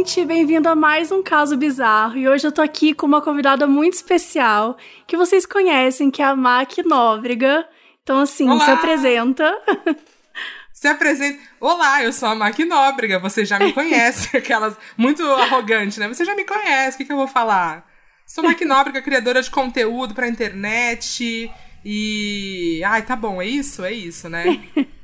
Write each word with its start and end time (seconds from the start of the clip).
ouvinte, 0.00 0.24
bem-vindo 0.24 0.66
a 0.66 0.74
mais 0.74 1.12
um 1.12 1.22
caso 1.22 1.58
bizarro. 1.58 2.16
E 2.16 2.26
hoje 2.26 2.46
eu 2.46 2.52
tô 2.52 2.62
aqui 2.62 2.94
com 2.94 3.04
uma 3.04 3.20
convidada 3.20 3.66
muito 3.66 3.92
especial 3.94 4.78
que 5.06 5.14
vocês 5.14 5.44
conhecem, 5.44 6.10
que 6.10 6.22
é 6.22 6.24
a 6.24 6.34
Mac 6.34 6.78
Nóbrega. 6.86 7.68
Então, 8.02 8.18
assim, 8.18 8.48
Olá. 8.48 8.64
se 8.64 8.70
apresenta. 8.70 9.54
Se 10.72 10.88
apresenta. 10.88 11.38
Olá, 11.60 12.02
eu 12.02 12.10
sou 12.10 12.26
a 12.30 12.34
Mac 12.34 12.58
Nóbrega, 12.60 13.18
você 13.18 13.44
já 13.44 13.58
me 13.58 13.70
conhece, 13.74 14.34
aquelas 14.34 14.74
muito 14.96 15.22
arrogante, 15.22 16.00
né? 16.00 16.08
Você 16.08 16.24
já 16.24 16.34
me 16.34 16.44
conhece, 16.44 16.94
o 16.94 16.98
que, 16.98 17.04
que 17.04 17.12
eu 17.12 17.18
vou 17.18 17.28
falar? 17.28 17.86
Sou 18.26 18.42
Mac 18.42 18.58
Nóbrega, 18.62 19.02
criadora 19.02 19.42
de 19.42 19.50
conteúdo 19.50 20.14
pra 20.14 20.26
internet. 20.26 21.52
E. 21.84 22.82
Ai, 22.86 23.02
tá 23.02 23.14
bom, 23.14 23.42
é 23.42 23.46
isso? 23.46 23.84
É 23.84 23.92
isso, 23.92 24.30
né? 24.30 24.62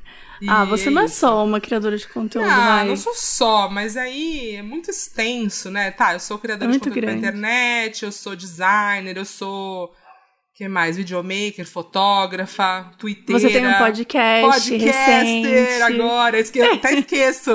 ah, 0.47 0.65
você 0.65 0.87
é 0.89 0.91
não 0.91 1.03
é 1.03 1.07
só 1.07 1.43
uma 1.45 1.59
criadora 1.59 1.97
de 1.97 2.07
conteúdo, 2.07 2.45
Ah, 2.49 2.77
vai. 2.77 2.87
não 2.87 2.97
sou 2.97 3.13
só, 3.15 3.69
mas 3.69 3.95
aí 3.95 4.55
é 4.55 4.61
muito 4.61 4.89
extenso, 4.91 5.71
né? 5.71 5.91
Tá, 5.91 6.13
eu 6.13 6.19
sou 6.19 6.37
criadora 6.37 6.69
muito 6.69 6.83
de 6.83 6.89
conteúdo 6.89 7.05
grande. 7.05 7.21
pra 7.21 7.29
internet, 7.29 8.03
eu 8.05 8.11
sou 8.11 8.35
designer, 8.35 9.17
eu 9.17 9.25
sou 9.25 9.91
que 10.53 10.67
mais? 10.67 10.97
Videomaker, 10.97 11.67
fotógrafa, 11.67 12.91
twitteira. 12.97 13.39
Você 13.39 13.49
tem 13.49 13.67
um 13.67 13.73
podcast 13.77 14.69
Podcaster 14.71 15.53
recente. 15.53 15.81
agora. 15.83 16.39
Esque... 16.39 16.57
Eu 16.57 16.73
até 16.73 16.93
esqueço. 16.95 17.51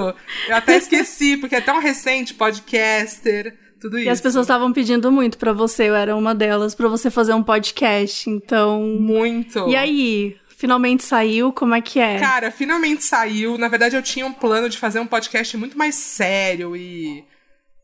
Eu 0.48 0.56
até 0.56 0.76
esqueci, 0.76 1.36
porque 1.36 1.56
é 1.56 1.60
tão 1.60 1.80
recente, 1.80 2.32
podcaster, 2.32 3.58
tudo 3.80 3.98
isso. 3.98 4.06
E 4.06 4.08
as 4.08 4.20
pessoas 4.20 4.44
estavam 4.44 4.72
pedindo 4.72 5.10
muito 5.10 5.36
para 5.36 5.52
você, 5.52 5.88
eu 5.88 5.96
era 5.96 6.14
uma 6.14 6.32
delas, 6.32 6.76
para 6.76 6.86
você 6.86 7.10
fazer 7.10 7.34
um 7.34 7.42
podcast, 7.42 8.30
então... 8.30 8.80
Muito. 9.00 9.68
E 9.68 9.74
aí, 9.74 10.36
Finalmente 10.62 11.02
saiu, 11.02 11.52
como 11.52 11.74
é 11.74 11.80
que 11.80 11.98
é? 11.98 12.20
Cara, 12.20 12.48
finalmente 12.52 13.02
saiu. 13.02 13.58
Na 13.58 13.66
verdade, 13.66 13.96
eu 13.96 14.02
tinha 14.02 14.24
um 14.24 14.32
plano 14.32 14.68
de 14.68 14.78
fazer 14.78 15.00
um 15.00 15.06
podcast 15.08 15.56
muito 15.56 15.76
mais 15.76 15.96
sério 15.96 16.76
e. 16.76 17.24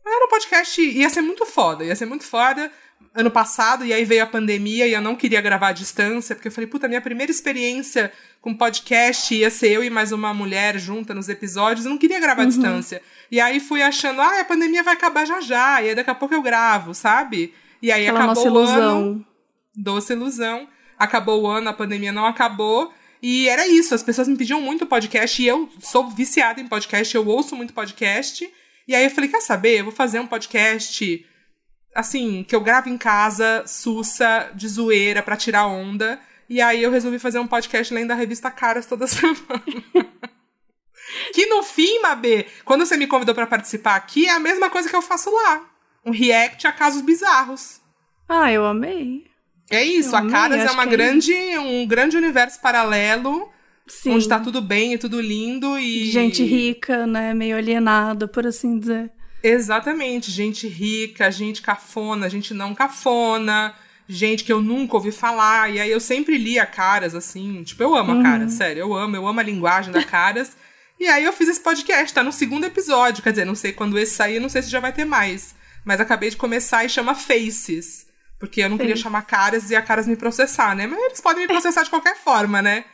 Era 0.07 0.25
um 0.25 0.29
podcast. 0.29 0.81
ia 0.81 1.11
ser 1.11 1.21
muito 1.21 1.45
foda, 1.45 1.84
ia 1.84 1.97
ser 1.97 2.06
muito 2.06 2.23
foda 2.23 2.71
ano 3.12 3.33
passado, 3.33 3.84
e 3.84 3.93
aí 3.93 4.05
veio 4.05 4.23
a 4.23 4.27
pandemia 4.27 4.87
e 4.87 4.93
eu 4.93 5.01
não 5.01 5.17
queria 5.17 5.41
gravar 5.41 5.69
à 5.69 5.73
distância, 5.73 6.37
porque 6.37 6.47
eu 6.47 6.53
falei, 6.53 6.69
puta, 6.69 6.87
minha 6.87 7.01
primeira 7.01 7.33
experiência 7.33 8.12
com 8.41 8.55
podcast 8.55 9.34
ia 9.34 9.51
ser 9.51 9.73
eu 9.73 9.83
e 9.83 9.91
mais 9.91 10.12
uma 10.12 10.33
mulher 10.33 10.79
junta 10.79 11.12
nos 11.12 11.29
episódios, 11.29 11.84
eu 11.84 11.91
não 11.91 11.99
queria 11.99 12.21
gravar 12.21 12.43
uhum. 12.43 12.47
à 12.47 12.51
distância. 12.51 13.03
E 13.29 13.41
aí 13.41 13.59
fui 13.59 13.83
achando, 13.83 14.21
ah, 14.21 14.41
a 14.41 14.45
pandemia 14.45 14.84
vai 14.84 14.95
acabar 14.95 15.27
já 15.27 15.41
já, 15.41 15.83
e 15.83 15.89
aí 15.89 15.95
daqui 15.97 16.11
a 16.11 16.15
pouco 16.15 16.33
eu 16.33 16.43
gravo, 16.43 16.95
sabe? 16.95 17.53
E 17.83 17.91
aí 17.91 18.06
Aquela 18.06 18.33
acabou 18.33 18.53
o 18.53 18.59
ano. 18.59 19.27
Doce 19.75 20.12
ilusão. 20.12 20.69
Acabou 20.98 21.42
o 21.42 21.46
ano, 21.46 21.68
a 21.68 21.72
pandemia 21.72 22.12
não 22.12 22.27
acabou. 22.27 22.92
E 23.22 23.48
era 23.48 23.66
isso, 23.66 23.94
as 23.94 24.02
pessoas 24.02 24.28
me 24.28 24.36
pediam 24.36 24.60
muito 24.60 24.86
podcast, 24.86 25.42
e 25.42 25.46
eu 25.46 25.68
sou 25.80 26.08
viciada 26.08 26.60
em 26.60 26.68
podcast, 26.68 27.14
eu 27.14 27.27
ouço 27.27 27.56
muito 27.56 27.72
podcast. 27.72 28.48
E 28.86 28.94
aí 28.94 29.04
eu 29.04 29.10
falei, 29.10 29.28
quer 29.28 29.41
saber? 29.41 29.80
Eu 29.80 29.84
vou 29.84 29.92
fazer 29.92 30.20
um 30.20 30.26
podcast 30.26 31.24
assim, 31.94 32.44
que 32.44 32.54
eu 32.54 32.60
gravo 32.60 32.88
em 32.88 32.96
casa, 32.96 33.64
sussa, 33.66 34.50
de 34.54 34.69
zoeira, 34.69 35.22
pra 35.22 35.36
tirar 35.36 35.66
onda. 35.66 36.20
E 36.48 36.60
aí 36.60 36.82
eu 36.82 36.91
resolvi 36.91 37.19
fazer 37.19 37.38
um 37.38 37.46
podcast 37.46 37.92
lendo 37.92 38.12
a 38.12 38.14
revista 38.14 38.50
Caras 38.50 38.86
toda 38.86 39.06
semana. 39.08 39.36
que 41.34 41.46
no 41.46 41.62
fim, 41.62 42.00
Mabê, 42.00 42.46
quando 42.64 42.86
você 42.86 42.96
me 42.96 43.06
convidou 43.06 43.34
para 43.34 43.46
participar 43.46 43.96
aqui, 43.96 44.26
é 44.26 44.30
a 44.30 44.41
mesma 44.41 44.70
coisa 44.70 44.88
que 44.88 44.96
eu 44.96 45.02
faço 45.02 45.30
lá. 45.30 45.69
Um 46.04 46.12
react 46.12 46.66
a 46.66 46.72
casos 46.72 47.02
bizarros. 47.02 47.80
Ah, 48.28 48.50
eu 48.52 48.64
amei. 48.64 49.28
É 49.70 49.84
isso, 49.84 50.16
a 50.16 50.27
Caras 50.28 50.61
é 50.61 50.70
uma 50.70 50.84
é 50.84 50.86
grande, 50.86 51.33
é 51.33 51.61
um 51.61 51.86
grande 51.86 52.16
universo 52.16 52.61
paralelo. 52.61 53.50
Sim. 53.86 54.10
Onde 54.10 54.28
tá 54.28 54.38
tudo 54.38 54.60
bem 54.60 54.94
e 54.94 54.98
tudo 54.98 55.20
lindo 55.20 55.78
e. 55.78 56.10
Gente 56.10 56.44
rica, 56.44 57.06
né? 57.06 57.32
Meio 57.32 57.56
alienada, 57.56 58.28
por 58.28 58.47
assim 58.47 58.78
dizer. 58.78 59.10
Exatamente, 59.43 60.31
gente 60.31 60.66
rica, 60.66 61.31
gente 61.31 61.62
cafona, 61.62 62.28
gente 62.28 62.53
não 62.53 62.75
cafona, 62.75 63.72
gente 64.09 64.43
que 64.43 64.53
eu 64.53 64.60
nunca 64.60 64.97
ouvi 64.97 65.12
falar. 65.12 65.72
E 65.72 65.81
aí 65.81 65.91
eu 65.91 66.00
sempre 66.00 66.37
lia 66.37 66.66
caras, 66.66 67.14
assim. 67.14 67.62
Tipo, 67.62 67.82
eu 67.82 67.94
amo 67.94 68.20
a 68.20 68.22
cara, 68.22 68.44
uhum. 68.44 68.50
sério, 68.50 68.81
eu 68.81 68.94
amo, 68.94 69.16
eu 69.16 69.26
amo 69.26 69.41
a 69.41 69.43
linguagem 69.43 69.93
da 69.93 70.04
caras. 70.04 70.56
e 70.98 71.06
aí 71.06 71.25
eu 71.25 71.32
fiz 71.32 71.48
esse 71.48 71.60
podcast, 71.60 72.12
tá 72.12 72.22
no 72.22 72.32
segundo 72.32 72.64
episódio. 72.64 73.22
Quer 73.22 73.31
dizer, 73.31 73.47
não 73.47 73.54
sei 73.54 73.72
quando 73.72 73.98
esse 73.98 74.14
sair, 74.14 74.41
não 74.41 74.48
sei 74.48 74.62
se 74.62 74.70
já 74.70 74.81
vai 74.81 74.93
ter 74.93 75.04
mais. 75.04 75.54
Mas 75.84 76.00
acabei 76.00 76.31
de 76.31 76.37
começar 76.37 76.84
e 76.84 76.88
chama 76.88 77.14
Faces. 77.14 78.07
Porque 78.38 78.62
eu 78.62 78.69
não 78.69 78.78
queria 78.78 78.97
chamar 78.97 79.22
caras 79.22 79.71
e 79.71 79.76
a 79.76 79.82
caras 79.82 80.06
me 80.06 80.16
processar, 80.16 80.75
né? 80.76 80.87
Mas 80.87 80.99
eles 81.00 81.21
podem 81.21 81.43
me 81.43 81.49
processar 81.49 81.82
de 81.82 81.91
qualquer 81.91 82.16
forma, 82.16 82.62
né? 82.62 82.84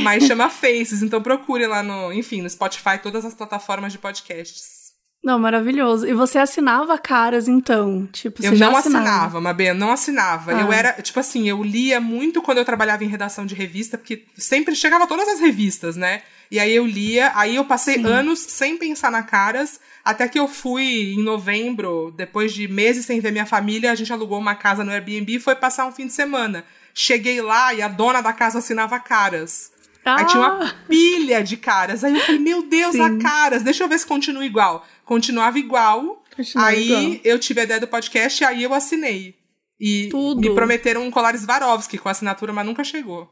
Mas 0.00 0.24
chama 0.24 0.48
Faces, 0.50 1.02
então 1.02 1.22
procure 1.22 1.66
lá 1.66 1.82
no, 1.82 2.12
enfim, 2.12 2.40
no 2.40 2.48
Spotify, 2.48 2.98
todas 3.02 3.24
as 3.24 3.34
plataformas 3.34 3.92
de 3.92 3.98
podcasts. 3.98 4.77
Não, 5.22 5.38
maravilhoso. 5.38 6.06
E 6.06 6.14
você 6.14 6.38
assinava 6.38 6.96
caras, 6.96 7.48
então? 7.48 8.06
Tipo, 8.12 8.44
eu 8.44 8.52
não 8.52 8.76
assinava, 8.76 9.06
assinava 9.06 9.40
Mabê, 9.40 9.72
não 9.72 9.90
assinava. 9.90 10.56
Ah. 10.56 10.60
Eu 10.60 10.72
era, 10.72 10.92
tipo 11.02 11.18
assim, 11.18 11.48
eu 11.48 11.62
lia 11.62 12.00
muito 12.00 12.40
quando 12.40 12.58
eu 12.58 12.64
trabalhava 12.64 13.04
em 13.04 13.08
redação 13.08 13.44
de 13.44 13.54
revista, 13.54 13.98
porque 13.98 14.24
sempre 14.36 14.76
chegava 14.76 15.06
todas 15.06 15.28
as 15.28 15.40
revistas, 15.40 15.96
né? 15.96 16.22
E 16.50 16.58
aí 16.58 16.74
eu 16.74 16.86
lia, 16.86 17.32
aí 17.34 17.56
eu 17.56 17.64
passei 17.64 17.96
Sim. 17.96 18.06
anos 18.06 18.38
sem 18.38 18.78
pensar 18.78 19.10
na 19.10 19.22
caras, 19.22 19.80
até 20.04 20.26
que 20.28 20.38
eu 20.38 20.48
fui 20.48 21.14
em 21.14 21.22
novembro, 21.22 22.14
depois 22.16 22.54
de 22.54 22.66
meses 22.68 23.04
sem 23.04 23.20
ver 23.20 23.32
minha 23.32 23.44
família, 23.44 23.92
a 23.92 23.94
gente 23.94 24.12
alugou 24.12 24.38
uma 24.38 24.54
casa 24.54 24.82
no 24.82 24.92
Airbnb 24.92 25.34
e 25.34 25.40
foi 25.40 25.56
passar 25.56 25.84
um 25.84 25.92
fim 25.92 26.06
de 26.06 26.12
semana. 26.12 26.64
Cheguei 26.94 27.42
lá 27.42 27.74
e 27.74 27.82
a 27.82 27.88
dona 27.88 28.22
da 28.22 28.32
casa 28.32 28.60
assinava 28.60 28.98
caras. 28.98 29.72
Ah. 30.04 30.20
Aí 30.20 30.26
tinha 30.26 30.42
uma 30.42 30.64
ah. 30.64 30.74
pilha 30.88 31.42
de 31.42 31.56
caras. 31.56 32.02
Aí 32.02 32.14
eu 32.14 32.20
falei, 32.24 32.40
meu 32.40 32.62
Deus, 32.62 32.92
Sim. 32.92 33.02
a 33.02 33.18
caras, 33.18 33.62
deixa 33.62 33.84
eu 33.84 33.88
ver 33.88 33.98
se 33.98 34.06
continua 34.06 34.46
igual 34.46 34.86
continuava 35.08 35.58
igual. 35.58 36.22
Continuava 36.36 36.70
aí 36.70 36.86
igual. 36.86 37.20
eu 37.24 37.38
tive 37.38 37.60
a 37.62 37.64
ideia 37.64 37.80
do 37.80 37.88
podcast 37.88 38.42
e 38.42 38.46
aí 38.46 38.62
eu 38.62 38.74
assinei. 38.74 39.34
E 39.80 40.08
Tudo. 40.10 40.40
me 40.40 40.54
prometeram 40.54 41.02
um 41.02 41.10
colar 41.10 41.36
Swarovski 41.36 41.96
com 41.96 42.08
assinatura, 42.08 42.52
mas 42.52 42.66
nunca 42.66 42.84
chegou. 42.84 43.28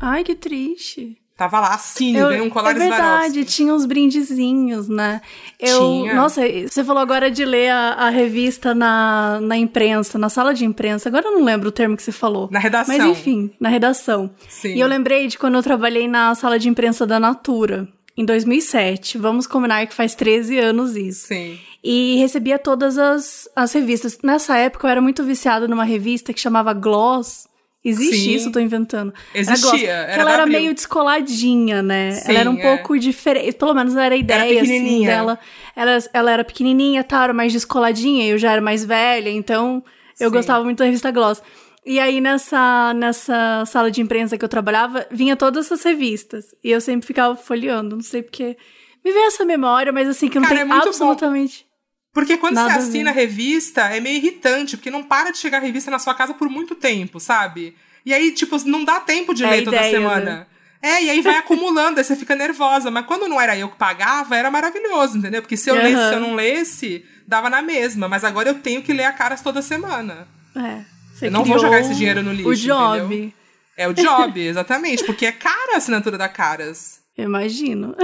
Ai, 0.00 0.22
que 0.22 0.34
triste. 0.34 1.18
Tava 1.36 1.58
lá, 1.58 1.74
assine, 1.74 2.18
eu, 2.18 2.28
ganhei 2.28 2.42
um 2.42 2.50
colar 2.50 2.70
É 2.70 2.74
verdade, 2.74 3.44
tinha 3.46 3.74
uns 3.74 3.86
brindezinhos, 3.86 4.86
né? 4.86 5.20
Eu, 5.58 5.80
tinha. 5.80 6.14
Nossa, 6.14 6.42
você 6.46 6.84
falou 6.84 7.02
agora 7.02 7.30
de 7.30 7.44
ler 7.44 7.70
a, 7.70 7.94
a, 7.94 8.10
revista 8.10 8.74
na, 8.74 9.40
na 9.40 9.56
imprensa, 9.56 10.18
na 10.18 10.28
sala 10.28 10.54
de 10.54 10.64
imprensa. 10.64 11.08
Agora 11.08 11.28
eu 11.28 11.32
não 11.32 11.42
lembro 11.42 11.70
o 11.70 11.72
termo 11.72 11.96
que 11.96 12.02
você 12.02 12.12
falou. 12.12 12.48
Na 12.52 12.58
redação. 12.58 12.96
Mas 12.96 13.04
enfim, 13.06 13.50
na 13.58 13.70
redação. 13.70 14.30
Sim. 14.48 14.74
E 14.74 14.80
eu 14.80 14.86
lembrei 14.86 15.26
de 15.26 15.38
quando 15.38 15.54
eu 15.54 15.62
trabalhei 15.62 16.06
na 16.06 16.34
sala 16.34 16.58
de 16.58 16.68
imprensa 16.68 17.06
da 17.06 17.18
Natura 17.18 17.88
em 18.16 18.24
2007. 18.24 19.18
Vamos 19.18 19.46
combinar 19.46 19.86
que 19.86 19.94
faz 19.94 20.14
13 20.14 20.58
anos 20.58 20.96
isso. 20.96 21.28
Sim. 21.28 21.58
E 21.82 22.16
recebia 22.18 22.58
todas 22.58 22.98
as, 22.98 23.48
as 23.56 23.72
revistas. 23.72 24.18
Nessa 24.22 24.56
época 24.56 24.86
eu 24.86 24.90
era 24.90 25.00
muito 25.00 25.24
viciada 25.24 25.66
numa 25.66 25.84
revista 25.84 26.32
que 26.32 26.40
chamava 26.40 26.72
Gloss. 26.72 27.48
Existe 27.84 28.16
Sim. 28.16 28.34
isso, 28.34 28.52
tô 28.52 28.60
inventando. 28.60 29.12
Existia. 29.34 29.90
Era, 29.90 30.12
era 30.12 30.22
ela 30.22 30.32
era 30.32 30.46
meio 30.46 30.72
descoladinha, 30.72 31.82
né? 31.82 32.12
Sim, 32.12 32.30
ela 32.30 32.38
era 32.38 32.50
um 32.50 32.56
é. 32.56 32.62
pouco 32.62 32.96
diferente. 32.96 33.52
Pelo 33.56 33.74
menos 33.74 33.96
era 33.96 34.14
a 34.14 34.18
ideia 34.18 34.58
era 34.58 34.62
assim, 34.62 35.04
dela. 35.04 35.38
Ela, 35.74 35.98
ela 36.12 36.30
era 36.30 36.44
pequenininha, 36.44 37.02
tá? 37.02 37.24
Era 37.24 37.32
mais 37.32 37.52
descoladinha. 37.52 38.24
Eu 38.28 38.38
já 38.38 38.52
era 38.52 38.60
mais 38.60 38.84
velha, 38.84 39.30
então 39.30 39.82
eu 40.20 40.28
Sim. 40.28 40.36
gostava 40.36 40.62
muito 40.62 40.78
da 40.78 40.84
revista 40.84 41.10
Gloss. 41.10 41.42
E 41.84 41.98
aí, 41.98 42.20
nessa, 42.20 42.94
nessa 42.94 43.64
sala 43.66 43.90
de 43.90 44.00
imprensa 44.00 44.38
que 44.38 44.44
eu 44.44 44.48
trabalhava, 44.48 45.06
vinha 45.10 45.36
todas 45.36 45.66
essas 45.66 45.82
revistas. 45.82 46.54
E 46.62 46.70
eu 46.70 46.80
sempre 46.80 47.06
ficava 47.06 47.34
folheando, 47.36 47.96
não 47.96 48.02
sei 48.02 48.22
porque. 48.22 48.56
Me 49.04 49.10
veio 49.10 49.26
essa 49.26 49.44
memória, 49.44 49.92
mas 49.92 50.08
assim, 50.08 50.28
que 50.28 50.38
não 50.38 50.48
Cara, 50.48 50.64
tem 50.64 50.70
é 50.70 50.76
absolutamente. 50.76 51.64
Bom. 51.64 51.72
Porque 52.12 52.36
quando 52.36 52.54
Nada 52.54 52.74
você 52.74 52.78
assina 52.78 53.10
a 53.10 53.12
revista, 53.12 53.82
é 53.82 53.98
meio 53.98 54.16
irritante, 54.16 54.76
porque 54.76 54.90
não 54.90 55.02
para 55.02 55.32
de 55.32 55.38
chegar 55.38 55.58
a 55.58 55.60
revista 55.60 55.90
na 55.90 55.98
sua 55.98 56.14
casa 56.14 56.34
por 56.34 56.48
muito 56.48 56.74
tempo, 56.74 57.18
sabe? 57.18 57.74
E 58.04 58.12
aí, 58.12 58.32
tipo, 58.32 58.56
não 58.68 58.84
dá 58.84 59.00
tempo 59.00 59.34
de 59.34 59.44
é 59.44 59.50
ler 59.50 59.64
toda 59.64 59.76
ideia, 59.78 59.90
semana. 59.90 60.24
Né? 60.24 60.46
É, 60.82 61.02
e 61.04 61.10
aí 61.10 61.20
vai 61.20 61.36
acumulando, 61.38 61.98
aí 61.98 62.04
você 62.04 62.14
fica 62.14 62.36
nervosa. 62.36 62.90
Mas 62.90 63.06
quando 63.06 63.28
não 63.28 63.40
era 63.40 63.56
eu 63.56 63.68
que 63.68 63.76
pagava, 63.76 64.36
era 64.36 64.50
maravilhoso, 64.50 65.18
entendeu? 65.18 65.40
Porque 65.40 65.56
se 65.56 65.70
eu 65.70 65.74
uhum. 65.74 65.82
lesse, 65.82 66.08
se 66.08 66.14
eu 66.14 66.20
não 66.20 66.34
lesse, 66.34 67.04
dava 67.26 67.48
na 67.48 67.62
mesma. 67.62 68.08
Mas 68.08 68.24
agora 68.24 68.50
eu 68.50 68.58
tenho 68.60 68.82
que 68.82 68.92
ler 68.92 69.04
a 69.04 69.12
caras 69.12 69.40
toda 69.40 69.62
semana. 69.62 70.28
É. 70.54 70.91
Você 71.22 71.28
eu 71.28 71.30
não 71.30 71.44
vou 71.44 71.58
jogar 71.58 71.78
esse 71.78 71.94
dinheiro 71.94 72.20
no 72.20 72.32
lixo. 72.32 72.48
O 72.48 72.54
job. 72.54 73.14
Entendeu? 73.14 73.32
É 73.76 73.88
o 73.88 73.94
job, 73.94 74.40
exatamente. 74.40 75.04
Porque 75.04 75.24
é 75.24 75.30
cara 75.30 75.74
a 75.74 75.76
assinatura 75.76 76.18
da 76.18 76.28
Caras. 76.28 77.00
imagino. 77.16 77.94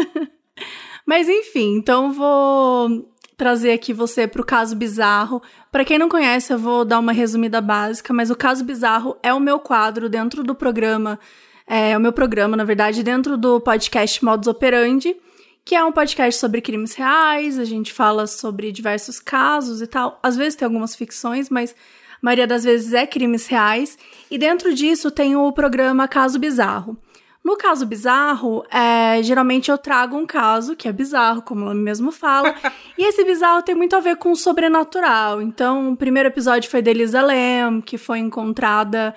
Mas 1.04 1.28
enfim, 1.28 1.74
então 1.76 2.12
vou 2.12 3.10
trazer 3.36 3.72
aqui 3.72 3.92
você 3.92 4.28
para 4.28 4.42
o 4.42 4.44
caso 4.44 4.76
bizarro. 4.76 5.42
Para 5.72 5.84
quem 5.84 5.98
não 5.98 6.08
conhece, 6.08 6.52
eu 6.52 6.58
vou 6.58 6.84
dar 6.84 6.98
uma 6.98 7.12
resumida 7.12 7.60
básica, 7.60 8.12
mas 8.12 8.30
o 8.30 8.36
caso 8.36 8.64
bizarro 8.64 9.16
é 9.22 9.32
o 9.32 9.40
meu 9.40 9.58
quadro 9.58 10.08
dentro 10.08 10.42
do 10.42 10.54
programa, 10.54 11.18
é 11.66 11.96
o 11.96 12.00
meu 12.00 12.12
programa, 12.12 12.56
na 12.56 12.64
verdade, 12.64 13.02
dentro 13.02 13.38
do 13.38 13.60
podcast 13.60 14.22
Modus 14.24 14.48
Operandi, 14.48 15.16
que 15.64 15.74
é 15.74 15.82
um 15.84 15.92
podcast 15.92 16.38
sobre 16.38 16.60
crimes 16.60 16.94
reais. 16.94 17.58
A 17.58 17.64
gente 17.64 17.92
fala 17.92 18.26
sobre 18.26 18.72
diversos 18.72 19.20
casos 19.20 19.80
e 19.80 19.86
tal. 19.86 20.18
Às 20.22 20.36
vezes 20.36 20.56
tem 20.56 20.66
algumas 20.66 20.94
ficções, 20.94 21.48
mas 21.48 21.74
maioria 22.22 22.46
das 22.46 22.64
vezes 22.64 22.92
é 22.92 23.06
crimes 23.06 23.46
reais, 23.46 23.98
e 24.30 24.38
dentro 24.38 24.74
disso 24.74 25.10
tem 25.10 25.36
o 25.36 25.52
programa 25.52 26.06
Caso 26.08 26.38
Bizarro. 26.38 26.96
No 27.44 27.56
caso 27.56 27.86
bizarro, 27.86 28.62
é, 28.70 29.22
geralmente 29.22 29.70
eu 29.70 29.78
trago 29.78 30.18
um 30.18 30.26
caso 30.26 30.76
que 30.76 30.86
é 30.86 30.92
bizarro, 30.92 31.40
como 31.40 31.62
o 31.62 31.64
nome 31.68 31.80
mesmo 31.80 32.12
fala. 32.12 32.54
e 32.98 33.08
esse 33.08 33.24
bizarro 33.24 33.62
tem 33.62 33.74
muito 33.74 33.96
a 33.96 34.00
ver 34.00 34.16
com 34.16 34.32
o 34.32 34.36
sobrenatural. 34.36 35.40
Então, 35.40 35.92
o 35.92 35.96
primeiro 35.96 36.28
episódio 36.28 36.68
foi 36.68 36.82
da 36.82 36.90
Elisa 36.90 37.22
Lam, 37.22 37.80
que 37.80 37.96
foi 37.96 38.18
encontrada 38.18 39.14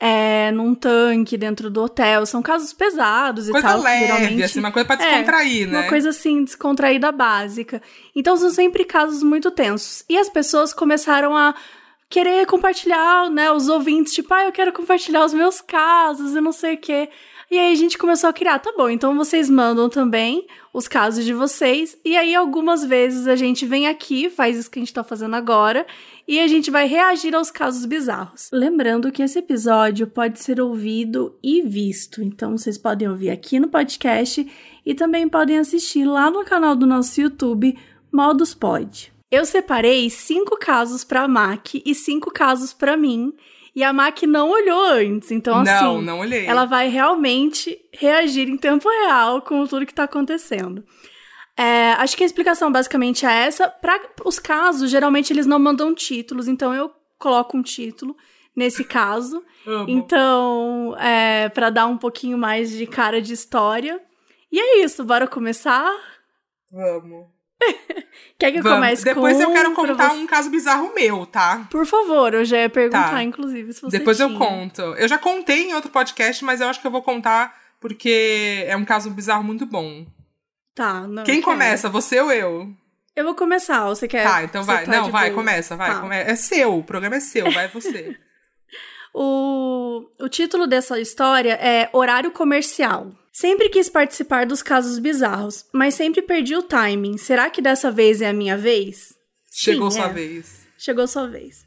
é, 0.00 0.50
num 0.50 0.74
tanque 0.74 1.36
dentro 1.36 1.70
do 1.70 1.82
hotel. 1.82 2.24
São 2.26 2.42
casos 2.42 2.72
pesados 2.72 3.48
coisa 3.48 3.66
e 3.66 3.70
tal. 3.70 3.80
leve, 3.80 4.06
geralmente, 4.06 4.42
assim, 4.42 4.58
uma 4.58 4.72
coisa 4.72 4.86
pra 4.86 4.96
descontrair, 4.96 5.62
é, 5.62 5.66
né? 5.70 5.78
Uma 5.78 5.88
coisa 5.88 6.08
assim, 6.10 6.44
descontraída 6.44 7.12
básica. 7.12 7.82
Então 8.16 8.36
são 8.36 8.50
sempre 8.50 8.84
casos 8.84 9.22
muito 9.22 9.50
tensos. 9.50 10.04
E 10.08 10.18
as 10.18 10.28
pessoas 10.28 10.72
começaram 10.72 11.36
a 11.36 11.54
querer 12.08 12.46
compartilhar, 12.46 13.30
né? 13.30 13.50
Os 13.52 13.68
ouvintes, 13.68 14.14
tipo, 14.14 14.32
ah, 14.32 14.44
eu 14.44 14.52
quero 14.52 14.72
compartilhar 14.72 15.24
os 15.24 15.34
meus 15.34 15.60
casos 15.60 16.34
e 16.34 16.40
não 16.40 16.52
sei 16.52 16.74
o 16.74 16.78
quê. 16.78 17.08
E 17.50 17.58
aí 17.58 17.72
a 17.72 17.76
gente 17.76 17.96
começou 17.96 18.28
a 18.28 18.32
criar, 18.32 18.58
tá 18.58 18.74
bom, 18.76 18.90
então 18.90 19.16
vocês 19.16 19.48
mandam 19.48 19.88
também 19.88 20.46
os 20.70 20.86
casos 20.86 21.24
de 21.24 21.32
vocês. 21.32 21.96
E 22.04 22.14
aí 22.14 22.34
algumas 22.34 22.84
vezes 22.84 23.26
a 23.26 23.34
gente 23.36 23.64
vem 23.64 23.86
aqui, 23.86 24.28
faz 24.28 24.58
isso 24.58 24.70
que 24.70 24.78
a 24.78 24.82
gente 24.82 24.92
tá 24.92 25.02
fazendo 25.02 25.34
agora, 25.34 25.86
e 26.26 26.38
a 26.40 26.46
gente 26.46 26.70
vai 26.70 26.86
reagir 26.86 27.34
aos 27.34 27.50
casos 27.50 27.86
bizarros. 27.86 28.50
Lembrando 28.52 29.10
que 29.10 29.22
esse 29.22 29.38
episódio 29.38 30.06
pode 30.06 30.40
ser 30.40 30.60
ouvido 30.60 31.38
e 31.42 31.62
visto, 31.62 32.22
então 32.22 32.58
vocês 32.58 32.76
podem 32.76 33.08
ouvir 33.08 33.30
aqui 33.30 33.58
no 33.58 33.68
podcast 33.68 34.46
e 34.84 34.94
também 34.94 35.26
podem 35.26 35.58
assistir 35.58 36.04
lá 36.04 36.30
no 36.30 36.44
canal 36.44 36.76
do 36.76 36.86
nosso 36.86 37.18
YouTube, 37.18 37.78
Modus 38.12 38.52
Pod. 38.52 39.17
Eu 39.30 39.44
separei 39.44 40.08
cinco 40.08 40.56
casos 40.56 41.04
para 41.04 41.22
a 41.22 41.28
Mac 41.28 41.74
e 41.74 41.94
cinco 41.94 42.30
casos 42.30 42.72
para 42.72 42.96
mim. 42.96 43.32
E 43.74 43.84
a 43.84 43.92
Mac 43.92 44.22
não 44.22 44.50
olhou 44.50 44.82
antes, 44.86 45.30
então 45.30 45.62
não, 45.62 45.96
assim, 45.96 46.04
não 46.04 46.18
olhei. 46.20 46.46
ela 46.46 46.64
vai 46.64 46.88
realmente 46.88 47.78
reagir 47.92 48.48
em 48.48 48.56
tempo 48.56 48.88
real 48.88 49.42
com 49.42 49.64
tudo 49.66 49.86
que 49.86 49.94
tá 49.94 50.04
acontecendo. 50.04 50.82
É, 51.56 51.92
acho 51.92 52.16
que 52.16 52.22
a 52.22 52.26
explicação 52.26 52.72
basicamente 52.72 53.26
é 53.26 53.30
essa. 53.46 53.68
Para 53.68 54.00
os 54.24 54.38
casos, 54.38 54.90
geralmente 54.90 55.32
eles 55.32 55.46
não 55.46 55.58
mandam 55.58 55.94
títulos, 55.94 56.48
então 56.48 56.74
eu 56.74 56.90
coloco 57.18 57.56
um 57.56 57.62
título 57.62 58.16
nesse 58.56 58.82
caso. 58.82 59.44
Amo. 59.66 59.84
Então, 59.88 60.96
é, 60.98 61.48
para 61.50 61.68
dar 61.68 61.86
um 61.86 61.98
pouquinho 61.98 62.38
mais 62.38 62.70
de 62.70 62.86
cara 62.86 63.20
de 63.20 63.32
história. 63.32 64.00
E 64.50 64.58
é 64.58 64.82
isso, 64.82 65.04
bora 65.04 65.26
começar? 65.28 65.92
Vamos. 66.72 67.37
Quer 68.38 68.52
que 68.52 68.58
eu 68.58 68.62
Vamos. 68.62 68.78
comece 68.78 69.04
Depois 69.04 69.36
com 69.36 69.42
eu 69.42 69.52
quero 69.52 69.72
contar 69.74 70.12
um 70.12 70.26
caso 70.26 70.48
bizarro 70.48 70.94
meu, 70.94 71.26
tá? 71.26 71.66
Por 71.70 71.84
favor, 71.84 72.32
eu 72.34 72.44
já 72.44 72.58
ia 72.60 72.70
perguntar, 72.70 73.10
Tá. 73.10 73.22
inclusive, 73.22 73.72
se 73.72 73.80
você 73.82 73.98
Depois 73.98 74.20
eu 74.20 74.28
tinha. 74.28 74.38
conto. 74.38 74.80
Eu 74.80 75.08
já 75.08 75.18
contei 75.18 75.68
em 75.68 75.74
outro 75.74 75.90
podcast, 75.90 76.44
mas 76.44 76.60
eu 76.60 76.68
acho 76.68 76.80
que 76.80 76.86
eu 76.86 76.90
vou 76.90 77.02
contar 77.02 77.52
porque 77.80 78.64
é 78.66 78.76
um 78.76 78.84
caso 78.84 79.10
bizarro 79.10 79.42
muito 79.42 79.66
bom. 79.66 80.06
Tá, 80.74 81.00
não. 81.00 81.24
Quem 81.24 81.38
eu 81.38 81.42
começa, 81.42 81.88
você 81.88 82.20
ou 82.20 82.30
eu? 82.30 82.72
Eu 83.16 83.24
vou 83.24 83.34
começar, 83.34 83.84
você 83.86 84.06
quer? 84.06 84.22
tá, 84.22 84.44
então 84.44 84.62
vai. 84.62 84.84
tá 84.84 84.90
Não, 84.92 85.10
vai, 85.10 85.30
boa? 85.30 85.40
começa, 85.42 85.74
vai. 85.74 85.90
Tá. 85.94 86.00
come- 86.00 86.14
É 86.16 86.36
seu, 86.36 86.78
o 86.78 86.84
programa 86.84 87.16
é 87.16 87.20
seu, 87.20 87.50
vai 87.50 87.66
você. 87.68 88.16
O, 89.14 90.06
o 90.20 90.28
título 90.28 90.66
dessa 90.66 91.00
história 91.00 91.54
é 91.54 91.88
Horário 91.92 92.30
Comercial. 92.30 93.10
Sempre 93.40 93.68
quis 93.68 93.88
participar 93.88 94.46
dos 94.46 94.62
casos 94.64 94.98
bizarros, 94.98 95.64
mas 95.72 95.94
sempre 95.94 96.20
perdi 96.20 96.56
o 96.56 96.62
timing. 96.62 97.16
Será 97.18 97.48
que 97.48 97.62
dessa 97.62 97.88
vez 97.88 98.20
é 98.20 98.28
a 98.28 98.32
minha 98.32 98.56
vez? 98.56 99.14
Chegou 99.52 99.92
Sim, 99.92 99.98
sua 100.00 100.08
é. 100.08 100.12
vez. 100.12 100.66
Chegou 100.76 101.06
sua 101.06 101.28
vez. 101.28 101.64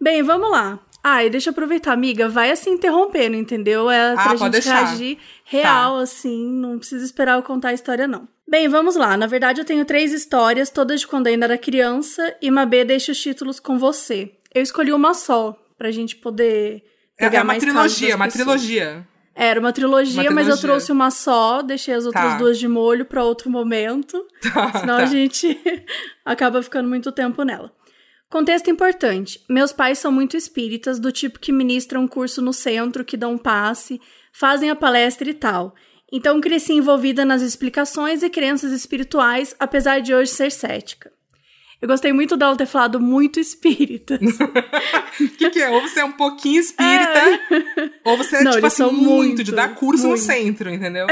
Bem, 0.00 0.24
vamos 0.24 0.50
lá. 0.50 0.80
Ah, 1.04 1.22
e 1.24 1.30
deixa 1.30 1.50
eu 1.50 1.52
aproveitar, 1.52 1.92
amiga, 1.92 2.28
vai 2.28 2.50
assim 2.50 2.70
interrompendo, 2.70 3.36
entendeu? 3.36 3.88
É 3.88 4.14
pra 4.14 4.32
Ah, 4.32 4.34
gente 4.36 4.50
deixar. 4.50 4.80
Tá. 4.80 4.86
reagir 4.86 5.18
real, 5.44 5.98
assim, 5.98 6.48
não 6.52 6.78
precisa 6.80 7.04
esperar 7.04 7.36
eu 7.36 7.44
contar 7.44 7.68
a 7.68 7.74
história, 7.74 8.08
não. 8.08 8.26
Bem, 8.48 8.66
vamos 8.68 8.96
lá. 8.96 9.16
Na 9.16 9.28
verdade, 9.28 9.60
eu 9.60 9.64
tenho 9.64 9.84
três 9.84 10.12
histórias, 10.12 10.68
todas 10.68 10.98
de 11.02 11.06
quando 11.06 11.28
ainda 11.28 11.46
era 11.46 11.56
criança, 11.56 12.34
e 12.42 12.50
Mabê 12.50 12.84
deixa 12.84 13.12
os 13.12 13.20
títulos 13.20 13.60
com 13.60 13.78
você. 13.78 14.32
Eu 14.52 14.62
escolhi 14.64 14.92
uma 14.92 15.14
só, 15.14 15.56
pra 15.78 15.92
gente 15.92 16.16
poder 16.16 16.82
É, 17.16 17.26
pegar 17.26 17.38
é 17.38 17.42
uma 17.42 17.46
mais 17.46 17.62
trilogia, 17.62 18.16
uma 18.16 18.24
pessoas. 18.24 18.44
trilogia. 18.62 19.06
Era 19.34 19.58
uma 19.58 19.72
trilogia, 19.72 20.22
Uma 20.22 20.30
mas 20.30 20.48
eu 20.48 20.56
trouxe 20.56 20.92
uma 20.92 21.10
só, 21.10 21.60
deixei 21.60 21.92
as 21.94 22.06
outras 22.06 22.32
Tá. 22.32 22.38
duas 22.38 22.58
de 22.58 22.68
molho 22.68 23.04
pra 23.04 23.24
outro 23.24 23.50
momento. 23.50 24.24
Tá, 24.52 24.78
Senão 24.80 24.96
tá. 24.98 25.02
a 25.02 25.06
gente 25.06 25.58
acaba 26.24 26.62
ficando 26.62 26.88
muito 26.88 27.10
tempo 27.10 27.42
nela. 27.42 27.72
Contexto 28.30 28.70
importante. 28.70 29.40
Meus 29.48 29.72
pais 29.72 29.98
são 29.98 30.10
muito 30.12 30.36
espíritas, 30.36 30.98
do 30.98 31.10
tipo 31.12 31.38
que 31.38 31.52
ministram 31.52 32.02
um 32.02 32.08
curso 32.08 32.40
no 32.42 32.52
centro, 32.52 33.04
que 33.04 33.16
dão 33.16 33.36
passe, 33.38 34.00
fazem 34.32 34.70
a 34.70 34.76
palestra 34.76 35.28
e 35.28 35.34
tal. 35.34 35.74
Então 36.12 36.40
cresci 36.40 36.72
envolvida 36.74 37.24
nas 37.24 37.42
explicações 37.42 38.22
e 38.22 38.30
crenças 38.30 38.72
espirituais, 38.72 39.54
apesar 39.58 40.00
de 40.00 40.14
hoje 40.14 40.30
ser 40.30 40.50
cética. 40.52 41.12
Eu 41.84 41.88
gostei 41.88 42.14
muito 42.14 42.34
dela 42.34 42.56
ter 42.56 42.64
falado 42.64 42.98
muito 42.98 43.38
espíritas. 43.38 44.18
O 45.20 45.28
que, 45.36 45.50
que 45.50 45.60
é? 45.60 45.68
Ou 45.68 45.82
você 45.82 46.00
é 46.00 46.04
um 46.06 46.12
pouquinho 46.12 46.58
espírita, 46.58 47.20
ou 48.02 48.16
você 48.16 48.36
é, 48.36 48.42
Não, 48.42 48.52
tipo 48.52 48.66
assim, 48.66 48.84
muito, 48.84 49.04
muito, 49.04 49.44
de 49.44 49.52
dar 49.52 49.74
curso 49.74 50.06
muito. 50.06 50.18
no 50.18 50.26
centro, 50.26 50.70
entendeu? 50.70 51.06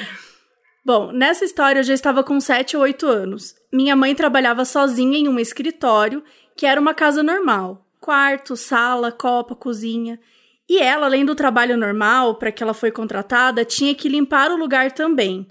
Bom, 0.82 1.12
nessa 1.12 1.44
história 1.44 1.80
eu 1.80 1.84
já 1.84 1.92
estava 1.92 2.24
com 2.24 2.40
7 2.40 2.74
ou 2.74 2.84
8 2.84 3.06
anos. 3.06 3.54
Minha 3.70 3.94
mãe 3.94 4.14
trabalhava 4.14 4.64
sozinha 4.64 5.18
em 5.18 5.28
um 5.28 5.38
escritório, 5.38 6.24
que 6.56 6.64
era 6.64 6.80
uma 6.80 6.94
casa 6.94 7.22
normal. 7.22 7.86
Quarto, 8.00 8.56
sala, 8.56 9.12
copa, 9.12 9.54
cozinha. 9.54 10.18
E 10.66 10.78
ela, 10.78 11.04
além 11.04 11.22
do 11.22 11.34
trabalho 11.34 11.76
normal 11.76 12.36
para 12.36 12.50
que 12.50 12.62
ela 12.62 12.72
foi 12.72 12.90
contratada, 12.90 13.62
tinha 13.62 13.94
que 13.94 14.08
limpar 14.08 14.50
o 14.52 14.56
lugar 14.56 14.90
também. 14.90 15.46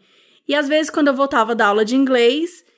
E 0.47 0.55
às 0.55 0.67
vezes, 0.67 0.89
quando 0.89 1.09
eu 1.09 1.13
voltava 1.13 1.53
da 1.53 1.67
aula 1.67 1.85
de 1.85 1.95
inglês 1.95 2.70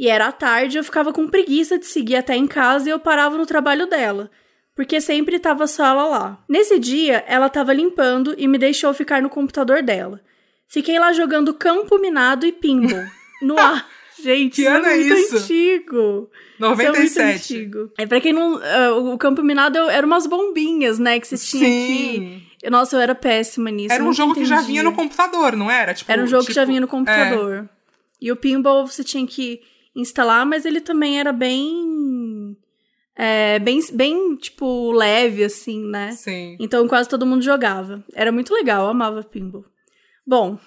e 0.00 0.08
era 0.08 0.26
à 0.28 0.32
tarde, 0.32 0.78
eu 0.78 0.84
ficava 0.84 1.12
com 1.12 1.28
preguiça 1.28 1.78
de 1.78 1.84
seguir 1.86 2.16
até 2.16 2.34
em 2.34 2.46
casa 2.46 2.88
e 2.88 2.92
eu 2.92 2.98
parava 2.98 3.36
no 3.36 3.44
trabalho 3.44 3.86
dela, 3.86 4.30
porque 4.74 5.00
sempre 5.00 5.36
estava 5.36 5.66
só 5.66 5.84
ela 5.84 6.06
lá. 6.06 6.44
Nesse 6.48 6.78
dia, 6.78 7.22
ela 7.28 7.48
estava 7.48 7.72
limpando 7.72 8.34
e 8.38 8.48
me 8.48 8.56
deixou 8.56 8.94
ficar 8.94 9.20
no 9.20 9.28
computador 9.28 9.82
dela. 9.82 10.20
Fiquei 10.68 10.98
lá 10.98 11.12
jogando 11.12 11.52
campo 11.52 11.98
minado 11.98 12.46
e 12.46 12.52
pinball. 12.52 13.04
No 13.42 13.58
ar. 13.58 13.88
Gente, 14.22 14.56
Que 14.56 14.60
isso 14.62 14.70
ano 14.70 14.84
é 14.86 14.92
é 14.92 14.96
muito 14.98 15.14
isso? 15.14 15.36
antigo. 15.38 16.30
Isso 16.58 16.64
é 16.64 16.68
muito 16.68 16.82
97. 16.84 17.54
antigo. 17.54 17.90
É, 17.96 18.06
pra 18.06 18.20
quem 18.20 18.34
não. 18.34 18.60
ah, 18.62 18.94
o 18.96 19.16
campo 19.16 19.42
minado 19.42 19.78
era 19.88 20.06
umas 20.06 20.26
bombinhas, 20.26 20.98
né? 20.98 21.18
Que 21.18 21.26
você 21.26 21.38
tinha 21.38 21.64
Sim. 21.66 22.42
que. 22.60 22.68
Nossa, 22.70 22.96
eu 22.96 23.00
era 23.00 23.14
péssima 23.14 23.70
nisso. 23.70 23.94
Era 23.94 24.04
um 24.04 24.12
jogo 24.12 24.34
que 24.34 24.44
já 24.44 24.56
entendia. 24.56 24.66
vinha 24.72 24.82
no 24.82 24.92
computador, 24.94 25.56
não 25.56 25.70
era? 25.70 25.94
Tipo, 25.94 26.12
Era 26.12 26.22
um 26.22 26.26
jogo 26.26 26.44
que 26.44 26.52
já 26.52 26.60
tipo- 26.60 26.68
vinha 26.68 26.80
no 26.82 26.86
computador. 26.86 27.66
E 28.20 28.30
o 28.30 28.36
pinball 28.36 28.86
você 28.86 29.02
tinha 29.02 29.26
que 29.26 29.62
instalar, 29.94 30.46
mas 30.46 30.64
ele 30.64 30.80
também 30.80 31.18
era 31.18 31.32
bem. 31.32 32.56
É, 33.16 33.58
bem, 33.58 33.80
bem, 33.92 34.36
tipo, 34.36 34.92
leve, 34.92 35.44
assim, 35.44 35.84
né? 35.84 36.12
Sim. 36.12 36.56
Então 36.58 36.88
quase 36.88 37.08
todo 37.08 37.26
mundo 37.26 37.42
jogava. 37.42 38.02
Era 38.14 38.32
muito 38.32 38.54
legal, 38.54 38.84
eu 38.84 38.90
amava 38.90 39.22
pinball. 39.22 39.64
Bom, 40.26 40.58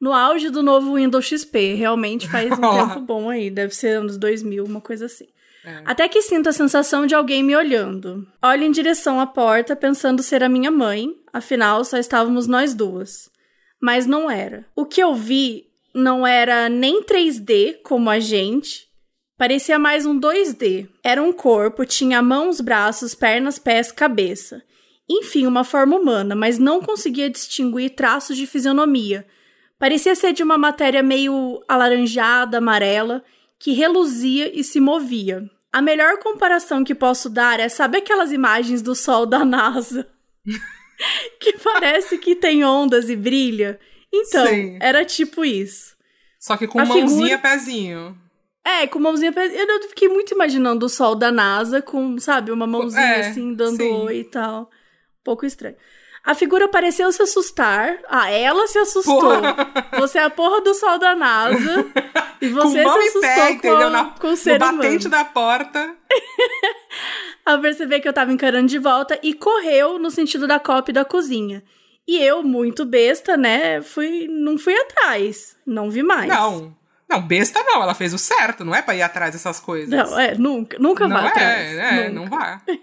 no 0.00 0.12
auge 0.12 0.48
do 0.48 0.62
novo 0.62 0.94
Windows 0.94 1.26
XP, 1.26 1.74
realmente 1.74 2.28
faz 2.28 2.52
um 2.52 2.60
tempo 2.70 3.00
bom 3.00 3.28
aí, 3.28 3.50
deve 3.50 3.74
ser 3.74 3.98
anos 3.98 4.16
2000, 4.16 4.64
uma 4.64 4.80
coisa 4.80 5.06
assim. 5.06 5.26
É. 5.64 5.82
Até 5.84 6.08
que 6.08 6.22
sinto 6.22 6.48
a 6.48 6.52
sensação 6.52 7.04
de 7.04 7.14
alguém 7.14 7.42
me 7.42 7.56
olhando. 7.56 8.26
Olho 8.42 8.62
em 8.62 8.70
direção 8.70 9.20
à 9.20 9.26
porta, 9.26 9.74
pensando 9.74 10.22
ser 10.22 10.42
a 10.44 10.48
minha 10.48 10.70
mãe, 10.70 11.14
afinal 11.32 11.84
só 11.84 11.98
estávamos 11.98 12.46
nós 12.46 12.74
duas. 12.74 13.28
Mas 13.80 14.06
não 14.06 14.30
era. 14.30 14.64
O 14.74 14.86
que 14.86 15.00
eu 15.00 15.14
vi 15.14 15.67
não 15.98 16.26
era 16.26 16.68
nem 16.68 17.02
3D 17.02 17.82
como 17.82 18.08
a 18.08 18.20
gente, 18.20 18.88
parecia 19.36 19.78
mais 19.78 20.06
um 20.06 20.18
2D. 20.18 20.88
Era 21.02 21.22
um 21.22 21.32
corpo, 21.32 21.84
tinha 21.84 22.22
mãos, 22.22 22.60
braços, 22.60 23.14
pernas, 23.14 23.58
pés, 23.58 23.90
cabeça. 23.90 24.62
Enfim, 25.10 25.46
uma 25.46 25.64
forma 25.64 25.96
humana, 25.96 26.34
mas 26.34 26.58
não 26.58 26.80
conseguia 26.80 27.28
distinguir 27.28 27.90
traços 27.90 28.36
de 28.36 28.46
fisionomia. 28.46 29.26
Parecia 29.78 30.14
ser 30.14 30.32
de 30.32 30.42
uma 30.42 30.58
matéria 30.58 31.02
meio 31.02 31.62
alaranjada, 31.66 32.58
amarela, 32.58 33.24
que 33.58 33.72
reluzia 33.72 34.56
e 34.58 34.62
se 34.62 34.78
movia. 34.80 35.48
A 35.72 35.82
melhor 35.82 36.18
comparação 36.18 36.84
que 36.84 36.94
posso 36.94 37.28
dar 37.28 37.60
é, 37.60 37.68
sabe 37.68 37.98
aquelas 37.98 38.32
imagens 38.32 38.82
do 38.82 38.94
sol 38.94 39.26
da 39.26 39.44
NASA? 39.46 40.06
que 41.40 41.58
parece 41.58 42.18
que 42.18 42.34
tem 42.34 42.64
ondas 42.64 43.08
e 43.08 43.16
brilha? 43.16 43.78
Então, 44.12 44.46
Sim. 44.46 44.78
era 44.80 45.04
tipo 45.04 45.44
isso. 45.44 45.96
Só 46.38 46.56
que 46.56 46.66
com 46.66 46.80
A 46.80 46.84
mãozinha, 46.84 47.36
figura- 47.36 47.38
pezinho. 47.38 48.18
É, 48.64 48.86
com 48.86 48.98
mãozinha. 48.98 49.32
pra- 49.32 49.44
Eu 49.46 49.82
fiquei 49.88 50.08
muito 50.08 50.32
imaginando 50.34 50.86
o 50.86 50.88
sol 50.88 51.14
da 51.14 51.32
NASA 51.32 51.80
com, 51.82 52.18
sabe, 52.18 52.50
uma 52.50 52.66
mãozinha 52.66 53.02
É, 53.02 53.28
assim, 53.28 53.54
dando 53.54 53.76
sim. 53.76 53.90
oi 53.92 54.18
e 54.20 54.24
tal. 54.24 54.62
Um 54.62 55.24
pouco 55.24 55.44
estranho. 55.46 55.76
A 56.24 56.34
figura 56.34 56.68
pareceu 56.68 57.10
se 57.12 57.22
assustar. 57.22 57.98
Ah, 58.08 58.30
ela 58.30 58.66
se 58.66 58.78
assustou. 58.78 59.20
Porra. 59.20 59.56
Você 59.98 60.18
é 60.18 60.24
a 60.24 60.30
porra 60.30 60.60
do 60.60 60.74
sol 60.74 60.98
da 60.98 61.14
NASA. 61.14 61.86
e 62.40 62.48
você 62.48 62.82
com 62.84 62.92
se 62.92 62.98
assustou 62.98 63.20
pé, 63.22 63.46
com, 63.46 63.52
entendeu? 63.54 63.90
Na, 63.90 64.04
com 64.10 64.28
o 64.28 64.36
ser 64.36 64.58
no 64.60 64.66
humano. 64.66 64.78
batente 64.82 65.08
da 65.08 65.24
porta. 65.24 65.96
Ao 67.44 67.58
perceber 67.60 68.00
que 68.00 68.08
eu 68.08 68.12
tava 68.12 68.32
encarando 68.32 68.66
de 68.68 68.78
volta 68.78 69.18
e 69.22 69.32
correu 69.32 69.98
no 69.98 70.10
sentido 70.10 70.46
da 70.46 70.60
copa 70.60 70.90
e 70.90 70.94
da 70.94 71.04
cozinha. 71.04 71.62
E 72.08 72.16
eu, 72.24 72.42
muito 72.42 72.86
besta, 72.86 73.36
né, 73.36 73.82
fui, 73.82 74.26
não 74.28 74.56
fui 74.56 74.74
atrás. 74.74 75.54
Não 75.66 75.90
vi 75.90 76.02
mais. 76.02 76.26
Não. 76.26 76.74
Não, 77.06 77.20
besta 77.20 77.62
não, 77.62 77.82
ela 77.82 77.94
fez 77.94 78.14
o 78.14 78.18
certo, 78.18 78.64
não 78.64 78.74
é 78.74 78.80
pra 78.80 78.94
ir 78.94 79.02
atrás 79.02 79.32
dessas 79.32 79.60
coisas. 79.60 79.90
Não, 79.90 80.18
é, 80.18 80.34
nunca, 80.34 80.78
nunca 80.78 81.06
não 81.06 81.16
vai 81.16 81.26
é, 81.26 81.28
atrás. 81.28 81.76
É, 81.76 82.08
nunca. 82.08 82.10
não 82.12 82.26
vai. 82.26 82.60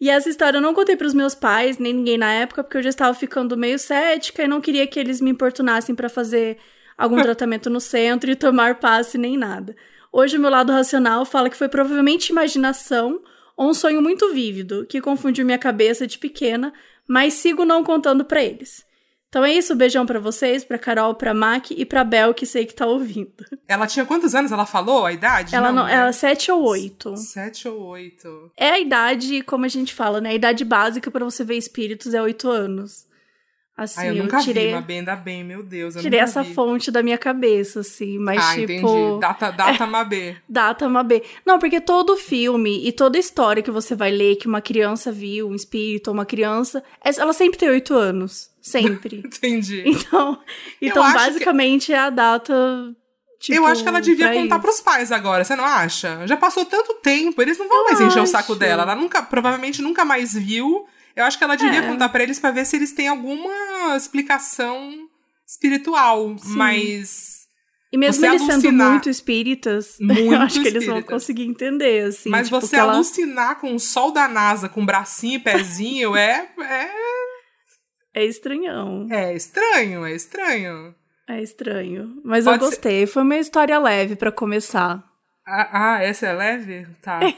E 0.00 0.10
essa 0.10 0.28
história 0.28 0.56
eu 0.56 0.60
não 0.60 0.74
contei 0.74 0.96
pros 0.96 1.14
meus 1.14 1.32
pais, 1.32 1.78
nem 1.78 1.92
ninguém 1.92 2.18
na 2.18 2.32
época, 2.32 2.64
porque 2.64 2.76
eu 2.76 2.82
já 2.82 2.88
estava 2.88 3.14
ficando 3.14 3.56
meio 3.56 3.78
cética 3.78 4.42
e 4.42 4.48
não 4.48 4.60
queria 4.60 4.84
que 4.84 4.98
eles 4.98 5.20
me 5.20 5.30
importunassem 5.30 5.94
para 5.94 6.08
fazer 6.08 6.58
algum 6.98 7.14
tratamento 7.22 7.70
no 7.70 7.78
centro 7.78 8.28
e 8.28 8.34
tomar 8.34 8.80
passe 8.80 9.16
nem 9.16 9.38
nada. 9.38 9.76
Hoje 10.12 10.36
o 10.36 10.40
meu 10.40 10.50
lado 10.50 10.72
racional 10.72 11.24
fala 11.24 11.48
que 11.48 11.56
foi 11.56 11.68
provavelmente 11.68 12.30
imaginação 12.30 13.22
ou 13.56 13.70
um 13.70 13.74
sonho 13.74 14.02
muito 14.02 14.32
vívido 14.32 14.84
que 14.88 15.00
confundiu 15.00 15.46
minha 15.46 15.56
cabeça 15.56 16.04
de 16.04 16.18
pequena, 16.18 16.72
mas 17.08 17.34
sigo 17.34 17.64
não 17.64 17.84
contando 17.84 18.24
para 18.24 18.42
eles. 18.42 18.84
Então 19.32 19.42
é 19.42 19.50
isso, 19.50 19.74
beijão 19.74 20.04
para 20.04 20.20
vocês, 20.20 20.62
pra 20.62 20.78
Carol, 20.78 21.14
pra 21.14 21.32
Mac 21.32 21.70
e 21.70 21.86
pra 21.86 22.04
Bel, 22.04 22.34
que 22.34 22.44
sei 22.44 22.66
que 22.66 22.74
tá 22.74 22.86
ouvindo. 22.86 23.32
Ela 23.66 23.86
tinha 23.86 24.04
quantos 24.04 24.34
anos? 24.34 24.52
Ela 24.52 24.66
falou 24.66 25.06
a 25.06 25.12
idade? 25.12 25.56
Ela 25.56 25.72
não, 25.72 25.86
né? 25.86 25.94
ela 25.94 26.08
é 26.08 26.12
sete 26.12 26.52
ou 26.52 26.62
oito. 26.64 27.16
Sete 27.16 27.66
ou 27.66 27.80
oito. 27.80 28.52
É 28.54 28.68
a 28.68 28.78
idade, 28.78 29.40
como 29.42 29.64
a 29.64 29.68
gente 29.68 29.94
fala, 29.94 30.20
né? 30.20 30.28
A 30.28 30.34
idade 30.34 30.66
básica 30.66 31.10
para 31.10 31.24
você 31.24 31.42
ver 31.44 31.56
espíritos 31.56 32.12
é 32.12 32.20
oito 32.20 32.50
anos. 32.50 33.06
Assim, 33.74 34.00
Ai, 34.00 34.10
eu 34.10 34.14
nunca 34.16 34.38
tirei, 34.40 34.66
vi, 34.68 34.74
mas 34.74 34.84
bem, 34.84 34.98
ainda 34.98 35.16
bem, 35.16 35.42
meu 35.42 35.62
Deus. 35.62 35.96
Eu 35.96 36.02
tirei 36.02 36.20
essa 36.20 36.42
vi. 36.42 36.52
fonte 36.52 36.90
da 36.90 37.02
minha 37.02 37.16
cabeça, 37.16 37.80
assim, 37.80 38.18
mas 38.18 38.38
ah, 38.44 38.54
tipo. 38.54 38.72
entendi. 38.72 39.20
Data, 39.20 39.50
data 39.50 39.86
Mabê. 39.86 40.36
Data 40.46 40.88
Mabê. 40.90 41.22
Não, 41.44 41.58
porque 41.58 41.80
todo 41.80 42.16
filme 42.16 42.86
e 42.86 42.92
toda 42.92 43.18
história 43.18 43.62
que 43.62 43.70
você 43.70 43.94
vai 43.94 44.10
ler 44.10 44.36
que 44.36 44.46
uma 44.46 44.60
criança 44.60 45.10
viu, 45.10 45.48
um 45.48 45.54
espírito 45.54 46.08
ou 46.08 46.14
uma 46.14 46.26
criança, 46.26 46.82
é- 47.02 47.18
ela 47.18 47.32
sempre 47.32 47.58
tem 47.58 47.70
oito 47.70 47.94
anos. 47.94 48.50
Sempre. 48.60 49.22
Entendi. 49.24 49.82
Então, 49.86 50.38
então 50.80 51.02
acho 51.02 51.12
que- 51.12 51.18
basicamente 51.24 51.92
é 51.94 51.98
a 51.98 52.10
data. 52.10 52.54
Tipo, 53.40 53.58
eu 53.58 53.66
acho 53.66 53.82
que 53.82 53.88
ela 53.88 54.00
devia 54.00 54.26
pra 54.28 54.34
contar 54.36 54.54
isso. 54.56 54.62
pros 54.62 54.80
pais 54.80 55.10
agora, 55.10 55.42
você 55.44 55.56
não 55.56 55.64
acha? 55.64 56.24
Já 56.28 56.36
passou 56.36 56.64
tanto 56.64 56.94
tempo, 57.02 57.42
eles 57.42 57.58
não 57.58 57.68
vão 57.68 57.84
mais 57.84 58.00
encher 58.00 58.22
o 58.22 58.26
saco 58.26 58.52
acho. 58.52 58.60
dela. 58.60 58.82
Ela 58.82 58.94
nunca, 58.94 59.20
provavelmente 59.20 59.82
nunca 59.82 60.04
mais 60.04 60.34
viu. 60.34 60.86
Eu 61.16 61.24
acho 61.24 61.36
que 61.38 61.44
ela 61.44 61.56
devia 61.56 61.80
É. 61.80 61.86
contar 61.86 62.08
pra 62.08 62.22
eles 62.22 62.38
pra 62.40 62.50
ver 62.50 62.64
se 62.64 62.76
eles 62.76 62.92
têm 62.92 63.08
alguma 63.08 63.96
explicação 63.96 64.90
espiritual, 65.46 66.36
Sim. 66.38 66.56
mas 66.56 67.42
E 67.92 67.98
mesmo 67.98 68.24
eles 68.24 68.40
sendo 68.40 68.52
alucinar- 68.52 68.90
muito 68.92 69.10
espíritas, 69.10 69.98
eu 70.00 70.06
Muito 70.06 70.34
acho 70.36 70.62
que 70.62 70.68
eles 70.68 70.86
vão 70.86 71.02
conseguir 71.02 71.44
entender, 71.44 72.06
assim. 72.06 72.30
mas 72.30 72.48
tipo, 72.48 72.60
você 72.60 72.76
que 72.76 72.80
ela... 72.80 72.94
alucinar 72.94 73.60
com 73.60 73.74
o 73.74 73.78
sol 73.80 74.10
da 74.12 74.26
NASA 74.28 74.68
com 74.68 74.84
bracinho 74.86 75.36
e 75.36 75.38
pezinho 75.38 76.16
é, 76.16 76.48
é 76.60 76.88
É 78.14 78.24
estranhão. 78.24 79.06
é 79.10 79.34
estranho, 79.34 80.04
é 80.06 80.12
estranho. 80.14 80.94
É 81.28 81.40
estranho. 81.42 82.20
Mas 82.24 82.44
Pode 82.44 82.56
eu 82.56 82.68
ser- 82.68 82.74
gostei. 82.76 83.06
Foi 83.06 83.22
uma 83.22 83.36
história 83.36 83.78
leve 83.78 84.16
pra 84.16 84.32
começar. 84.32 85.02
Ah, 85.46 85.94
ah, 85.96 86.02
essa 86.02 86.26
é 86.26 86.32
leve? 86.32 86.86
Tá. 87.02 87.20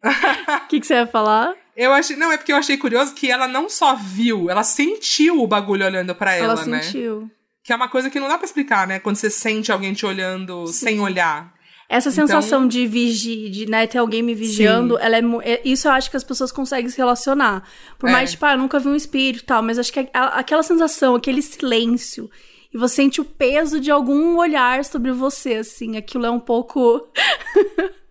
O 0.00 0.68
que, 0.68 0.78
que 0.78 0.86
você 0.86 0.94
ia 0.94 1.06
falar? 1.08 1.54
Eu 1.80 1.92
achei, 1.92 2.16
não, 2.16 2.32
é 2.32 2.36
porque 2.36 2.50
eu 2.52 2.56
achei 2.56 2.76
curioso 2.76 3.14
que 3.14 3.30
ela 3.30 3.46
não 3.46 3.68
só 3.68 3.94
viu, 3.94 4.50
ela 4.50 4.64
sentiu 4.64 5.40
o 5.40 5.46
bagulho 5.46 5.86
olhando 5.86 6.12
pra 6.12 6.34
ela, 6.34 6.54
Ela, 6.54 6.66
né? 6.66 6.82
sentiu. 6.82 7.30
Que 7.62 7.72
é 7.72 7.76
uma 7.76 7.88
coisa 7.88 8.10
que 8.10 8.18
não 8.18 8.26
dá 8.26 8.36
pra 8.36 8.44
explicar, 8.46 8.84
né? 8.86 8.98
Quando 8.98 9.14
você 9.14 9.30
sente 9.30 9.70
alguém 9.70 9.92
te 9.92 10.04
olhando 10.04 10.66
sem 10.66 10.98
olhar. 10.98 11.54
Essa 11.88 12.08
Então- 12.10 12.26
sensação 12.26 12.66
de 12.66 12.84
vigi, 12.86 13.48
de 13.48 13.66
né, 13.70 13.86
ter 13.86 13.98
alguém 13.98 14.22
me 14.24 14.34
vigiando, 14.34 14.98
ela 14.98 15.16
é, 15.18 15.22
é- 15.44 15.62
isso 15.64 15.86
eu 15.86 15.92
acho 15.92 16.10
que 16.10 16.16
as 16.16 16.24
pessoas 16.24 16.50
conseguem 16.50 16.90
se 16.90 16.98
relacionar. 16.98 17.62
Por 17.96 18.08
É. 18.08 18.12
mais, 18.12 18.32
tipo, 18.32 18.44
ah, 18.44 18.52
eu 18.54 18.58
nunca 18.58 18.80
vi 18.80 18.88
um 18.88 18.94
espírito 18.96 19.42
e 19.44 19.46
tal, 19.46 19.62
mas 19.62 19.78
acho 19.78 19.92
que 19.92 20.00
a- 20.12 20.38
aquela 20.38 20.64
sensação, 20.64 21.14
aquele 21.14 21.40
silêncio, 21.42 22.28
e 22.74 22.76
você 22.76 22.96
sente 22.96 23.20
o 23.20 23.24
peso 23.24 23.78
de 23.80 23.90
algum 23.90 24.36
olhar 24.36 24.84
sobre 24.84 25.12
você, 25.12 25.54
assim, 25.54 25.96
aquilo 25.96 26.26
é 26.26 26.30
um 26.30 26.40
pouco. 26.40 27.08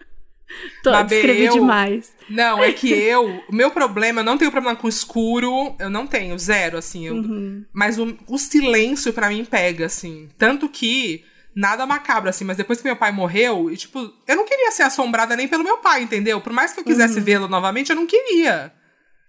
Tô, 0.83 0.91
Mabê, 0.91 1.15
descrevi 1.15 1.45
eu- 1.45 1.53
demais. 1.53 2.13
Não, 2.29 2.63
é 2.63 2.71
que 2.71 2.91
eu, 2.93 3.43
o 3.49 3.55
meu 3.55 3.71
problema, 3.71 4.21
eu 4.21 4.25
não 4.25 4.37
tenho 4.37 4.51
problema 4.51 4.75
com 4.75 4.87
escuro, 4.87 5.75
eu 5.79 5.89
não 5.89 6.05
tenho, 6.07 6.37
zero, 6.39 6.77
assim. 6.77 7.05
eu- 7.07 7.15
Uhum. 7.15 7.65
Mas 7.73 7.97
o, 7.97 8.17
o 8.27 8.37
silêncio 8.37 9.11
pra 9.13 9.29
mim 9.29 9.43
pega, 9.45 9.85
assim. 9.85 10.29
Tanto 10.37 10.67
que 10.69 11.23
nada 11.55 11.85
macabro, 11.85 12.29
assim, 12.29 12.45
mas 12.45 12.55
depois 12.57 12.79
que 12.79 12.87
meu 12.87 12.95
pai 12.95 13.11
morreu, 13.11 13.71
e 13.71 13.75
tipo, 13.77 13.99
eu 14.27 14.35
não 14.35 14.45
queria 14.45 14.71
ser 14.71 14.83
assombrada 14.83 15.35
nem 15.35 15.47
pelo 15.47 15.63
meu 15.63 15.77
pai, 15.77 16.03
entendeu? 16.03 16.39
Por 16.39 16.53
mais 16.53 16.71
que 16.71 16.79
eu 16.79 16.83
Uhum. 16.83 16.89
quisesse 16.91 17.19
vê-lo 17.19 17.47
novamente, 17.47 17.89
eu 17.89 17.95
não 17.95 18.05
queria. 18.05 18.71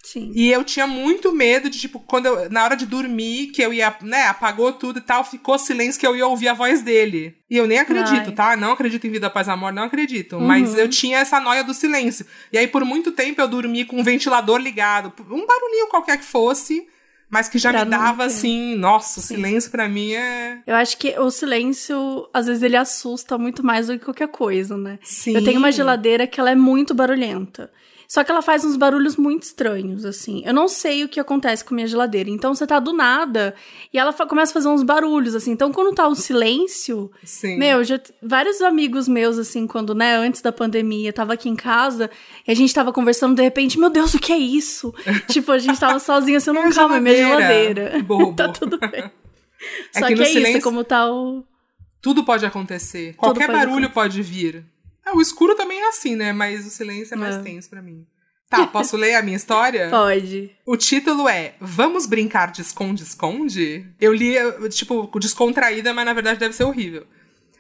Sim. 0.03 0.31
E 0.35 0.51
eu 0.51 0.65
tinha 0.65 0.87
muito 0.87 1.33
medo 1.33 1.69
de, 1.69 1.79
tipo, 1.79 1.99
quando 2.01 2.27
eu, 2.27 2.51
na 2.51 2.65
hora 2.65 2.77
de 2.77 2.87
dormir, 2.87 3.49
que 3.49 3.61
eu 3.61 3.73
ia, 3.75 3.95
né, 4.01 4.23
apagou 4.27 4.73
tudo 4.73 5.01
e 5.01 5.03
tal, 5.03 5.23
ficou 5.25 5.59
silêncio 5.59 6.01
que 6.01 6.07
eu 6.07 6.17
ia 6.17 6.27
ouvir 6.27 6.49
a 6.49 6.55
voz 6.55 6.81
dele. 6.83 7.37
E 7.51 7.57
eu 7.57 7.67
nem 7.67 7.79
acredito, 7.79 8.29
Ai. 8.29 8.33
tá? 8.33 8.57
Não 8.57 8.73
acredito 8.73 9.07
em 9.07 9.11
vida 9.11 9.27
após 9.27 9.49
a 9.49 9.57
morte, 9.57 9.75
não 9.75 9.83
acredito. 9.83 10.41
Mas 10.41 10.71
Uhum. 10.71 10.77
eu 10.79 10.89
tinha 10.89 11.19
essa 11.19 11.41
noia 11.41 11.63
do 11.65 11.75
silêncio. 11.75 12.25
E 12.53 12.57
aí, 12.57 12.67
por 12.67 12.85
muito 12.85 13.13
tempo, 13.13 13.41
eu 13.41 13.49
dormi 13.49 13.85
com 13.85 13.99
um 13.99 14.03
ventilador 14.05 14.59
ligado. 14.59 15.13
Um 15.31 15.45
barulhinho 15.47 15.89
qualquer 15.89 16.17
que 16.17 16.25
fosse, 16.25 16.87
mas 17.29 17.49
que 17.49 17.59
já 17.59 17.71
Pra 17.71 17.85
me 17.85 17.91
dava, 17.91 18.19
ter. 18.23 18.29
assim, 18.29 18.77
nossa, 18.77 19.21
o 19.21 19.23
silêncio 19.23 19.71
pra 19.71 19.89
mim 19.89 20.13
é... 20.15 20.61
Eu 20.67 20.77
acho 20.77 20.97
que 20.97 21.19
o 21.19 21.31
silêncio, 21.31 22.27
às 22.33 22.47
vezes, 22.47 22.63
ele 22.63 22.77
assusta 22.77 23.37
muito 23.37 23.67
mais 23.67 23.89
do 23.89 23.99
que 23.99 24.05
qualquer 24.05 24.29
coisa, 24.29 24.77
né? 24.79 24.99
Sim. 25.03 25.35
Eu 25.35 25.45
tenho 25.45 25.59
uma 25.59 25.73
geladeira 25.73 26.27
que 26.27 26.41
ela 26.41 26.51
é 26.51 26.55
muito 26.55 26.95
barulhenta. 26.95 27.71
Só 28.11 28.25
que 28.25 28.31
ela 28.31 28.41
faz 28.41 28.65
uns 28.65 28.75
barulhos 28.75 29.17
muito 29.17 29.43
estranhos, 29.43 30.03
assim. 30.07 30.43
Eu 30.47 30.55
não 30.55 30.67
sei 30.67 31.05
o 31.05 31.09
que 31.11 31.21
acontece 31.21 31.63
com 31.63 31.75
minha 31.75 31.87
geladeira. 31.87 32.31
Então 32.31 32.55
você 32.55 32.67
tá 32.67 32.81
do 32.81 32.91
nada 32.95 33.55
e 33.93 33.99
ela 33.99 34.15
começa 34.15 34.51
a 34.51 34.55
fazer 34.55 34.69
uns 34.69 34.83
barulhos, 34.83 35.35
assim. 35.35 35.51
Então 35.51 35.71
quando 35.71 35.95
tá 35.95 36.09
um 36.09 36.15
silêncio. 36.15 37.11
Sim. 37.23 37.59
Meu, 37.59 37.85
já, 37.85 38.01
vários 38.23 38.63
amigos 38.63 39.07
meus, 39.07 39.39
assim, 39.39 39.67
quando, 39.67 39.95
né, 39.95 40.17
antes 40.17 40.41
da 40.41 40.51
pandemia, 40.51 41.13
tava 41.13 41.35
aqui 41.35 41.51
em 41.51 41.55
casa 41.55 42.11
e 42.47 42.51
a 42.51 42.55
gente 42.55 42.73
tava 42.73 42.95
conversando, 42.95 43.35
de 43.37 43.43
repente, 43.43 43.79
meu 43.79 43.91
Deus, 43.91 44.15
o 44.15 44.19
que 44.19 44.33
é 44.33 44.39
isso? 44.39 44.95
tipo, 45.29 45.53
a 45.53 45.59
gente 45.59 45.79
tava 45.79 45.99
sozinho, 45.99 46.39
assim, 46.39 46.49
eu 46.49 46.55
não, 46.55 46.71
calma, 46.73 46.97
é 46.97 47.01
minha 47.01 47.15
geladeira. 47.15 48.03
Bobo. 48.03 48.33
tá 48.37 48.49
tudo 48.49 48.79
bem. 48.79 49.05
É 49.95 50.01
Só 50.01 50.07
que 50.07 50.15
que, 50.15 50.15
no 50.15 50.23
é 50.23 50.25
isso, 50.25 50.33
silêncio- 50.33 50.59
é 50.59 50.63
como 50.63 50.83
tá 50.83 51.11
o. 51.13 51.45
Tudo 52.01 52.25
pode 52.25 52.47
acontecer. 52.47 53.15
Qualquer 53.17 53.47
pode 53.49 53.59
barulho 53.59 53.87
acontecer. 53.87 53.93
pode 53.95 54.23
vir. 54.23 54.65
É, 55.09 55.13
o 55.17 55.21
escuro 55.21 55.55
também 55.55 55.81
é 55.81 55.89
assim, 55.89 56.17
né? 56.17 56.33
Mas 56.33 56.67
o 56.67 56.71
silêncio 56.71 57.15
é 57.15 57.17
mais 57.17 57.37
É. 57.37 57.43
tenso 57.43 57.69
pra 57.71 57.83
mim. 57.83 58.07
Tá, 58.51 58.67
posso 58.67 58.97
ler 58.97 59.15
a 59.15 59.23
minha 59.23 59.37
história? 59.37 59.89
Pode. 59.91 60.51
O 60.65 60.77
título 60.77 61.29
é 61.29 61.55
Vamos 61.61 62.07
brincar 62.07 62.51
de 62.51 62.63
esconde-esconde? 62.63 63.87
Eu 64.01 64.13
li, 64.13 64.35
tipo, 64.71 65.11
descontraída, 65.19 65.93
mas 65.93 66.05
na 66.07 66.13
verdade 66.13 66.39
deve 66.41 66.55
ser 66.55 66.65
horrível. 66.65 67.07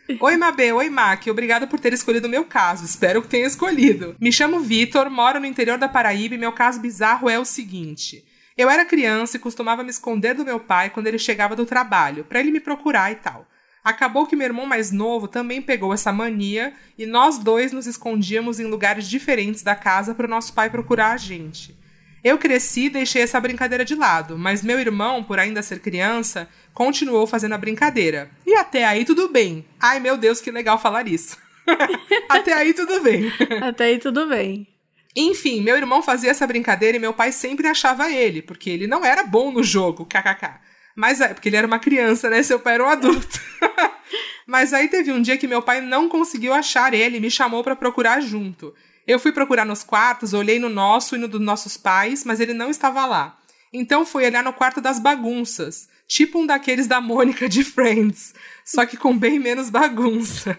Oi, 0.20 0.36
Mabê. 0.38 0.72
Oi, 0.72 0.88
Mac. 0.88 1.26
Obrigada 1.26 1.66
por 1.66 1.78
ter 1.78 1.92
escolhido 1.92 2.26
o 2.26 2.30
meu 2.30 2.44
caso. 2.44 2.84
Espero 2.84 3.20
que 3.20 3.28
tenha 3.28 3.46
escolhido. 3.46 4.16
Me 4.18 4.32
chamo 4.32 4.60
Vitor, 4.60 5.10
moro 5.10 5.38
no 5.38 5.46
interior 5.46 5.76
da 5.76 5.88
Paraíba 5.88 6.34
e 6.34 6.38
meu 6.38 6.52
caso 6.52 6.80
bizarro 6.80 7.28
é 7.28 7.38
o 7.38 7.44
seguinte. 7.44 8.24
Eu 8.56 8.70
era 8.70 8.84
criança 8.86 9.36
e 9.36 9.40
costumava 9.40 9.84
me 9.84 9.90
esconder 9.90 10.34
do 10.34 10.44
meu 10.44 10.58
pai 10.58 10.90
quando 10.90 11.06
ele 11.06 11.18
chegava 11.18 11.54
do 11.54 11.66
trabalho, 11.66 12.24
pra 12.24 12.40
ele 12.40 12.50
me 12.50 12.58
procurar 12.58 13.12
e 13.12 13.16
tal. 13.16 13.46
Acabou 13.82 14.26
que 14.26 14.36
meu 14.36 14.46
irmão 14.46 14.66
mais 14.66 14.90
novo 14.90 15.28
também 15.28 15.62
pegou 15.62 15.94
essa 15.94 16.12
mania 16.12 16.72
e 16.98 17.06
nós 17.06 17.38
dois 17.38 17.72
nos 17.72 17.86
escondíamos 17.86 18.60
em 18.60 18.64
lugares 18.64 19.08
diferentes 19.08 19.62
da 19.62 19.74
casa 19.74 20.14
para 20.14 20.26
o 20.26 20.30
nosso 20.30 20.52
pai 20.52 20.68
procurar 20.68 21.12
a 21.12 21.16
gente. 21.16 21.76
Eu 22.22 22.36
cresci 22.36 22.86
e 22.86 22.90
deixei 22.90 23.22
essa 23.22 23.40
brincadeira 23.40 23.84
de 23.84 23.94
lado, 23.94 24.36
mas 24.36 24.62
meu 24.62 24.78
irmão, 24.78 25.22
por 25.22 25.38
ainda 25.38 25.62
ser 25.62 25.80
criança, 25.80 26.48
continuou 26.74 27.26
fazendo 27.26 27.54
a 27.54 27.58
brincadeira. 27.58 28.30
E 28.44 28.54
até 28.54 28.84
aí 28.84 29.04
tudo 29.04 29.28
bem. 29.28 29.64
Ai 29.78 30.00
meu 30.00 30.16
Deus, 30.16 30.40
que 30.40 30.50
legal 30.50 30.78
falar 30.78 31.06
isso. 31.06 31.36
até 32.28 32.52
aí 32.52 32.74
tudo 32.74 33.00
bem. 33.00 33.32
Até 33.62 33.84
aí 33.84 33.98
tudo 33.98 34.26
bem. 34.26 34.66
Enfim, 35.14 35.62
meu 35.62 35.76
irmão 35.76 36.02
fazia 36.02 36.30
essa 36.30 36.46
brincadeira 36.46 36.96
e 36.96 37.00
meu 37.00 37.12
pai 37.12 37.32
sempre 37.32 37.66
achava 37.66 38.10
ele, 38.10 38.40
porque 38.40 38.70
ele 38.70 38.86
não 38.86 39.04
era 39.04 39.24
bom 39.24 39.50
no 39.50 39.62
jogo, 39.62 40.06
kkk. 40.06 40.67
Mas 40.98 41.20
é, 41.20 41.28
porque 41.32 41.48
ele 41.48 41.54
era 41.54 41.66
uma 41.66 41.78
criança, 41.78 42.28
né? 42.28 42.42
Seu 42.42 42.58
pai 42.58 42.74
era 42.74 42.84
um 42.84 42.88
adulto. 42.88 43.40
Mas 44.44 44.72
aí 44.72 44.88
teve 44.88 45.12
um 45.12 45.22
dia 45.22 45.38
que 45.38 45.46
meu 45.46 45.62
pai 45.62 45.80
não 45.80 46.08
conseguiu 46.08 46.52
achar 46.52 46.92
ele 46.92 47.18
e 47.18 47.20
me 47.20 47.30
chamou 47.30 47.62
pra 47.62 47.76
procurar 47.76 48.18
junto. 48.20 48.74
Eu 49.06 49.20
fui 49.20 49.30
procurar 49.30 49.64
nos 49.64 49.84
quartos, 49.84 50.32
olhei 50.32 50.58
no 50.58 50.68
nosso 50.68 51.14
e 51.14 51.18
no 51.20 51.28
dos 51.28 51.40
nossos 51.40 51.76
pais, 51.76 52.24
mas 52.24 52.40
ele 52.40 52.52
não 52.52 52.68
estava 52.68 53.06
lá. 53.06 53.38
Então 53.72 54.04
fui 54.04 54.26
olhar 54.26 54.42
no 54.42 54.52
quarto 54.52 54.80
das 54.80 54.98
bagunças, 54.98 55.88
tipo 56.08 56.40
um 56.40 56.46
daqueles 56.46 56.88
da 56.88 57.00
Mônica 57.00 57.48
de 57.48 57.62
Friends, 57.62 58.34
só 58.64 58.84
que 58.84 58.96
com 58.96 59.16
bem 59.16 59.38
menos 59.38 59.70
bagunça. 59.70 60.58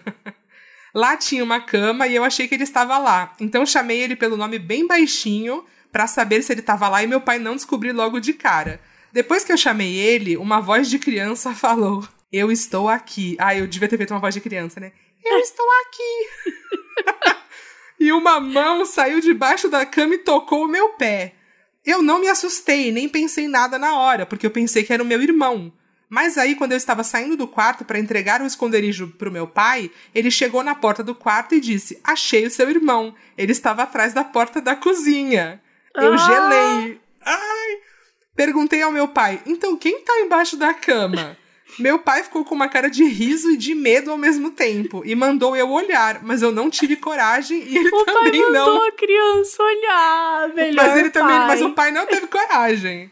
Lá 0.94 1.18
tinha 1.18 1.44
uma 1.44 1.60
cama 1.60 2.06
e 2.06 2.16
eu 2.16 2.24
achei 2.24 2.48
que 2.48 2.54
ele 2.54 2.64
estava 2.64 2.96
lá. 2.96 3.34
Então 3.38 3.66
chamei 3.66 4.00
ele 4.00 4.16
pelo 4.16 4.38
nome 4.38 4.58
bem 4.58 4.86
baixinho 4.86 5.64
pra 5.92 6.06
saber 6.06 6.42
se 6.42 6.50
ele 6.50 6.60
estava 6.60 6.88
lá 6.88 7.02
e 7.02 7.06
meu 7.06 7.20
pai 7.20 7.38
não 7.38 7.54
descobriu 7.54 7.94
logo 7.94 8.18
de 8.18 8.32
cara. 8.32 8.80
Depois 9.12 9.44
que 9.44 9.52
eu 9.52 9.56
chamei 9.56 9.96
ele, 9.96 10.36
uma 10.36 10.60
voz 10.60 10.88
de 10.88 10.98
criança 10.98 11.52
falou: 11.54 12.06
Eu 12.32 12.50
estou 12.50 12.88
aqui. 12.88 13.36
Ah, 13.38 13.54
eu 13.54 13.66
devia 13.66 13.88
ter 13.88 13.96
feito 13.96 14.12
uma 14.12 14.20
voz 14.20 14.34
de 14.34 14.40
criança, 14.40 14.80
né? 14.80 14.92
Eu 15.24 15.38
estou 15.38 15.66
aqui. 15.86 17.36
e 18.00 18.12
uma 18.12 18.40
mão 18.40 18.86
saiu 18.86 19.20
debaixo 19.20 19.68
da 19.68 19.84
cama 19.84 20.14
e 20.14 20.18
tocou 20.18 20.64
o 20.64 20.68
meu 20.68 20.90
pé. 20.90 21.34
Eu 21.84 22.02
não 22.02 22.20
me 22.20 22.28
assustei, 22.28 22.92
nem 22.92 23.08
pensei 23.08 23.48
nada 23.48 23.78
na 23.78 23.98
hora, 23.98 24.26
porque 24.26 24.46
eu 24.46 24.50
pensei 24.50 24.84
que 24.84 24.92
era 24.92 25.02
o 25.02 25.06
meu 25.06 25.20
irmão. 25.22 25.72
Mas 26.08 26.36
aí, 26.36 26.56
quando 26.56 26.72
eu 26.72 26.76
estava 26.76 27.04
saindo 27.04 27.36
do 27.36 27.46
quarto 27.46 27.84
para 27.84 27.98
entregar 27.98 28.42
o 28.42 28.46
esconderijo 28.46 29.08
pro 29.16 29.30
meu 29.30 29.46
pai, 29.46 29.90
ele 30.12 30.30
chegou 30.30 30.64
na 30.64 30.74
porta 30.74 31.04
do 31.04 31.14
quarto 31.14 31.54
e 31.54 31.60
disse: 31.60 32.00
Achei 32.02 32.44
o 32.46 32.50
seu 32.50 32.68
irmão. 32.68 33.14
Ele 33.38 33.52
estava 33.52 33.84
atrás 33.84 34.12
da 34.12 34.24
porta 34.24 34.60
da 34.60 34.74
cozinha. 34.74 35.62
Eu 35.94 36.14
ah. 36.14 36.16
gelei. 36.16 37.00
Ai! 37.24 37.89
Perguntei 38.40 38.80
ao 38.80 38.90
meu 38.90 39.06
pai: 39.06 39.38
Então 39.44 39.76
quem 39.76 40.00
tá 40.00 40.18
embaixo 40.20 40.56
da 40.56 40.72
cama? 40.72 41.36
Meu 41.78 41.98
pai 41.98 42.22
ficou 42.22 42.42
com 42.42 42.54
uma 42.54 42.70
cara 42.70 42.88
de 42.88 43.04
riso 43.04 43.50
e 43.50 43.56
de 43.58 43.74
medo 43.74 44.10
ao 44.10 44.16
mesmo 44.16 44.50
tempo 44.50 45.02
e 45.04 45.14
mandou 45.14 45.54
eu 45.54 45.70
olhar, 45.70 46.20
mas 46.22 46.40
eu 46.40 46.50
não 46.50 46.70
tive 46.70 46.96
coragem 46.96 47.62
e 47.62 47.76
ele 47.76 47.90
o 47.94 48.04
também 48.06 48.40
pai 48.40 48.50
não. 48.50 48.66
mandou 48.66 48.88
a 48.88 48.92
criança 48.92 49.62
olhar, 49.62 50.54
melhor 50.54 50.74
Mas 50.74 50.96
ele 50.96 51.10
pai. 51.10 51.22
também, 51.22 51.38
mas 51.40 51.60
o 51.60 51.70
pai 51.72 51.90
não 51.90 52.06
teve 52.06 52.26
coragem. 52.28 53.10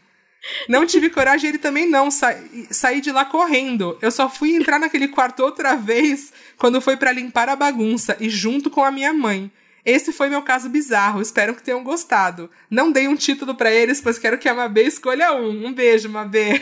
Não 0.67 0.83
tive 0.83 1.11
coragem, 1.11 1.49
ele 1.49 1.59
também 1.59 1.87
não. 1.87 2.09
Sa 2.09 2.35
saí 2.71 2.99
de 2.99 3.11
lá 3.11 3.23
correndo. 3.23 3.99
Eu 4.01 4.09
só 4.09 4.27
fui 4.27 4.55
entrar 4.55 4.79
naquele 4.79 5.09
quarto 5.09 5.43
outra 5.43 5.75
vez 5.75 6.33
quando 6.57 6.81
foi 6.81 6.97
para 6.97 7.11
limpar 7.11 7.49
a 7.49 7.55
bagunça 7.55 8.17
e 8.19 8.31
junto 8.31 8.71
com 8.71 8.83
a 8.83 8.89
minha 8.89 9.13
mãe. 9.13 9.51
Esse 9.85 10.11
foi 10.11 10.29
meu 10.29 10.41
caso 10.41 10.69
bizarro. 10.69 11.21
Espero 11.21 11.55
que 11.55 11.63
tenham 11.63 11.83
gostado. 11.83 12.49
Não 12.69 12.91
dei 12.91 13.07
um 13.07 13.15
título 13.15 13.55
para 13.55 13.71
eles, 13.71 14.01
pois 14.01 14.19
quero 14.19 14.37
que 14.37 14.49
a 14.49 14.53
Mabê 14.53 14.83
escolha 14.83 15.33
um. 15.33 15.67
Um 15.67 15.73
beijo, 15.73 16.09
Mabê. 16.09 16.61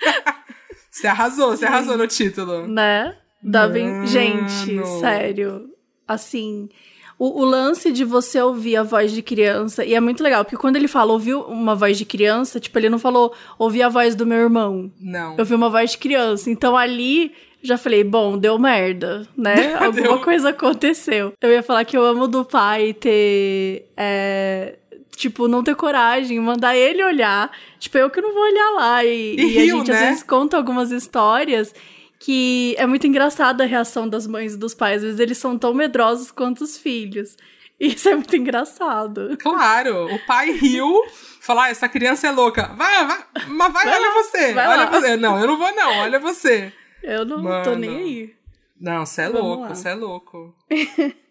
Você 0.90 1.06
arrasou, 1.06 1.56
você 1.56 1.64
arrasou 1.64 1.96
no 1.96 2.06
título. 2.08 2.66
Né? 2.66 3.16
Davi... 3.40 3.80
Gente, 4.06 4.84
sério. 4.98 5.70
Assim, 6.06 6.68
o, 7.16 7.42
o, 7.42 7.44
lance 7.44 7.92
de 7.92 8.04
você 8.04 8.40
ouvir 8.40 8.76
a 8.76 8.82
voz 8.82 9.12
de 9.12 9.22
criança, 9.22 9.84
e 9.84 9.94
é 9.94 10.00
muito 10.00 10.22
legal, 10.22 10.44
porque 10.44 10.56
quando 10.56 10.74
ele 10.76 10.88
fala 10.88 11.12
ouviu 11.12 11.42
uma 11.42 11.76
voz 11.76 11.96
de 11.96 12.04
criança, 12.04 12.58
tipo, 12.58 12.76
ele 12.76 12.90
não 12.90 12.98
falou 12.98 13.32
ouvi 13.56 13.82
a 13.82 13.88
voz 13.88 14.16
do 14.16 14.26
meu 14.26 14.38
irmão. 14.38 14.90
Não. 15.00 15.34
Eu 15.34 15.40
ouvi 15.40 15.54
uma 15.54 15.70
voz 15.70 15.92
de 15.92 15.98
criança. 15.98 16.50
Então 16.50 16.76
ali 16.76 17.32
já 17.62 17.76
falei, 17.76 18.02
bom, 18.02 18.38
deu 18.38 18.58
merda, 18.58 19.26
né? 19.36 19.74
Alguma 19.80 20.18
coisa 20.18 20.50
aconteceu. 20.50 21.32
Eu 21.40 21.50
ia 21.50 21.62
falar 21.62 21.84
que 21.84 21.96
eu 21.96 22.04
amo 22.04 22.26
do 22.26 22.44
pai 22.44 22.94
ter. 22.94 23.90
É, 23.96 24.76
tipo, 25.16 25.46
não 25.46 25.62
ter 25.62 25.74
coragem, 25.74 26.40
mandar 26.40 26.76
ele 26.76 27.04
olhar. 27.04 27.50
Tipo, 27.78 27.98
eu 27.98 28.10
que 28.10 28.20
não 28.20 28.32
vou 28.32 28.42
olhar 28.42 28.70
lá. 28.70 29.04
E, 29.04 29.36
e, 29.36 29.40
e 29.40 29.46
rio, 29.46 29.76
a 29.76 29.78
gente 29.78 29.90
né? 29.90 29.98
às 29.98 30.04
vezes 30.06 30.22
conta 30.22 30.56
algumas 30.56 30.90
histórias 30.90 31.74
que 32.18 32.74
é 32.78 32.86
muito 32.86 33.06
engraçada 33.06 33.64
a 33.64 33.66
reação 33.66 34.08
das 34.08 34.26
mães 34.26 34.54
e 34.54 34.56
dos 34.58 34.74
pais. 34.74 34.98
Às 34.98 35.02
vezes 35.02 35.20
eles 35.20 35.38
são 35.38 35.58
tão 35.58 35.74
medrosos 35.74 36.30
quanto 36.30 36.62
os 36.62 36.78
filhos. 36.78 37.36
Isso 37.80 38.08
é 38.10 38.14
muito 38.14 38.36
engraçado. 38.36 39.38
Claro, 39.40 40.14
o 40.14 40.18
pai 40.26 40.52
riu, 40.52 41.02
falou: 41.40 41.62
ah, 41.62 41.70
essa 41.70 41.88
criança 41.88 42.26
é 42.26 42.30
louca. 42.30 42.74
Vai, 42.76 43.06
vai, 43.06 43.24
mas 43.48 43.72
vai, 43.72 43.84
vai 43.84 43.94
olha 43.94 44.08
lá, 44.08 44.14
você. 44.14 44.46
Olha 44.50 44.76
lá. 44.76 44.86
você. 44.86 45.16
Não, 45.16 45.40
eu 45.40 45.46
não 45.46 45.56
vou, 45.56 45.74
não, 45.74 45.98
olha 46.00 46.18
você. 46.18 46.72
Eu 47.02 47.24
não 47.24 47.42
Mano. 47.42 47.64
tô 47.64 47.74
nem 47.74 47.96
aí. 47.96 48.34
Não, 48.80 49.04
você 49.04 49.22
é 49.22 49.28
Vamos 49.28 49.42
louco, 49.42 49.68
você 49.68 49.88
é 49.88 49.94
louco. 49.94 50.54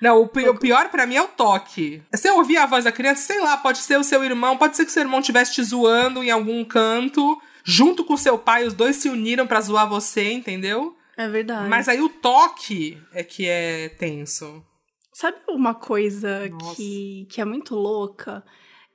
Não, 0.00 0.20
o, 0.20 0.24
o 0.24 0.58
pior 0.58 0.88
para 0.90 1.06
mim 1.06 1.14
é 1.14 1.22
o 1.22 1.28
toque. 1.28 2.02
Você 2.12 2.28
ouvir 2.30 2.56
a 2.56 2.66
voz 2.66 2.84
da 2.84 2.90
criança, 2.90 3.22
sei 3.22 3.40
lá, 3.40 3.56
pode 3.56 3.78
ser 3.78 3.96
o 3.96 4.02
seu 4.02 4.24
irmão, 4.24 4.56
pode 4.56 4.76
ser 4.76 4.84
que 4.84 4.90
seu 4.90 5.02
irmão 5.02 5.20
estivesse 5.20 5.54
te 5.54 5.62
zoando 5.62 6.24
em 6.24 6.30
algum 6.32 6.64
canto, 6.64 7.40
junto 7.62 8.04
com 8.04 8.16
seu 8.16 8.36
pai, 8.36 8.66
os 8.66 8.74
dois 8.74 8.96
se 8.96 9.08
uniram 9.08 9.46
para 9.46 9.60
zoar 9.60 9.88
você, 9.88 10.32
entendeu? 10.32 10.96
É 11.16 11.28
verdade. 11.28 11.68
Mas 11.68 11.88
aí 11.88 12.00
o 12.00 12.08
toque 12.08 13.00
é 13.12 13.22
que 13.22 13.46
é 13.46 13.90
tenso. 13.90 14.64
Sabe 15.12 15.36
uma 15.48 15.74
coisa 15.74 16.50
que, 16.74 17.26
que 17.30 17.40
é 17.40 17.44
muito 17.44 17.74
louca? 17.76 18.42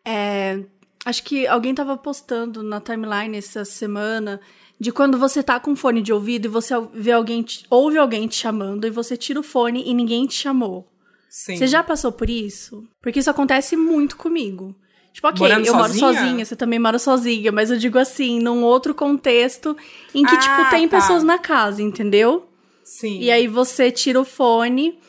É, 0.05 0.59
acho 1.05 1.23
que 1.23 1.47
alguém 1.47 1.75
tava 1.75 1.95
postando 1.95 2.63
na 2.63 2.81
timeline 2.81 3.37
essa 3.37 3.63
semana 3.63 4.41
de 4.79 4.91
quando 4.91 5.17
você 5.17 5.41
tá 5.41 5.59
com 5.59 5.75
fone 5.75 6.01
de 6.01 6.13
ouvido 6.13 6.45
e 6.45 6.49
você 6.49 6.73
vê 6.93 7.11
alguém, 7.11 7.41
te, 7.43 7.65
ouve 7.69 7.97
alguém 7.97 8.27
te 8.27 8.35
chamando 8.35 8.85
e 8.85 8.89
você 8.91 9.17
tira 9.17 9.39
o 9.39 9.43
fone 9.43 9.83
e 9.87 9.93
ninguém 9.93 10.25
te 10.27 10.35
chamou. 10.35 10.87
Sim. 11.29 11.55
Você 11.57 11.67
já 11.67 11.83
passou 11.83 12.11
por 12.11 12.29
isso? 12.29 12.83
Porque 13.01 13.19
isso 13.19 13.29
acontece 13.29 13.75
muito 13.75 14.15
comigo. 14.17 14.75
Tipo, 15.11 15.27
ok, 15.29 15.39
Morando 15.39 15.65
eu 15.65 15.73
sozinha? 15.73 16.05
moro 16.07 16.15
sozinha, 16.19 16.45
você 16.45 16.55
também 16.55 16.77
mora 16.79 16.99
sozinha, 16.99 17.51
mas 17.51 17.71
eu 17.71 17.77
digo 17.77 17.97
assim, 17.97 18.39
num 18.39 18.63
outro 18.63 18.93
contexto 18.93 19.75
em 20.13 20.23
que, 20.23 20.35
Ah, 20.35 20.39
tipo, 20.39 20.69
tem 20.69 20.87
tá. 20.87 20.97
pessoas 20.97 21.23
na 21.23 21.39
casa, 21.39 21.81
entendeu? 21.81 22.47
Sim. 22.83 23.19
E 23.19 23.31
aí 23.31 23.47
você 23.47 23.89
tira 23.91 24.21
o 24.21 24.23
fone, 24.25 24.99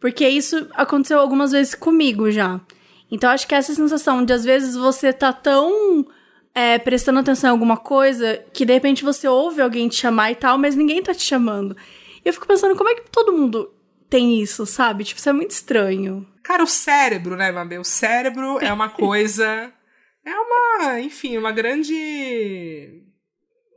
porque 0.00 0.28
isso 0.28 0.68
aconteceu 0.74 1.18
algumas 1.18 1.50
vezes 1.50 1.74
comigo 1.74 2.30
já. 2.30 2.60
Então 3.10 3.30
acho 3.30 3.48
que 3.48 3.54
essa 3.54 3.74
sensação 3.74 4.24
de 4.24 4.32
às 4.32 4.44
vezes 4.44 4.76
você 4.76 5.12
tá 5.12 5.32
tão 5.32 6.06
é, 6.58 6.78
prestando 6.78 7.20
atenção 7.20 7.48
em 7.48 7.52
alguma 7.52 7.76
coisa 7.76 8.44
que 8.52 8.64
de 8.64 8.72
repente 8.72 9.04
você 9.04 9.28
ouve 9.28 9.60
alguém 9.62 9.88
te 9.88 9.94
chamar 9.96 10.32
e 10.32 10.34
tal, 10.34 10.58
mas 10.58 10.74
ninguém 10.74 11.00
tá 11.02 11.14
te 11.14 11.22
chamando. 11.22 11.76
E 12.24 12.28
eu 12.28 12.32
fico 12.32 12.46
pensando, 12.48 12.74
como 12.76 12.90
é 12.90 12.94
que 12.96 13.10
todo 13.10 13.32
mundo 13.32 13.72
tem 14.10 14.40
isso, 14.42 14.66
sabe? 14.66 15.04
Tipo, 15.04 15.20
isso 15.20 15.28
é 15.28 15.32
muito 15.32 15.52
estranho. 15.52 16.26
Cara, 16.42 16.62
o 16.64 16.66
cérebro, 16.66 17.36
né, 17.36 17.52
Mabel? 17.52 17.82
O 17.82 17.84
cérebro 17.84 18.58
é 18.60 18.72
uma 18.72 18.88
coisa. 18.90 19.72
é 20.24 20.34
uma, 20.34 21.00
enfim, 21.00 21.38
uma 21.38 21.52
grande. 21.52 23.02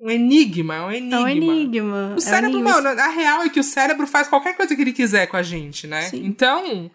Um 0.01 0.09
enigma, 0.09 0.85
um 0.87 0.91
enigma. 0.91 1.17
É 1.17 1.19
um 1.23 1.27
enigma. 1.29 2.13
O 2.17 2.19
cérebro, 2.21 2.45
é 2.45 2.49
um 2.49 2.59
enigma. 2.61 2.81
mano, 2.81 2.99
a 2.99 3.07
real 3.09 3.43
é 3.43 3.49
que 3.49 3.59
o 3.59 3.63
cérebro 3.63 4.07
faz 4.07 4.27
qualquer 4.27 4.55
coisa 4.57 4.75
que 4.75 4.81
ele 4.81 4.93
quiser 4.93 5.27
com 5.27 5.37
a 5.37 5.43
gente, 5.43 5.85
né? 5.85 6.01
Sim. 6.03 6.25
Então. 6.25 6.89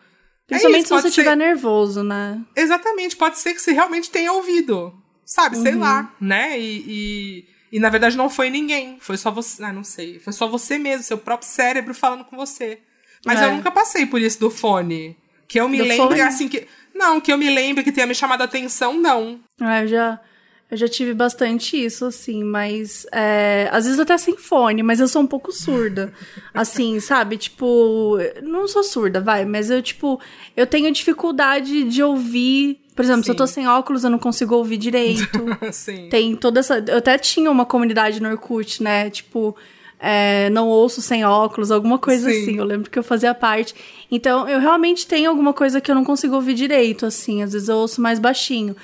Principalmente 0.49 0.79
é 0.79 0.81
isso, 0.81 0.89
se 0.89 0.95
você 0.95 1.03
pode 1.03 1.15
ser- 1.15 1.21
estiver 1.21 1.37
nervoso, 1.37 2.03
né? 2.03 2.41
Exatamente, 2.57 3.17
pode 3.17 3.39
ser 3.39 3.55
que 3.55 3.61
você 3.61 3.73
realmente 3.73 4.11
tenha 4.11 4.33
ouvido. 4.33 4.93
Sabe, 5.27 5.57
sei 5.57 5.73
Uhum. 5.75 5.81
lá, 5.81 6.15
né? 6.21 6.59
E, 6.59 6.85
e, 6.87 7.45
e, 7.77 7.81
na 7.81 7.89
verdade 7.91 8.17
não 8.17 8.31
foi 8.31 8.49
ninguém. 8.49 8.97
Foi 9.01 9.17
só 9.17 9.31
você. 9.31 9.63
Ah, 9.63 9.73
não 9.73 9.83
sei. 9.85 10.21
Foi 10.21 10.33
só 10.33 10.47
você 10.47 10.79
mesmo, 10.79 11.03
seu 11.03 11.19
próprio 11.19 11.49
cérebro 11.49 11.93
falando 11.93 12.25
com 12.25 12.37
você. 12.37 12.79
Mas 13.25 13.41
É. 13.43 13.47
eu 13.47 13.57
nunca 13.57 13.71
passei 13.73 14.07
por 14.07 14.21
isso 14.21 14.39
do 14.39 14.49
fone. 14.51 15.17
Que 15.49 15.59
eu 15.61 15.69
me 15.69 15.79
Do 15.79 15.85
lembre 15.85 15.97
fone? 16.19 16.21
assim 16.21 16.49
que. 16.49 16.67
Não, 16.95 17.21
que 17.21 17.33
eu 17.33 17.37
me 17.37 17.51
lembre 17.53 17.83
que 17.85 17.91
tenha 17.93 18.07
me 18.07 18.15
chamado 18.15 18.41
a 18.43 18.45
atenção, 18.45 18.95
não. 18.99 19.41
Ah, 19.61 19.83
eu 19.83 19.89
já, 19.89 20.21
eu 20.71 20.77
já 20.77 20.89
tive 20.89 21.13
bastante 21.13 21.77
isso, 21.85 22.05
assim, 22.07 22.43
mas 22.45 23.05
é, 23.13 23.69
às 23.73 23.85
vezes 23.85 23.99
até 24.01 24.17
sem 24.17 24.37
fone, 24.37 24.83
mas 24.83 24.99
eu 25.01 25.07
sou 25.09 25.23
um 25.23 25.27
pouco 25.27 25.51
surda. 25.53 26.13
assim, 26.55 26.99
sabe? 27.01 27.37
Tipo, 27.37 28.17
não 28.43 28.67
sou 28.69 28.83
surda, 28.85 29.21
vai, 29.21 29.45
mas 29.45 29.71
eu, 29.71 29.83
tipo, 29.83 30.21
eu 30.57 30.67
tenho 30.69 30.91
dificuldade 30.93 31.83
de 31.85 32.01
ouvir. 32.03 32.81
Por 32.97 33.05
exemplo, 33.05 33.25
se 33.25 33.31
eu 33.31 33.35
tô 33.35 33.47
Sim. 33.47 33.53
sem 33.53 33.69
óculos, 33.69 34.05
eu 34.05 34.11
não 34.11 34.19
consigo 34.19 34.55
ouvir 34.55 34.79
direito. 34.79 35.45
assim. 35.61 36.09
Tem 36.09 36.35
toda 36.35 36.61
essa. 36.61 36.83
Eu 36.89 36.97
até 36.97 37.19
tinha 37.19 37.51
uma 37.51 37.67
comunidade 37.67 38.23
no 38.23 38.31
Orkut, 38.31 38.83
né? 38.83 39.11
Tipo, 39.11 39.55
é, 40.01 40.49
não 40.49 40.67
ouço 40.67 41.03
sem 41.03 41.23
óculos, 41.23 41.71
alguma 41.71 41.99
coisa 41.99 42.31
Sim. 42.31 42.43
assim. 42.43 42.57
Eu 42.57 42.65
lembro 42.65 42.91
que 42.91 42.99
eu 42.99 43.03
fazia 43.03 43.35
parte. 43.35 43.75
Então, 44.11 44.49
eu 44.49 44.59
realmente 44.59 45.07
tenho 45.07 45.29
alguma 45.29 45.53
coisa 45.53 45.79
que 45.79 45.91
eu 45.91 45.95
não 45.95 46.05
consigo 46.05 46.35
ouvir 46.35 46.55
direito, 46.55 47.05
assim. 47.05 47.43
Às 47.43 47.53
vezes 47.53 47.69
eu 47.69 47.77
ouço 47.77 48.01
mais 48.01 48.19
baixinho. 48.19 48.75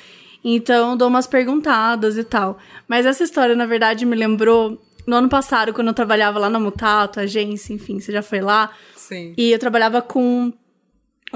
Então, 0.44 0.94
dou 0.94 1.08
umas 1.08 1.26
perguntadas 1.26 2.18
e 2.18 2.24
tal. 2.24 2.58
Mas 2.86 3.06
essa 3.06 3.24
história, 3.24 3.56
na 3.56 3.64
verdade, 3.64 4.04
me 4.04 4.14
lembrou. 4.14 4.78
No 5.04 5.16
ano 5.16 5.28
passado, 5.28 5.72
quando 5.72 5.88
eu 5.88 5.94
trabalhava 5.94 6.38
lá 6.38 6.48
na 6.48 6.60
Mutato, 6.60 7.18
agência, 7.18 7.72
enfim, 7.72 7.98
você 7.98 8.12
já 8.12 8.22
foi 8.22 8.40
lá. 8.40 8.70
Sim. 8.94 9.34
E 9.36 9.50
eu 9.50 9.58
trabalhava 9.58 10.00
com 10.00 10.52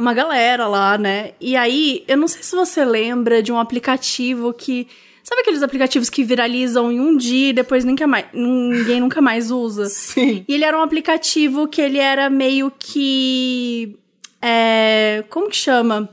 uma 0.00 0.12
galera 0.12 0.66
lá, 0.66 0.98
né? 0.98 1.32
E 1.40 1.56
aí, 1.56 2.04
eu 2.06 2.16
não 2.16 2.28
sei 2.28 2.42
se 2.42 2.54
você 2.54 2.84
lembra 2.84 3.42
de 3.42 3.52
um 3.52 3.58
aplicativo 3.58 4.52
que. 4.52 4.86
Sabe 5.24 5.40
aqueles 5.40 5.62
aplicativos 5.62 6.08
que 6.08 6.22
viralizam 6.22 6.92
em 6.92 7.00
um 7.00 7.16
dia 7.16 7.48
e 7.48 7.52
depois 7.52 7.84
nunca 7.84 8.06
mais, 8.06 8.26
ninguém 8.32 9.00
nunca 9.00 9.20
mais 9.20 9.50
usa? 9.50 9.86
Sim. 9.90 10.44
E 10.46 10.54
ele 10.54 10.64
era 10.64 10.78
um 10.78 10.82
aplicativo 10.82 11.66
que 11.66 11.80
ele 11.80 11.98
era 11.98 12.30
meio 12.30 12.72
que. 12.78 13.98
É, 14.40 15.24
como 15.28 15.48
que 15.48 15.56
chama? 15.56 16.08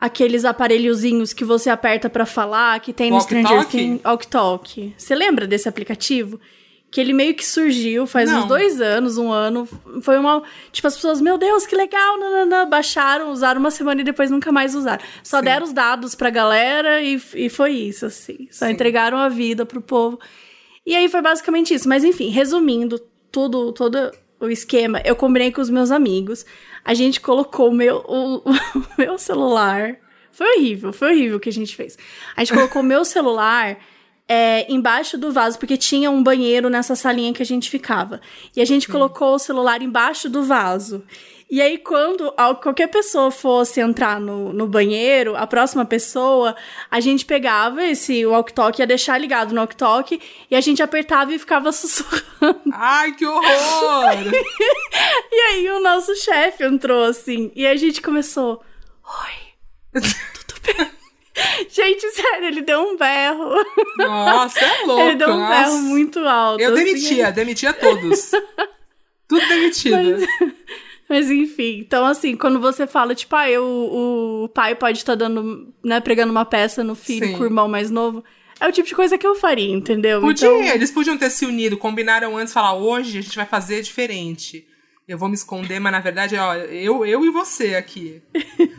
Aqueles 0.00 0.44
aparelhozinhos 0.44 1.32
que 1.32 1.44
você 1.44 1.68
aperta 1.68 2.08
pra 2.08 2.24
falar, 2.24 2.80
que 2.80 2.92
tem 2.92 3.10
no 3.10 3.20
Stranger 3.20 3.50
Walkie-talkie? 3.50 3.78
Things. 3.78 4.04
Walk 4.04 4.26
Talk. 4.28 4.94
Você 4.96 5.14
lembra 5.14 5.46
desse 5.46 5.68
aplicativo? 5.68 6.40
Que 6.90 7.00
ele 7.00 7.12
meio 7.12 7.34
que 7.34 7.44
surgiu 7.44 8.06
faz 8.06 8.30
Não. 8.30 8.40
uns 8.40 8.44
dois 8.46 8.80
anos, 8.80 9.18
um 9.18 9.30
ano. 9.30 9.68
Foi 10.02 10.16
uma. 10.18 10.42
Tipo, 10.72 10.88
as 10.88 10.94
pessoas, 10.94 11.20
meu 11.20 11.36
Deus, 11.36 11.66
que 11.66 11.74
legal, 11.74 12.18
nanana, 12.18 12.64
baixaram, 12.64 13.30
usaram 13.30 13.60
uma 13.60 13.70
semana 13.70 14.00
e 14.00 14.04
depois 14.04 14.30
nunca 14.30 14.52
mais 14.52 14.74
usaram. 14.74 15.02
Só 15.22 15.38
Sim. 15.38 15.44
deram 15.44 15.64
os 15.66 15.72
dados 15.72 16.14
pra 16.14 16.30
galera 16.30 17.02
e, 17.02 17.20
e 17.34 17.48
foi 17.48 17.72
isso, 17.72 18.06
assim. 18.06 18.48
Só 18.50 18.66
Sim. 18.66 18.72
entregaram 18.72 19.18
a 19.18 19.28
vida 19.28 19.66
pro 19.66 19.80
povo. 19.80 20.18
E 20.86 20.94
aí 20.94 21.08
foi 21.08 21.20
basicamente 21.20 21.74
isso. 21.74 21.88
Mas 21.88 22.04
enfim, 22.04 22.28
resumindo 22.28 22.98
tudo, 23.32 23.72
todo 23.72 24.12
o 24.38 24.48
esquema, 24.48 25.02
eu 25.04 25.16
combinei 25.16 25.50
com 25.50 25.60
os 25.60 25.70
meus 25.70 25.90
amigos. 25.90 26.46
A 26.84 26.94
gente 26.94 27.20
colocou 27.20 27.72
meu, 27.72 28.04
o, 28.06 28.36
o 28.48 28.86
meu 28.96 29.18
celular. 29.18 29.96
Foi 30.30 30.58
horrível, 30.58 30.92
foi 30.92 31.12
horrível 31.12 31.36
o 31.38 31.40
que 31.40 31.48
a 31.48 31.52
gente 31.52 31.74
fez. 31.74 31.98
A 32.36 32.44
gente 32.44 32.54
colocou 32.54 32.82
o 32.82 32.84
meu 32.84 33.04
celular 33.04 33.78
é, 34.28 34.70
embaixo 34.72 35.16
do 35.16 35.32
vaso, 35.32 35.58
porque 35.58 35.76
tinha 35.76 36.10
um 36.10 36.22
banheiro 36.22 36.68
nessa 36.68 36.96
salinha 36.96 37.32
que 37.32 37.42
a 37.42 37.46
gente 37.46 37.70
ficava. 37.70 38.20
E 38.54 38.60
a 38.60 38.64
gente 38.64 38.88
colocou 38.88 39.34
o 39.34 39.38
celular 39.38 39.82
embaixo 39.82 40.28
do 40.28 40.42
vaso. 40.42 41.04
E 41.48 41.62
aí, 41.62 41.78
quando 41.78 42.32
qualquer 42.60 42.88
pessoa 42.88 43.30
fosse 43.30 43.80
entrar 43.80 44.18
no, 44.18 44.52
no 44.52 44.66
banheiro, 44.66 45.36
a 45.36 45.46
próxima 45.46 45.84
pessoa, 45.84 46.56
a 46.90 46.98
gente 46.98 47.24
pegava 47.24 47.84
esse 47.84 48.26
walk-talk, 48.26 48.80
ia 48.80 48.86
deixar 48.86 49.16
ligado 49.16 49.54
no 49.54 49.60
walk-talk, 49.60 50.20
e 50.50 50.56
a 50.56 50.60
gente 50.60 50.82
apertava 50.82 51.32
e 51.32 51.38
ficava 51.38 51.70
sussurrando. 51.72 52.62
Ai, 52.72 53.12
que 53.12 53.24
horror! 53.24 54.10
e 55.30 55.40
aí, 55.52 55.68
o 55.70 55.80
nosso 55.80 56.16
chefe 56.16 56.64
entrou 56.64 57.04
assim, 57.04 57.52
e 57.54 57.64
a 57.64 57.76
gente 57.76 58.02
começou: 58.02 58.60
Oi, 59.04 60.02
tudo 60.02 60.60
bem? 60.62 60.90
Gente, 61.68 62.10
sério, 62.10 62.46
ele 62.48 62.62
deu 62.62 62.80
um 62.80 62.96
berro. 62.96 63.64
Nossa, 63.98 64.60
é 64.60 64.84
louco. 64.86 65.02
Ele 65.02 65.14
deu 65.16 65.28
um 65.28 65.38
nossa. 65.38 65.54
berro 65.54 65.78
muito 65.82 66.18
alto. 66.20 66.60
Eu 66.60 66.74
assim, 66.74 66.84
demitia, 66.84 67.32
demitia 67.32 67.72
todos. 67.72 68.30
Tudo 69.28 69.46
demitido. 69.48 69.96
Mas, 69.96 70.54
mas, 71.08 71.30
enfim, 71.30 71.80
então 71.80 72.06
assim, 72.06 72.36
quando 72.36 72.60
você 72.60 72.86
fala, 72.86 73.14
tipo, 73.14 73.34
ah, 73.34 73.50
eu, 73.50 73.64
o 73.64 74.48
pai 74.48 74.74
pode 74.76 74.98
estar 74.98 75.16
dando, 75.16 75.72
né, 75.84 76.00
pregando 76.00 76.30
uma 76.30 76.44
peça 76.44 76.84
no 76.84 76.94
filho 76.94 77.26
Sim. 77.26 77.32
com 77.32 77.42
o 77.42 77.46
irmão 77.46 77.66
mais 77.66 77.90
novo, 77.90 78.24
é 78.60 78.68
o 78.68 78.72
tipo 78.72 78.88
de 78.88 78.94
coisa 78.94 79.18
que 79.18 79.26
eu 79.26 79.34
faria, 79.34 79.74
entendeu? 79.74 80.20
Podia, 80.20 80.48
Então, 80.48 80.62
eles 80.62 80.92
podiam 80.92 81.18
ter 81.18 81.28
se 81.30 81.44
unido, 81.44 81.76
combinaram 81.76 82.36
antes, 82.36 82.52
falar, 82.52 82.74
hoje 82.74 83.18
a 83.18 83.20
gente 83.20 83.36
vai 83.36 83.46
fazer 83.46 83.82
diferente. 83.82 84.64
Eu 85.08 85.16
vou 85.16 85.28
me 85.28 85.34
esconder, 85.34 85.78
mas 85.78 85.92
na 85.92 86.00
verdade, 86.00 86.36
ó, 86.36 86.54
eu, 86.54 87.06
eu 87.06 87.24
e 87.24 87.30
você 87.30 87.76
aqui. 87.76 88.20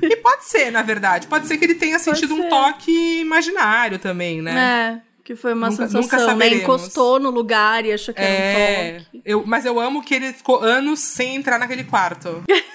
e 0.01 0.15
pode 0.17 0.43
ser, 0.45 0.71
na 0.71 0.81
verdade. 0.81 1.25
Pode 1.27 1.47
ser 1.47 1.57
que 1.57 1.63
ele 1.63 1.75
tenha 1.75 1.97
sentido 1.99 2.35
um 2.35 2.49
toque 2.49 3.19
imaginário 3.21 3.97
também, 3.97 4.41
né? 4.41 5.01
é, 5.03 5.23
que 5.23 5.35
foi 5.35 5.53
uma 5.53 5.69
Nunca- 5.69 5.83
sensação, 5.87 6.01
nunca 6.01 6.17
né? 6.17 6.25
saberemos. 6.25 6.63
Encostou 6.63 7.19
no 7.19 7.29
lugar 7.29 7.85
e 7.85 7.93
achou 7.93 8.13
que 8.13 8.19
era 8.21 8.29
um 8.29 8.33
É, 8.35 8.99
toque. 8.99 9.21
eu, 9.25 9.43
mas 9.45 9.65
eu 9.65 9.79
amo 9.79 10.01
que 10.03 10.13
ele 10.15 10.33
ficou 10.33 10.59
anos 10.61 10.99
sem 10.99 11.35
entrar 11.35 11.57
naquele 11.59 11.83
quarto. 11.85 12.43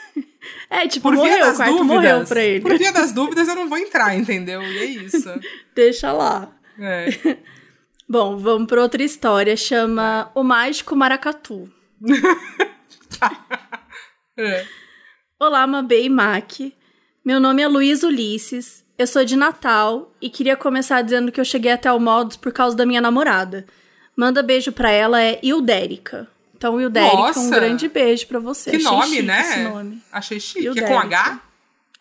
É, 0.69 0.89
tipo, 0.89 1.03
Por 1.09 1.13
via 1.15 1.23
morreu, 1.23 1.37
o 1.37 1.47
das 1.47 1.59
dúvidas. 1.59 1.87
morreu 1.87 2.25
pra 2.25 2.43
ele. 2.43 2.61
Por 2.63 2.77
via 2.79 2.93
das 2.93 3.13
dúvidas, 3.13 3.47
eu 3.47 3.55
não 3.55 3.69
vou 3.69 3.79
entrar, 3.79 4.17
entendeu? 4.17 4.61
E 4.63 4.79
é 4.79 4.85
isso. 4.87 5.29
Deixa 5.75 6.11
lá. 6.13 6.51
É. 6.81 7.37
Bom, 8.09 8.37
vamos 8.39 8.67
pra 8.67 8.83
outra 8.83 9.03
história, 9.05 9.57
chama 9.57 10.33
O 10.35 10.43
Mágico 10.43 10.97
Maracatu. 10.97 11.71
É. 14.37 14.67
Olá, 15.39 15.67
Mabê 15.67 16.05
e 16.05 16.09
Mac. 16.09 16.53
Meu 17.25 17.39
nome 17.39 17.63
é 17.63 17.69
Luiz 17.69 18.03
Ulisses. 18.03 18.83
Eu 18.97 19.07
sou 19.07 19.25
de 19.25 19.37
Natal 19.37 20.13
e 20.21 20.31
queria 20.31 20.57
começar 20.57 21.03
dizendo 21.03 21.31
que 21.31 21.39
eu 21.39 21.45
cheguei 21.45 21.71
até 21.73 21.93
o 21.93 22.01
Modus 22.01 22.37
por 22.37 22.51
causa 22.53 22.77
da 22.77 22.87
minha 22.87 23.01
namorada. 23.01 23.67
Manda 24.17 24.43
beijo 24.43 24.73
pra 24.73 24.91
ela, 24.91 25.21
é 25.23 25.39
Ildérica. 25.43 26.27
Então, 26.57 26.81
Ildérica, 26.81 27.17
um 27.17 27.21
Nossa! 27.21 27.51
grande 27.51 27.89
beijo 27.89 28.27
pra 28.27 28.39
você. 28.39 28.71
Que 28.71 28.77
Achei 28.77 28.91
nome, 28.91 29.23
né? 29.23 29.69
Nome. 29.69 30.03
Achei 30.11 30.41
chique. 30.41 30.61
É 30.61 30.71
Ildérica. 30.71 30.93
com 30.93 30.99
H? 30.99 31.41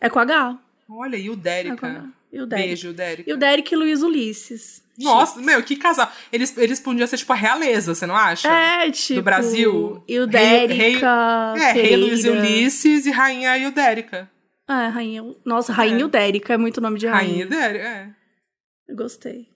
É 0.00 0.08
com 0.08 0.18
H. 0.18 0.58
Olha, 0.88 1.16
e 1.16 1.28
o 1.28 1.40
É 1.44 1.76
com. 1.76 1.86
H. 1.86 2.04
Ildérica. 2.32 2.66
Beijo, 2.66 2.92
Dérica. 2.92 3.30
Ildérica 3.30 3.74
e 3.74 3.78
Luiz 3.78 4.02
Ulisses. 4.02 4.81
Nossa, 4.98 5.40
meu, 5.40 5.62
que 5.62 5.76
casal. 5.76 6.10
Eles, 6.32 6.56
eles 6.58 6.78
podiam 6.78 7.06
ser 7.06 7.16
tipo 7.16 7.32
a 7.32 7.36
realeza, 7.36 7.94
você 7.94 8.06
não 8.06 8.14
acha? 8.16 8.48
É, 8.48 8.90
tipo... 8.90 9.22
Brasil. 9.22 10.02
Ildérica, 10.06 11.54
É, 11.56 11.72
Rei 11.72 11.96
Luiz 11.96 12.22
Pereira. 12.22 12.40
Ulisses 12.40 13.06
e 13.06 13.10
Rainha 13.10 13.56
Ildérica. 13.56 14.30
É, 14.68 14.88
Rainha... 14.88 15.24
Nossa, 15.44 15.72
Rainha 15.72 15.96
É. 15.96 16.00
Ildérica 16.00 16.54
é 16.54 16.56
muito 16.56 16.80
nome 16.80 16.98
de 16.98 17.06
Rainha 17.06 17.28
rainha. 17.28 17.44
Ildérica, 17.44 17.84
é. 17.84 18.08
Eu 18.88 18.96
Gostei. 18.96 19.48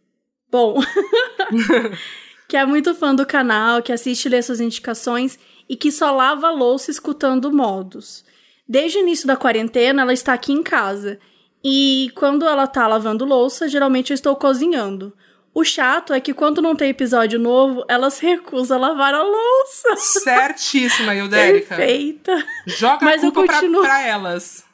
Bom, 0.51 0.81
que 2.49 2.57
é 2.57 2.65
muito 2.65 2.95
fã 2.95 3.15
do 3.15 3.27
canal, 3.27 3.83
que 3.83 3.93
assiste 3.93 4.27
e 4.27 4.29
lê 4.29 4.41
suas 4.41 4.61
indicações 4.61 5.39
e 5.69 5.77
que 5.77 5.91
só 5.91 6.11
lava 6.13 6.51
louça 6.51 6.91
escutando 6.91 7.53
modos. 7.53 8.25
Desde 8.69 8.99
o 8.99 9.01
início 9.03 9.27
da 9.27 9.37
quarentena, 9.37 10.03
ela 10.03 10.13
está 10.13 10.33
aqui 10.33 10.53
em 10.53 10.63
casa. 10.63 11.19
E 11.65 12.11
quando 12.15 12.47
ela 12.47 12.67
tá 12.67 12.87
lavando 12.87 13.25
louça, 13.25 13.69
geralmente 13.69 14.11
eu 14.11 14.15
estou 14.15 14.37
cozinhando. 14.37 15.13
O 15.59 15.65
chato 15.65 16.13
é 16.13 16.21
que 16.21 16.35
quando 16.35 16.61
não 16.61 16.77
tem 16.77 16.91
episódio 16.91 17.39
novo, 17.39 17.83
ela 17.89 18.11
se 18.11 18.27
recusa 18.27 18.75
a 18.75 18.79
lavar 18.79 19.15
a 19.15 19.23
louça. 19.23 19.97
Certíssima, 19.97 21.15
Ildérica. 21.17 21.77
Perfeita. 21.77 22.47
Joga 22.67 23.05
Mas 23.07 23.23
a 23.23 23.27
culpa 23.31 23.45
pra, 23.45 23.55
continuo- 23.55 23.81
pra 23.81 24.03
elas. 24.07 24.65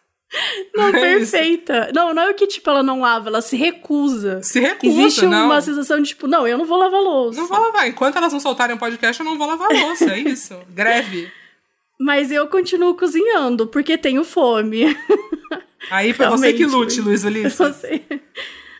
Não, 0.74 0.86
É 0.96 1.18
isso. 1.18 1.30
perfeita. 1.30 1.90
Não, 1.94 2.12
não 2.12 2.22
é 2.24 2.30
o 2.30 2.34
que, 2.34 2.48
tipo, 2.48 2.68
ela 2.68 2.82
não 2.82 3.00
lava, 3.00 3.28
ela 3.28 3.40
se 3.40 3.54
recusa. 3.56 4.42
Se 4.42 4.58
recusa, 4.58 4.92
Existe 5.00 5.24
não. 5.26 5.46
uma 5.46 5.60
sensação 5.60 6.00
de, 6.00 6.08
tipo, 6.08 6.26
não, 6.26 6.48
eu 6.48 6.58
não 6.58 6.64
vou 6.64 6.78
lavar 6.78 7.00
louça. 7.00 7.38
Não 7.40 7.46
vou 7.46 7.60
lavar. 7.60 7.86
Enquanto 7.86 8.16
elas 8.16 8.32
não 8.32 8.40
soltarem 8.40 8.74
o 8.74 8.78
podcast, 8.78 9.20
eu 9.20 9.26
não 9.26 9.38
vou 9.38 9.46
lavar 9.46 9.70
a 9.70 9.78
louça. 9.86 10.06
É 10.12 10.18
isso. 10.18 10.58
Greve. 10.74 11.30
Mas 12.00 12.32
eu 12.32 12.48
continuo 12.48 12.96
cozinhando, 12.96 13.68
porque 13.68 13.96
tenho 13.96 14.24
fome. 14.24 14.96
Aí 15.92 16.12
foi 16.12 16.26
você 16.26 16.52
que 16.52 16.66
lute, 16.66 17.00
Luiz 17.00 17.22
Ulisses. 17.22 17.56
Você- 17.56 18.02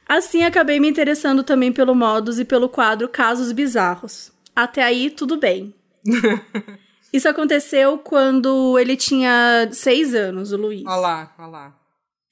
Assim, 0.08 0.44
acabei 0.44 0.78
me 0.78 0.88
interessando 0.88 1.42
também 1.42 1.72
pelo 1.72 1.94
modus 1.94 2.38
e 2.38 2.44
pelo 2.44 2.68
quadro 2.68 3.08
Casos 3.08 3.52
Bizarros. 3.52 4.32
Até 4.54 4.82
aí, 4.82 5.10
tudo 5.10 5.36
bem. 5.36 5.74
Isso 7.12 7.28
aconteceu 7.28 7.98
quando 7.98 8.78
ele 8.78 8.96
tinha 8.96 9.68
seis 9.72 10.14
anos, 10.14 10.52
o 10.52 10.56
Luiz. 10.56 10.84
Olha 10.86 10.96
lá, 10.96 11.34
olha 11.38 11.48
lá. 11.48 11.76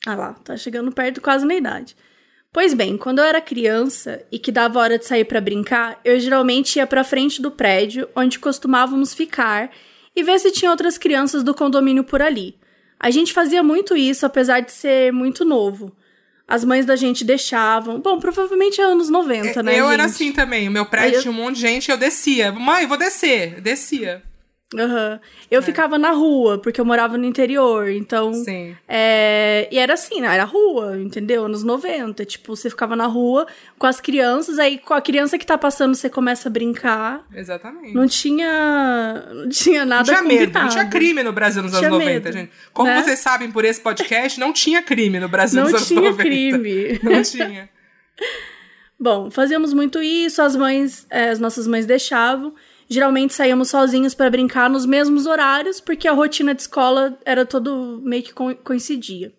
Ah 0.06 0.14
lá, 0.14 0.32
tá 0.32 0.56
chegando 0.56 0.90
perto 0.90 1.20
quase 1.20 1.44
na 1.44 1.54
idade. 1.54 1.94
Pois 2.52 2.74
bem, 2.74 2.96
quando 2.96 3.20
eu 3.20 3.24
era 3.24 3.40
criança 3.40 4.24
e 4.32 4.38
que 4.38 4.50
dava 4.50 4.80
hora 4.80 4.98
de 4.98 5.06
sair 5.06 5.24
pra 5.24 5.40
brincar, 5.40 6.00
eu 6.04 6.18
geralmente 6.18 6.76
ia 6.76 6.86
pra 6.86 7.04
frente 7.04 7.40
do 7.40 7.50
prédio 7.50 8.08
onde 8.16 8.38
costumávamos 8.38 9.14
ficar 9.14 9.70
e 10.16 10.22
ver 10.22 10.38
se 10.40 10.50
tinha 10.50 10.70
outras 10.70 10.98
crianças 10.98 11.44
do 11.44 11.54
condomínio 11.54 12.02
por 12.02 12.20
ali. 12.20 12.58
A 12.98 13.10
gente 13.10 13.32
fazia 13.32 13.62
muito 13.62 13.96
isso, 13.96 14.26
apesar 14.26 14.60
de 14.60 14.72
ser 14.72 15.12
muito 15.12 15.44
novo. 15.44 15.94
As 16.50 16.64
mães 16.64 16.84
da 16.84 16.96
gente 16.96 17.24
deixavam. 17.24 18.00
Bom, 18.00 18.18
provavelmente 18.18 18.80
é 18.80 18.84
anos 18.84 19.08
90, 19.08 19.62
né? 19.62 19.78
eu 19.78 19.88
era 19.88 20.02
gente? 20.02 20.12
assim 20.14 20.32
também. 20.32 20.66
O 20.68 20.70
meu 20.72 20.84
prédio 20.84 21.18
eu- 21.18 21.22
tinha 21.22 21.30
um 21.32 21.36
monte 21.36 21.54
de 21.54 21.60
gente, 21.60 21.90
eu 21.92 21.96
descia. 21.96 22.50
Mãe, 22.50 22.86
vou 22.88 22.98
descer. 22.98 23.60
Descia. 23.60 24.20
Aham. 24.78 25.18
Eu 25.50 25.60
ficava 25.62 25.98
na 25.98 26.12
rua, 26.12 26.58
porque 26.58 26.80
eu 26.80 26.84
morava 26.84 27.18
no 27.18 27.24
interior, 27.24 27.90
então. 27.90 28.32
Sim. 28.32 28.76
É, 28.88 29.68
e 29.70 29.76
era 29.78 29.94
assim, 29.94 30.20
né? 30.20 30.32
Era 30.32 30.44
rua, 30.44 30.96
entendeu? 30.96 31.44
Anos 31.46 31.64
90. 31.64 32.24
Tipo, 32.24 32.54
você 32.54 32.70
ficava 32.70 32.94
na 32.94 33.06
rua 33.06 33.48
com 33.76 33.86
as 33.88 34.00
crianças, 34.00 34.60
aí 34.60 34.78
com 34.78 34.94
a 34.94 35.00
criança 35.00 35.36
que 35.36 35.44
tá 35.44 35.58
passando, 35.58 35.96
você 35.96 36.08
começa 36.08 36.48
a 36.48 36.52
brincar. 36.52 37.26
Exatamente. 37.34 37.94
Não 37.94 38.06
tinha. 38.06 39.24
Não 39.34 39.48
tinha 39.48 39.80
Não 39.80 39.88
nada 39.88 40.04
tinha 40.04 40.22
medo, 40.22 40.38
não 40.38 40.46
combinado. 40.46 40.70
tinha 40.70 40.86
crime 40.88 41.22
no 41.24 41.32
Brasil 41.32 41.62
nos 41.62 41.72
anos 41.72 41.80
Tinha 41.80 41.90
90, 41.90 42.10
medo, 42.12 42.32
gente. 42.32 42.52
Como 42.72 42.88
né? 42.88 43.02
vocês 43.02 43.18
sabem 43.18 43.50
por 43.50 43.64
esse 43.64 43.80
podcast, 43.80 44.38
não 44.38 44.52
tinha 44.52 44.80
crime 44.82 45.18
no 45.18 45.28
Brasil 45.28 45.56
Não 45.62 45.64
nos 45.64 45.74
anos 45.74 45.88
tinha 45.88 46.00
90. 46.00 46.22
crime. 46.22 47.00
Não 47.02 47.22
tinha. 47.22 47.68
Bom, 48.98 49.30
fazíamos 49.30 49.72
muito 49.72 50.02
isso, 50.02 50.42
as 50.42 50.54
mães, 50.54 51.06
é, 51.10 51.30
as 51.30 51.40
nossas 51.40 51.66
mães 51.66 51.86
deixavam. 51.86 52.54
Geralmente 52.92 53.32
saíamos 53.34 53.68
sozinhos 53.70 54.14
para 54.14 54.28
brincar 54.28 54.68
nos 54.68 54.84
mesmos 54.84 55.24
horários, 55.24 55.80
porque 55.80 56.08
a 56.08 56.12
rotina 56.12 56.52
de 56.52 56.62
escola 56.62 57.16
era 57.24 57.46
todo 57.46 58.02
meio 58.04 58.24
que 58.24 58.34
co- 58.34 58.56
coincidia. 58.56 59.32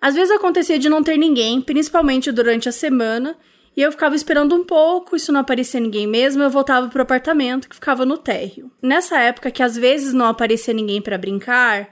Às 0.00 0.14
vezes 0.16 0.34
acontecia 0.34 0.78
de 0.78 0.88
não 0.88 1.02
ter 1.02 1.16
ninguém, 1.16 1.62
principalmente 1.62 2.32
durante 2.32 2.68
a 2.68 2.72
semana, 2.72 3.36
e 3.76 3.80
eu 3.80 3.92
ficava 3.92 4.16
esperando 4.16 4.56
um 4.56 4.64
pouco, 4.64 5.14
e 5.14 5.20
se 5.20 5.30
não 5.30 5.40
aparecia 5.40 5.78
ninguém 5.78 6.06
mesmo, 6.06 6.42
eu 6.42 6.50
voltava 6.50 6.88
pro 6.88 7.02
apartamento 7.02 7.68
que 7.68 7.76
ficava 7.76 8.04
no 8.04 8.18
térreo. 8.18 8.70
Nessa 8.82 9.20
época 9.20 9.52
que 9.52 9.62
às 9.62 9.76
vezes 9.76 10.12
não 10.12 10.26
aparecia 10.26 10.74
ninguém 10.74 11.00
para 11.00 11.16
brincar, 11.16 11.88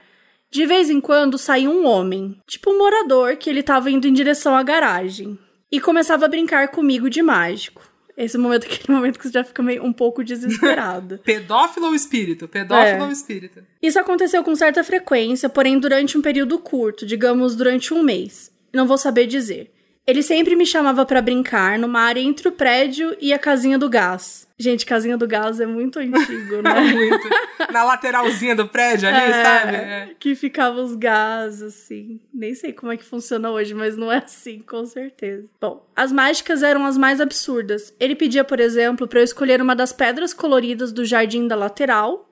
de 0.50 0.66
vez 0.66 0.90
em 0.90 1.00
quando 1.00 1.38
saía 1.38 1.70
um 1.70 1.86
homem, 1.86 2.36
tipo 2.46 2.70
um 2.72 2.78
morador 2.78 3.36
que 3.36 3.48
ele 3.48 3.62
tava 3.62 3.88
indo 3.90 4.06
em 4.08 4.12
direção 4.12 4.54
à 4.54 4.62
garagem, 4.64 5.38
e 5.70 5.80
começava 5.80 6.24
a 6.24 6.28
brincar 6.28 6.68
comigo 6.68 7.08
de 7.08 7.22
mágico. 7.22 7.82
Esse 8.24 8.38
momento, 8.38 8.64
aquele 8.70 8.92
momento 8.96 9.18
que 9.18 9.26
você 9.26 9.32
já 9.32 9.44
fica 9.44 9.62
meio 9.62 9.84
um 9.84 9.92
pouco 9.92 10.22
desesperado. 10.22 11.18
Pedófilo 11.24 11.86
ou 11.86 11.94
espírito? 11.94 12.46
Pedófilo 12.46 13.02
É. 13.02 13.02
ou 13.02 13.10
espírito? 13.10 13.60
Isso 13.82 13.98
aconteceu 13.98 14.42
com 14.44 14.54
certa 14.54 14.84
frequência, 14.84 15.48
porém 15.48 15.78
durante 15.78 16.16
um 16.16 16.22
período 16.22 16.58
curto, 16.58 17.04
digamos 17.04 17.56
durante 17.56 17.92
um 17.92 18.02
mês. 18.02 18.50
Não 18.72 18.86
vou 18.86 18.96
saber 18.96 19.26
dizer. 19.26 19.70
Ele 20.04 20.22
sempre 20.22 20.56
me 20.56 20.66
chamava 20.66 21.06
pra 21.06 21.22
brincar 21.22 21.78
numa 21.78 22.00
área 22.00 22.20
entre 22.20 22.48
o 22.48 22.52
prédio 22.52 23.16
e 23.20 23.32
a 23.32 23.38
casinha 23.38 23.78
do 23.78 23.88
gás. 23.88 24.48
Gente, 24.58 24.84
casinha 24.84 25.16
do 25.16 25.28
gás 25.28 25.60
é 25.60 25.66
muito 25.66 26.00
antigo, 26.00 26.60
né? 26.60 26.80
Muito. 26.92 27.28
Na 27.72 27.84
lateralzinha 27.84 28.54
do 28.54 28.66
prédio 28.68 29.08
ali, 29.08 29.16
É, 29.16 29.44
sabe? 29.44 29.76
É. 29.76 30.08
Que 30.18 30.34
ficava 30.34 30.80
os 30.80 30.94
gás, 30.96 31.62
assim. 31.62 32.20
Nem 32.34 32.54
sei 32.54 32.72
como 32.72 32.92
é 32.92 32.96
que 32.96 33.04
funciona 33.04 33.50
hoje, 33.50 33.74
mas 33.74 33.96
não 33.96 34.10
é 34.10 34.18
assim, 34.18 34.60
com 34.60 34.84
certeza. 34.84 35.46
Bom, 35.60 35.86
as 35.94 36.10
mágicas 36.12 36.62
eram 36.62 36.84
as 36.84 36.98
mais 36.98 37.20
absurdas. 37.20 37.94
Ele 37.98 38.14
pedia, 38.16 38.44
por 38.44 38.58
exemplo, 38.60 39.06
para 39.06 39.20
eu 39.20 39.24
escolher 39.24 39.60
uma 39.62 39.74
das 39.74 39.92
pedras 39.92 40.34
coloridas 40.34 40.92
do 40.92 41.04
jardim 41.04 41.46
da 41.46 41.54
lateral. 41.56 42.28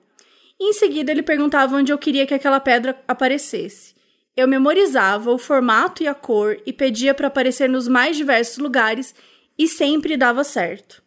E 0.59 0.69
em 0.69 0.73
seguida 0.73 1.11
ele 1.11 1.23
perguntava 1.23 1.75
onde 1.75 1.91
eu 1.91 1.97
queria 1.97 2.27
que 2.27 2.33
aquela 2.33 2.59
pedra 2.59 2.97
aparecesse. 3.07 3.95
Eu 4.35 4.47
memorizava 4.47 5.31
o 5.31 5.37
formato 5.37 6.01
e 6.01 6.07
a 6.07 6.13
cor 6.13 6.57
e 6.65 6.71
pedia 6.71 7.13
para 7.13 7.27
aparecer 7.27 7.67
nos 7.69 7.87
mais 7.87 8.15
diversos 8.15 8.57
lugares 8.57 9.13
E 9.57 9.67
sempre 9.67 10.15
dava 10.17 10.43
certo. 10.43 11.03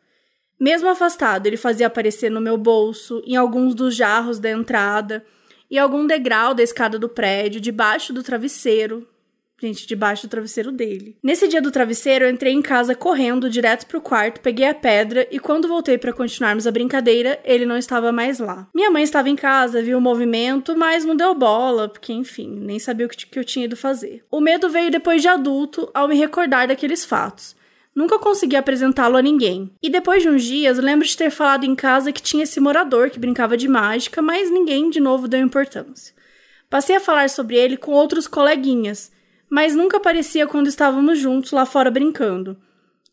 Mesmo 0.61 0.89
afastado, 0.89 1.47
ele 1.47 1.57
fazia 1.57 1.87
aparecer 1.87 2.31
no 2.31 2.41
meu 2.41 2.57
bolso, 2.57 3.23
em 3.27 3.37
alguns 3.37 3.75
dos 3.75 3.97
jarros 3.97 4.39
da 4.39 4.51
entrada, 4.51 5.25
e 5.71 5.79
algum 5.79 6.07
degrau 6.07 6.55
da 6.55 6.63
escada 6.63 6.99
do 6.99 7.09
prédio, 7.09 7.61
debaixo 7.61 8.13
do 8.13 8.23
travesseiro. 8.23 9.09
Gente, 9.61 9.87
debaixo 9.87 10.27
do 10.27 10.31
travesseiro 10.31 10.73
dele. 10.73 11.17
Nesse 11.23 11.47
dia 11.47 11.63
do 11.63 11.71
travesseiro, 11.71 12.25
eu 12.25 12.31
entrei 12.31 12.53
em 12.53 12.61
casa 12.61 12.95
correndo 12.95 13.49
direto 13.49 13.87
pro 13.87 14.01
quarto, 14.01 14.41
peguei 14.41 14.67
a 14.67 14.75
pedra 14.75 15.27
e 15.31 15.39
quando 15.39 15.69
voltei 15.69 15.97
para 15.97 16.13
continuarmos 16.13 16.67
a 16.67 16.73
brincadeira, 16.73 17.41
ele 17.45 17.65
não 17.65 17.77
estava 17.77 18.11
mais 18.11 18.41
lá. 18.41 18.69
Minha 18.75 18.91
mãe 18.91 19.05
estava 19.05 19.29
em 19.29 19.37
casa, 19.37 19.81
viu 19.81 19.99
o 19.99 20.01
movimento, 20.01 20.77
mas 20.77 21.05
não 21.05 21.17
deu 21.17 21.35
bola, 21.35 21.89
porque 21.89 22.13
enfim, 22.13 22.51
nem 22.61 22.79
sabia 22.79 23.07
o 23.07 23.09
que 23.09 23.39
eu 23.39 23.45
tinha 23.45 23.67
ido 23.67 23.77
fazer. 23.77 24.25
O 24.31 24.41
medo 24.41 24.69
veio 24.69 24.91
depois 24.91 25.23
de 25.23 25.29
adulto, 25.29 25.89
ao 25.95 26.09
me 26.09 26.17
recordar 26.17 26.67
daqueles 26.67 27.05
fatos. 27.05 27.55
Nunca 27.95 28.19
consegui 28.19 28.57
apresentá-lo 28.57 29.17
a 29.17 29.23
ninguém. 29.23 29.71
E 29.81 29.89
depois 29.89 30.21
de 30.21 30.29
uns 30.29 30.43
dias, 30.43 30.79
lembro 30.79 31.07
de 31.07 31.17
ter 31.17 31.31
falado 31.31 31.65
em 31.65 31.77
casa 31.77 32.11
que 32.11 32.21
tinha 32.21 32.43
esse 32.43 32.59
morador 32.59 33.09
que 33.09 33.21
brincava 33.21 33.57
de 33.57 33.69
mágica, 33.69 34.21
mas 34.21 34.51
ninguém 34.51 34.91
de 34.91 34.99
novo 34.99 35.29
deu 35.29 35.39
importância. 35.41 36.13
Passei 36.69 36.97
a 36.97 37.01
falar 37.01 37.31
sobre 37.31 37.57
ele 37.57 37.77
com 37.77 37.93
outros 37.93 38.27
coleguinhas, 38.27 39.13
mas 39.55 39.77
nunca 39.77 39.99
aparecia 39.99 40.49
quando 40.49 40.67
estávamos 40.67 41.17
juntos 41.17 41.53
lá 41.53 41.65
fora 41.65 41.89
brincando. 41.89 42.57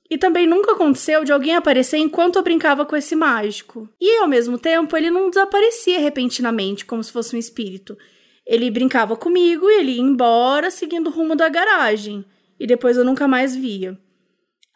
E 0.10 0.18
também 0.18 0.48
nunca 0.48 0.72
aconteceu 0.72 1.24
de 1.24 1.32
alguém 1.32 1.56
aparecer 1.56 1.98
enquanto 1.98 2.38
eu 2.38 2.42
brincava 2.42 2.84
com 2.84 2.96
esse 2.96 3.16
mágico. 3.16 3.88
E 4.02 4.18
ao 4.18 4.28
mesmo 4.28 4.58
tempo, 4.58 4.98
ele 4.98 5.12
não 5.12 5.30
desaparecia 5.30 6.00
repentinamente, 6.00 6.84
como 6.84 7.04
se 7.04 7.12
fosse 7.12 7.36
um 7.36 7.40
espírito. 7.40 7.96
Ele 8.44 8.72
brincava 8.72 9.16
comigo 9.16 9.70
e 9.70 9.82
ele 9.82 9.92
ia 9.92 10.02
embora, 10.02 10.72
seguindo 10.72 11.12
o 11.12 11.12
rumo 11.12 11.36
da 11.36 11.48
garagem. 11.48 12.26
E 12.60 12.66
depois 12.66 12.98
eu 12.98 13.06
nunca 13.06 13.28
mais 13.28 13.56
via. 13.56 13.96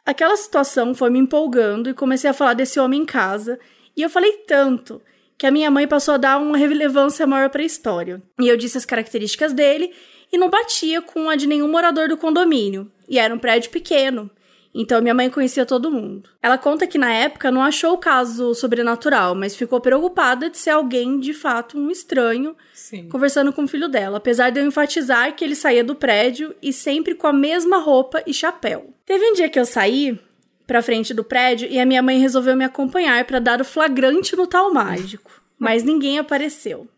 Aquela 0.05 0.37
situação 0.37 0.93
foi 0.93 1.09
me 1.09 1.17
empolgando 1.17 1.89
e 1.89 1.95
comecei 1.95 2.29
a 2.29 2.33
falar 2.33 2.53
desse 2.53 2.79
homem 2.79 3.01
em 3.01 3.05
casa, 3.05 3.59
e 3.97 4.03
eu 4.03 4.09
falei 4.11 4.33
tanto 4.47 5.01
que 5.35 5.47
a 5.47 5.51
minha 5.51 5.71
mãe 5.71 5.87
passou 5.87 6.13
a 6.13 6.17
dar 6.17 6.37
uma 6.37 6.57
relevância 6.57 7.25
maior 7.25 7.49
para 7.49 7.63
a 7.63 7.65
história. 7.65 8.21
E 8.39 8.47
eu 8.47 8.55
disse 8.55 8.77
as 8.77 8.85
características 8.85 9.51
dele 9.51 9.91
e 10.35 10.37
não 10.37 10.49
batia 10.49 11.01
com 11.01 11.29
a 11.29 11.35
de 11.37 11.47
nenhum 11.47 11.69
morador 11.69 12.09
do 12.09 12.17
condomínio, 12.17 12.91
e 13.07 13.17
era 13.17 13.33
um 13.33 13.39
prédio 13.39 13.71
pequeno. 13.71 14.29
Então 14.73 15.01
minha 15.01 15.13
mãe 15.13 15.29
conhecia 15.29 15.65
todo 15.65 15.89
mundo. 15.89 16.29
Ela 16.43 16.57
conta 16.57 16.85
que 16.85 16.97
na 16.97 17.09
época 17.13 17.49
não 17.49 17.63
achou 17.63 17.93
o 17.93 17.97
caso 17.97 18.53
sobrenatural, 18.53 19.33
mas 19.33 19.55
ficou 19.55 19.79
preocupada 19.79 20.49
de 20.49 20.57
ser 20.57 20.71
alguém 20.71 21.17
de 21.21 21.33
fato 21.33 21.77
um 21.79 21.89
estranho 21.89 22.53
Sim. 22.73 23.07
conversando 23.07 23.53
com 23.53 23.63
o 23.63 23.67
filho 23.67 23.87
dela, 23.87 24.17
apesar 24.17 24.49
de 24.49 24.59
eu 24.59 24.65
enfatizar 24.65 25.33
que 25.33 25.45
ele 25.45 25.55
saía 25.55 25.85
do 25.85 25.95
prédio 25.95 26.53
e 26.61 26.73
sempre 26.73 27.15
com 27.15 27.27
a 27.27 27.33
mesma 27.33 27.77
roupa 27.77 28.21
e 28.27 28.33
chapéu. 28.33 28.93
Teve 29.05 29.23
um 29.29 29.33
dia 29.33 29.47
que 29.47 29.57
eu 29.57 29.65
saí 29.65 30.19
pra 30.67 30.81
frente 30.81 31.13
do 31.13 31.23
prédio 31.23 31.69
e 31.71 31.79
a 31.79 31.85
minha 31.85 32.03
mãe 32.03 32.19
resolveu 32.19 32.57
me 32.57 32.65
acompanhar 32.65 33.23
para 33.23 33.39
dar 33.39 33.61
o 33.61 33.65
flagrante 33.65 34.35
no 34.35 34.45
tal 34.45 34.73
mágico, 34.73 35.31
mas 35.57 35.81
ninguém 35.81 36.19
apareceu. 36.19 36.89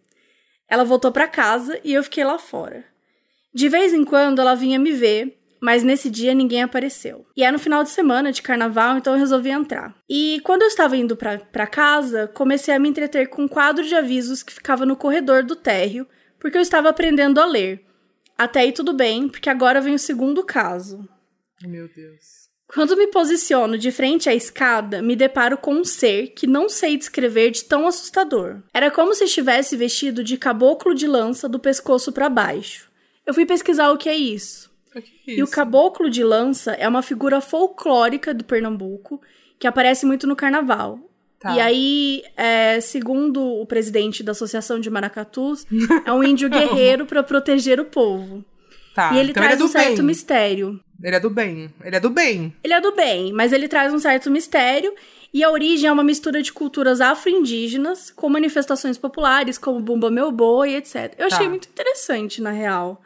Ela 0.68 0.84
voltou 0.84 1.12
para 1.12 1.28
casa 1.28 1.80
e 1.84 1.94
eu 1.94 2.02
fiquei 2.02 2.24
lá 2.24 2.40
fora. 2.40 2.97
De 3.58 3.70
vez 3.70 3.92
em 3.92 4.06
quando 4.06 4.40
ela 4.40 4.54
vinha 4.54 4.78
me 4.78 4.92
ver, 4.92 5.36
mas 5.60 5.82
nesse 5.82 6.12
dia 6.12 6.36
ninguém 6.36 6.62
apareceu. 6.62 7.26
E 7.36 7.42
era 7.42 7.52
no 7.52 7.58
final 7.58 7.84
de 7.84 7.90
semana 7.90 8.32
de 8.32 8.44
carnaval, 8.44 9.00
então 9.00 9.14
eu 9.14 9.20
resolvi 9.20 9.50
entrar. 9.50 9.96
E 10.08 10.40
quando 10.44 10.62
eu 10.62 10.68
estava 10.68 10.96
indo 10.96 11.18
para 11.18 11.66
casa, 11.66 12.28
comecei 12.28 12.72
a 12.72 12.78
me 12.78 12.88
entreter 12.88 13.30
com 13.30 13.46
um 13.46 13.48
quadro 13.48 13.84
de 13.84 13.96
avisos 13.96 14.44
que 14.44 14.54
ficava 14.54 14.86
no 14.86 14.96
corredor 14.96 15.42
do 15.42 15.56
térreo, 15.56 16.06
porque 16.38 16.56
eu 16.56 16.62
estava 16.62 16.90
aprendendo 16.90 17.42
a 17.42 17.48
ler. 17.48 17.84
Até 18.38 18.60
aí 18.60 18.72
tudo 18.72 18.94
bem, 18.94 19.28
porque 19.28 19.50
agora 19.50 19.82
vem 19.82 19.96
o 19.96 20.00
segundo 20.00 20.44
caso. 20.44 21.10
Meu 21.64 21.88
Deus. 21.88 22.46
Quando 22.68 22.96
me 22.96 23.08
posiciono 23.08 23.76
de 23.76 23.92
frente 23.92 24.30
à 24.30 24.36
escada, 24.36 25.02
me 25.02 25.16
deparo 25.16 25.58
com 25.58 25.74
um 25.74 25.84
ser 25.84 26.28
que 26.28 26.46
não 26.46 26.70
sei 26.70 26.96
descrever 26.96 27.50
de 27.50 27.64
tão 27.64 27.88
assustador. 27.88 28.62
Era 28.72 28.92
como 28.92 29.16
se 29.16 29.24
estivesse 29.24 29.76
vestido 29.76 30.24
de 30.24 30.38
caboclo 30.38 30.94
de 30.94 31.08
lança 31.08 31.50
do 31.50 31.58
pescoço 31.58 32.12
para 32.12 32.30
baixo. 32.30 32.87
Eu 33.28 33.34
fui 33.34 33.46
pesquisar 33.46 33.92
o 33.92 33.98
que 33.98 34.10
é 34.10 34.16
isso. 34.16 34.72
O 34.90 34.94
que 34.94 34.98
é 35.00 35.02
isso? 35.34 35.40
E 35.40 35.44
o 35.44 35.48
caboclo 35.48 36.10
de 36.10 36.24
lança 36.24 36.72
é 36.72 36.88
uma 36.88 37.02
figura 37.04 37.42
folclórica 37.42 38.34
do 38.34 38.44
Pernambuco 38.44 39.22
que 39.60 39.68
aparece 39.68 40.06
muito 40.06 40.26
no 40.26 40.36
carnaval. 40.36 41.00
Tá. 41.40 41.56
E 41.56 41.60
aí, 41.60 42.24
é, 42.36 42.80
segundo 42.82 43.44
o 43.44 43.66
presidente 43.66 44.24
da 44.24 44.32
Associação 44.32 44.80
de 44.80 44.90
Maracatus, 44.90 45.68
é 46.06 46.12
um 46.12 46.24
índio 46.24 46.50
guerreiro 46.50 47.06
para 47.06 47.22
proteger 47.22 47.80
o 47.80 47.86
povo. 47.86 48.44
Tá, 48.96 49.14
e 49.14 49.20
ele 49.20 49.30
então 49.30 49.44
traz 49.44 49.54
ele 49.56 49.62
é 49.62 49.66
um 49.66 49.68
certo 49.70 49.98
bem. 49.98 50.06
mistério. 50.06 50.80
Ele 51.04 51.16
é 51.16 51.20
do 51.20 51.30
bem. 51.30 51.70
Ele 51.84 51.96
é 51.96 52.00
do 52.00 52.10
bem. 52.10 52.56
Ele 52.64 52.74
é 52.74 52.82
do 52.82 52.96
bem, 52.96 53.32
mas 53.32 53.54
ele 53.54 53.68
traz 53.68 53.94
um 53.94 54.00
certo 54.00 54.32
mistério. 54.32 54.92
E 55.32 55.44
a 55.44 55.52
origem 55.52 55.88
é 55.88 55.92
uma 55.92 56.04
mistura 56.04 56.42
de 56.42 56.52
culturas 56.52 57.00
afro-indígenas 57.02 58.10
com 58.10 58.28
manifestações 58.30 58.98
populares, 58.98 59.58
como 59.60 59.80
Bumba 59.80 60.10
Meu 60.10 60.32
Boi, 60.32 60.74
etc. 60.76 61.14
Eu 61.20 61.28
achei 61.28 61.46
Tá. 61.46 61.50
muito 61.50 61.68
interessante, 61.68 62.42
na 62.42 62.50
real. 62.50 63.00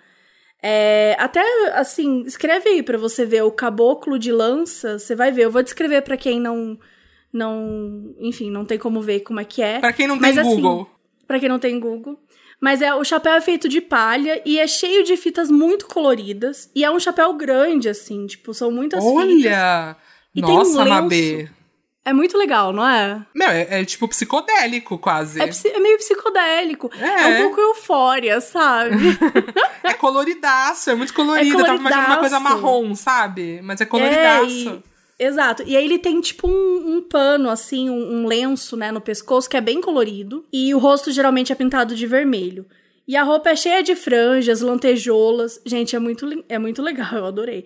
É, 0.61 1.15
até, 1.19 1.41
assim, 1.73 2.21
escreve 2.21 2.69
aí 2.69 2.83
pra 2.83 2.97
você 2.97 3.25
ver 3.25 3.43
o 3.43 3.51
caboclo 3.51 4.19
de 4.19 4.31
lança. 4.31 4.99
Você 4.99 5.15
vai 5.15 5.31
ver. 5.31 5.45
Eu 5.45 5.51
vou 5.51 5.63
descrever 5.63 6.01
pra 6.01 6.17
quem 6.17 6.39
não... 6.39 6.77
não 7.33 8.13
Enfim, 8.19 8.51
não 8.51 8.65
tem 8.65 8.77
como 8.77 9.01
ver 9.01 9.21
como 9.21 9.39
é 9.39 9.45
que 9.45 9.61
é. 9.61 9.79
Pra 9.79 9.93
quem 9.93 10.07
não 10.07 10.17
Mas, 10.17 10.35
tem 10.35 10.41
assim, 10.41 10.61
Google. 10.61 10.89
Pra 11.27 11.39
quem 11.39 11.49
não 11.49 11.59
tem 11.59 11.79
Google. 11.79 12.19
Mas 12.59 12.81
é, 12.81 12.93
o 12.93 13.03
chapéu 13.03 13.33
é 13.33 13.41
feito 13.41 13.67
de 13.67 13.81
palha 13.81 14.39
e 14.45 14.59
é 14.59 14.67
cheio 14.67 15.03
de 15.03 15.17
fitas 15.17 15.49
muito 15.49 15.87
coloridas. 15.87 16.69
E 16.75 16.85
é 16.85 16.91
um 16.91 16.99
chapéu 16.99 17.33
grande, 17.33 17.89
assim, 17.89 18.27
tipo, 18.27 18.53
são 18.53 18.69
muitas 18.69 19.03
fitas. 19.03 19.17
Olha! 19.17 19.97
E 20.35 20.41
tem 20.41 20.51
um 20.51 20.57
Nossa. 20.57 20.85
Mabê. 20.85 21.49
É 22.03 22.11
muito 22.13 22.35
legal, 22.37 22.73
não 22.73 22.87
é? 22.87 23.23
Meu, 23.33 23.47
é, 23.49 23.81
é 23.81 23.85
tipo 23.85 24.07
psicodélico, 24.07 24.97
quase. 24.97 25.39
É, 25.39 25.47
é 25.69 25.79
meio 25.79 25.97
psicodélico. 25.97 26.89
É. 26.99 27.05
É. 27.05 27.27
um 27.39 27.43
pouco 27.43 27.61
eufória, 27.61 28.41
sabe? 28.41 28.95
É 29.83 29.93
coloridaço, 29.93 30.89
é 30.91 30.95
muito 30.95 31.13
colorido. 31.13 31.59
Eu 31.59 31.65
tava 31.65 31.77
imaginando 31.79 32.07
uma 32.07 32.17
coisa 32.19 32.37
coloridaço. 32.37 32.63
marrom, 32.63 32.95
sabe? 32.95 33.59
Mas 33.63 33.81
é 33.81 33.85
coloridaço. 33.85 34.69
É, 34.69 34.73
e- 34.73 34.91
Exato. 35.27 35.63
E 35.65 35.75
aí 35.77 35.83
ele 35.85 35.99
tem 35.99 36.19
tipo 36.21 36.47
um, 36.47 36.95
um 36.97 37.01
pano, 37.01 37.49
assim, 37.49 37.89
um, 37.89 38.21
um 38.21 38.27
lenço, 38.27 38.75
né, 38.77 38.91
no 38.91 38.99
pescoço, 39.01 39.47
que 39.49 39.57
é 39.57 39.61
bem 39.61 39.79
colorido. 39.81 40.45
E 40.51 40.73
o 40.73 40.79
rosto 40.79 41.11
geralmente 41.11 41.51
é 41.51 41.55
pintado 41.55 41.95
de 41.95 42.07
vermelho. 42.07 42.65
E 43.07 43.15
a 43.15 43.23
roupa 43.23 43.49
é 43.51 43.55
cheia 43.55 43.83
de 43.83 43.95
franjas, 43.95 44.61
lantejoulas. 44.61 45.59
Gente, 45.65 45.95
é 45.95 45.99
muito, 45.99 46.27
é 46.49 46.57
muito 46.57 46.81
legal, 46.81 47.13
eu 47.17 47.25
adorei. 47.25 47.65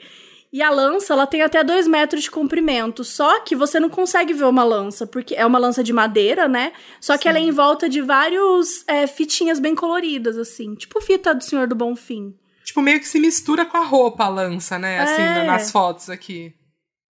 E 0.55 0.61
a 0.61 0.69
lança, 0.69 1.11
ela 1.11 1.27
tem 1.27 1.41
até 1.41 1.65
dois 1.65 1.85
metros 1.85 2.23
de 2.23 2.31
comprimento. 2.31 3.03
Só 3.03 3.41
que 3.41 3.57
você 3.57 3.77
não 3.77 3.89
consegue 3.89 4.31
ver 4.31 4.45
uma 4.45 4.63
lança, 4.63 5.05
porque 5.05 5.35
é 5.35 5.45
uma 5.45 5.59
lança 5.59 5.83
de 5.83 5.91
madeira, 5.91 6.47
né? 6.47 6.71
Só 7.01 7.17
que 7.17 7.27
ela 7.27 7.37
é 7.37 7.41
em 7.41 7.51
volta 7.51 7.89
de 7.89 8.01
vários 8.01 8.87
é, 8.87 9.05
fitinhas 9.05 9.59
bem 9.59 9.75
coloridas, 9.75 10.37
assim. 10.37 10.73
Tipo 10.75 11.01
fita 11.01 11.35
do 11.35 11.43
Senhor 11.43 11.67
do 11.67 11.75
Bonfim. 11.75 12.33
Tipo, 12.63 12.81
meio 12.81 13.01
que 13.01 13.07
se 13.07 13.19
mistura 13.19 13.65
com 13.65 13.75
a 13.75 13.83
roupa 13.83 14.23
a 14.23 14.29
lança, 14.29 14.79
né? 14.79 14.97
Assim, 15.01 15.21
É. 15.21 15.43
nas 15.43 15.71
fotos 15.71 16.09
aqui. 16.09 16.53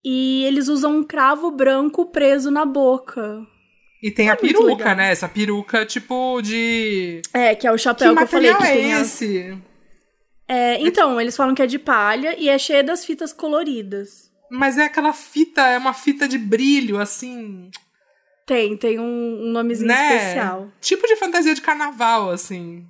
E 0.02 0.42
eles 0.46 0.68
usam 0.68 1.00
um 1.00 1.04
cravo 1.04 1.50
branco 1.50 2.06
preso 2.06 2.50
na 2.50 2.64
boca. 2.64 3.42
E 4.02 4.10
tem 4.10 4.30
a 4.30 4.32
É 4.32 4.38
muito 4.40 4.56
peruca, 4.56 4.94
né? 4.94 5.12
Essa 5.12 5.28
peruca, 5.28 5.84
tipo, 5.84 6.40
de. 6.40 7.20
É, 7.34 7.54
que 7.54 7.66
é 7.66 7.70
o 7.70 7.74
Que 7.74 7.82
chapéu 7.82 8.16
que, 8.16 8.22
eu 8.22 8.26
falei 8.26 8.54
que 8.54 8.62
é 8.64 8.72
tem 8.72 8.92
esse? 8.92 9.58
É, 10.46 10.80
então, 10.80 11.20
eles 11.20 11.36
falam 11.36 11.54
que 11.54 11.62
é 11.62 11.66
de 11.66 11.78
palha 11.78 12.34
e 12.38 12.48
é 12.48 12.58
cheia 12.58 12.82
das 12.84 13.04
fitas 13.04 13.32
coloridas. 13.32 14.30
Mas 14.50 14.76
é 14.78 14.84
aquela 14.84 15.12
fita, 15.12 15.62
é 15.62 15.78
uma 15.78 15.94
fita 15.94 16.28
de 16.28 16.38
brilho, 16.38 16.98
assim. 17.00 17.70
Tem, 18.46 18.76
tem 18.76 18.98
um, 18.98 19.46
um 19.46 19.52
nomezinho 19.52 19.88
né? 19.88 20.16
especial. 20.16 20.68
Tipo 20.80 21.06
de 21.06 21.16
fantasia 21.16 21.54
de 21.54 21.62
carnaval, 21.62 22.30
assim. 22.30 22.86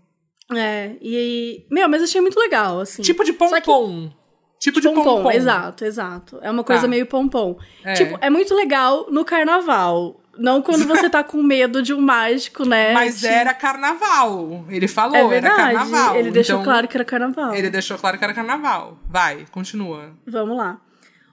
É, 0.53 0.97
e. 1.01 1.65
Meu, 1.71 1.89
mas 1.89 2.03
achei 2.03 2.21
muito 2.21 2.39
legal, 2.39 2.81
assim. 2.81 3.03
Tipo 3.03 3.25
de 3.25 3.33
pompom. 3.33 4.11
Tipo 4.59 4.81
de 4.81 4.89
pompom, 4.89 5.05
pompom. 5.05 5.31
exato, 5.31 5.85
exato. 5.85 6.39
É 6.43 6.51
uma 6.51 6.65
coisa 6.65 6.83
Tá. 6.83 6.89
meio 6.89 7.07
pompom. 7.07 7.57
É. 7.85 7.95
Tipo, 7.95 8.19
é 8.21 8.29
muito 8.31 8.55
legal 8.55 9.07
no 9.11 9.25
carnaval. 9.25 10.21
Não 10.39 10.61
quando 10.63 10.85
você 10.89 11.09
tá 11.11 11.23
com 11.25 11.43
medo 11.43 11.83
de 11.83 11.93
um 11.95 12.01
mágico, 12.01 12.65
né? 12.69 12.93
Mas 12.93 13.21
Te- 13.21 13.27
era 13.27 13.53
carnaval. 13.55 14.65
Ele 14.69 14.89
falou, 14.89 15.17
É 15.17 15.21
era 15.21 15.29
verdade. 15.29 15.57
carnaval. 15.75 16.17
Ele 16.17 16.31
deixou 16.31 16.55
Então, 16.57 16.65
claro 16.65 16.89
que 16.89 16.97
era 16.97 17.05
carnaval. 17.05 17.55
Ele 17.55 17.71
deixou 17.71 17.99
claro 17.99 18.19
que 18.19 18.25
era 18.25 18.35
carnaval. 18.35 18.99
Vai, 19.09 19.45
continua. 19.51 20.13
Vamos 20.27 20.57
lá. 20.57 20.81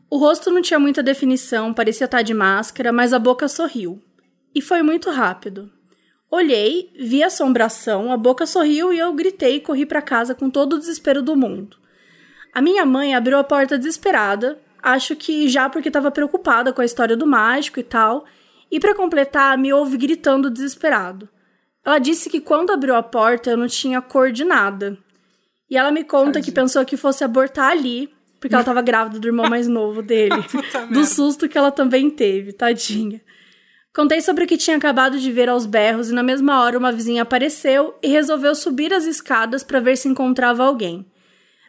O 0.09 0.17
rosto 0.17 0.51
não 0.51 0.61
tinha 0.61 0.79
muita 0.79 1.01
definição, 1.01 1.73
parecia 1.73 2.05
estar 2.05 2.21
de 2.21 2.33
máscara, 2.33 2.91
mas 2.91 3.13
a 3.13 3.19
boca 3.19 3.47
sorriu. 3.47 4.01
E 4.53 4.61
foi 4.61 4.81
muito 4.81 5.09
rápido. 5.09 5.71
Olhei, 6.29 6.89
vi 6.99 7.23
a 7.23 7.27
assombração, 7.27 8.11
a 8.11 8.17
boca 8.17 8.45
sorriu 8.45 8.93
e 8.93 8.99
eu 8.99 9.11
gritei 9.13 9.55
e 9.57 9.59
corri 9.61 9.85
para 9.85 10.01
casa 10.01 10.33
com 10.35 10.49
todo 10.49 10.73
o 10.73 10.79
desespero 10.79 11.21
do 11.21 11.35
mundo. 11.35 11.77
A 12.53 12.61
minha 12.61 12.85
mãe 12.85 13.13
abriu 13.15 13.37
a 13.37 13.43
porta 13.43 13.77
desesperada, 13.77 14.59
acho 14.81 15.15
que 15.15 15.47
já 15.47 15.69
porque 15.69 15.89
estava 15.89 16.09
preocupada 16.11 16.71
com 16.73 16.81
a 16.81 16.85
história 16.85 17.15
do 17.17 17.25
mágico 17.27 17.79
e 17.79 17.83
tal, 17.83 18.25
e 18.71 18.79
para 18.79 18.95
completar, 18.95 19.57
me 19.57 19.73
ouve 19.73 19.97
gritando 19.97 20.49
desesperado. 20.49 21.27
Ela 21.83 21.99
disse 21.99 22.29
que 22.29 22.39
quando 22.39 22.71
abriu 22.71 22.95
a 22.95 23.03
porta 23.03 23.51
eu 23.51 23.57
não 23.57 23.67
tinha 23.67 24.01
cor 24.01 24.31
de 24.31 24.45
nada. 24.45 24.97
E 25.69 25.75
ela 25.75 25.91
me 25.91 26.03
conta 26.03 26.41
que 26.41 26.51
pensou 26.51 26.85
que 26.85 26.95
fosse 26.95 27.23
abortar 27.23 27.71
ali, 27.71 28.09
Porque 28.39 28.55
ela 28.55 28.63
tava 28.63 28.81
grávida 28.81 29.19
do 29.19 29.27
irmão 29.27 29.47
mais 29.49 29.67
novo 29.67 30.01
dele. 30.01 30.43
do 30.91 31.05
susto 31.05 31.47
que 31.47 31.57
ela 31.57 31.71
também 31.71 32.09
teve, 32.09 32.53
tadinha. 32.53 33.21
Contei 33.93 34.21
sobre 34.21 34.45
o 34.45 34.47
que 34.47 34.57
tinha 34.57 34.77
acabado 34.77 35.19
de 35.19 35.31
ver 35.31 35.49
aos 35.49 35.65
berros 35.65 36.09
e 36.09 36.13
na 36.13 36.23
mesma 36.23 36.61
hora 36.61 36.77
uma 36.77 36.93
vizinha 36.93 37.23
apareceu 37.23 37.93
e 38.01 38.07
resolveu 38.07 38.55
subir 38.55 38.93
as 38.93 39.03
escadas 39.03 39.63
para 39.63 39.81
ver 39.81 39.97
se 39.97 40.07
encontrava 40.07 40.63
alguém. 40.63 41.05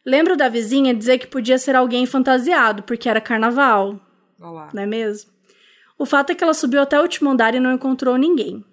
Lembro 0.07 0.37
da 0.37 0.49
vizinha 0.49 0.95
dizer 0.95 1.19
que 1.19 1.27
podia 1.27 1.59
ser 1.59 1.75
alguém 1.75 2.07
fantasiado, 2.07 2.85
porque 2.85 3.09
era 3.09 3.21
carnaval. 3.21 4.01
Olá. 4.41 4.69
Não 4.73 4.83
é 4.83 4.87
mesmo? 4.87 5.32
O 6.03 6.05
fato 6.05 6.31
é 6.31 6.35
que 6.35 6.43
ela 6.43 6.53
subiu 6.53 6.83
até 6.83 6.99
o 6.99 7.03
último 7.03 7.31
andar 7.31 7.55
e 7.55 7.61
não 7.61 7.73
encontrou 7.73 8.17
ninguém. 8.17 8.65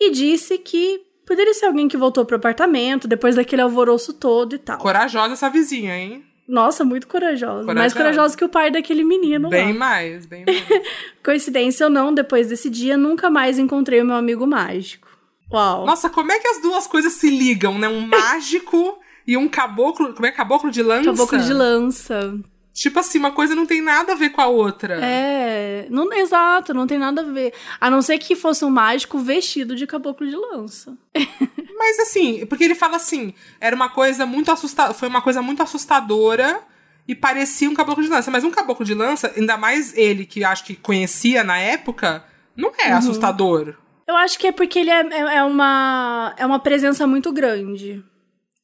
E 0.00 0.10
disse 0.10 0.56
que 0.56 0.98
poderia 1.26 1.52
ser 1.52 1.66
alguém 1.66 1.86
que 1.88 1.94
voltou 1.94 2.24
pro 2.24 2.36
apartamento 2.36 3.06
depois 3.06 3.36
daquele 3.36 3.60
alvoroço 3.60 4.14
todo 4.14 4.54
e 4.54 4.58
tal. 4.58 4.78
Corajosa 4.78 5.34
essa 5.34 5.50
vizinha, 5.50 5.94
hein? 5.94 6.24
Nossa, 6.48 6.82
muito 6.82 7.06
corajosa. 7.06 7.66
corajosa. 7.66 7.74
Mais 7.74 7.92
corajosa 7.92 8.34
que 8.34 8.46
o 8.46 8.48
pai 8.48 8.70
daquele 8.70 9.04
menino 9.04 9.50
bem 9.50 9.74
lá. 9.74 9.78
mais, 9.78 10.24
bem 10.24 10.46
mais. 10.48 10.86
Coincidência 11.22 11.84
ou 11.84 11.92
não, 11.92 12.14
depois 12.14 12.48
desse 12.48 12.70
dia, 12.70 12.96
nunca 12.96 13.28
mais 13.28 13.58
encontrei 13.58 14.00
o 14.00 14.06
meu 14.06 14.16
amigo 14.16 14.46
mágico. 14.46 15.06
Uau. 15.52 15.84
Nossa, 15.84 16.08
como 16.08 16.32
é 16.32 16.38
que 16.38 16.48
as 16.48 16.62
duas 16.62 16.86
coisas 16.86 17.12
se 17.12 17.28
ligam, 17.28 17.78
né? 17.78 17.90
Um 17.90 18.06
mágico 18.06 18.98
e 19.28 19.36
um 19.36 19.50
caboclo. 19.50 20.14
Como 20.14 20.24
é 20.24 20.32
caboclo 20.32 20.70
de 20.70 20.82
lança? 20.82 21.10
Caboclo 21.10 21.38
de 21.40 21.52
lança. 21.52 22.40
Tipo 22.74 22.98
assim, 22.98 23.20
uma 23.20 23.30
coisa 23.30 23.54
não 23.54 23.64
tem 23.64 23.80
nada 23.80 24.12
a 24.12 24.16
ver 24.16 24.30
com 24.30 24.40
a 24.40 24.48
outra. 24.48 24.98
É, 25.00 25.86
não, 25.88 26.12
exato, 26.12 26.74
não 26.74 26.88
tem 26.88 26.98
nada 26.98 27.20
a 27.20 27.24
ver. 27.24 27.54
A 27.80 27.88
não 27.88 28.02
ser 28.02 28.18
que 28.18 28.34
fosse 28.34 28.64
um 28.64 28.70
mágico 28.70 29.16
vestido 29.20 29.76
de 29.76 29.86
caboclo 29.86 30.28
de 30.28 30.34
lança. 30.34 30.98
Mas 31.78 32.00
assim, 32.00 32.44
porque 32.46 32.64
ele 32.64 32.74
fala 32.74 32.96
assim, 32.96 33.32
era 33.60 33.76
uma 33.76 33.88
coisa 33.88 34.26
muito 34.26 34.50
assustadora, 34.50 34.92
foi 34.92 35.08
uma 35.08 35.22
coisa 35.22 35.40
muito 35.40 35.62
assustadora 35.62 36.62
e 37.06 37.14
parecia 37.14 37.70
um 37.70 37.74
caboclo 37.74 38.02
de 38.02 38.10
lança. 38.10 38.28
Mas 38.28 38.42
um 38.42 38.50
caboclo 38.50 38.84
de 38.84 38.92
lança, 38.92 39.32
ainda 39.36 39.56
mais 39.56 39.96
ele 39.96 40.26
que 40.26 40.42
acho 40.42 40.64
que 40.64 40.74
conhecia 40.74 41.44
na 41.44 41.56
época, 41.56 42.24
não 42.56 42.72
é 42.76 42.90
uhum. 42.90 42.98
assustador. 42.98 43.76
Eu 44.04 44.16
acho 44.16 44.36
que 44.36 44.48
é 44.48 44.52
porque 44.52 44.80
ele 44.80 44.90
é, 44.90 45.00
é, 45.00 45.36
é, 45.36 45.44
uma, 45.44 46.34
é 46.36 46.44
uma 46.44 46.58
presença 46.58 47.06
muito 47.06 47.32
grande. 47.32 48.04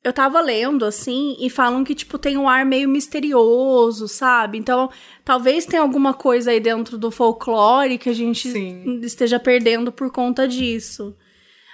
Eu 0.03 0.13
tava 0.15 0.41
lendo, 0.41 0.87
assim, 0.87 1.37
e 1.39 1.51
falam 1.51 1.85
que, 1.85 1.95
tipo, 1.95 2.19
tem 2.19 2.39
um 2.39 2.49
ar 2.49 2.65
meio 2.65 2.89
misterioso, 2.89 4.09
sabe? 4.09 4.57
Então, 4.57 4.91
talvez 5.25 5.67
tenha 5.67 5.83
alguma 5.83 6.15
coisa 6.15 6.51
aí 6.51 6.59
dentro 6.59 6.97
do 6.97 7.11
folclore 7.11 7.99
que 7.99 8.09
a 8.09 8.15
gente 8.15 8.51
Sim. 8.51 9.01
esteja 9.03 9.39
perdendo 9.39 9.93
por 9.93 10.11
conta 10.11 10.49
disso. 10.49 11.15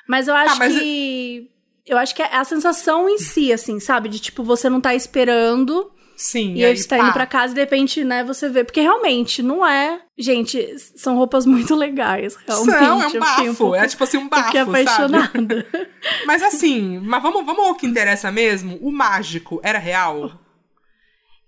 Mas 0.08 0.26
eu 0.26 0.34
acho 0.34 0.54
ah, 0.54 0.58
mas 0.58 0.76
que. 0.76 1.50
Eu 1.86 1.96
acho 1.98 2.16
que 2.16 2.22
é 2.22 2.36
a 2.36 2.42
sensação 2.44 3.08
em 3.08 3.18
si, 3.18 3.52
assim, 3.52 3.78
sabe? 3.78 4.08
De, 4.08 4.18
tipo, 4.18 4.42
você 4.42 4.68
não 4.68 4.80
tá 4.80 4.92
esperando 4.92 5.92
Sim. 6.16 6.54
E, 6.54 6.60
e 6.60 6.64
aí 6.64 6.76
você 6.76 6.88
tá 6.88 6.96
pá. 6.96 7.04
indo 7.04 7.12
pra 7.12 7.26
casa 7.26 7.52
e 7.52 7.54
de 7.54 7.60
repente, 7.60 8.02
né, 8.02 8.24
você 8.24 8.48
vê. 8.48 8.64
Porque 8.64 8.80
realmente, 8.80 9.42
não 9.42 9.64
é. 9.66 10.00
Gente, 10.16 10.78
são 10.96 11.16
roupas 11.16 11.44
muito 11.46 11.74
legais, 11.74 12.36
realmente. 12.36 12.78
São, 12.78 13.02
é 13.02 13.06
um 13.06 13.20
bafo. 13.20 13.42
Um 13.42 13.54
pouco, 13.54 13.74
é 13.74 13.86
tipo 13.86 14.02
assim, 14.02 14.16
um 14.16 14.28
bafo. 14.28 14.44
Fiquei 14.44 14.60
apaixonada. 14.62 15.68
Sabe? 15.70 15.88
Mas 16.26 16.42
assim, 16.42 16.98
mas 17.00 17.22
vamos, 17.22 17.44
vamos 17.44 17.66
ao 17.66 17.74
que 17.74 17.86
interessa 17.86 18.32
mesmo. 18.32 18.78
O 18.80 18.90
mágico 18.90 19.60
era 19.62 19.78
real? 19.78 20.32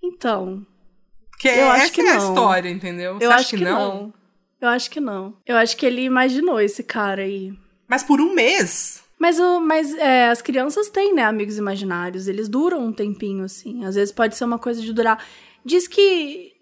Então. 0.02 0.66
Porque 1.30 1.48
eu 1.48 1.72
essa 1.72 1.84
acho 1.84 1.92
que 1.92 2.00
é 2.00 2.04
não. 2.04 2.12
a 2.12 2.16
história, 2.16 2.68
entendeu? 2.68 3.14
Você 3.14 3.26
eu 3.26 3.30
acho 3.30 3.50
que, 3.50 3.56
que 3.56 3.64
não? 3.64 3.78
não? 3.78 4.14
Eu 4.60 4.68
acho 4.68 4.90
que 4.90 5.00
não. 5.00 5.34
Eu 5.46 5.56
acho 5.56 5.76
que 5.76 5.86
ele 5.86 6.02
imaginou 6.02 6.60
esse 6.60 6.82
cara 6.82 7.22
aí. 7.22 7.52
Mas 7.86 8.02
por 8.02 8.20
um 8.20 8.34
mês? 8.34 9.04
Mas, 9.18 9.38
o, 9.38 9.60
mas 9.60 9.94
é, 9.94 10.28
as 10.28 10.40
crianças 10.40 10.88
têm, 10.88 11.14
né, 11.14 11.24
amigos 11.24 11.58
imaginários. 11.58 12.28
Eles 12.28 12.48
duram 12.48 12.86
um 12.86 12.92
tempinho, 12.92 13.44
assim. 13.44 13.84
Às 13.84 13.96
vezes 13.96 14.12
pode 14.12 14.36
ser 14.36 14.44
uma 14.44 14.58
coisa 14.58 14.80
de 14.80 14.92
durar. 14.92 15.22
Diz 15.64 15.88
que, 15.88 16.52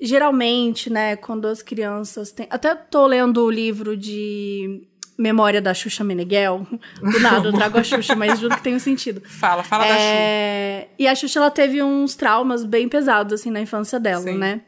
geralmente, 0.00 0.90
né, 0.90 1.16
quando 1.16 1.46
as 1.46 1.62
crianças 1.62 2.32
têm. 2.32 2.46
Até 2.48 2.74
tô 2.74 3.06
lendo 3.06 3.44
o 3.44 3.50
livro 3.50 3.96
de 3.96 4.88
Memória 5.18 5.60
da 5.60 5.74
Xuxa 5.74 6.02
Meneghel. 6.02 6.66
Do 7.02 7.20
nada, 7.20 7.48
eu 7.48 7.52
trago 7.52 7.78
a 7.78 7.84
Xuxa, 7.84 8.16
mas 8.16 8.40
juro 8.40 8.56
que 8.56 8.62
tem 8.62 8.74
um 8.74 8.78
sentido. 8.78 9.20
Fala, 9.28 9.62
fala 9.62 9.86
é... 9.86 9.88
da 9.88 9.94
Xuxa. 9.94 10.94
E 10.98 11.06
a 11.06 11.14
Xuxa, 11.14 11.38
ela 11.38 11.50
teve 11.50 11.82
uns 11.82 12.14
traumas 12.14 12.64
bem 12.64 12.88
pesados, 12.88 13.34
assim, 13.34 13.50
na 13.50 13.60
infância 13.60 14.00
dela, 14.00 14.22
Sim. 14.22 14.38
né? 14.38 14.62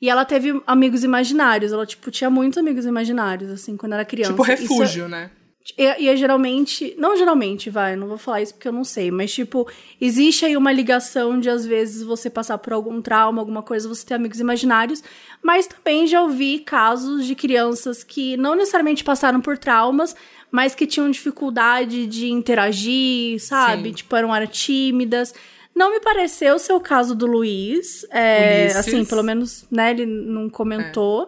E 0.00 0.08
ela 0.08 0.24
teve 0.24 0.62
amigos 0.64 1.02
imaginários. 1.02 1.72
Ela, 1.72 1.84
tipo, 1.84 2.08
tinha 2.12 2.30
muitos 2.30 2.56
amigos 2.56 2.86
imaginários, 2.86 3.50
assim, 3.50 3.76
quando 3.76 3.94
era 3.94 4.04
criança. 4.04 4.30
Tipo 4.30 4.44
refúgio, 4.44 5.06
Isso... 5.06 5.08
né? 5.08 5.32
E, 5.76 6.04
e 6.04 6.08
é 6.08 6.16
geralmente. 6.16 6.94
Não 6.96 7.16
geralmente, 7.16 7.68
vai, 7.70 7.96
não 7.96 8.08
vou 8.08 8.18
falar 8.18 8.42
isso 8.42 8.54
porque 8.54 8.68
eu 8.68 8.72
não 8.72 8.84
sei, 8.84 9.10
mas 9.10 9.32
tipo, 9.32 9.68
existe 10.00 10.44
aí 10.44 10.56
uma 10.56 10.72
ligação 10.72 11.38
de 11.38 11.50
às 11.50 11.66
vezes 11.66 12.02
você 12.02 12.30
passar 12.30 12.58
por 12.58 12.72
algum 12.72 13.02
trauma, 13.02 13.40
alguma 13.40 13.62
coisa, 13.62 13.88
você 13.88 14.06
ter 14.06 14.14
amigos 14.14 14.40
imaginários, 14.40 15.02
mas 15.42 15.66
também 15.66 16.06
já 16.06 16.22
ouvi 16.22 16.60
casos 16.60 17.26
de 17.26 17.34
crianças 17.34 18.02
que 18.02 18.36
não 18.36 18.54
necessariamente 18.54 19.04
passaram 19.04 19.40
por 19.40 19.58
traumas, 19.58 20.16
mas 20.50 20.74
que 20.74 20.86
tinham 20.86 21.10
dificuldade 21.10 22.06
de 22.06 22.30
interagir, 22.30 23.40
sabe? 23.40 23.90
Sim. 23.90 23.94
Tipo, 23.94 24.16
eram, 24.16 24.34
eram 24.34 24.46
tímidas. 24.46 25.34
Não 25.74 25.90
me 25.90 26.00
pareceu 26.00 26.58
ser 26.58 26.72
o 26.72 26.80
caso 26.80 27.14
do 27.14 27.26
Luiz. 27.26 28.04
É, 28.10 28.66
assim, 28.68 29.04
pelo 29.04 29.22
menos, 29.22 29.66
né, 29.70 29.90
ele 29.90 30.06
não 30.06 30.48
comentou 30.48 31.22
é. 31.22 31.26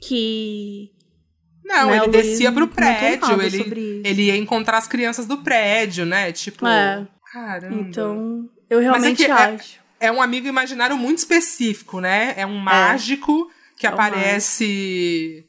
que 0.00 0.90
não, 1.66 1.90
né? 1.90 1.96
ele 1.96 2.08
descia 2.08 2.52
pro 2.52 2.68
prédio, 2.68 3.42
ele, 3.42 4.00
ele 4.04 4.22
ia 4.22 4.36
encontrar 4.36 4.78
as 4.78 4.86
crianças 4.86 5.26
do 5.26 5.38
prédio, 5.38 6.06
né? 6.06 6.30
Tipo, 6.30 6.64
é. 6.64 7.04
caramba. 7.32 7.80
Então, 7.80 8.48
eu 8.70 8.78
realmente 8.78 9.24
é 9.24 9.30
acho. 9.30 9.80
É, 9.98 10.06
é, 10.06 10.12
um 10.12 10.22
amigo 10.22 10.46
imaginário 10.46 10.96
muito 10.96 11.18
específico, 11.18 12.00
né? 12.00 12.34
É 12.36 12.46
um 12.46 12.60
é. 12.60 12.62
mágico 12.62 13.50
que 13.76 13.84
é 13.84 13.90
aparece. 13.90 15.44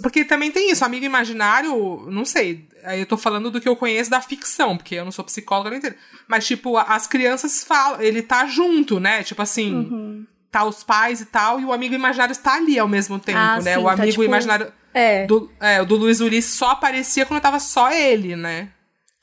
Porque 0.00 0.24
também 0.24 0.50
tem 0.50 0.70
isso, 0.70 0.82
amigo 0.82 1.04
imaginário, 1.04 2.06
não 2.10 2.24
sei, 2.24 2.66
aí 2.84 3.00
eu 3.00 3.06
tô 3.06 3.18
falando 3.18 3.50
do 3.50 3.60
que 3.60 3.68
eu 3.68 3.76
conheço 3.76 4.08
da 4.08 4.22
ficção, 4.22 4.78
porque 4.78 4.94
eu 4.94 5.04
não 5.04 5.12
sou 5.12 5.22
psicóloga 5.26 5.68
nem 5.68 5.78
inteiro. 5.78 5.96
Mas, 6.26 6.46
tipo, 6.46 6.78
as 6.78 7.06
crianças 7.06 7.62
falam, 7.62 8.00
ele 8.00 8.22
tá 8.22 8.46
junto, 8.46 8.98
né? 8.98 9.22
Tipo 9.22 9.42
assim, 9.42 9.74
uhum. 9.74 10.26
tá 10.50 10.64
os 10.64 10.82
pais 10.82 11.20
e 11.20 11.26
tal, 11.26 11.60
e 11.60 11.66
o 11.66 11.72
amigo 11.72 11.94
imaginário 11.94 12.32
está 12.32 12.54
ali 12.54 12.78
ao 12.78 12.88
mesmo 12.88 13.18
tempo, 13.18 13.38
ah, 13.38 13.60
né? 13.60 13.74
Sim, 13.74 13.80
o 13.80 13.84
tá, 13.84 13.92
amigo 13.92 14.06
tá, 14.06 14.06
tipo... 14.06 14.24
imaginário 14.24 14.72
é. 14.94 15.26
Do, 15.26 15.50
é, 15.60 15.82
o 15.82 15.84
do 15.84 15.96
Luiz 15.96 16.20
Ulisses 16.20 16.54
só 16.54 16.70
aparecia 16.70 17.26
quando 17.26 17.42
tava 17.42 17.58
só 17.58 17.90
ele, 17.92 18.36
né? 18.36 18.68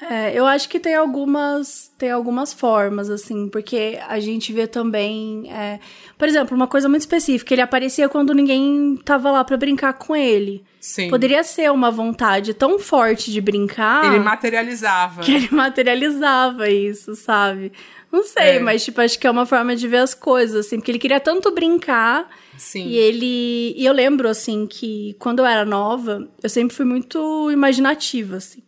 É, 0.10 0.34
eu 0.34 0.48
acho 0.48 0.68
que 0.68 0.80
tem 0.80 0.96
algumas, 0.96 1.92
tem 1.96 2.10
algumas 2.10 2.52
formas, 2.52 3.08
assim, 3.08 3.48
porque 3.48 4.00
a 4.08 4.20
gente 4.20 4.52
vê 4.52 4.66
também. 4.66 5.52
É, 5.52 5.80
por 6.18 6.28
exemplo, 6.28 6.56
uma 6.56 6.68
coisa 6.68 6.90
muito 6.90 7.02
específica, 7.02 7.54
ele 7.54 7.62
aparecia 7.62 8.10
quando 8.10 8.34
ninguém 8.34 9.00
tava 9.06 9.30
lá 9.30 9.44
para 9.44 9.56
brincar 9.58 9.94
com 9.94 10.16
ele. 10.16 10.66
Sim. 10.80 11.08
Poderia 11.08 11.44
ser 11.44 11.72
uma 11.72 11.92
vontade 11.92 12.56
tão 12.56 12.80
forte 12.80 13.32
de 13.32 13.40
brincar. 13.40 14.06
Ele 14.06 14.20
materializava. 14.20 15.22
Que 15.22 15.36
ele 15.36 15.50
materializava 15.52 16.68
isso, 16.68 17.16
sabe? 17.16 17.72
Não 18.12 18.24
sei, 18.24 18.58
é. 18.58 18.60
mas 18.60 18.84
tipo, 18.84 19.00
acho 19.00 19.20
que 19.20 19.28
é 19.28 19.32
uma 19.32 19.46
forma 19.46 19.76
de 19.76 19.88
ver 19.88 19.98
as 19.98 20.16
coisas, 20.16 20.66
assim, 20.66 20.78
porque 20.78 20.90
ele 20.90 21.00
queria 21.00 21.20
tanto 21.20 21.52
brincar 21.52 22.28
Sim. 22.58 22.88
E 22.88 22.98
ele. 22.98 23.74
E 23.76 23.86
eu 23.86 23.94
lembro, 23.94 24.28
assim, 24.28 24.68
que 24.68 25.16
quando 25.20 25.40
eu 25.40 25.46
era 25.46 25.66
nova, 25.66 26.28
eu 26.42 26.50
sempre 26.50 26.76
fui 26.76 26.86
muito 26.86 27.50
imaginativa, 27.52 28.38
assim. 28.38 28.64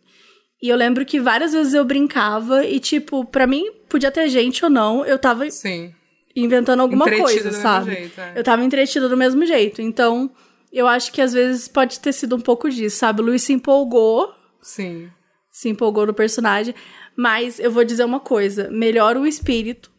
E 0.62 0.70
eu 0.70 0.78
lembro 0.78 1.06
que 1.06 1.20
várias 1.20 1.52
vezes 1.52 1.74
eu 1.74 1.84
brincava 1.84 2.66
e, 2.66 2.80
tipo, 2.80 3.26
para 3.26 3.46
mim, 3.46 3.70
podia 3.90 4.10
ter 4.10 4.30
gente 4.30 4.64
ou 4.64 4.72
não, 4.72 5.06
eu 5.06 5.20
tava 5.20 5.50
Sim. 5.52 5.94
inventando 6.34 6.80
alguma 6.80 7.06
coisa, 7.06 7.52
sabe? 7.52 7.92
Jeito, 7.94 8.22
é. 8.22 8.34
Eu 8.36 8.44
tava 8.44 8.64
entretida 8.64 9.10
do 9.10 9.18
mesmo 9.18 9.46
jeito. 9.46 9.82
Então, 9.82 10.32
eu 10.72 10.88
acho 10.88 11.12
que 11.12 11.22
às 11.22 11.34
vezes 11.34 11.68
pode 11.68 12.00
ter 12.00 12.14
sido 12.14 12.36
um 12.38 12.40
pouco 12.40 12.70
disso, 12.70 12.98
sabe? 12.98 13.22
O 13.22 13.26
Luiz 13.26 13.44
se 13.44 13.52
empolgou. 13.52 14.34
Sim. 14.62 15.10
Se 15.52 15.68
empolgou 15.68 16.08
no 16.08 16.14
personagem. 16.14 16.74
Mas 17.16 17.60
eu 17.60 17.70
vou 17.70 17.84
dizer 17.84 18.06
uma 18.06 18.22
coisa: 18.22 18.70
melhor 18.72 19.18
o 19.18 19.28
espírito 19.28 19.92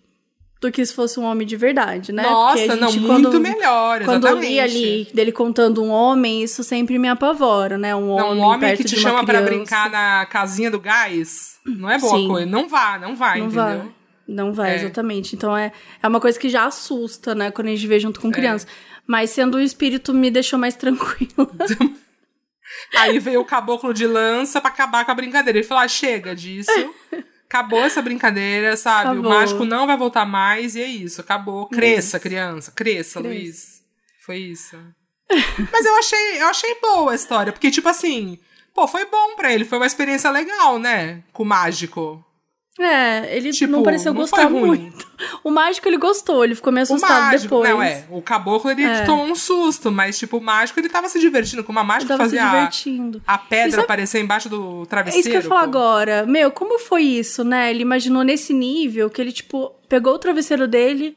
do 0.65 0.73
que 0.73 0.85
se 0.85 0.95
fosse 0.95 1.21
um 1.21 1.25
homem 1.25 1.47
de 1.47 1.57
verdade, 1.57 2.13
né? 2.13 2.23
Nossa, 2.23 2.59
gente, 2.59 2.77
não, 2.77 2.93
quando, 3.07 3.31
muito 3.31 3.41
melhor, 3.41 4.01
exatamente. 4.01 4.23
Quando 4.23 4.27
eu 4.27 4.41
li 4.41 4.59
ali 4.59 5.09
dele 5.13 5.31
contando 5.31 5.83
um 5.83 5.91
homem, 5.91 6.43
isso 6.43 6.65
sempre 6.65 6.99
me 6.99 7.09
apavora, 7.09 7.77
né? 7.77 7.95
Um 7.95 8.17
não, 8.17 8.31
homem, 8.31 8.43
um 8.43 8.47
homem 8.47 8.77
que 8.77 8.85
te 8.85 8.97
chama 8.97 9.25
para 9.25 9.43
brincar 9.43 9.91
na 9.91 10.27
casinha 10.27 10.71
do 10.71 10.81
gás, 10.81 11.59
não 11.67 11.91
é 11.91 11.99
boa 11.99 12.17
Sim. 12.17 12.29
coisa. 12.29 12.47
Não 12.47 12.69
vá, 12.69 12.99
não 12.99 13.15
vai, 13.15 13.41
não 13.41 13.47
entendeu? 13.47 13.65
Vai. 13.65 13.95
Não 14.27 14.53
vai, 14.55 14.73
é. 14.73 14.77
exatamente. 14.77 15.37
Então 15.37 15.55
é, 15.55 15.71
é 16.03 16.09
uma 16.09 16.19
coisa 16.19 16.39
que 16.39 16.49
já 16.49 16.65
assusta, 16.65 17.35
né? 17.35 17.51
Quando 17.51 17.69
a 17.69 17.71
gente 17.71 17.87
vê 17.87 18.01
junto 18.01 18.21
com 18.21 18.29
é. 18.29 18.33
criança. 18.33 18.67
É. 18.67 18.71
Mas 19.07 19.31
sendo 19.31 19.57
o 19.57 19.61
espírito, 19.61 20.15
me 20.15 20.31
deixou 20.31 20.59
mais 20.59 20.75
tranquila. 20.77 21.51
Aí 22.97 23.19
veio 23.19 23.41
o 23.41 23.45
caboclo 23.45 23.93
de 23.93 24.07
lança 24.07 24.63
para 24.63 24.71
acabar 24.71 25.05
com 25.05 25.11
a 25.11 25.15
brincadeira. 25.15 25.59
Ele 25.59 25.67
falou: 25.67 25.85
ah, 25.85 25.89
chega 25.89 26.35
disso. 26.35 26.71
acabou 27.49 27.85
essa 27.85 28.03
brincadeira, 28.03 28.77
sabe? 28.77 29.11
Acabou. 29.11 29.25
O 29.25 29.35
mágico 29.35 29.65
não 29.65 29.87
vai 29.87 29.97
voltar 29.97 30.25
mais 30.25 30.75
e 30.75 30.83
é 30.83 30.87
isso, 30.87 31.21
acabou. 31.21 31.67
Cresça, 31.67 32.17
isso. 32.17 32.21
criança, 32.21 32.73
cresça, 32.73 32.73
cresça, 32.73 33.21
Luiz. 33.21 33.83
Foi 34.25 34.39
isso. 34.39 34.77
Mas 35.73 35.85
eu 35.87 35.97
achei, 35.97 36.43
eu 36.43 36.47
achei 36.49 36.75
boa 36.81 37.13
a 37.13 37.15
história, 37.15 37.53
porque 37.53 37.71
tipo 37.71 37.89
assim, 37.89 38.39
pô, 38.75 38.87
foi 38.87 39.07
bom 39.07 39.37
para 39.37 39.53
ele, 39.53 39.65
foi 39.65 39.79
uma 39.79 39.87
experiência 39.87 40.31
legal, 40.31 40.79
né? 40.79 41.23
Com 41.33 41.43
o 41.43 41.47
mágico. 41.47 42.25
É, 42.79 43.37
ele 43.37 43.53
Tipo, 43.53 43.71
não 43.71 43.83
pareceu 43.85 44.13
não 44.13 44.21
gostar 44.21 44.51
muito. 44.51 45.07
O 45.45 45.51
mágico 45.51 45.87
ele 45.89 45.97
gostou, 45.97 46.45
ele 46.45 46.57
ficou 46.57 46.73
meio 46.73 46.83
O 46.83 46.95
assustado 46.95 47.21
mágico, 47.27 47.43
depois. 47.63 47.71
não, 47.71 47.81
é. 47.83 48.05
O 48.11 48.21
caboclo, 48.21 48.69
ele 48.71 48.83
É. 48.83 49.05
tomou 49.05 49.27
um 49.27 49.35
susto, 49.37 49.93
mas, 49.93 50.19
tipo, 50.19 50.39
o 50.39 50.41
mágico, 50.41 50.81
ele 50.81 50.89
tava 50.89 51.09
se 51.09 51.21
divertindo. 51.21 51.63
Como 51.63 51.79
a 51.79 51.85
mágica 51.85 52.17
fazia 52.17 52.45
a, 52.45 52.51
divertindo. 52.51 53.23
a 53.25 53.39
pedra 53.39 53.71
sabe- 53.71 53.83
aparecer 53.85 54.21
embaixo 54.21 54.49
do 54.49 54.83
É 54.83 54.87
travesseiro. 54.87 55.21
isso 55.21 55.31
que 55.31 55.37
eu 55.37 55.43
ia 55.43 55.49
falar 55.49 55.61
pô. 55.61 55.67
agora. 55.69 56.27
Meu, 56.27 56.51
como 56.51 56.79
foi 56.81 57.03
isso, 57.03 57.45
né? 57.45 57.71
Ele 57.71 57.83
imaginou 57.83 58.25
nesse 58.25 58.53
nível 58.53 59.09
que 59.09 59.21
ele, 59.21 59.31
tipo, 59.31 59.71
pegou 59.89 60.15
o 60.15 60.19
travesseiro 60.19 60.67
dele 60.67 61.17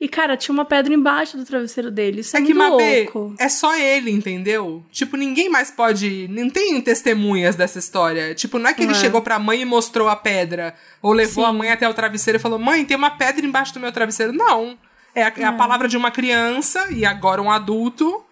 e, 0.00 0.08
cara, 0.08 0.36
tinha 0.36 0.52
uma 0.52 0.64
pedra 0.64 0.92
embaixo 0.92 1.36
do 1.36 1.44
travesseiro 1.44 1.90
dele. 1.90 2.20
Isso 2.20 2.36
é, 2.36 2.40
É 2.40 2.42
que, 2.44 2.52
Mabê, 2.52 3.02
louco. 3.04 3.34
é 3.38 3.48
só 3.48 3.74
ele, 3.78 4.10
entendeu? 4.10 4.84
Tipo, 4.90 5.16
ninguém 5.16 5.48
mais 5.48 5.70
pode. 5.70 6.28
Não 6.28 6.50
tem 6.50 6.80
testemunhas 6.82 7.56
dessa 7.56 7.78
história. 7.78 8.34
Tipo, 8.34 8.58
não 8.58 8.68
é 8.70 8.74
que 8.74 8.82
ele 8.82 8.92
É. 8.92 8.94
chegou 8.94 9.22
pra 9.22 9.38
mãe 9.38 9.62
e 9.62 9.64
mostrou 9.64 10.08
a 10.08 10.14
pedra. 10.16 10.74
Ou 11.00 11.12
levou 11.12 11.44
Sim. 11.44 11.50
a 11.50 11.52
mãe 11.52 11.70
até 11.70 11.88
o 11.88 11.94
travesseiro 11.94 12.38
e 12.38 12.40
falou: 12.40 12.58
Mãe, 12.58 12.84
tem 12.84 12.96
uma 12.96 13.10
pedra 13.10 13.46
embaixo 13.46 13.72
do 13.72 13.80
meu 13.80 13.90
travesseiro. 13.90 14.32
Não. 14.32 14.78
É 15.14 15.22
a, 15.22 15.32
é 15.38 15.44
a 15.44 15.52
palavra 15.54 15.88
de 15.88 15.96
uma 15.96 16.10
criança 16.10 16.92
e 16.92 17.06
agora 17.06 17.40
um 17.40 17.50
adulto. 17.50 18.22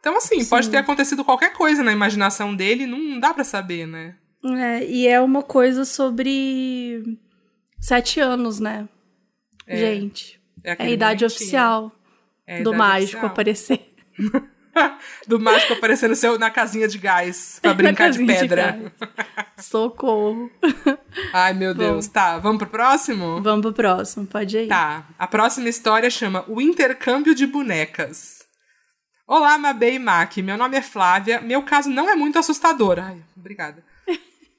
Então, 0.00 0.16
assim, 0.16 0.44
pode 0.44 0.68
ter 0.68 0.78
acontecido 0.78 1.24
qualquer 1.24 1.52
coisa 1.52 1.84
na 1.84 1.92
imaginação 1.92 2.52
dele, 2.56 2.84
não 2.84 3.20
dá 3.20 3.32
pra 3.32 3.44
saber, 3.44 3.86
né? 3.86 4.16
É, 4.44 4.84
e 4.84 5.06
é 5.06 5.20
uma 5.20 5.40
coisa 5.44 5.84
sobre 5.84 7.16
sete 7.78 8.18
anos, 8.18 8.58
né? 8.58 8.88
Gente. 9.68 10.41
É 10.64 10.70
a 10.70 10.72
aquele 10.74 10.92
idade 10.92 11.24
oficial 11.24 11.92
É 12.46 12.54
a 12.60 12.62
do 12.62 12.70
idade 12.70 12.76
mágico 12.76 13.26
oficial. 13.26 13.26
aparecer. 13.26 13.94
do 15.26 15.38
mágico 15.38 15.74
aparecendo 15.74 16.14
seu, 16.14 16.38
na 16.38 16.50
casinha 16.50 16.88
de 16.88 16.98
gás 16.98 17.58
pra 17.60 17.74
brincar 17.74 18.10
de 18.10 18.18
casinha 18.18 18.34
de 18.34 18.40
pedra. 18.40 18.92
Socorro. 19.58 20.50
Ai, 21.32 21.52
meu 21.52 21.74
Deus. 21.74 22.06
Tá, 22.06 22.38
vamos 22.38 22.58
pro 22.58 22.66
próximo? 22.68 23.42
Vamos 23.42 23.62
pro 23.62 23.72
próximo, 23.72 24.26
pode 24.26 24.56
ir. 24.56 24.68
Tá, 24.68 25.06
a 25.18 25.26
próxima 25.26 25.68
história 25.68 26.08
chama 26.10 26.44
O 26.48 26.60
Intercâmbio 26.60 27.34
de 27.34 27.46
Bonecas. 27.46 28.42
Olá, 29.26 29.56
Mabê 29.56 29.94
e 29.94 29.98
Mac. 29.98 30.36
Meu 30.38 30.56
nome 30.58 30.76
é 30.76 30.82
Flávia. 30.82 31.40
Meu 31.40 31.62
caso 31.62 31.88
não 31.88 32.08
é 32.08 32.14
muito 32.14 32.38
assustador. 32.38 32.98
Ai, 32.98 33.22
obrigada. 33.36 33.82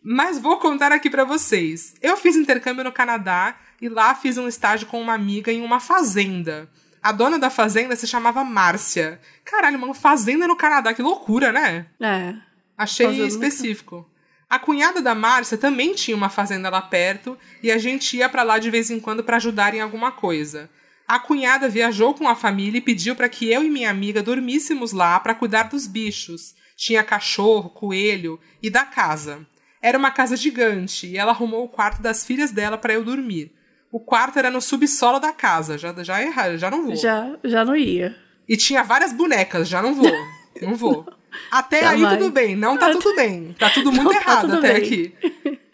Mas 0.03 0.37
vou 0.39 0.57
contar 0.57 0.91
aqui 0.91 1.09
pra 1.09 1.23
vocês. 1.23 1.93
Eu 2.01 2.17
fiz 2.17 2.35
intercâmbio 2.35 2.83
no 2.83 2.91
Canadá 2.91 3.55
e 3.83 3.89
lá 3.89 4.15
fiz 4.15 4.37
um 4.37 4.47
estágio 4.47 4.87
com 4.87 5.01
uma 5.01 5.13
amiga 5.13 5.51
em 5.51 5.61
uma 5.61 5.77
fazenda. 5.77 6.69
A 7.01 7.11
dona 7.11 7.37
da 7.37 7.49
fazenda 7.49 7.97
se 7.97 8.07
chamava 8.07 8.41
Márcia. 8.41 9.19
Caralho, 9.43 9.77
uma 9.77 9.93
fazenda 9.93 10.47
no 10.47 10.55
Canadá, 10.55 10.93
que 10.93 11.01
loucura, 11.01 11.51
né? 11.51 11.87
É. 11.99 12.33
Achei 12.77 13.07
Fazenda 13.07 13.27
específico. 13.27 14.09
A 14.49 14.57
cunhada 14.57 15.01
da 15.01 15.13
Márcia 15.13 15.57
também 15.57 15.93
tinha 15.95 16.15
uma 16.15 16.29
fazenda 16.29 16.69
lá 16.69 16.81
perto 16.81 17.37
e 17.61 17.69
a 17.69 17.77
gente 17.77 18.15
ia 18.15 18.29
pra 18.29 18.41
lá 18.41 18.57
de 18.57 18.69
vez 18.69 18.89
em 18.89 19.01
quando 19.01 19.21
pra 19.21 19.35
ajudar 19.35 19.73
em 19.73 19.81
alguma 19.81 20.13
coisa. 20.13 20.69
A 21.05 21.19
cunhada 21.19 21.67
viajou 21.67 22.13
com 22.13 22.29
a 22.29 22.37
família 22.37 22.77
e 22.77 22.81
pediu 22.81 23.17
para 23.17 23.27
que 23.27 23.51
eu 23.51 23.65
e 23.65 23.69
minha 23.69 23.89
amiga 23.89 24.23
dormíssemos 24.23 24.93
lá 24.93 25.19
para 25.19 25.35
cuidar 25.35 25.63
dos 25.63 25.87
bichos. 25.87 26.55
Tinha 26.77 27.03
cachorro, 27.03 27.69
coelho 27.69 28.39
e 28.61 28.69
da 28.69 28.85
casa. 28.85 29.45
Era 29.81 29.97
uma 29.97 30.09
casa 30.09 30.37
gigante 30.37 31.05
e 31.05 31.17
ela 31.17 31.33
arrumou 31.33 31.65
o 31.65 31.69
quarto 31.69 32.01
das 32.01 32.25
filhas 32.25 32.49
dela 32.49 32.77
para 32.77 32.93
eu 32.93 33.03
dormir. 33.03 33.51
O 33.93 33.99
quarto 33.99 34.39
era 34.39 34.49
no 34.49 34.59
subsolo 34.59 35.19
da 35.19 35.31
casa, 35.31 35.77
já 35.77 35.93
já 36.03 36.19
erra- 36.19 36.57
já 36.57 36.71
não 36.71 36.85
vou. 36.87 36.95
Já, 36.95 37.37
já 37.43 37.63
não 37.63 37.75
ia. 37.75 38.15
E 38.49 38.57
tinha 38.57 38.81
várias 38.81 39.13
bonecas, 39.13 39.67
já 39.69 39.83
não 39.83 39.93
vou. 39.93 40.11
não 40.61 40.73
vou. 40.75 41.05
Até 41.51 41.85
aí 41.85 41.99
Jamais. 41.99 42.17
tudo 42.17 42.31
bem, 42.31 42.55
não 42.55 42.75
tá 42.77 42.89
tudo 42.89 43.15
bem. 43.15 43.55
Tá 43.57 43.69
tudo 43.69 43.91
muito 43.91 44.05
Não 44.05 44.13
tá 44.13 44.19
errado 44.19 44.41
tudo 44.41 44.57
até 44.57 44.73
bem. 44.73 44.83
aqui. 44.83 45.13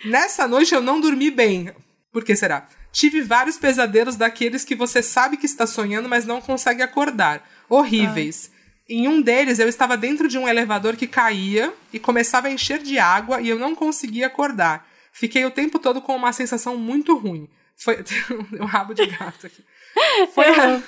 Nessa 0.05 0.47
noite 0.49 0.75
eu 0.75 0.81
não 0.81 0.99
dormi 0.99 1.31
bem. 1.31 1.71
Por 2.11 2.25
que 2.25 2.35
será? 2.35 2.67
Tive 2.91 3.21
vários 3.21 3.57
pesadelos 3.57 4.15
daqueles 4.17 4.65
que 4.65 4.75
você 4.75 5.01
sabe 5.01 5.37
que 5.37 5.45
está 5.45 5.65
sonhando, 5.65 6.09
mas 6.09 6.25
não 6.25 6.41
consegue 6.41 6.81
acordar. 6.81 7.47
Horríveis. 7.69 8.51
Em 8.89 9.07
um 9.07 9.21
deles, 9.21 9.59
eu 9.59 9.69
estava 9.69 9.95
dentro 9.95 10.27
de 10.27 10.37
um 10.37 10.47
elevador 10.47 10.95
que 10.97 11.07
caía 11.07 11.71
e 11.93 11.99
começava 11.99 12.47
a 12.47 12.51
encher 12.51 12.79
de 12.79 12.97
água 12.99 13.39
e 13.39 13.47
eu 13.47 13.59
não 13.59 13.75
conseguia 13.75 14.27
acordar. 14.27 14.85
Fiquei 15.13 15.45
o 15.45 15.51
tempo 15.51 15.77
todo 15.79 16.01
com 16.01 16.15
uma 16.15 16.33
sensação 16.33 16.75
muito 16.75 17.15
ruim. 17.15 17.47
Foi. 17.79 18.03
um 18.59 18.65
rabo 18.65 18.93
de 18.93 19.05
gato 19.05 19.47
aqui. 19.47 19.63
Foi 20.33 20.45
a- 20.45 20.81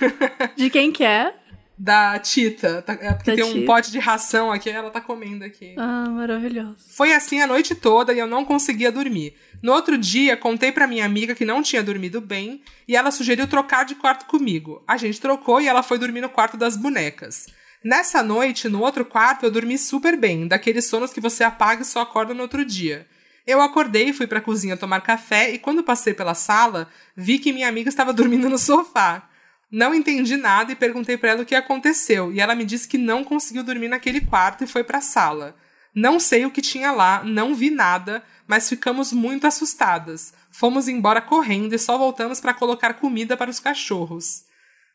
De 0.55 0.69
quem 0.69 0.91
que 0.91 1.03
é? 1.03 1.33
da 1.77 2.19
Tita. 2.19 2.83
Tá- 2.83 2.93
É 3.01 3.13
porque 3.13 3.31
Da 3.31 3.35
tem 3.37 3.43
um 3.43 3.53
Tita. 3.53 3.65
pote 3.65 3.91
de 3.91 3.97
ração 3.97 4.51
aqui, 4.51 4.69
ela 4.69 4.91
tá 4.91 5.01
comendo 5.01 5.43
aqui. 5.43 5.73
Ah, 5.77 6.05
maravilhoso. 6.09 6.75
Foi 6.95 7.11
assim 7.11 7.41
a 7.41 7.47
noite 7.47 7.73
toda 7.73 8.13
e 8.13 8.19
eu 8.19 8.27
não 8.27 8.45
conseguia 8.45 8.91
dormir. 8.91 9.33
No 9.63 9.71
outro 9.73 9.97
dia, 9.97 10.37
contei 10.37 10.71
pra 10.71 10.85
minha 10.85 11.03
amiga 11.05 11.33
que 11.33 11.43
não 11.45 11.63
tinha 11.63 11.81
dormido 11.81 12.21
bem 12.21 12.61
e 12.87 12.95
ela 12.95 13.09
sugeriu 13.09 13.47
trocar 13.47 13.83
de 13.83 13.95
quarto 13.95 14.25
comigo. 14.27 14.83
A 14.87 14.95
gente 14.97 15.19
trocou 15.19 15.59
e 15.59 15.67
ela 15.67 15.81
foi 15.81 15.97
dormir 15.97 16.21
no 16.21 16.29
quarto 16.29 16.55
das 16.55 16.77
bonecas. 16.77 17.47
Nessa 17.83 18.21
noite, 18.21 18.69
no 18.69 18.81
outro 18.81 19.03
quarto, 19.03 19.43
eu 19.43 19.49
dormi 19.51 19.75
super 19.75 20.15
bem, 20.15 20.47
daqueles 20.47 20.85
sonos 20.85 21.11
que 21.11 21.19
você 21.19 21.43
apaga 21.43 21.81
e 21.81 21.85
só 21.85 22.01
acorda 22.01 22.31
no 22.31 22.43
outro 22.43 22.63
dia. 22.63 23.07
Eu 23.45 23.61
acordei 23.61 24.13
fui 24.13 24.27
pra 24.27 24.41
cozinha 24.41 24.77
tomar 24.77 25.01
café 25.01 25.51
e 25.51 25.57
quando 25.57 25.83
passei 25.83 26.13
pela 26.13 26.33
sala, 26.33 26.87
vi 27.15 27.39
que 27.39 27.53
minha 27.53 27.67
amiga 27.67 27.89
estava 27.89 28.11
dormindo 28.13 28.49
no 28.49 28.57
sofá. 28.57 29.27
Não 29.71 29.93
entendi 29.95 30.35
nada 30.35 30.71
e 30.71 30.75
perguntei 30.75 31.17
pra 31.17 31.29
ela 31.31 31.43
o 31.43 31.45
que 31.45 31.55
aconteceu, 31.55 32.33
e 32.33 32.41
ela 32.41 32.53
me 32.53 32.65
disse 32.65 32.89
que 32.89 32.97
não 32.97 33.23
conseguiu 33.23 33.63
dormir 33.63 33.87
naquele 33.87 34.19
quarto 34.19 34.65
e 34.65 34.67
foi 34.67 34.83
pra 34.83 34.99
sala. 34.99 35.55
Não 35.95 36.19
sei 36.19 36.45
o 36.45 36.51
que 36.51 36.61
tinha 36.61 36.91
lá, 36.91 37.23
não 37.23 37.55
vi 37.55 37.69
nada, 37.69 38.21
mas 38.45 38.67
ficamos 38.67 39.13
muito 39.13 39.47
assustadas. 39.47 40.33
Fomos 40.51 40.89
embora 40.89 41.21
correndo 41.21 41.73
e 41.73 41.79
só 41.79 41.97
voltamos 41.97 42.41
pra 42.41 42.53
colocar 42.53 42.95
comida 42.95 43.37
para 43.37 43.49
os 43.49 43.61
cachorros. 43.61 44.43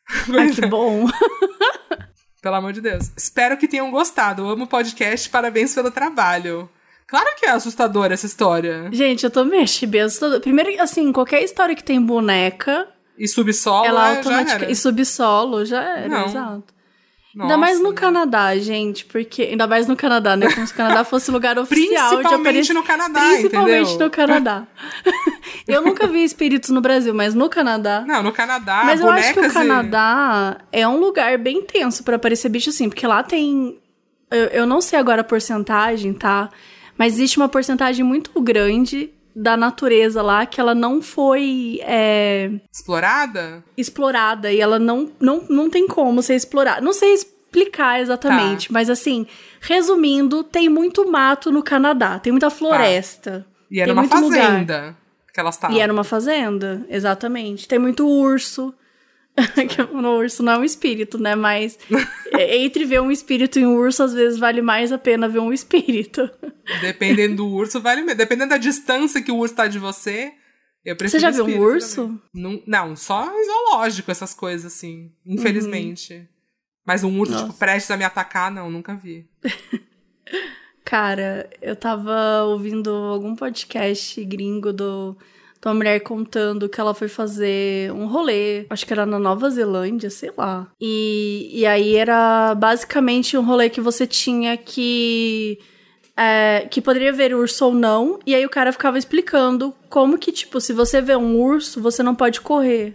Ai, 0.38 0.51
que 0.51 0.66
bom. 0.66 1.07
Pelo 2.42 2.55
amor 2.55 2.72
de 2.72 2.82
Deus. 2.82 3.11
Espero 3.16 3.57
que 3.57 3.66
tenham 3.66 3.90
gostado. 3.90 4.42
Eu 4.42 4.51
amo 4.51 4.64
o 4.64 4.68
podcast, 4.68 5.28
parabéns 5.30 5.74
pelo 5.74 5.90
trabalho. 5.90 6.70
Claro 7.09 7.26
que 7.38 7.46
é 7.46 7.50
assustadora 7.50 8.14
essa 8.14 8.26
história. 8.26 8.88
Gente, 8.92 9.22
eu 9.24 9.30
também 9.30 9.62
achei 9.62 9.88
bem 9.88 10.00
assustador. 10.02 10.40
Primeiro, 10.40 10.82
assim, 10.82 11.12
qualquer 11.12 11.42
história 11.42 11.74
que 11.74 11.84
tem 11.84 12.00
boneca, 12.00 12.88
E 13.18 13.28
subsolo 13.28 13.86
ela 13.86 14.09
é, 14.12 14.16
automaticamente. 14.16 14.72
E 14.72 14.74
subsolo 14.76 15.64
já 15.64 15.82
era, 15.82 16.09
Não. 16.09 16.24
exato. 16.26 16.64
ainda 17.34 17.44
Nossa, 17.48 17.57
mais 17.59 17.78
no 17.80 17.90
né? 17.90 17.94
Canadá, 17.94 18.57
gente, 18.59 19.04
porque. 19.04 19.42
Ainda 19.42 19.66
mais 19.68 19.86
no 19.86 19.94
Canadá, 19.94 20.36
né? 20.36 20.50
Como 20.52 20.66
se 20.66 20.72
o 20.72 20.76
Canadá 20.76 21.04
fosse 21.04 21.30
lugar 21.30 21.57
oficial 21.61 22.09
de 22.11 22.16
Principalmente 22.16 22.40
aparecer. 22.48 22.72
no 22.74 22.82
Canadá, 22.82 23.20
Principalmente 23.20 23.88
entendeu? 23.90 24.07
no 24.07 24.11
Canadá. 24.11 24.66
eu 25.68 25.82
nunca 25.82 26.07
vi 26.07 26.24
espíritos 26.24 26.70
no 26.70 26.80
Brasil, 26.80 27.14
mas 27.14 27.34
no 27.34 27.48
Canadá. 27.48 28.04
Não, 28.07 28.22
no 28.22 28.32
Canadá, 28.32 28.82
Mas 28.84 29.00
eu 29.00 29.09
acho 29.11 29.32
que 29.32 29.38
o 29.38 29.42
bonecas 29.42 29.52
e- 29.52 29.54
Canadá 29.54 30.59
é 30.72 30.88
um 30.88 30.98
lugar 30.98 31.38
bem 31.38 31.62
tenso 31.62 32.02
pra 32.02 32.16
aparecer 32.16 32.48
bicho 32.48 32.70
assim, 32.70 32.88
porque 32.88 33.07
lá 33.07 33.22
tem. 33.22 33.78
Eu, 34.30 34.46
eu 34.46 34.66
não 34.66 34.80
sei 34.80 34.98
agora 34.98 35.20
a 35.20 35.24
porcentagem, 35.24 36.12
tá? 36.12 36.48
Mas 36.99 37.14
existe 37.14 37.36
uma 37.36 37.49
porcentagem 37.49 38.05
muito 38.05 38.40
grande 38.40 39.11
da 39.34 39.57
natureza 39.57 40.22
lá 40.22 40.47
que 40.47 40.59
ela 40.61 40.74
não 40.74 41.03
foi 41.03 41.78
é, 41.82 42.51
Explorada? 42.72 43.62
explorada 43.76 44.51
e 44.51 44.61
ela 44.61 44.78
não, 44.78 45.11
não, 45.20 45.44
não 45.49 45.68
tem 45.68 45.86
como 45.86 46.22
ser 46.22 46.34
explorada. 46.36 46.80
Não 46.80 46.92
sei 46.94 47.12
explicar 47.12 48.01
exatamente, 48.01 48.68
Tá. 48.68 48.72
mas 48.72 48.88
assim, 48.88 49.26
resumindo, 49.61 50.42
tem 50.42 50.68
muito 50.68 51.11
mato 51.11 51.53
no 51.53 51.62
Canadá, 51.62 52.18
tem 52.18 52.32
muita 52.32 52.49
floresta. 52.51 53.47
E 53.70 53.78
era 53.80 53.86
tem 53.86 53.92
uma 53.92 54.03
muito 54.03 54.16
lugar. 54.16 54.42
fazenda 54.47 54.97
que 55.34 55.40
elas 55.40 55.55
estavam. 55.57 55.76
E 55.76 55.80
era 55.80 55.92
uma 55.92 56.05
fazenda, 56.05 56.86
exatamente. 56.88 57.68
Tem 57.68 57.78
muito 57.78 58.09
urso. 58.09 58.72
Que 59.68 59.82
o 59.82 60.18
urso 60.18 60.43
não 60.43 60.53
é 60.55 60.59
um 60.59 60.64
espírito, 60.64 61.18
né? 61.18 61.34
Mas 61.34 61.78
é, 62.32 62.57
entre 62.59 62.84
ver 62.84 63.01
um 63.01 63.11
espírito 63.11 63.59
e 63.59 63.66
um 63.66 63.76
urso, 63.76 64.03
às 64.03 64.14
vezes 64.14 64.39
vale 64.39 64.62
mais 64.62 64.93
a 64.93 64.99
pena 64.99 65.28
ver 65.28 65.41
um 65.41 65.53
espírito. 65.53 66.28
Dependendo 66.80 67.37
do 67.37 67.47
urso, 67.53 67.80
vale 67.80 68.03
mesmo. 68.03 68.16
Dependendo 68.18 68.51
da 68.51 68.57
distância 68.57 69.22
que 69.22 69.30
o 69.30 69.37
urso 69.37 69.55
tá 69.55 69.66
de 69.66 69.78
você, 69.78 70.32
eu 70.84 70.97
prefiro 70.97 71.20
Você 71.20 71.20
já 71.20 71.30
viu 71.30 71.45
um 71.47 71.59
urso? 71.61 72.20
Não, 72.32 72.62
não, 72.66 72.97
só 72.97 73.30
zoológico, 73.45 74.11
essas 74.11 74.32
coisas 74.32 74.72
assim. 74.72 75.12
Infelizmente. 75.26 76.28
Mas 76.84 77.03
um 77.05 77.18
urso, 77.18 77.32
Uhum. 77.32 77.39
Nossa. 77.39 77.47
tipo, 77.53 77.59
prestes 77.59 77.91
a 77.91 77.97
me 77.97 78.05
atacar, 78.05 78.51
não, 78.51 78.70
nunca 78.70 78.95
vi. 78.95 79.28
Cara, 80.84 81.51
eu 81.61 81.74
tava 81.74 82.45
ouvindo 82.45 82.91
algum 82.91 83.34
podcast 83.34 84.24
gringo 84.24 84.72
do, 84.72 85.18
de 85.61 85.68
uma 85.68 85.74
mulher 85.74 86.00
contando 86.00 86.68
que 86.68 86.80
ela 86.80 86.94
foi 86.94 87.09
fazer 87.09 87.90
um 87.92 88.07
rolê, 88.07 88.66
acho 88.70 88.86
que 88.86 88.92
era 88.92 89.07
na 89.07 89.18
Nova 89.18 89.48
Zelândia, 89.50 90.11
sei 90.11 90.30
lá. 90.36 90.66
E, 90.80 91.50
e 91.52 91.66
aí 91.66 91.96
era 91.96 92.54
basicamente 92.54 93.36
um 93.36 93.42
rolê 93.44 93.68
que 93.70 93.80
você 93.80 94.07
tinha 94.07 94.57
que. 94.57 95.59
é, 96.16 96.66
que 96.70 96.80
poderia 96.80 97.12
ver 97.12 97.34
urso 97.34 97.66
ou 97.66 97.74
não, 97.74 98.18
e 98.26 98.34
aí 98.34 98.44
o 98.44 98.50
cara 98.50 98.72
ficava 98.72 98.98
explicando 98.98 99.74
como 99.88 100.18
que, 100.18 100.30
tipo, 100.32 100.61
se 100.61 100.72
você 100.72 101.00
vê 101.00 101.16
um 101.16 101.36
urso, 101.40 101.80
você 101.80 102.02
não 102.02 102.14
pode 102.14 102.40
correr. 102.40 102.94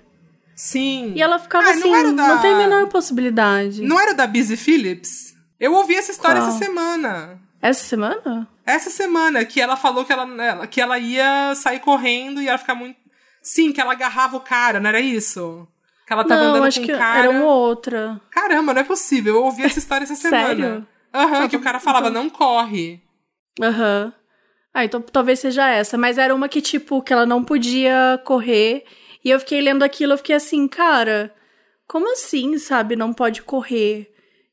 Sim. 0.55 1.13
E 1.15 1.21
ela 1.21 1.39
ficava 1.39 1.67
Ah, 1.67 1.71
assim, 1.71 1.89
não, 1.89 2.15
da... 2.15 2.27
não 2.27 2.41
tem 2.41 2.53
a 2.53 2.57
menor 2.57 2.87
possibilidade. 2.87 3.81
Não 3.81 3.99
era 3.99 4.13
da 4.13 4.27
Busy 4.27 4.55
Phillips? 4.55 5.33
Eu 5.59 5.73
ouvi 5.73 5.95
essa 5.95 6.11
história 6.11 6.39
Qual? 6.41 6.49
essa 6.49 6.57
semana. 6.59 7.40
Essa 7.61 7.83
semana? 7.85 8.47
Essa 8.65 8.89
semana, 8.89 9.45
que 9.45 9.61
ela 9.61 9.75
falou 9.75 10.03
que 10.05 10.11
ela, 10.13 10.23
ela- 10.43 10.67
que 10.67 10.81
ela 10.81 10.97
ia 10.97 11.53
sair 11.55 11.79
correndo 11.79 12.41
e 12.41 12.47
ela 12.47 12.57
ficar 12.57 12.75
muito. 12.75 12.97
Sim, 13.41 13.71
que 13.71 13.79
ela 13.81 13.91
agarrava 13.93 14.37
o 14.37 14.41
cara, 14.41 14.79
não 14.79 14.89
era 14.89 14.99
isso? 14.99 15.67
Que 16.07 16.13
ela 16.13 16.23
tava 16.23 16.41
não, 16.41 16.49
andando 16.51 16.65
acho 16.65 16.79
com 16.79 16.85
que 16.85 16.93
um 16.93 16.97
cara. 16.97 17.19
era 17.19 17.29
uma 17.29 17.45
outra. 17.53 18.19
Caramba, 18.31 18.73
não 18.73 18.81
é 18.81 18.83
possível. 18.83 19.35
Eu 19.35 19.43
ouvi 19.43 19.63
essa 19.63 19.79
história 19.79 20.03
essa 20.03 20.15
semana. 20.15 20.87
Aham, 21.13 21.47
que 21.49 21.55
o 21.57 21.61
cara 21.61 21.79
falava, 21.79 22.09
então- 22.09 22.23
não 22.23 22.29
corre. 22.29 23.01
Aham. 23.61 24.13
Ah, 24.73 24.85
então 24.85 25.01
talvez 25.01 25.39
seja 25.39 25.67
essa. 25.69 25.97
Mas 25.97 26.17
era 26.17 26.33
uma 26.33 26.47
que, 26.47 26.61
tipo, 26.61 27.01
que 27.01 27.11
ela 27.11 27.25
não 27.25 27.43
podia 27.43 28.19
correr. 28.23 28.85
E 29.23 29.29
eu 29.29 29.39
fiquei 29.39 29.61
lendo 29.61 29.83
aquilo, 29.83 30.13
eu 30.13 30.17
fiquei 30.17 30.35
assim, 30.35 30.67
cara, 30.67 31.33
como 31.87 32.11
assim, 32.13 32.57
sabe? 32.57 32.95
Não 32.95 33.13
pode 33.13 33.41
correr. 33.41 34.10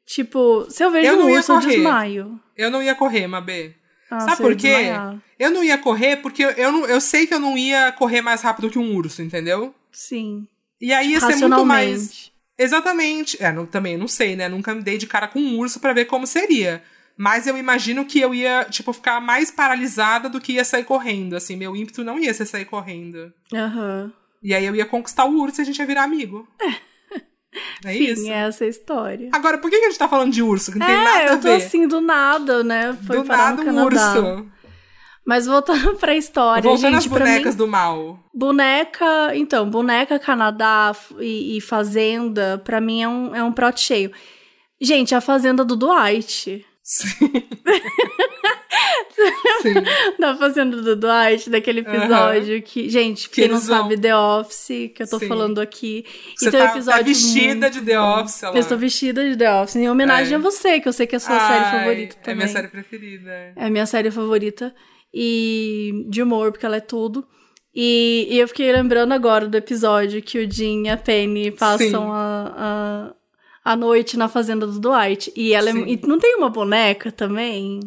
Tipo, 0.09 0.67
se 0.71 0.83
eu 0.83 0.91
vejo 0.91 1.07
Eu 1.07 1.19
um 1.21 1.31
urso, 1.31 1.53
eu 1.53 1.61
correr. 1.61 1.75
desmaio. 1.75 2.41
Eu 2.57 2.71
não 2.71 2.83
ia 2.83 2.95
correr, 2.95 3.27
Mabê. 3.27 3.75
Ah, 4.11 4.21
Sabe 4.21 4.39
por 4.39 4.57
quê? 4.57 4.69
desmaiar. 4.73 5.23
Eu 5.39 5.51
não 5.51 5.63
ia 5.63 5.77
correr 5.77 6.17
porque 6.17 6.43
eu, 6.43 6.51
eu, 6.53 6.73
não, 6.73 6.87
eu 6.87 6.99
sei 6.99 7.27
que 7.27 7.35
eu 7.35 7.39
não 7.39 7.59
ia 7.59 7.93
correr 7.93 8.23
mais 8.23 8.41
rápido 8.41 8.71
que 8.71 8.79
um 8.79 8.97
urso, 8.97 9.21
entendeu? 9.21 9.75
Sim. 9.93 10.49
E 10.81 10.95
aí 10.95 11.11
ia 11.13 11.21
ser 11.21 11.37
muito 11.37 11.67
mais. 11.67 12.33
Exatamente. 12.57 13.37
É, 13.43 13.53
não, 13.53 13.67
também 13.67 13.99
não 13.99 14.09
sei, 14.09 14.35
né? 14.35 14.49
Nunca 14.49 14.75
me 14.75 14.83
dei 14.83 14.97
de 14.97 15.07
cara 15.07 15.29
com 15.29 15.39
um 15.39 15.59
urso 15.59 15.79
pra 15.79 15.93
ver 15.93 16.07
como 16.07 16.27
seria. 16.27 16.83
Mas 17.15 17.47
eu 17.47 17.59
imagino 17.59 18.07
que 18.07 18.19
eu 18.19 18.35
ia, 18.35 18.65
tipo, 18.65 18.95
ficar 18.95 19.21
mais 19.21 19.51
paralisada 19.51 20.31
do 20.31 20.41
que 20.41 20.53
ia 20.55 20.65
sair 20.65 20.85
correndo. 20.85 21.37
Assim, 21.37 21.55
meu 21.55 21.77
ímpeto 21.77 22.03
não 22.03 22.19
ia 22.19 22.33
ser 22.33 22.47
sair 22.47 22.65
correndo. 22.65 23.31
Aham. 23.53 24.11
E 24.43 24.55
aí 24.55 24.65
eu 24.65 24.75
ia 24.75 24.87
conquistar 24.87 25.27
o 25.27 25.39
urso 25.39 25.61
e 25.61 25.63
a 25.63 25.65
gente 25.67 25.79
ia 25.79 25.87
virar 25.87 26.05
amigo. 26.05 26.49
É 26.63 26.89
Enfim, 27.85 28.05
isso. 28.05 28.29
é 28.29 28.47
essa 28.49 28.67
história. 28.67 29.31
Agora, 29.33 29.59
por 29.59 29.71
que 29.71 29.77
a 29.77 29.81
gente 29.89 29.99
tá 29.99 30.09
falando 30.09 30.33
de 30.33 30.43
urso? 30.43 30.73
Que 30.73 30.79
não 30.79 30.87
tem 30.87 30.95
é, 30.95 31.05
nada 31.05 31.19
a 31.19 31.35
eu 31.35 31.37
tô 31.37 31.49
ver. 31.49 31.55
assim 31.55 31.89
do 31.89 32.01
nada, 32.01 32.63
né? 32.63 32.97
Foi 33.07 33.19
do 33.19 33.25
nada 33.25 33.63
um 33.63 33.85
urso. 33.85 34.47
Mas 35.27 35.45
voltando 35.47 35.95
pra 35.97 36.17
história, 36.17 36.63
Voltando 36.63 36.95
gente, 36.95 36.97
às 37.01 37.07
bonecas 37.07 37.55
mim, 37.55 37.59
do 37.59 37.67
mal. 37.67 38.19
boneca, 38.35 39.37
então, 39.37 39.69
boneca 39.69 40.19
Canadá 40.19 40.97
e, 41.19 41.59
e 41.59 41.61
Fazenda, 41.61 42.61
pra 42.65 42.81
mim 42.81 43.03
é 43.03 43.09
um, 43.09 43.37
é 43.37 43.43
um 43.43 43.53
prato 43.53 43.79
cheio. 43.79 44.11
Gente, 44.81 45.15
a 45.15 45.21
Fazenda 45.21 45.65
do 45.67 45.77
Dwight. 45.77 46.65
Sim. 46.83 47.31
Sim. 49.63 49.75
Da 50.19 50.37
Fazenda 50.37 50.81
do 50.81 50.95
Dwight, 50.97 51.51
daquele 51.51 51.81
episódio 51.81 52.63
que. 52.63 52.89
Gente, 52.89 53.29
Que 53.29 53.37
quem 53.37 53.49
não 53.49 53.57
eles 53.57 53.67
vão- 53.67 53.83
sabe 53.83 53.99
The 53.99 54.17
Office, 54.17 54.91
que 54.95 55.03
eu 55.03 55.09
tô 55.09 55.19
Sim. 55.19 55.29
falando 55.29 55.61
aqui. 55.61 56.05
Você 56.37 56.49
e 56.49 56.51
tem 56.51 56.61
um 56.61 56.65
tá, 56.65 56.71
episódio. 56.71 57.01
tá 57.01 57.07
vestida 57.07 57.55
muito 57.69 57.71
de 57.81 57.87
The. 57.87 58.01
Office, 58.01 58.43
lá. 58.43 58.51
Eu 58.51 58.57
estou 58.59 58.79
vestida 58.79 59.29
de 59.31 59.37
The 59.37 59.61
Office, 59.63 59.77
em 59.77 59.89
homenagem 59.89 60.33
É. 60.35 60.37
a 60.37 60.39
você, 60.39 60.81
que 60.81 60.89
eu 60.89 60.93
sei 60.93 61.07
que 61.07 61.17
é 61.17 61.19
a 61.19 61.21
sua 61.21 61.39
série 61.41 61.65
Ai, 61.65 61.79
favorita 61.81 62.17
É 62.17 62.23
também. 62.23 62.37
minha 62.37 62.49
série 62.49 62.69
preferida. 62.69 63.31
É 63.57 63.65
a 63.67 63.71
minha 63.71 63.87
série 63.87 64.11
favorita. 64.11 64.75
E 65.13 66.05
de 66.09 66.23
humor, 66.23 66.53
porque 66.53 66.67
ela 66.67 66.77
é 66.77 66.81
tudo. 66.81 67.27
E, 67.75 68.27
e 68.31 68.39
eu 68.39 68.49
fiquei 68.49 68.71
lembrando 68.73 69.13
agora 69.13 69.47
do 69.49 69.57
episódio 69.57 70.21
que 70.23 70.39
o 70.39 70.51
Jim 70.51 70.85
e 70.85 70.89
a 70.89 70.97
Penny 70.97 71.51
passam 71.51 72.13
a, 72.13 73.13
a, 73.65 73.73
a 73.73 73.77
noite 73.77 74.17
na 74.17 74.29
fazenda 74.29 74.67
do 74.67 74.79
Dwight. 74.81 75.33
E 75.37 75.53
ela 75.55 75.71
é, 75.71 75.73
e 75.73 76.01
não 76.07 76.19
tem 76.19 76.37
uma 76.37 76.49
boneca 76.51 77.11
também? 77.13 77.81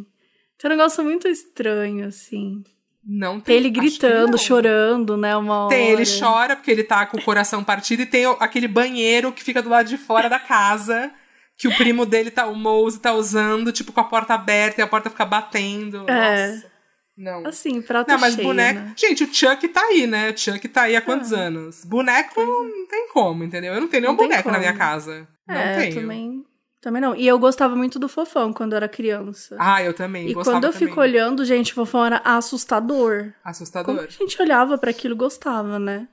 Tem 0.62 0.70
um 0.72 0.76
negócio 0.76 1.04
muito 1.04 1.28
estranho, 1.28 2.08
assim. 2.08 2.64
Não 3.04 3.40
Tem 3.40 3.42
tem 3.42 3.56
ele 3.58 3.70
gritando, 3.72 4.32
não. 4.34 4.38
chorando, 4.38 5.18
né? 5.18 5.36
Uma 5.36 5.68
Tem, 5.70 5.92
hora. 5.94 6.02
ele 6.02 6.20
chora 6.20 6.56
porque 6.56 6.70
ele 6.70 6.84
tá 6.84 7.04
com 7.08 7.18
o 7.18 7.24
coração 7.24 7.64
partido 7.64 8.04
e 8.04 8.06
tem 8.06 8.26
aquele 8.40 8.68
banheiro 8.68 9.32
que 9.32 9.44
fica 9.44 9.62
do 9.62 9.70
lado 9.70 9.88
de 9.90 9.98
fora 9.98 10.30
da 10.30 10.38
casa. 10.40 11.12
Que 11.58 11.68
o 11.68 11.76
primo 11.76 12.06
dele, 12.06 12.32
tá, 12.32 12.46
o 12.48 12.56
Mose, 12.56 13.00
tá 13.00 13.12
usando, 13.14 13.72
tipo, 13.72 13.92
com 13.92 14.00
a 14.00 14.04
porta 14.04 14.34
aberta 14.36 14.82
e 14.82 14.84
a 14.84 14.88
porta 14.88 15.10
fica 15.10 15.26
batendo. 15.26 16.06
É. 16.10 16.48
Nossa. 16.52 16.72
Não. 17.18 17.46
Assim, 17.46 17.82
prato 17.82 18.08
Não, 18.08 18.18
mas 18.20 18.34
cheio, 18.36 18.48
boneco. 18.48 18.80
né? 18.80 18.94
Gente, 18.98 19.24
o 19.26 19.34
Chuck 19.34 19.68
tá 19.68 19.82
aí, 19.82 20.08
né? 20.08 20.32
O 20.32 20.38
Chuck 20.38 20.68
tá 20.70 20.84
aí 20.84 20.96
há 20.96 21.02
quantos 21.02 21.32
anos? 21.34 21.84
Boneco 21.86 22.40
não 22.42 22.88
tem 22.88 23.10
como, 23.10 23.44
entendeu? 23.44 23.74
Eu 23.74 23.82
não 23.82 23.88
tenho 23.88 24.02
nenhum 24.04 24.14
Não 24.14 24.18
boneco 24.18 24.50
na 24.50 24.58
minha 24.58 24.74
casa. 24.74 25.28
Não 25.48 25.56
é, 25.56 25.82
tenho. 25.82 25.96
também, 26.02 26.44
também 26.82 27.02
não. 27.02 27.16
E 27.16 27.28
eu 27.28 27.38
gostava 27.40 27.76
muito 27.76 27.98
do 28.00 28.10
Fofão 28.10 28.52
quando 28.52 28.74
eu 28.74 28.78
era 28.78 28.90
criança. 28.90 29.56
Ah, 29.60 29.82
eu 29.84 29.94
também. 29.94 30.28
E 30.30 30.34
quando 30.34 30.64
eu 30.66 30.72
também. 30.74 30.88
fico 30.88 31.00
olhando, 31.00 31.46
gente, 31.46 31.72
o 31.72 31.76
Fofão 31.76 32.06
era 32.06 32.22
assustador. 32.26 33.32
Assustador. 33.44 33.86
Como 33.96 34.08
a 34.08 34.10
gente 34.10 34.42
olhava 34.42 34.78
pra 34.78 34.90
aquilo 34.92 35.14
e 35.14 35.18
gostava, 35.18 35.78
né? 35.80 36.08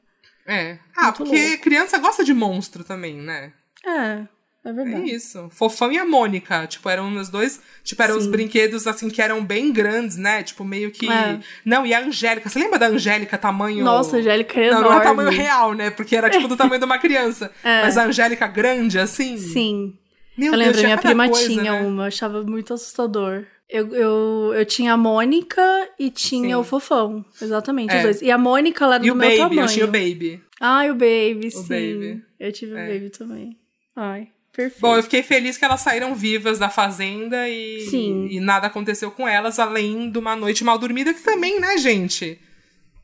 É. 0.47 0.79
Ah, 0.97 1.05
Muito 1.05 1.17
porque 1.19 1.49
louco. 1.49 1.63
criança 1.63 1.99
gosta 1.99 2.25
de 2.25 2.33
monstro 2.33 2.83
também, 2.85 3.15
né? 3.17 3.53
É, 3.85 3.91
é 3.91 4.29
É 4.65 4.73
verdade. 4.73 5.11
isso. 5.15 5.49
Fofão 5.51 5.93
e 5.93 5.99
a 5.99 6.07
Mônica. 6.07 6.67
Tipo, 6.67 6.89
eram 6.89 7.15
os 7.17 7.29
dois. 7.29 7.61
Tipo, 7.85 8.03
eram 8.03 8.17
os 8.17 8.25
Sim. 8.25 8.31
brinquedos, 8.31 8.87
assim, 8.87 9.09
que 9.11 9.21
eram 9.21 9.45
bem 9.45 9.71
grandes, 9.73 10.17
né? 10.17 10.43
Tipo, 10.43 10.65
meio 10.65 10.91
que. 10.91 11.11
É. 11.11 11.39
Não, 11.65 11.85
e 11.87 11.93
a 11.93 12.01
Angélica. 12.01 12.49
Você 12.49 12.59
lembra 12.59 12.79
da 12.79 12.87
Angélica 12.89 13.37
tamanho. 13.37 13.85
Nossa, 13.85 14.17
a 14.17 14.21
Angélica 14.21 14.59
é 14.59 14.71
Não, 14.71 14.79
enorme. 14.81 14.89
não 14.97 15.01
é 15.01 15.05
tamanho 15.05 15.31
real, 15.31 15.75
né? 15.75 15.91
Porque 15.91 16.17
era 16.17 16.31
tipo 16.31 16.49
do 16.49 16.57
tamanho 16.57 16.79
de 16.79 16.85
uma 16.87 16.99
criança. 16.99 17.51
É. 17.63 17.83
Mas 17.83 17.97
a 17.99 18.05
Angélica 18.07 18.47
grande, 18.47 18.99
assim. 18.99 19.37
Sim. 19.37 19.99
Meu 20.39 20.53
eu 20.53 20.59
Deus, 20.59 20.67
lembro, 20.69 20.83
minha 20.83 20.99
prima 20.99 21.29
coisa, 21.29 21.49
tinha 21.49 21.73
né? 21.73 21.81
uma, 21.83 22.05
eu 22.05 22.07
achava 22.07 22.43
muito 22.45 22.73
assustador. 22.75 23.45
Eu, 23.69 23.95
eu, 23.95 24.55
eu 24.55 24.65
tinha 24.65 24.95
a 24.95 24.97
Mônica 24.97 25.61
e 25.99 26.11
tinha 26.11 26.49
Sim. 26.49 26.55
o 26.55 26.65
Fofão. 26.65 27.23
Exatamente, 27.43 27.91
os 27.91 28.01
É. 28.01 28.03
dois. 28.03 28.23
E 28.23 28.31
a 28.31 28.39
Mônica, 28.39 28.83
ela 28.85 28.95
era 28.95 29.05
E 29.05 29.09
do 29.09 29.13
o 29.13 29.17
meu 29.17 29.29
Baby, 29.29 29.39
tamanho. 29.41 29.61
eu 29.61 29.67
tinha 29.67 29.85
o 29.85 29.89
Baby. 29.89 30.43
Ah, 30.61 30.85
o 30.87 30.95
Baby, 30.95 31.51
sim. 31.51 31.63
Baby. 31.69 32.23
Eu 32.41 32.53
tive 32.53 32.75
É. 32.77 32.85
o 32.85 32.93
Baby 32.95 33.11
também. 33.11 33.59
Ai, 33.95 34.29
perfeito. 34.55 34.81
Bom, 34.81 34.97
eu 34.97 35.03
fiquei 35.03 35.23
feliz 35.23 35.59
que 35.59 35.65
elas 35.65 35.81
saíram 35.81 36.15
vivas 36.15 36.59
da 36.59 36.71
fazenda 36.71 37.49
e, 37.49 37.81
Sim. 37.91 38.29
e 38.31 38.41
nada 38.41 38.69
aconteceu 38.69 39.11
com 39.11 39.29
elas, 39.29 39.59
além 39.59 40.11
de 40.11 40.19
uma 40.19 40.35
noite 40.35 40.65
mal 40.65 40.79
dormida, 40.79 41.13
que 41.13 41.21
também, 41.23 41.61
né, 41.61 41.77
gente? 41.77 42.41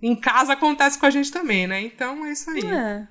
Em 0.01 0.15
casa 0.15 0.53
acontece 0.55 0.99
com 0.99 1.07
a 1.07 1.11
gente 1.11 1.31
também, 1.33 1.67
né? 1.67 1.81
Então 1.83 2.25
é 2.27 2.33
isso 2.33 2.49
aí. 2.51 2.65
É. 2.65 3.07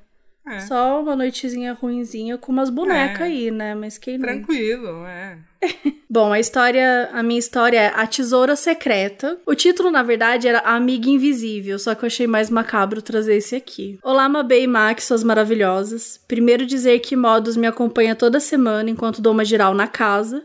É. 0.46 0.60
Só 0.62 1.02
uma 1.02 1.16
noitezinha 1.16 1.74
ruinzinha 1.74 2.38
com 2.38 2.52
umas 2.52 2.70
bonecas 2.70 3.22
É. 3.22 3.24
aí, 3.24 3.50
né? 3.50 3.74
Mas 3.76 3.98
quem? 3.98 4.20
Tranquilo, 4.20 5.06
é. 5.06 5.38
Bom, 6.10 6.34
a 6.34 6.40
história, 6.40 7.10
a 7.14 7.24
minha 7.24 7.40
história 7.40 7.80
é 7.80 7.88
A 7.96 8.06
Tesoura 8.06 8.56
Secreta. 8.56 9.40
O 9.46 9.56
título, 9.56 9.90
na 9.90 10.04
verdade, 10.04 10.48
era 10.48 10.60
A 10.60 10.76
Amiga 10.76 11.10
Invisível, 11.10 11.80
só 11.80 11.96
que 11.96 12.04
eu 12.04 12.08
achei 12.08 12.28
mais 12.28 12.50
macabro 12.50 13.02
trazer 13.02 13.36
esse 13.36 13.56
aqui. 13.56 13.98
Olá, 14.04 14.28
Mabê 14.28 14.64
e 14.64 14.68
Max, 14.68 15.06
suas 15.06 15.24
maravilhosas. 15.24 16.20
Primeiro 16.28 16.66
dizer 16.66 17.00
que 17.00 17.16
Modus 17.16 17.56
me 17.56 17.66
acompanha 17.66 18.14
toda 18.14 18.40
semana 18.40 18.90
enquanto 18.90 19.22
dou 19.22 19.32
uma 19.32 19.46
geral 19.46 19.74
na 19.74 19.88
casa. 19.88 20.44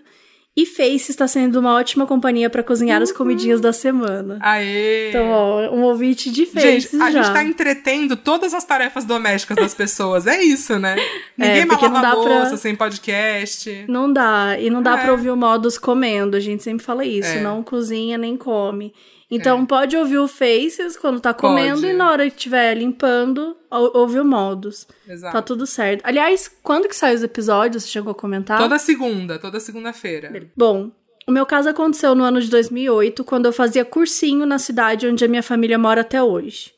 E 0.61 0.67
Face 0.67 1.13
está 1.13 1.29
sendo 1.29 1.61
uma 1.61 1.75
ótima 1.75 2.05
companhia 2.05 2.51
para 2.51 2.65
cozinhar 2.65 3.01
as 3.01 3.13
comidinhas 3.13 3.61
da 3.61 3.73
semana. 3.73 4.39
Aê! 4.41 5.11
Então, 5.11 5.31
ó, 5.31 5.71
um 5.73 5.83
ouvinte 5.83 6.33
de 6.33 6.47
Face 6.47 6.81
Gente, 6.91 6.97
a 7.01 7.11
já. 7.13 7.23
gente 7.23 7.33
tá 7.33 7.45
entretendo 7.45 8.17
todas 8.17 8.53
as 8.53 8.65
tarefas 8.65 9.05
domésticas 9.05 9.57
das 9.57 9.73
pessoas. 9.73 10.27
É 10.27 10.43
isso, 10.43 10.77
né? 10.77 10.97
Ninguém 11.39 11.65
mais 11.65 11.69
porque 11.79 11.87
não 11.87 12.03
lava 12.03 12.17
dá 12.17 12.23
pra- 12.25 12.39
louça 12.41 12.57
sem 12.57 12.75
podcast. 12.75 13.85
Não 13.89 14.13
dá. 14.13 14.57
E 14.59 14.69
não 14.69 14.83
dá 14.83 14.99
É. 14.99 15.03
pra 15.03 15.13
ouvir 15.13 15.31
o 15.31 15.37
Modus 15.37 15.79
comendo. 15.79 16.37
A 16.37 16.41
gente 16.41 16.63
sempre 16.65 16.85
fala 16.85 17.05
isso. 17.05 17.29
É. 17.31 17.41
Não 17.41 17.63
cozinha 17.63 18.19
nem 18.19 18.37
come. 18.37 18.93
Então 19.31 19.67
pode 19.67 19.95
ouvir 19.97 20.19
o 20.19 20.27
Faces 20.27 20.97
quando 20.97 21.21
tá 21.21 21.35
comendo 21.35 21.83
Pode. 21.83 21.93
e 21.93 21.97
na 21.97 22.11
hora 22.11 22.31
que 22.31 22.37
estiver 22.37 22.75
limpando, 22.75 23.55
ou- 23.71 23.91
ouve 23.95 24.19
o 24.19 24.25
Modus. 24.25 24.87
Exato. 25.07 25.33
Tá 25.35 25.43
tudo 25.43 25.67
certo. 25.67 26.01
Aliás, 26.05 26.49
quando 26.63 26.89
que 26.89 26.97
sai 26.97 27.15
os 27.15 27.23
episódios? 27.23 27.83
Você 27.85 27.91
chegou 27.91 28.13
a 28.13 28.15
comentar? 28.15 28.59
Toda 28.59 28.79
segunda, 28.79 29.39
toda 29.39 29.61
segunda-feira. 29.61 30.51
Bom, 30.57 30.91
o 31.27 31.31
meu 31.31 31.45
caso 31.45 31.69
aconteceu 31.69 32.15
no 32.15 32.25
ano 32.25 32.41
de 32.41 32.49
2008, 32.49 33.23
quando 33.23 33.45
eu 33.45 33.53
fazia 33.53 33.85
cursinho 33.85 34.47
na 34.47 34.59
cidade 34.59 35.07
onde 35.07 35.23
a 35.23 35.29
minha 35.29 35.43
família 35.43 35.77
mora 35.79 36.01
até 36.01 36.23
hoje. 36.23 36.73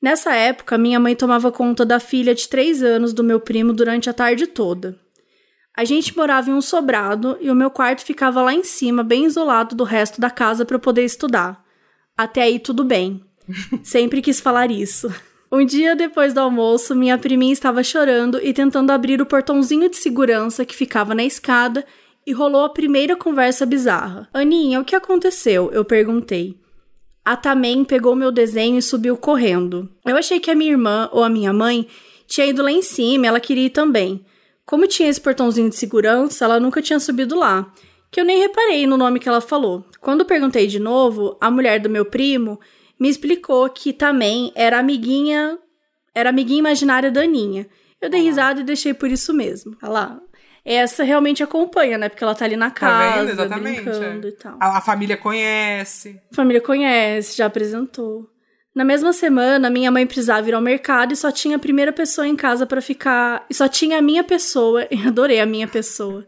Nessa 0.00 0.34
época, 0.34 0.78
minha 0.78 0.98
mãe 0.98 1.14
tomava 1.14 1.52
conta 1.52 1.84
da 1.84 2.00
filha 2.00 2.34
de 2.34 2.48
3 2.48 2.82
anos 2.82 3.12
do 3.12 3.22
meu 3.22 3.38
primo 3.38 3.74
durante 3.74 4.08
a 4.08 4.14
tarde 4.14 4.46
toda. 4.46 4.98
A 5.76 5.84
gente 5.84 6.16
morava 6.16 6.48
em 6.48 6.54
um 6.54 6.62
sobrado 6.62 7.36
e 7.42 7.50
o 7.50 7.54
meu 7.54 7.70
quarto 7.70 8.02
ficava 8.02 8.40
lá 8.40 8.54
em 8.54 8.64
cima, 8.64 9.02
bem 9.04 9.26
isolado 9.26 9.76
do 9.76 9.84
resto 9.84 10.18
da 10.18 10.30
casa 10.30 10.64
para 10.64 10.76
eu 10.76 10.80
poder 10.80 11.04
estudar. 11.04 11.62
Até 12.20 12.42
aí 12.42 12.58
tudo 12.58 12.84
bem. 12.84 13.24
Sempre 13.82 14.20
quis 14.20 14.40
falar 14.40 14.70
isso. 14.70 15.10
Um 15.50 15.64
dia 15.64 15.96
depois 15.96 16.34
do 16.34 16.40
almoço, 16.40 16.94
minha 16.94 17.16
priminha 17.16 17.50
estava 17.50 17.82
chorando 17.82 18.38
e 18.42 18.52
tentando 18.52 18.90
abrir 18.90 19.22
o 19.22 19.26
portãozinho 19.26 19.88
de 19.88 19.96
segurança 19.96 20.66
que 20.66 20.76
ficava 20.76 21.14
na 21.14 21.24
escada 21.24 21.82
e 22.26 22.32
rolou 22.34 22.62
a 22.62 22.68
primeira 22.68 23.16
conversa 23.16 23.64
bizarra. 23.64 24.28
Aninha, 24.34 24.80
o 24.80 24.84
que 24.84 24.94
aconteceu? 24.94 25.70
Eu 25.72 25.82
perguntei. 25.82 26.60
A 27.24 27.38
Tamen 27.38 27.86
pegou 27.86 28.14
meu 28.14 28.30
desenho 28.30 28.76
e 28.76 28.82
subiu 28.82 29.16
correndo. 29.16 29.88
Eu 30.04 30.18
achei 30.18 30.38
que 30.38 30.50
a 30.50 30.54
minha 30.54 30.72
irmã 30.72 31.08
ou 31.12 31.24
a 31.24 31.30
minha 31.30 31.54
mãe 31.54 31.88
tinha 32.26 32.46
ido 32.46 32.62
lá 32.62 32.70
em 32.70 32.82
cima 32.82 33.24
e 33.24 33.28
ela 33.28 33.40
queria 33.40 33.64
ir 33.64 33.70
também. 33.70 34.22
Como 34.66 34.86
tinha 34.86 35.08
esse 35.08 35.22
portãozinho 35.22 35.70
de 35.70 35.76
segurança, 35.76 36.44
ela 36.44 36.60
nunca 36.60 36.82
tinha 36.82 37.00
subido 37.00 37.34
lá. 37.34 37.72
Que 38.10 38.20
eu 38.20 38.24
nem 38.24 38.40
reparei 38.40 38.86
no 38.86 38.96
nome 38.96 39.20
que 39.20 39.28
ela 39.28 39.40
falou. 39.40 39.84
Quando 40.00 40.24
perguntei 40.24 40.66
de 40.66 40.78
novo, 40.80 41.36
a 41.40 41.50
mulher 41.50 41.78
do 41.78 41.88
meu 41.88 42.04
primo 42.04 42.58
me 42.98 43.08
explicou 43.08 43.68
que 43.70 43.92
também 43.92 44.52
era 44.54 44.78
amiguinha, 44.78 45.58
era 46.14 46.30
amiguinha 46.30 46.58
imaginária 46.58 47.10
da 47.10 47.22
Aninha. 47.22 47.66
Eu 48.00 48.10
dei 48.10 48.20
risada 48.22 48.60
e 48.60 48.64
deixei 48.64 48.92
por 48.94 49.10
isso 49.10 49.32
mesmo. 49.32 49.76
Olha 49.82 49.92
lá. 49.92 50.20
Essa 50.64 51.02
realmente 51.04 51.42
acompanha, 51.42 51.96
né? 51.96 52.08
Porque 52.08 52.22
ela 52.22 52.34
tá 52.34 52.44
ali 52.44 52.56
na 52.56 52.70
Tá 52.70 52.76
casa, 52.76 53.20
vendo? 53.20 53.30
Exatamente. 53.30 53.82
brincando 53.82 54.26
é. 54.26 54.30
e 54.30 54.32
tal. 54.32 54.56
A, 54.60 54.78
a 54.78 54.80
família 54.80 55.16
conhece. 55.16 56.20
A 56.30 56.34
família 56.34 56.60
conhece, 56.60 57.36
já 57.36 57.46
apresentou. 57.46 58.28
Na 58.72 58.84
mesma 58.84 59.12
semana, 59.12 59.68
minha 59.68 59.90
mãe 59.90 60.06
precisava 60.06 60.48
ir 60.48 60.54
ao 60.54 60.60
mercado 60.62 61.12
e 61.12 61.16
só 61.16 61.32
tinha 61.32 61.56
a 61.56 61.58
primeira 61.58 61.92
pessoa 61.92 62.26
em 62.26 62.36
casa 62.36 62.64
para 62.64 62.80
ficar. 62.80 63.44
E 63.50 63.54
só 63.54 63.68
tinha 63.68 63.98
a 63.98 64.02
minha 64.02 64.22
pessoa. 64.22 64.86
Adorei 65.06 65.40
a 65.40 65.46
minha 65.46 65.66
pessoa. 65.66 66.24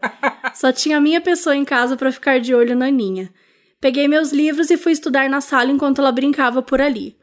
só 0.53 0.71
tinha 0.71 0.97
a 0.97 1.01
minha 1.01 1.21
pessoa 1.21 1.55
em 1.55 1.63
casa 1.63 1.95
para 1.95 2.11
ficar 2.11 2.39
de 2.41 2.53
olho 2.53 2.75
na 2.75 2.87
Aninha. 2.87 3.33
Peguei 3.79 4.07
meus 4.07 4.31
livros 4.31 4.69
e 4.69 4.77
fui 4.77 4.91
estudar 4.91 5.29
na 5.29 5.39
sala 5.39 5.71
enquanto 5.71 5.99
ela 5.99 6.11
brincava 6.11 6.61
por 6.61 6.81
ali. 6.81 7.17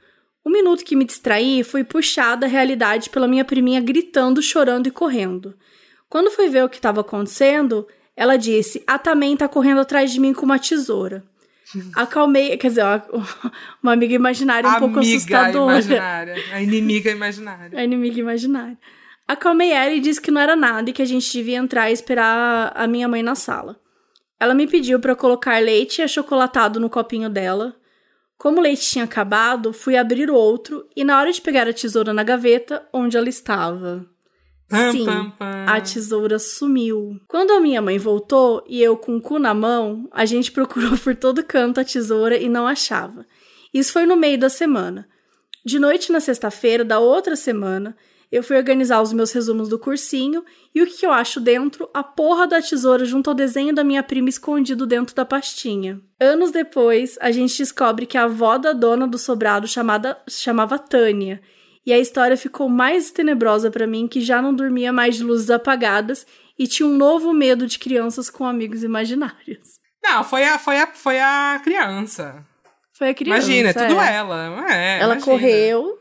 Um 0.45 0.51
minuto 0.51 0.85
que 0.85 0.97
me 0.97 1.05
distraí, 1.05 1.63
fui 1.63 1.85
puxada 1.85 2.47
à 2.47 2.49
realidade 2.49 3.11
pela 3.11 3.29
minha 3.29 3.45
priminha 3.45 3.81
gritando, 3.81 4.41
chorando 4.41 4.87
e 4.87 4.91
correndo. 4.91 5.55
Quando 6.09 6.31
fui 6.31 6.49
ver 6.49 6.65
o 6.65 6.69
que 6.69 6.77
estava 6.77 7.03
acontecendo, 7.03 7.87
ela 8.17 8.37
disse: 8.37 8.83
A 8.87 8.99
Tamen 8.99 9.37
tá 9.37 9.47
correndo 9.49 9.83
atrás 9.83 10.11
de 10.11 10.19
mim 10.19 10.33
com 10.33 10.47
uma 10.47 10.59
tesoura. 10.59 11.25
Acalmei, 11.95 12.57
quer 12.57 12.69
dizer, 12.69 12.85
uma 13.83 13.93
amiga 13.93 14.15
imaginária 14.15 14.69
um 14.69 14.73
amiga 14.73 14.87
pouco 14.87 15.01
assustadora. 15.01 15.73
imaginária. 15.73 16.35
A 16.53 16.63
inimiga 16.63 17.11
imaginária. 17.11 17.79
A 17.79 17.85
inimiga 17.85 18.21
imaginária. 18.21 18.79
Acalmei 19.27 19.71
ela 19.71 19.93
e 19.93 20.01
disse 20.01 20.21
que 20.21 20.31
não 20.31 20.41
era 20.41 20.57
nada 20.57 20.91
e 20.91 20.93
que 20.93 21.03
a 21.03 21.05
gente 21.05 21.33
devia 21.33 21.57
entrar 21.57 21.89
e 21.89 21.93
esperar 21.93 22.73
a 22.75 22.87
minha 22.87 23.07
mãe 23.07 23.23
na 23.23 23.35
sala. 23.35 23.81
Ela 24.41 24.55
me 24.55 24.67
pediu 24.67 24.99
para 24.99 25.15
colocar 25.15 25.63
leite 25.63 26.03
achocolatado 26.03 26.81
no 26.81 26.91
copinho 26.91 27.31
dela. 27.31 27.77
Como 28.37 28.59
o 28.59 28.63
leite 28.63 28.83
tinha 28.83 29.05
acabado, 29.05 29.73
fui 29.73 29.97
abrir 29.97 30.31
o 30.31 30.35
outro 30.35 30.89
e 30.97 31.05
na 31.05 31.19
hora 31.19 31.31
de 31.31 31.41
pegar 31.41 31.69
a 31.69 31.73
tesoura 31.75 32.13
na 32.13 32.25
gaveta, 32.25 32.83
onde 32.93 33.17
ela 33.17 33.29
estava. 33.29 34.05
Sim, 34.93 35.07
a 35.67 35.81
tesoura 35.81 36.39
sumiu. 36.39 37.21
Quando 37.27 37.51
a 37.51 37.61
minha 37.61 37.83
mãe 37.83 37.99
voltou 37.99 38.63
e 38.69 38.81
eu 38.81 38.97
com 38.97 39.17
o 39.17 39.21
cu 39.21 39.39
na 39.39 39.53
mão, 39.53 40.09
a 40.13 40.25
gente 40.25 40.53
procurou 40.53 40.97
por 40.97 41.17
todo 41.17 41.45
canto 41.45 41.81
a 41.81 41.85
tesoura 41.85 42.37
e 42.37 42.49
não 42.49 42.67
achava. 42.67 43.27
Isso 43.75 43.93
foi 43.93 44.07
no 44.07 44.17
meio 44.17 44.39
da 44.39 44.49
semana. 44.49 45.09
De 45.65 45.79
noite 45.79 46.11
na 46.13 46.21
sexta-feira 46.21 46.85
da 46.85 46.99
outra 46.99 47.37
semana, 47.37 47.97
eu 48.31 48.45
fui 48.45 48.57
organizar 48.57 49.03
os 49.03 49.13
meus 49.13 49.33
resumos 49.33 49.69
do 49.69 49.79
cursinho 49.79 50.45
e 50.73 50.81
o 50.81 50.87
que 50.87 51.05
eu 51.05 51.13
acho 51.13 51.41
dentro? 51.41 51.91
A 51.93 52.03
porra 52.03 52.47
da 52.47 52.63
tesoura 52.63 53.05
junto 53.05 53.29
ao 53.29 53.35
desenho 53.35 53.75
da 53.75 53.83
minha 53.83 54.03
prima 54.05 54.29
escondido 54.29 54.87
dentro 54.87 55.15
da 55.17 55.25
pastinha. 55.25 56.01
Anos 56.19 56.53
depois, 56.53 57.19
a 57.21 57.33
gente 57.33 57.59
descobre 57.59 58.07
que 58.07 58.17
a 58.17 58.25
avó 58.25 58.57
da 58.57 58.73
dona 58.73 59.07
do 59.07 59.19
sobrado 59.19 59.67
chamada, 59.67 60.17
chamava 60.29 60.79
Tânia. 60.79 61.43
E 61.85 61.93
a 61.93 61.99
história 61.99 62.37
ficou 62.37 62.69
mais 62.69 63.11
tenebrosa 63.11 63.71
para 63.71 63.87
mim 63.87 64.07
que 64.07 64.21
já 64.21 64.43
não 64.43 64.55
dormia 64.55 64.93
mais 64.93 65.17
de 65.17 65.25
luzes 65.25 65.51
apagadas 65.51 66.27
e 66.59 66.67
tinha 66.67 66.87
um 66.87 66.95
novo 66.97 67.33
medo 67.33 67.67
de 67.67 67.79
crianças 67.79 68.29
com 68.29 68.45
amigos 68.45 68.83
imaginários. 68.85 69.81
Não, 70.03 70.23
foi 70.23 70.45
a, 70.45 70.59
foi 70.59 70.79
a, 70.79 70.87
foi 70.89 71.21
a 71.21 71.61
criança. 71.63 72.47
Foi 72.93 73.11
a 73.11 73.15
criança. 73.15 73.47
Imagina, 73.47 73.71
é 73.71 73.73
tudo 73.73 74.01
é. 74.01 74.15
ela. 74.15 74.71
É, 74.71 74.99
Ela 75.01 75.15
imagina. 75.15 75.21
correu, 75.21 75.99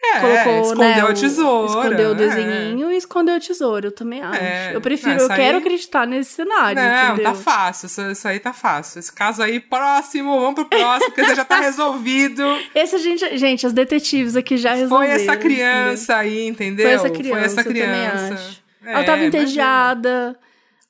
É, 0.00 0.20
colocou, 0.20 0.62
escondeu 0.62 0.78
né, 0.78 1.00
a 1.00 1.12
tesoura. 1.12 1.66
Escondeu 1.66 2.08
o 2.10 2.12
é. 2.12 2.14
desenhinho 2.14 2.92
e 2.92 2.96
escondeu 2.96 3.34
a 3.34 3.40
tesoura, 3.40 3.88
eu 3.88 3.92
também 3.92 4.22
acho. 4.22 4.40
É, 4.40 4.74
eu 4.74 4.80
prefiro, 4.80 5.12
essa 5.16 5.24
eu 5.24 5.28
quero 5.36 5.56
aí- 5.58 5.62
acreditar 5.62 6.06
nesse 6.06 6.30
cenário, 6.34 6.80
Não, 6.80 7.14
entendeu? 7.14 7.24
tá 7.24 7.34
fácil. 7.34 7.86
Isso, 7.86 8.00
isso 8.02 8.28
aí 8.28 8.38
tá 8.38 8.52
fácil. 8.52 9.00
Esse 9.00 9.12
caso 9.12 9.42
aí, 9.42 9.58
próximo, 9.58 10.38
vamos 10.40 10.54
pro 10.54 10.64
próximo, 10.66 11.12
porque 11.12 11.34
já 11.34 11.44
tá 11.44 11.58
resolvido. 11.60 12.42
Esse 12.74 12.94
a 12.94 12.98
gente, 12.98 13.36
gente, 13.38 13.66
as 13.66 13.72
detetives 13.72 14.36
aqui 14.36 14.56
já 14.56 14.70
Foi 14.70 14.78
resolveram. 14.80 15.12
essa 15.14 15.22
entendeu? 15.34 15.38
criança 15.40 16.16
aí, 16.16 16.46
entendeu? 16.46 16.84
Foi 16.86 16.94
essa 16.94 17.10
criança, 17.10 17.38
Foi 17.38 17.44
essa 17.46 17.64
criança. 17.64 18.56
É, 18.84 18.92
Ela 18.92 19.04
tava 19.04 19.24
entediada. 19.24 20.38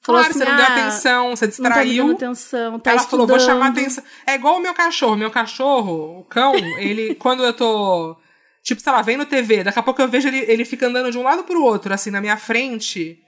Falou 0.01 0.21
Claro, 0.23 0.31
assim, 0.31 0.39
você 0.39 0.45
não 0.51 0.57
deu 0.57 0.65
ah, 0.65 0.69
atenção, 0.69 1.31
você 1.37 1.45
Não 1.47 1.53
tá 1.71 1.81
distraiu. 1.83 2.13
atenção, 2.13 2.79
tá 2.79 2.91
ela 2.93 3.01
falou, 3.01 3.27
vou 3.27 3.37
estudando. 3.37 3.59
chamar 3.59 3.71
atenção. 3.71 4.05
É 4.27 4.35
igual 4.37 4.57
o 4.57 4.61
meu 4.61 4.73
cachorro. 4.73 5.17
Meu 5.17 5.31
cachorro, 5.31 6.21
o 6.21 6.25
cão, 6.25 6.55
ele, 6.79 7.15
quando 7.17 7.43
eu 7.45 7.53
tô. 7.53 8.17
Tipo, 8.69 8.83
sei 8.83 8.93
lá, 8.93 9.01
vendo 9.01 9.25
TV, 9.25 9.65
daqui 9.65 9.79
a 9.79 9.83
pouco 9.83 10.03
eu 10.03 10.09
vejo 10.09 10.29
ele, 10.29 10.45
ele 10.47 10.63
fica 10.63 10.87
andando 10.87 11.11
de 11.11 11.17
um 11.17 11.23
lado 11.23 11.43
pro 11.45 11.63
outro, 11.63 11.95
assim, 11.95 12.11
na 12.11 12.21
minha 12.21 12.37
frente. 12.37 13.19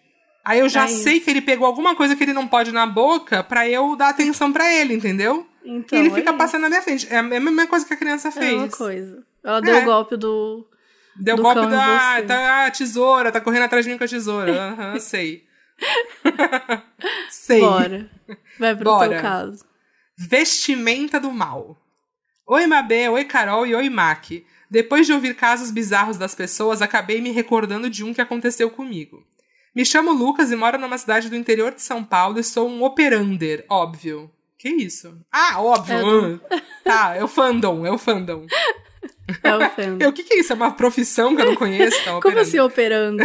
Aí 0.44 0.58
eu 0.60 0.68
já 0.68 0.84
É 0.84 0.88
sei 0.88 1.14
isso. 1.14 1.24
que 1.24 1.30
ele 1.30 1.40
pegou 1.40 1.66
alguma 1.66 1.94
coisa 1.96 2.14
que 2.14 2.22
ele 2.22 2.34
não 2.34 2.46
pode 2.46 2.72
na 2.72 2.86
boca 2.86 3.42
pra 3.42 3.66
eu 3.66 3.96
dar 3.96 4.10
atenção 4.10 4.52
pra 4.52 4.70
ele, 4.70 4.92
entendeu? 4.92 5.46
Então, 5.64 5.98
e 5.98 6.02
ele 6.02 6.10
é 6.10 6.14
fica 6.14 6.28
isso. 6.30 6.38
passando 6.38 6.60
na 6.62 6.68
minha 6.68 6.82
frente. 6.82 7.06
É 7.10 7.16
a 7.16 7.22
mesma 7.22 7.66
coisa 7.66 7.86
que 7.86 7.94
a 7.94 7.96
criança 7.96 8.28
É 8.28 8.32
a 8.32 8.34
mesma 8.40 8.60
fez. 8.64 8.74
coisa. 8.74 9.24
Ela 9.42 9.60
deu 9.62 9.74
É. 9.76 9.80
o 9.80 9.84
golpe 9.86 10.16
do... 10.18 10.66
Deu 11.16 11.36
do 11.36 11.42
golpe 11.42 11.66
da 11.68 12.22
tá, 12.22 12.66
a 12.66 12.70
tesoura, 12.70 13.32
tá 13.32 13.40
correndo 13.40 13.62
atrás 13.62 13.84
de 13.86 13.90
mim 13.90 13.96
com 13.96 14.04
a 14.04 14.08
tesoura. 14.08 14.52
Aham, 14.52 14.98
sei. 15.00 15.44
sei. 17.30 17.60
Bora. 17.60 18.10
Vai 18.58 18.74
pro 18.74 18.84
Bora. 18.84 19.08
teu 19.08 19.20
caso. 19.22 19.64
Vestimenta 20.16 21.18
do 21.18 21.32
mal. 21.32 21.76
Oi, 22.46 22.66
Mabê, 22.66 23.08
oi, 23.08 23.24
Carol 23.24 23.66
e 23.66 23.74
oi, 23.74 23.88
Mac. 23.88 24.26
Depois 24.70 25.06
de 25.06 25.12
ouvir 25.12 25.34
casos 25.34 25.70
bizarros 25.70 26.16
das 26.16 26.34
pessoas, 26.34 26.80
acabei 26.80 27.20
me 27.20 27.30
recordando 27.30 27.90
de 27.90 28.04
um 28.04 28.14
que 28.14 28.20
aconteceu 28.20 28.70
comigo. 28.70 29.26
Me 29.74 29.84
chamo 29.84 30.12
Lucas 30.12 30.52
e 30.52 30.56
moro 30.56 30.78
numa 30.78 30.98
cidade 30.98 31.28
do 31.28 31.36
interior 31.36 31.72
de 31.72 31.82
São 31.82 32.04
Paulo 32.04 32.38
e 32.38 32.44
sou 32.44 32.68
um 32.68 32.82
operander, 32.82 33.64
óbvio. 33.68 34.30
Que 34.56 34.68
isso? 34.68 35.18
Ah, 35.32 35.60
óbvio. 35.60 36.40
É 36.50 36.56
ah. 36.56 36.62
Tá, 36.84 37.16
é 37.16 37.24
o 37.24 37.28
fandom, 37.28 37.86
é 37.86 37.90
o 37.90 37.98
fandom. 37.98 38.46
É 39.42 39.56
o 39.56 39.70
Fendo. 39.70 40.02
Eu, 40.02 40.10
o 40.10 40.12
que, 40.12 40.22
que 40.22 40.34
é 40.34 40.40
isso? 40.40 40.52
É 40.52 40.56
uma 40.56 40.72
profissão 40.72 41.34
que 41.34 41.42
eu 41.42 41.46
não 41.46 41.56
conheço? 41.56 42.02
Tá, 42.04 42.18
Como 42.20 42.38
assim 42.38 42.58
operando? 42.58 43.22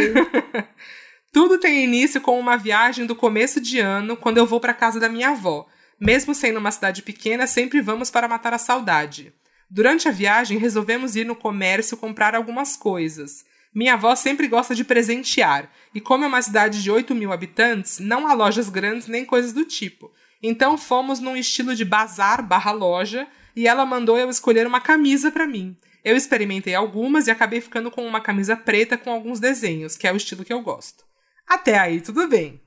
Tudo 1.34 1.60
tem 1.60 1.84
início 1.84 2.22
com 2.22 2.40
uma 2.40 2.56
viagem 2.56 3.06
do 3.06 3.16
começo 3.16 3.60
de 3.60 3.80
ano, 3.80 4.16
quando 4.16 4.38
eu 4.38 4.46
vou 4.46 4.60
para 4.60 4.74
casa 4.74 5.00
da 5.00 5.10
minha 5.10 5.30
avó. 5.30 5.68
Mesmo 6.00 6.34
sendo 6.34 6.60
uma 6.60 6.72
cidade 6.72 7.02
pequena, 7.02 7.48
sempre 7.48 7.82
vamos 7.82 8.10
para 8.10 8.28
matar 8.28 8.54
a 8.54 8.58
saudade. 8.58 9.34
Durante 9.70 10.08
a 10.08 10.12
viagem, 10.12 10.58
resolvemos 10.58 11.16
ir 11.16 11.26
no 11.26 11.36
comércio 11.36 11.98
comprar 11.98 12.36
algumas 12.36 12.78
coisas. 12.78 13.44
Minha 13.74 13.96
avó 13.96 14.16
sempre 14.16 14.48
gosta 14.48 14.74
de 14.74 14.84
presentear, 14.84 15.70
e 15.94 16.00
como 16.00 16.24
é 16.24 16.28
uma 16.28 16.42
cidade 16.42 16.82
de 16.82 16.90
8 16.90 17.14
mil 17.14 17.34
habitantes, 17.34 18.00
não 18.00 18.28
há 18.28 18.34
lojas 18.34 18.70
grandes 18.70 19.08
nem 19.08 19.26
coisas 19.26 19.52
do 19.52 19.66
tipo. 19.66 20.12
Então 20.42 20.78
fomos 20.78 21.20
num 21.20 21.36
estilo 21.36 21.76
de 21.76 21.84
bazar 21.84 22.42
barra 22.42 22.72
loja, 22.72 23.28
e 23.56 23.68
ela 23.68 23.86
mandou 23.86 24.18
eu 24.18 24.30
escolher 24.30 24.68
uma 24.68 24.80
camisa 24.80 25.32
para 25.32 25.48
mim. 25.48 25.76
Eu 26.04 26.16
experimentei 26.16 26.76
algumas 26.76 27.26
e 27.26 27.32
acabei 27.32 27.60
ficando 27.60 27.90
com 27.90 28.06
uma 28.06 28.22
camisa 28.22 28.56
preta 28.56 28.98
com 28.98 29.10
alguns 29.10 29.40
desenhos, 29.40 29.98
que 29.98 30.08
é 30.08 30.14
o 30.14 30.18
estilo 30.18 30.46
que 30.46 30.54
eu 30.54 30.62
gosto. 30.62 31.04
Até 31.48 31.80
aí, 31.80 32.00
tudo 32.00 32.28
bem. 32.28 32.62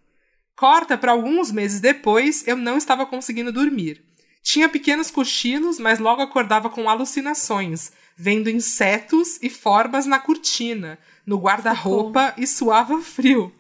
Corta 0.57 0.99
para 0.99 1.12
alguns 1.12 1.53
meses 1.53 1.80
depois, 1.80 2.46
eu 2.46 2.57
não 2.57 2.76
estava 2.76 3.07
conseguindo 3.07 3.53
dormir. 3.53 4.05
Tinha 4.43 4.68
pequenos 4.68 5.11
cochilos, 5.11 5.78
mas 5.78 5.99
logo 5.99 6.22
acordava 6.22 6.70
com 6.70 6.89
alucinações, 6.89 7.93
vendo 8.16 8.49
insetos 8.49 9.39
e 9.43 9.51
formas 9.51 10.07
na 10.07 10.18
cortina, 10.18 10.99
no 11.26 11.39
guarda-roupa 11.39 12.34
e 12.36 12.47
suava 12.47 13.01
frio. 13.01 13.53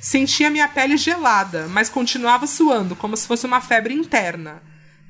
Sentia 0.00 0.50
minha 0.50 0.68
pele 0.68 0.96
gelada, 0.96 1.66
mas 1.68 1.88
continuava 1.88 2.46
suando, 2.46 2.94
como 2.94 3.16
se 3.16 3.26
fosse 3.26 3.46
uma 3.46 3.60
febre 3.60 3.94
interna. 3.94 4.62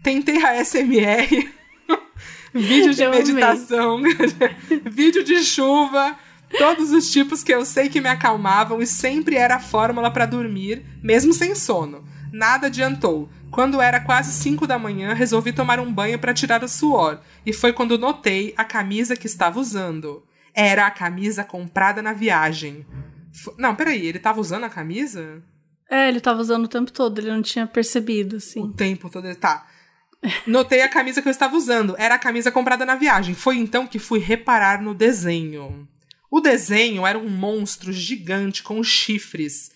Tentei 0.03 0.43
a 0.43 0.65
SMR, 0.65 1.51
vídeo 2.55 2.95
de 2.95 3.03
Eu 3.03 3.11
meditação, 3.11 4.01
vídeo 4.91 5.23
de 5.23 5.45
chuva, 5.45 6.17
todos 6.57 6.91
os 6.93 7.11
tipos 7.11 7.43
que 7.43 7.53
eu 7.53 7.65
sei 7.67 7.89
que 7.89 8.01
me 8.01 8.09
acalmavam 8.09 8.81
e 8.81 8.87
sempre 8.87 9.37
era 9.37 9.57
a 9.57 9.61
fórmula 9.61 10.11
para 10.11 10.25
dormir, 10.25 10.85
mesmo 11.03 11.33
sem 11.33 11.55
sono. 11.55 12.05
Nada 12.33 12.69
adiantou. 12.69 13.29
Quando 13.51 13.81
era 13.81 13.99
quase 14.01 14.33
5 14.33 14.67
da 14.67 14.79
manhã, 14.79 15.15
resolvi 15.15 15.53
tomar 15.53 15.81
um 15.81 15.93
banho 15.93 16.19
para 16.19 16.35
tirar 16.35 16.63
o 16.63 16.69
suor, 16.69 17.21
e 17.47 17.53
foi 17.53 17.73
quando 17.73 17.99
notei 17.99 18.53
a 18.57 18.65
camisa 18.65 19.17
que 19.17 19.27
estava 19.27 19.59
usando. 19.59 20.23
Era 20.55 20.87
a 20.87 20.91
camisa 20.91 21.45
comprada 21.45 22.03
na 22.03 22.13
viagem. 22.13 22.87
F- 23.33 23.53
Não, 23.59 23.75
peraí, 23.75 24.07
ele 24.07 24.19
tava 24.19 24.41
usando 24.41 24.65
a 24.65 24.69
camisa? 24.71 25.43
É, 25.91 26.09
ele 26.09 26.21
tava 26.21 26.41
usando 26.41 26.65
o 26.67 26.69
tempo 26.69 26.93
todo, 26.93 27.19
ele 27.19 27.31
não 27.31 27.41
tinha 27.43 27.67
percebido, 27.67 28.35
O 28.35 28.37
assim. 28.39 28.73
tempo 28.73 29.09
todo. 29.09 29.33
Tá. 29.37 29.67
Notei 30.47 30.83
a 30.83 30.89
camisa 30.89 31.23
que 31.23 31.29
eu 31.29 31.33
estava 31.33 31.57
usando. 31.57 31.95
Era 31.99 32.17
a 32.17 32.19
camisa 32.19 32.51
comprada 32.51 32.85
na 32.85 32.97
viagem. 32.97 33.35
Foi 33.35 33.57
então 33.57 33.87
que 33.87 33.99
fui 33.99 34.19
reparar 34.19 34.83
no 34.83 34.93
desenho. 34.93 35.89
O 36.31 36.41
desenho 36.41 37.07
era 37.07 37.19
um 37.19 37.29
monstro 37.31 37.93
gigante 37.93 38.63
com 38.63 38.83
chifres, 38.83 39.71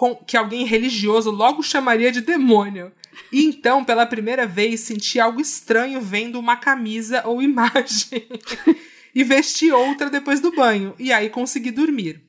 com, 0.00 0.14
que 0.14 0.34
alguém 0.34 0.64
religioso 0.64 1.30
logo 1.30 1.62
chamaria 1.62 2.10
de 2.10 2.22
demônio. 2.22 2.90
E 3.30 3.44
então, 3.44 3.84
pela 3.84 4.06
primeira 4.06 4.46
vez, 4.46 4.80
senti 4.80 5.20
algo 5.20 5.42
estranho 5.42 6.00
vendo 6.00 6.38
uma 6.38 6.56
camisa 6.56 7.22
ou 7.26 7.42
imagem. 7.42 8.26
e 9.14 9.22
vesti 9.22 9.70
outra 9.70 10.08
depois 10.08 10.40
do 10.40 10.52
banho. 10.52 10.94
E 10.98 11.12
aí 11.12 11.28
consegui 11.28 11.70
dormir. 11.70 12.22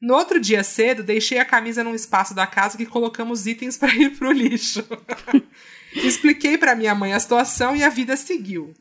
No 0.00 0.14
outro 0.14 0.38
dia 0.38 0.62
cedo, 0.62 1.02
deixei 1.02 1.38
a 1.38 1.44
camisa 1.44 1.82
num 1.82 1.96
espaço 1.96 2.32
da 2.32 2.46
casa 2.46 2.78
que 2.78 2.86
colocamos 2.86 3.44
itens 3.44 3.76
para 3.76 3.92
ir 3.96 4.10
pro 4.10 4.30
lixo. 4.30 4.86
Expliquei 5.94 6.56
para 6.56 6.76
minha 6.76 6.94
mãe 6.94 7.12
a 7.12 7.18
situação 7.18 7.74
e 7.74 7.82
a 7.82 7.88
vida 7.88 8.16
seguiu. 8.16 8.72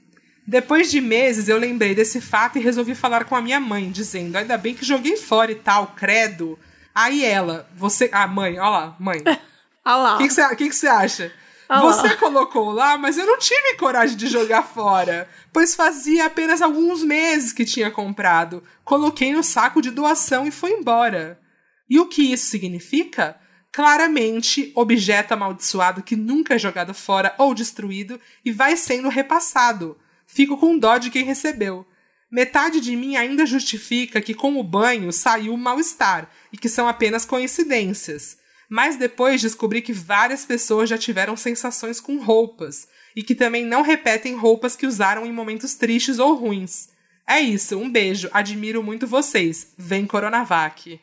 Depois 0.45 0.91
de 0.91 1.01
meses, 1.01 1.49
eu 1.49 1.57
lembrei 1.57 1.95
desse 1.95 2.21
fato 2.21 2.59
e 2.59 2.61
resolvi 2.61 2.93
falar 2.93 3.25
com 3.25 3.35
a 3.35 3.41
minha 3.41 3.59
mãe, 3.59 3.89
dizendo: 3.89 4.37
Ainda 4.37 4.55
bem 4.55 4.75
que 4.75 4.85
joguei 4.85 5.17
fora 5.17 5.51
e 5.51 5.55
tal, 5.55 5.95
credo. 5.95 6.59
Aí 6.95 7.25
ela, 7.25 7.69
você. 7.75 8.09
Ah, 8.13 8.25
mãe, 8.25 8.57
ó 8.57 8.69
lá, 8.69 8.95
mãe. 8.99 9.21
Ah 9.87 9.97
lá. 9.97 10.15
O 10.15 10.17
que 10.17 10.27
você 10.31 10.55
que 10.55 10.67
que 10.67 10.87
acha? 10.87 11.31
Ah 11.69 11.79
Você 11.81 12.15
colocou 12.17 12.71
lá, 12.71 12.97
mas 12.97 13.19
eu 13.19 13.25
não 13.27 13.37
tive 13.37 13.75
coragem 13.75 14.17
de 14.17 14.25
jogar 14.25 14.63
fora, 14.63 15.29
pois 15.53 15.75
fazia 15.75 16.25
apenas 16.25 16.59
alguns 16.59 17.03
meses 17.03 17.53
que 17.53 17.63
tinha 17.63 17.91
comprado. 17.91 18.63
Coloquei 18.83 19.31
no 19.31 19.43
saco 19.43 19.83
de 19.83 19.91
doação 19.91 20.47
e 20.47 20.51
foi 20.51 20.71
embora. 20.71 21.39
E 21.87 21.99
o 21.99 22.07
que 22.07 22.33
isso 22.33 22.47
significa? 22.47 23.39
Claramente, 23.71 24.71
objeto 24.75 25.35
amaldiçoado 25.35 26.01
que 26.01 26.15
nunca 26.15 26.55
é 26.55 26.57
jogado 26.57 26.93
fora 26.93 27.35
ou 27.37 27.53
destruído 27.53 28.19
e 28.43 28.51
vai 28.51 28.75
sendo 28.75 29.07
repassado. 29.07 29.97
Fico 30.25 30.57
com 30.57 30.79
dó 30.79 30.97
de 30.97 31.11
quem 31.11 31.25
recebeu. 31.25 31.85
Metade 32.31 32.81
de 32.81 32.95
mim 32.95 33.15
ainda 33.15 33.45
justifica 33.45 34.19
que 34.19 34.33
com 34.33 34.57
o 34.59 34.63
banho 34.63 35.11
saiu 35.11 35.53
o 35.53 35.57
mal-estar 35.57 36.29
e 36.55 36.57
que 36.57 36.69
são 36.69 36.87
apenas 36.87 37.25
coincidências. 37.25 38.37
Mas 38.69 38.95
depois 38.95 39.41
descobri 39.41 39.81
que 39.81 39.91
várias 39.91 40.45
pessoas 40.45 40.89
já 40.89 40.97
tiveram 40.97 41.35
sensações 41.35 41.99
com 41.99 42.17
roupas 42.17 42.87
e 43.13 43.21
que 43.21 43.35
também 43.35 43.65
não 43.65 43.81
repetem 43.81 44.35
roupas 44.35 44.73
que 44.73 44.87
usaram 44.87 45.25
em 45.25 45.33
momentos 45.33 45.75
tristes 45.75 46.17
ou 46.17 46.33
ruins. 46.33 46.87
É 47.27 47.41
isso, 47.41 47.77
um 47.77 47.91
beijo, 47.91 48.29
admiro 48.31 48.81
muito 48.81 49.05
vocês. 49.05 49.73
Vem 49.77 50.07
Coronavac. 50.07 50.97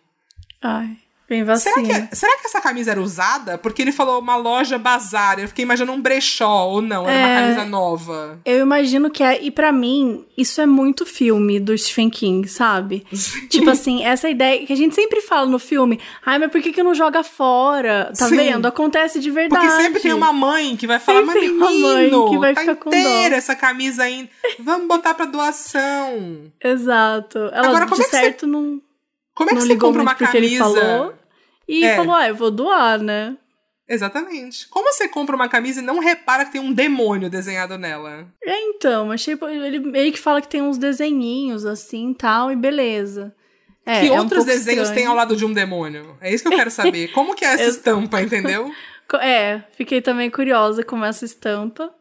Ai, 0.63 0.97
bem 1.33 1.57
Será 1.57 1.75
vacina. 1.77 2.07
que, 2.09 2.17
será 2.17 2.37
que 2.39 2.47
essa 2.47 2.61
camisa 2.61 2.91
era 2.91 3.01
usada? 3.01 3.57
Porque 3.59 3.81
ele 3.83 3.93
falou 3.93 4.21
uma 4.21 4.37
loja 4.37 4.79
bazar. 4.79 5.39
Eu 5.39 5.49
fiquei 5.49 5.65
imaginando 5.65 5.93
um 5.97 6.01
brechó, 6.01 6.69
ou 6.69 6.83
não, 6.83 7.09
era 7.09 7.19
uma 7.27 7.29
É. 7.29 7.41
camisa 7.55 7.65
nova. 7.65 8.39
Eu 8.45 8.59
imagino 8.61 9.11
que 9.11 9.23
é. 9.23 9.43
E 9.43 9.51
pra 9.51 9.73
mim, 9.73 10.25
isso 10.37 10.61
é 10.61 10.67
muito 10.67 11.07
filme 11.07 11.59
do 11.59 11.77
Stephen 11.77 12.11
King, 12.11 12.47
sabe? 12.49 13.07
Tipo 13.49 13.71
assim, 13.71 14.05
essa 14.05 14.29
ideia 14.29 14.67
que 14.67 14.73
a 14.73 14.77
gente 14.77 14.95
sempre 14.95 15.21
fala 15.21 15.47
no 15.47 15.59
filme. 15.59 15.99
Ai, 16.25 16.39
mas 16.39 16.51
por 16.51 16.61
que, 16.61 16.73
que 16.73 16.83
não 16.83 16.95
joga 16.95 17.23
fora? 17.23 18.13
Tá 18.19 18.29
Sim. 18.29 18.37
vendo? 18.37 18.67
Acontece 18.67 19.19
de 19.21 19.31
verdade. 19.31 19.67
Porque 19.67 19.83
sempre 19.83 20.01
tem 20.01 20.13
uma 20.13 20.33
mãe 20.33 20.77
que 20.77 20.87
vai 20.87 20.99
falar, 20.99 21.21
Sempre 21.21 21.35
mas 21.35 21.41
tem 21.45 21.51
uma 21.57 21.67
mãe 21.71 22.03
menino, 22.03 22.31
que 22.31 22.39
vai 22.39 22.55
tá 22.55 22.61
ficar 22.61 22.77
com 22.77 22.91
dó." 22.91 22.97
inteira 22.97 23.37
essa 23.37 23.55
camisa 23.57 24.03
ainda. 24.05 24.29
Vamos 24.59 24.87
botar 24.89 25.15
pra 25.15 25.25
doação. 25.27 26.53
Exato. 26.63 27.39
Ela 27.53 27.69
Agora, 27.69 27.87
como 27.87 27.97
de 27.97 28.03
é 28.03 28.05
que 28.05 28.11
você- 28.11 28.21
certo 28.23 28.47
não, 28.47 28.81
Como 29.35 29.51
é 29.51 29.53
que 29.55 29.59
não 29.61 29.67
você 29.67 29.77
compra 29.77 30.03
uma 30.03 30.15
camisa? 30.15 31.15
E 31.69 31.85
É. 31.85 31.97
falou, 31.97 32.15
ah, 32.15 32.29
eu 32.29 32.35
vou 32.35 32.51
doar, 32.51 32.99
né? 33.01 33.37
Exatamente. 33.89 34.69
Como 34.69 34.91
você 34.93 35.09
compra 35.09 35.35
uma 35.37 35.49
camisa 35.49 35.81
e 35.81 35.85
não 35.85 35.99
repara 35.99 36.45
que 36.45 36.53
tem 36.53 36.61
um 36.61 36.73
demônio 36.73 37.29
desenhado 37.29 37.77
nela? 37.77 38.27
É, 38.43 38.61
então, 38.71 39.11
achei. 39.11 39.35
Ele 39.35 39.81
meio 39.81 40.13
que 40.13 40.19
fala 40.19 40.41
que 40.41 40.49
tem 40.49 40.63
uns 40.63 40.79
desenhinhos 40.79 41.67
assim 41.67 42.11
e 42.13 42.15
tal, 42.15 42.51
e 42.51 42.57
beleza. 42.57 43.35
É, 43.85 44.01
que 44.01 44.07
é 44.09 44.13
um 44.13 44.19
outros 44.19 44.45
pouco 44.45 44.51
desenhos 44.51 44.89
estranho. 44.89 44.95
tem 44.95 45.07
ao 45.07 45.17
lado 45.17 45.37
de 45.37 45.45
um 45.45 45.53
demônio? 45.53 46.17
É 46.21 46.33
isso 46.33 46.43
que 46.45 46.55
eu 46.55 46.57
quero 46.57 46.71
saber. 46.71 47.09
Como 47.13 47.35
que 47.35 47.45
é 47.45 47.49
essa 47.55 47.65
estampa, 47.65 48.23
entendeu? 48.23 48.73
É, 49.21 49.63
fiquei 49.73 50.01
também 50.01 50.31
curiosa 50.31 50.83
com 50.85 51.05
essa 51.05 51.25
estampa. 51.25 51.93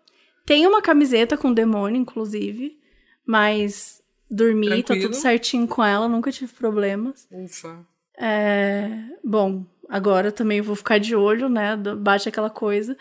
Tem 0.45 0.65
uma 0.67 0.81
camiseta 0.81 1.35
com 1.35 1.51
demônio, 1.51 1.99
inclusive, 1.99 2.77
mas 3.25 4.01
dormi, 4.29 4.69
tá 4.69 4.75
Tranquilo. 4.87 5.09
tudo 5.11 5.15
certinho 5.21 5.67
com 5.67 5.83
ela, 5.83 6.07
nunca 6.07 6.31
tive 6.31 6.53
problemas. 6.53 7.27
Ufa. 7.31 7.85
É, 8.23 8.87
bom, 9.23 9.65
agora 9.89 10.31
também 10.31 10.61
vou 10.61 10.75
ficar 10.75 10.99
de 10.99 11.15
olho, 11.15 11.49
né? 11.49 11.75
Bate 11.75 12.29
aquela 12.29 12.51
coisa. 12.51 12.95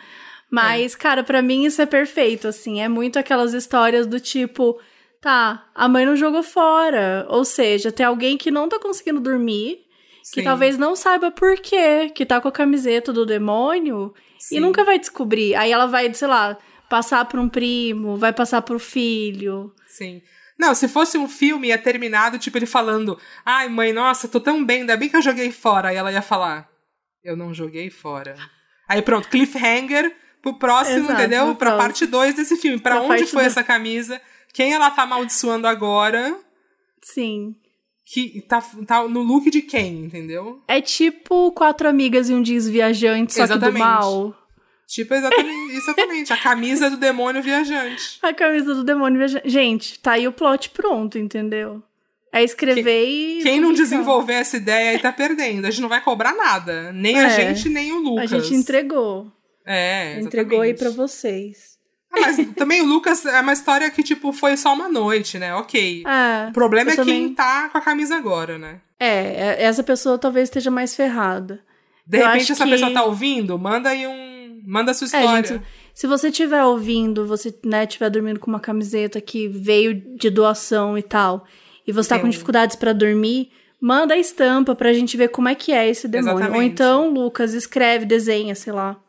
Mas, 0.50 0.96
cara, 0.96 1.22
pra 1.22 1.42
mim 1.42 1.64
isso 1.64 1.80
é 1.80 1.86
perfeito, 1.86 2.48
assim. 2.48 2.80
É 2.80 2.88
muito 2.88 3.18
aquelas 3.18 3.52
histórias 3.52 4.06
do 4.06 4.18
tipo, 4.18 4.80
tá, 5.20 5.68
a 5.74 5.88
mãe 5.88 6.06
não 6.06 6.16
jogou 6.16 6.42
fora. 6.42 7.26
Ou 7.28 7.44
seja, 7.44 7.92
tem 7.92 8.04
alguém 8.04 8.38
que 8.38 8.50
não 8.50 8.68
tá 8.68 8.78
conseguindo 8.80 9.20
dormir, 9.20 9.84
que 10.32 10.40
Sim, 10.40 10.42
talvez 10.42 10.78
não 10.78 10.96
saiba 10.96 11.30
por 11.30 11.56
quê, 11.56 12.10
que 12.14 12.24
tá 12.24 12.40
com 12.40 12.48
a 12.48 12.52
camiseta 12.52 13.12
do 13.12 13.26
demônio 13.26 14.12
sim. 14.38 14.56
e 14.56 14.60
nunca 14.60 14.82
vai 14.82 14.98
descobrir. 14.98 15.54
Aí 15.54 15.70
ela 15.70 15.86
vai, 15.86 16.12
sei 16.14 16.26
lá, 16.26 16.58
passar 16.88 17.24
pra 17.26 17.40
um 17.40 17.48
primo, 17.48 18.16
vai 18.16 18.32
passar 18.32 18.62
pro 18.62 18.78
filho. 18.78 19.72
Sim. 19.86 20.22
Não, 20.60 20.74
se 20.74 20.86
fosse 20.86 21.16
um 21.16 21.26
filme, 21.26 21.68
ia 21.68 21.78
terminado, 21.78 22.38
tipo, 22.38 22.58
ele 22.58 22.66
falando: 22.66 23.18
Ai, 23.46 23.66
mãe, 23.70 23.94
nossa, 23.94 24.28
tô 24.28 24.38
tão 24.38 24.62
bem, 24.62 24.80
ainda 24.82 24.94
bem 24.94 25.08
que 25.08 25.16
eu 25.16 25.22
joguei 25.22 25.50
fora. 25.50 25.88
Aí 25.88 25.96
ela 25.96 26.12
ia 26.12 26.20
falar: 26.20 26.68
Eu 27.24 27.34
não 27.34 27.54
joguei 27.54 27.88
fora. 27.88 28.36
Aí 28.86 29.00
pronto, 29.00 29.28
cliffhanger 29.30 30.14
pro 30.42 30.58
próximo, 30.58 30.98
Exato, 30.98 31.12
entendeu? 31.14 31.46
Pra 31.54 31.70
próximo. 31.70 31.78
parte 31.78 32.06
2 32.06 32.34
desse 32.34 32.56
filme. 32.56 32.78
Pra, 32.78 32.96
Pra 32.96 33.04
onde 33.04 33.24
foi 33.26 33.42
dois. 33.42 33.46
essa 33.46 33.64
camisa? 33.64 34.20
Quem 34.52 34.74
ela 34.74 34.90
tá 34.90 35.02
amaldiçoando 35.04 35.66
agora? 35.66 36.36
Sim. 37.02 37.54
Que 38.04 38.42
tá, 38.42 38.60
tá 38.86 39.06
no 39.08 39.22
look 39.22 39.48
de 39.50 39.62
quem, 39.62 40.04
entendeu? 40.04 40.62
É 40.68 40.80
tipo 40.80 41.52
quatro 41.52 41.88
amigas 41.88 42.28
e 42.28 42.34
um 42.34 42.42
dias 42.42 42.68
viajante, 42.68 43.32
só 43.32 43.42
que 43.42 43.48
do 43.48 43.54
Exatamente. 43.54 43.78
mal. 43.78 44.34
Tipo, 44.90 45.14
exatamente, 45.14 45.72
exatamente. 45.78 46.32
A 46.32 46.36
camisa 46.36 46.90
do 46.90 46.96
demônio 46.96 47.40
viajante. 47.42 48.18
A 48.20 48.34
camisa 48.34 48.74
do 48.74 48.82
demônio 48.82 49.18
viajante. 49.18 49.48
Gente, 49.48 49.98
tá 50.00 50.12
aí 50.12 50.26
o 50.26 50.32
plot 50.32 50.70
pronto, 50.70 51.16
entendeu? 51.16 51.80
É 52.32 52.42
escrever 52.42 53.04
e. 53.06 53.40
Quem 53.42 53.60
não 53.60 53.72
desenvolver 53.72 54.34
essa 54.34 54.56
ideia 54.56 54.90
aí 54.90 54.98
tá 54.98 55.12
perdendo. 55.12 55.64
A 55.66 55.70
gente 55.70 55.80
não 55.82 55.88
vai 55.88 56.00
cobrar 56.00 56.32
nada. 56.34 56.92
Nem 56.92 57.18
a 57.18 57.26
É. 57.26 57.30
gente, 57.54 57.68
nem 57.68 57.92
o 57.92 57.96
A 57.96 58.00
Lucas. 58.00 58.30
gente 58.30 58.54
entregou. 58.54 59.30
É, 59.64 60.18
Entregou 60.20 60.60
aí 60.62 60.70
exatamente. 60.70 60.94
pra 60.96 61.06
vocês. 61.06 61.78
Ah, 62.12 62.20
mas 62.22 62.36
também 62.56 62.80
o 62.82 62.86
Lucas 62.86 63.24
é 63.24 63.40
uma 63.40 63.52
história 63.52 63.88
que, 63.90 64.02
tipo, 64.02 64.32
foi 64.32 64.56
só 64.56 64.72
uma 64.74 64.88
noite, 64.88 65.38
né? 65.38 65.54
Ok. 65.54 66.02
É. 66.04 66.48
O 66.48 66.52
problema 66.52 66.90
é 66.90 66.96
também- 66.96 67.26
quem 67.26 67.34
tá 67.34 67.68
com 67.68 67.78
a 67.78 67.80
camisa 67.80 68.16
agora, 68.16 68.58
né? 68.58 68.80
É, 68.98 69.06
é, 69.08 69.62
essa 69.62 69.82
pessoa 69.84 70.18
talvez 70.18 70.48
esteja 70.48 70.70
mais 70.72 70.96
ferrada. 70.96 71.60
De 72.04 72.18
Eu 72.18 72.26
repente 72.26 72.50
essa 72.50 72.64
que- 72.64 72.70
pessoa 72.70 72.92
tá 72.92 73.04
ouvindo, 73.04 73.56
manda 73.56 73.90
aí 73.90 74.06
um. 74.08 74.39
Manda 74.66 74.90
a 74.90 74.94
sua 74.94 75.04
É, 75.06 75.08
história. 75.20 75.44
gente, 75.48 75.62
se 75.94 76.06
você 76.06 76.28
estiver 76.28 76.64
ouvindo, 76.64 77.26
você, 77.26 77.54
né, 77.64 77.84
estiver 77.84 78.10
dormindo 78.10 78.40
com 78.40 78.50
uma 78.50 78.60
camiseta 78.60 79.20
que 79.20 79.48
veio 79.48 79.94
de 80.16 80.30
doação 80.30 80.96
e 80.96 81.02
tal, 81.02 81.44
e 81.86 81.92
você 81.92 82.08
tá 82.10 82.14
Tem 82.16 82.24
com 82.24 82.28
dificuldades 82.30 82.76
pra 82.76 82.92
dormir, 82.92 83.50
manda 83.80 84.14
a 84.14 84.18
estampa 84.18 84.74
pra 84.74 84.92
gente 84.92 85.16
ver 85.16 85.28
como 85.28 85.48
é 85.48 85.54
que 85.54 85.72
é 85.72 85.88
esse 85.88 86.06
demônio. 86.06 86.34
Ou 86.34 86.40
Exatamente. 86.40 86.72
então, 86.72 87.10
Lucas, 87.10 87.54
escreve, 87.54 88.04
desenha, 88.04 88.54
sei 88.54 88.72
lá. 88.72 89.00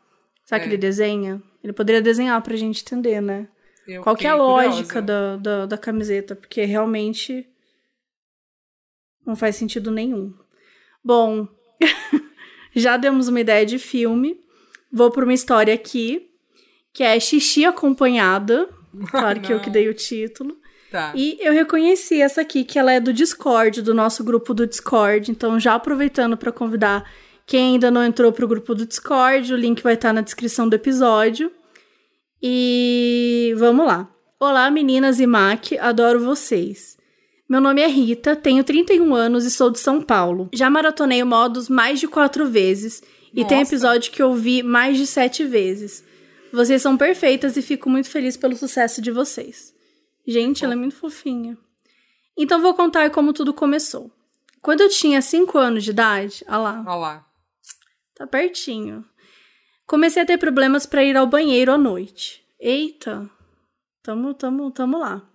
Sabe 0.45 0.61
É. 0.61 0.63
que 0.63 0.69
ele 0.69 0.77
desenha? 0.77 1.41
Ele 1.63 1.73
poderia 1.73 2.01
desenhar 2.01 2.41
pra 2.41 2.55
gente 2.55 2.81
entender, 2.83 3.21
né? 3.21 3.47
Eu 3.87 4.01
Qual 4.03 4.15
que 4.15 4.25
é 4.27 4.29
a 4.29 4.35
lógica 4.35 5.01
da, 5.01 5.37
da, 5.37 5.65
da 5.65 5.77
camiseta? 5.77 6.35
Porque 6.35 6.63
realmente 6.65 7.45
não 9.25 9.35
faz 9.35 9.55
sentido 9.55 9.91
nenhum. 9.91 10.33
Bom, 11.03 11.47
já 12.75 12.97
demos 12.97 13.27
uma 13.27 13.39
ideia 13.39 13.65
de 13.65 13.77
filme. 13.79 14.39
Vou 14.91 15.09
para 15.09 15.23
uma 15.23 15.33
história 15.33 15.73
aqui, 15.73 16.29
que 16.93 17.03
é 17.03 17.19
Xixi 17.19 17.65
Acompanhada. 17.65 18.69
Claro 19.09 19.39
que 19.39 19.53
eu 19.53 19.59
que 19.59 19.69
dei 19.71 19.87
o 19.87 19.93
título. 19.93 20.57
Tá. 20.91 21.13
E 21.15 21.37
eu 21.39 21.53
reconheci 21.53 22.21
essa 22.21 22.41
aqui, 22.41 22.65
que 22.65 22.77
ela 22.77 22.91
é 22.91 22.99
do 22.99 23.13
Discord, 23.13 23.81
do 23.81 23.93
nosso 23.93 24.23
grupo 24.23 24.53
do 24.53 24.67
Discord. 24.67 25.31
Então, 25.31 25.57
já 25.57 25.75
aproveitando 25.75 26.35
para 26.35 26.51
convidar 26.51 27.09
quem 27.45 27.73
ainda 27.73 27.89
não 27.89 28.03
entrou 28.03 28.31
pro 28.33 28.47
grupo 28.47 28.75
do 28.75 28.85
Discord, 28.85 29.53
o 29.53 29.57
link 29.57 29.81
vai 29.81 29.93
estar 29.93 30.11
na 30.11 30.21
descrição 30.21 30.67
do 30.67 30.75
episódio. 30.75 31.51
E 32.41 33.53
vamos 33.57 33.85
lá. 33.85 34.09
Olá, 34.39 34.69
meninas 34.69 35.19
e 35.19 35.27
Mac, 35.27 35.67
adoro 35.79 36.19
vocês. 36.19 36.97
Meu 37.47 37.61
nome 37.61 37.81
é 37.81 37.87
Rita, 37.87 38.35
tenho 38.35 38.63
31 38.63 39.13
anos 39.13 39.45
e 39.45 39.51
sou 39.51 39.69
de 39.69 39.79
São 39.79 40.01
Paulo. 40.01 40.49
Já 40.53 40.69
maratonei 40.69 41.21
o 41.21 41.25
Modus 41.25 41.69
mais 41.69 41.99
de 41.99 42.07
quatro 42.07 42.47
vezes 42.47 43.03
e 43.33 43.45
tem 43.45 43.61
episódio 43.61 44.11
que 44.11 44.21
eu 44.21 44.33
vi 44.33 44.61
mais 44.61 44.97
de 44.97 45.07
sete 45.07 45.43
vezes. 45.43 46.03
Vocês 46.51 46.81
são 46.81 46.97
perfeitas 46.97 47.55
e 47.55 47.61
fico 47.61 47.89
muito 47.89 48.09
feliz 48.09 48.35
pelo 48.35 48.55
sucesso 48.55 49.01
de 49.01 49.11
vocês. 49.11 49.73
Gente, 50.27 50.63
ela 50.65 50.73
é 50.73 50.77
muito 50.77 50.95
fofinha. 50.95 51.57
Então 52.37 52.61
vou 52.61 52.73
contar 52.73 53.09
como 53.09 53.33
tudo 53.33 53.53
começou. 53.53 54.11
Quando 54.61 54.81
eu 54.81 54.89
tinha 54.89 55.21
5 55.21 55.57
anos 55.57 55.83
de 55.83 55.89
idade, 55.91 56.43
ah 56.47 56.57
lá, 56.57 56.83
Olha 56.85 56.95
lá. 56.95 57.25
tá 58.15 58.27
pertinho. 58.27 59.03
Comecei 59.87 60.21
a 60.21 60.25
ter 60.25 60.37
problemas 60.37 60.85
para 60.85 61.03
ir 61.03 61.17
ao 61.17 61.25
banheiro 61.25 61.71
à 61.71 61.77
noite. 61.77 62.45
Eita, 62.59 63.29
tamo, 64.03 64.33
tamo, 64.33 64.69
tamo 64.71 64.99
lá. 64.99 65.27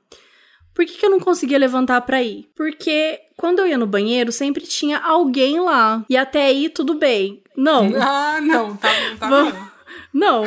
Por 0.73 0.85
que, 0.85 0.97
que 0.97 1.05
eu 1.05 1.11
não 1.11 1.19
conseguia 1.19 1.59
levantar 1.59 2.01
pra 2.03 2.23
ir? 2.23 2.51
Porque 2.55 3.21
quando 3.37 3.59
eu 3.61 3.67
ia 3.67 3.79
no 3.79 3.87
banheiro, 3.87 4.33
sempre 4.33 4.65
tinha 4.65 4.99
alguém 4.99 5.61
lá. 5.61 6.05
E 6.09 6.17
até 6.17 6.47
aí, 6.47 6.69
tudo 6.69 6.95
bem. 6.95 7.43
Não, 7.57 7.91
Ah, 8.01 8.41
não, 8.41 8.77
tá, 8.77 8.89
não 9.11 9.17
tá 9.19 9.29
Vamos- 9.29 9.53
bom. 9.53 9.59
não. 10.13 10.45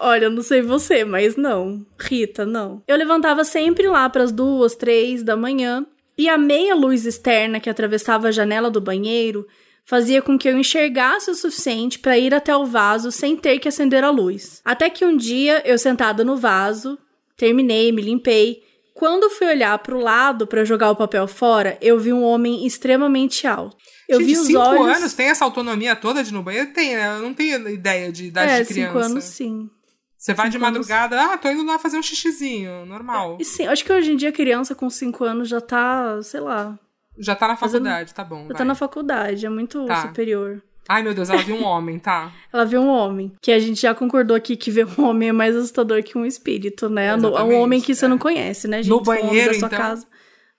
Olha, 0.00 0.26
eu 0.26 0.30
não 0.30 0.42
sei 0.42 0.62
você, 0.62 1.04
mas 1.04 1.36
não. 1.36 1.84
Rita, 1.98 2.46
não. 2.46 2.82
Eu 2.86 2.96
levantava 2.96 3.42
sempre 3.44 3.88
lá 3.88 4.08
pras 4.08 4.30
duas, 4.30 4.74
três 4.76 5.22
da 5.22 5.36
manhã. 5.36 5.84
E 6.16 6.28
a 6.28 6.36
meia 6.38 6.74
luz 6.74 7.04
externa 7.06 7.58
que 7.60 7.70
atravessava 7.70 8.28
a 8.28 8.32
janela 8.32 8.70
do 8.70 8.80
banheiro 8.80 9.46
fazia 9.84 10.20
com 10.20 10.36
que 10.38 10.48
eu 10.48 10.56
enxergasse 10.58 11.30
o 11.30 11.34
suficiente 11.34 11.98
para 11.98 12.18
ir 12.18 12.34
até 12.34 12.54
o 12.54 12.66
vaso 12.66 13.10
sem 13.10 13.36
ter 13.36 13.58
que 13.58 13.68
acender 13.68 14.04
a 14.04 14.10
luz. 14.10 14.60
Até 14.64 14.90
que 14.90 15.04
um 15.04 15.16
dia, 15.16 15.62
eu 15.64 15.78
sentada 15.78 16.22
no 16.24 16.36
vaso, 16.36 16.98
terminei, 17.36 17.90
me 17.90 18.02
limpei. 18.02 18.62
Quando 18.98 19.30
fui 19.30 19.46
olhar 19.46 19.78
pro 19.78 20.00
lado 20.00 20.44
para 20.44 20.64
jogar 20.64 20.90
o 20.90 20.96
papel 20.96 21.28
fora, 21.28 21.78
eu 21.80 22.00
vi 22.00 22.12
um 22.12 22.24
homem 22.24 22.66
extremamente 22.66 23.46
alto. 23.46 23.76
Eu 24.08 24.18
Gente, 24.18 24.26
vi 24.26 24.38
os 24.40 24.46
cinco 24.48 24.58
olhos. 24.58 24.96
anos, 24.96 25.14
tem 25.14 25.26
essa 25.28 25.44
autonomia 25.44 25.94
toda 25.94 26.24
de 26.24 26.30
ir 26.30 26.32
no 26.32 26.42
banheiro? 26.42 26.72
Tem, 26.72 26.96
né? 26.96 27.16
Eu 27.16 27.22
não 27.22 27.32
tenho 27.32 27.68
ideia 27.68 28.10
de 28.10 28.24
idade 28.24 28.50
é, 28.50 28.62
de 28.62 28.66
criança. 28.68 28.92
cinco 28.92 28.98
anos 29.04 29.22
sim. 29.24 29.70
Você 30.16 30.34
vai 30.34 30.46
Cinco 30.46 30.58
de 30.58 30.58
madrugada, 30.58 31.22
ah, 31.32 31.38
tô 31.38 31.48
indo 31.48 31.64
lá 31.64 31.78
fazer 31.78 31.96
um 31.96 32.02
xixizinho, 32.02 32.84
normal. 32.86 33.36
E 33.38 33.44
sim, 33.44 33.68
acho 33.68 33.84
que 33.84 33.92
hoje 33.92 34.10
em 34.12 34.16
dia 34.16 34.32
criança 34.32 34.74
com 34.74 34.90
5 34.90 35.22
anos 35.22 35.48
já 35.48 35.60
tá, 35.60 36.20
sei 36.24 36.40
lá, 36.40 36.76
Já 37.20 37.36
tá 37.36 37.46
na 37.46 37.56
Fazendo- 37.56 37.84
faculdade, 37.84 38.12
tá 38.14 38.24
bom. 38.24 38.40
já 38.42 38.48
vai. 38.48 38.56
tá 38.56 38.64
na 38.64 38.74
faculdade, 38.74 39.46
é 39.46 39.48
muito 39.48 39.86
Tá. 39.86 40.08
superior. 40.08 40.60
Ai, 40.88 41.02
meu 41.02 41.12
Deus, 41.12 41.28
ela 41.28 41.42
viu 41.42 41.54
um 41.56 41.64
homem, 41.66 41.98
tá? 41.98 42.32
Ela 42.52 42.64
vê 42.64 42.78
um 42.78 42.88
homem, 42.88 43.30
que 43.42 43.52
a 43.52 43.58
gente 43.58 43.80
já 43.82 43.94
concordou 43.94 44.34
aqui 44.36 44.56
que 44.56 44.70
ver 44.70 44.86
um 44.98 45.04
homem 45.04 45.28
é 45.28 45.32
mais 45.32 45.54
assustador 45.54 46.02
que 46.02 46.16
um 46.16 46.24
espírito, 46.24 46.88
né? 46.88 47.14
No- 47.16 47.28
É 47.28 47.30
um 47.30 47.32
Exatamente, 47.34 47.60
homem 47.62 47.80
que 47.80 47.94
você 47.94 48.04
é. 48.06 48.08
não 48.08 48.16
conhece, 48.18 48.66
né, 48.66 48.78
gente? 48.82 48.88
No 48.90 48.98
um 49.00 49.02
banheiro, 49.02 49.52
da 49.52 49.58
sua 49.58 49.66
então? 49.66 49.78
casa, 49.78 50.06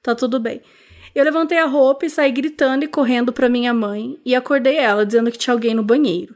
tá 0.03 0.13
tudo 0.13 0.39
bem. 0.39 0.61
Eu 1.15 1.23
levantei 1.25 1.57
a 1.57 1.65
roupa 1.65 2.05
e 2.05 2.09
saí 2.09 2.32
gritando 2.32 2.84
e 2.86 2.88
correndo 2.88 3.34
pra 3.34 3.49
minha 3.49 3.73
mãe 3.73 4.19
e 4.23 4.36
acordei 4.36 4.77
ela, 4.77 5.03
dizendo 5.05 5.32
que 5.32 5.38
tinha 5.39 5.53
alguém 5.53 5.73
no 5.73 5.82
banheiro. 5.84 6.36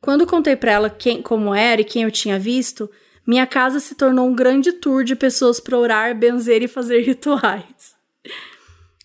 Quando 0.00 0.26
contei 0.26 0.54
pra 0.54 0.70
ela 0.72 0.88
quem, 0.90 1.20
como 1.20 1.52
era 1.54 1.80
e 1.80 1.84
quem 1.84 2.04
eu 2.04 2.10
tinha 2.10 2.38
visto, 2.38 2.88
minha 3.26 3.46
casa 3.46 3.80
se 3.80 3.94
tornou 3.96 4.28
um 4.28 4.34
grande 4.34 4.72
tour 4.72 5.02
de 5.04 5.14
pessoas 5.16 5.58
pra 5.58 5.76
orar, 5.76 6.16
benzer 6.16 6.62
e 6.62 6.68
fazer 6.68 7.00
rituais. 7.02 7.94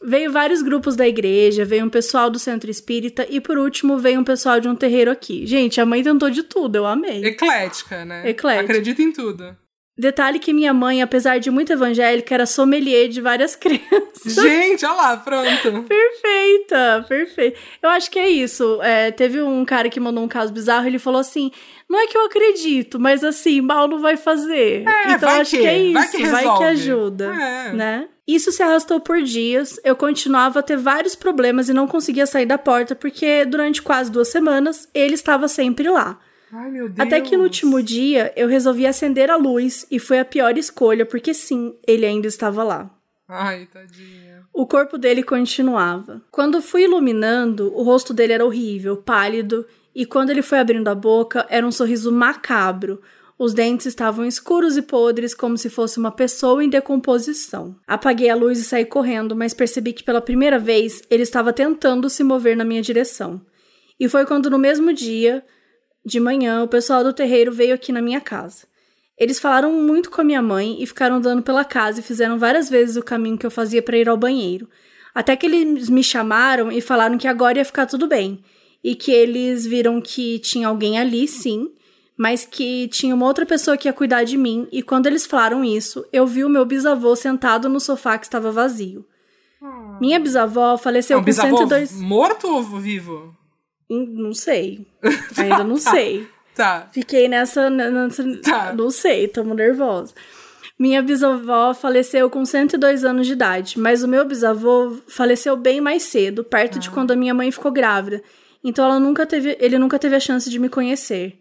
Veio 0.03 0.31
vários 0.31 0.61
grupos 0.61 0.95
da 0.95 1.07
igreja, 1.07 1.65
veio 1.65 1.85
um 1.85 1.89
pessoal 1.89 2.29
do 2.29 2.37
centro 2.37 2.69
espírita 2.69 3.25
e 3.29 3.41
por 3.41 3.57
último 3.57 3.97
veio 3.97 4.19
um 4.19 4.23
pessoal 4.23 4.59
de 4.59 4.67
um 4.67 4.75
terreiro 4.75 5.09
aqui. 5.09 5.45
Gente, 5.45 5.81
a 5.81 5.85
mãe 5.85 6.03
tentou 6.03 6.29
de 6.29 6.43
tudo, 6.43 6.75
eu 6.75 6.85
amei. 6.85 7.25
Eclética, 7.25 8.05
né? 8.05 8.29
Eclética. 8.29 8.63
Acredita 8.63 9.01
em 9.01 9.11
tudo. 9.11 9.57
Detalhe 9.97 10.37
que 10.39 10.53
minha 10.53 10.73
mãe, 10.73 11.01
apesar 11.01 11.39
de 11.39 11.49
muito 11.49 11.73
evangélica, 11.73 12.33
era 12.35 12.45
sommelier 12.45 13.07
de 13.09 13.19
várias 13.19 13.55
crenças. 13.57 14.33
Gente, 14.35 14.85
olha 14.85 14.93
lá, 14.95 15.17
pronto. 15.17 15.83
Perfeita, 15.87 17.05
perfeita. 17.07 17.57
Eu 17.81 17.89
acho 17.89 18.11
que 18.11 18.19
é 18.19 18.29
isso. 18.29 18.79
É, 18.81 19.11
teve 19.11 19.41
um 19.41 19.63
cara 19.65 19.89
que 19.89 19.99
mandou 19.99 20.23
um 20.23 20.27
caso 20.27 20.53
bizarro, 20.53 20.85
ele 20.87 20.99
falou 20.99 21.19
assim: 21.19 21.51
não 21.89 21.99
é 21.99 22.07
que 22.07 22.17
eu 22.17 22.25
acredito, 22.25 22.99
mas 22.99 23.23
assim, 23.23 23.61
mal 23.61 23.87
não 23.87 23.99
vai 23.99 24.17
fazer. 24.17 24.83
É, 24.87 25.11
então 25.13 25.29
vai 25.29 25.41
acho 25.41 25.51
que- 25.51 25.57
que, 25.61 25.67
é 25.67 25.79
isso, 25.79 25.93
vai 25.93 26.07
que 26.09 26.25
vai 26.27 26.57
que 26.57 26.63
ajuda. 26.63 27.25
É. 27.33 27.73
Né? 27.73 28.07
Isso 28.27 28.51
se 28.51 28.61
arrastou 28.61 28.99
por 28.99 29.21
dias. 29.21 29.79
Eu 29.85 29.95
continuava 29.95 30.59
a 30.59 30.63
ter 30.63 30.77
vários 30.77 31.15
problemas 31.15 31.69
e 31.69 31.73
não 31.73 31.87
conseguia 31.87 32.25
sair 32.25 32.45
da 32.45 32.57
porta, 32.57 32.93
porque 32.93 33.45
durante 33.45 33.81
quase 33.81 34.11
duas 34.11 34.27
semanas 34.27 34.87
ele 34.93 35.13
estava 35.13 35.47
sempre 35.47 35.89
lá. 35.89 36.19
Ai, 36.51 36.71
meu 36.71 36.87
Deus. 36.87 36.99
Até 36.99 37.19
que 37.21 37.35
no 37.35 37.43
último 37.43 37.81
dia 37.83 38.31
eu 38.35 38.47
resolvi 38.47 38.85
acender 38.85 39.29
a 39.29 39.35
luz 39.35 39.85
e 39.91 39.99
foi 39.99 40.19
a 40.19 40.25
pior 40.25 40.57
escolha, 40.57 41.05
porque 41.05 41.33
sim, 41.33 41.75
ele 41.85 42.05
ainda 42.05 42.27
estava 42.27 42.63
lá. 42.63 42.89
Ai, 43.27 43.67
tadinha. 43.71 44.43
O 44.53 44.65
corpo 44.65 44.97
dele 44.97 45.21
continuava. 45.21 46.21
Quando 46.31 46.61
fui 46.61 46.83
iluminando, 46.83 47.71
o 47.75 47.83
rosto 47.83 48.13
dele 48.13 48.33
era 48.33 48.45
horrível, 48.45 48.97
pálido, 48.97 49.65
e 49.93 50.05
quando 50.05 50.29
ele 50.29 50.41
foi 50.41 50.59
abrindo 50.59 50.87
a 50.87 50.95
boca, 50.95 51.45
era 51.49 51.67
um 51.67 51.71
sorriso 51.71 52.11
macabro. 52.11 53.01
Os 53.37 53.53
dentes 53.53 53.85
estavam 53.85 54.25
escuros 54.25 54.77
e 54.77 54.81
podres, 54.81 55.33
como 55.33 55.57
se 55.57 55.69
fosse 55.69 55.99
uma 55.99 56.09
pessoa 56.09 56.63
em 56.63 56.69
decomposição. 56.69 57.75
Apaguei 57.85 58.29
a 58.29 58.35
luz 58.35 58.57
e 58.59 58.63
saí 58.63 58.85
correndo, 58.85 59.35
mas 59.35 59.53
percebi 59.53 59.93
que 59.93 60.03
pela 60.03 60.21
primeira 60.21 60.57
vez 60.57 61.03
ele 61.09 61.23
estava 61.23 61.51
tentando 61.51 62.09
se 62.09 62.23
mover 62.23 62.55
na 62.55 62.65
minha 62.65 62.81
direção. 62.81 63.41
E 63.99 64.07
foi 64.07 64.25
quando 64.25 64.49
no 64.49 64.57
mesmo 64.57 64.93
dia, 64.93 65.43
de 66.07 66.19
manhã, 66.21 66.63
o 66.63 66.67
pessoal 66.67 67.03
do 67.03 67.11
terreiro 67.11 67.51
veio 67.51 67.75
aqui 67.75 67.91
na 67.91 68.01
minha 68.01 68.21
casa. 68.21 68.65
Eles 69.17 69.39
falaram 69.39 69.73
muito 69.73 70.09
com 70.09 70.21
a 70.21 70.23
minha 70.23 70.41
mãe 70.41 70.81
e 70.81 70.87
ficaram 70.87 71.17
andando 71.17 71.41
pela 71.41 71.65
casa 71.65 71.99
e 71.99 72.03
fizeram 72.03 72.39
várias 72.39 72.69
vezes 72.69 72.95
o 72.95 73.03
caminho 73.03 73.37
que 73.37 73.45
eu 73.45 73.51
fazia 73.51 73.81
para 73.81 73.97
ir 73.97 74.07
ao 74.07 74.15
banheiro. 74.15 74.69
Até 75.13 75.35
que 75.35 75.45
eles 75.47 75.89
me 75.89 76.03
chamaram 76.03 76.71
e 76.71 76.79
falaram 76.79 77.17
que 77.17 77.27
agora 77.27 77.57
ia 77.57 77.65
ficar 77.65 77.87
tudo 77.87 78.07
bem. 78.07 78.41
E 78.83 78.95
que 78.95 79.11
eles 79.11 79.65
viram 79.65 79.99
que 79.99 80.39
tinha 80.39 80.67
alguém 80.67 80.97
ali, 80.97 81.27
sim, 81.27 81.71
mas 82.15 82.45
que 82.45 82.87
tinha 82.87 83.13
uma 83.13 83.25
outra 83.25 83.45
pessoa 83.45 83.75
que 83.75 83.87
ia 83.87 83.93
cuidar 83.93 84.23
de 84.23 84.37
mim. 84.37 84.67
E 84.71 84.81
quando 84.81 85.07
eles 85.07 85.25
falaram 85.25 85.65
isso, 85.65 86.05
eu 86.13 86.25
vi 86.25 86.45
o 86.45 86.49
meu 86.49 86.63
bisavô 86.63 87.15
sentado 87.15 87.67
no 87.67 87.79
sofá 87.79 88.17
que 88.17 88.27
estava 88.27 88.51
vazio. 88.51 89.05
Minha 89.99 90.19
bisavó 90.19 90.77
faleceu 90.77 91.15
É 91.15 91.17
um 91.17 91.21
com 91.21 91.25
bisavô 91.25 91.57
102. 91.57 91.99
morto 91.99 92.47
ou 92.47 92.63
vivo? 92.79 93.35
Hum, 93.89 94.05
Não 94.17 94.33
sei. 94.33 94.85
Ainda 95.37 95.63
não 95.63 95.75
Tá. 95.75 95.91
sei. 95.91 96.27
Tá. 96.55 96.89
Fiquei 96.91 97.27
nessa. 97.27 97.69
nessa 97.69 98.23
Tá. 98.41 98.73
Não 98.73 98.89
sei, 98.89 99.27
tamo 99.27 99.53
nervosa. 99.53 100.13
Minha 100.79 101.01
bisavó 101.01 101.73
faleceu 101.73 102.29
com 102.29 102.45
102 102.45 103.03
anos 103.03 103.25
de 103.25 103.33
idade, 103.33 103.79
mas 103.79 104.03
o 104.03 104.07
meu 104.07 104.23
bisavô 104.25 104.95
faleceu 105.07 105.55
bem 105.57 105.81
mais 105.81 106.03
cedo, 106.03 106.43
perto 106.43 106.77
de 106.77 106.89
quando 106.91 107.11
a 107.11 107.15
minha 107.15 107.33
mãe 107.33 107.51
ficou 107.51 107.71
grávida. 107.71 108.21
Então 108.63 108.85
ela 108.85 108.99
nunca 108.99 109.25
teve, 109.25 109.57
ele 109.59 109.77
nunca 109.79 109.97
teve 109.97 110.15
a 110.15 110.19
chance 110.19 110.49
de 110.49 110.59
me 110.59 110.69
conhecer. 110.69 111.39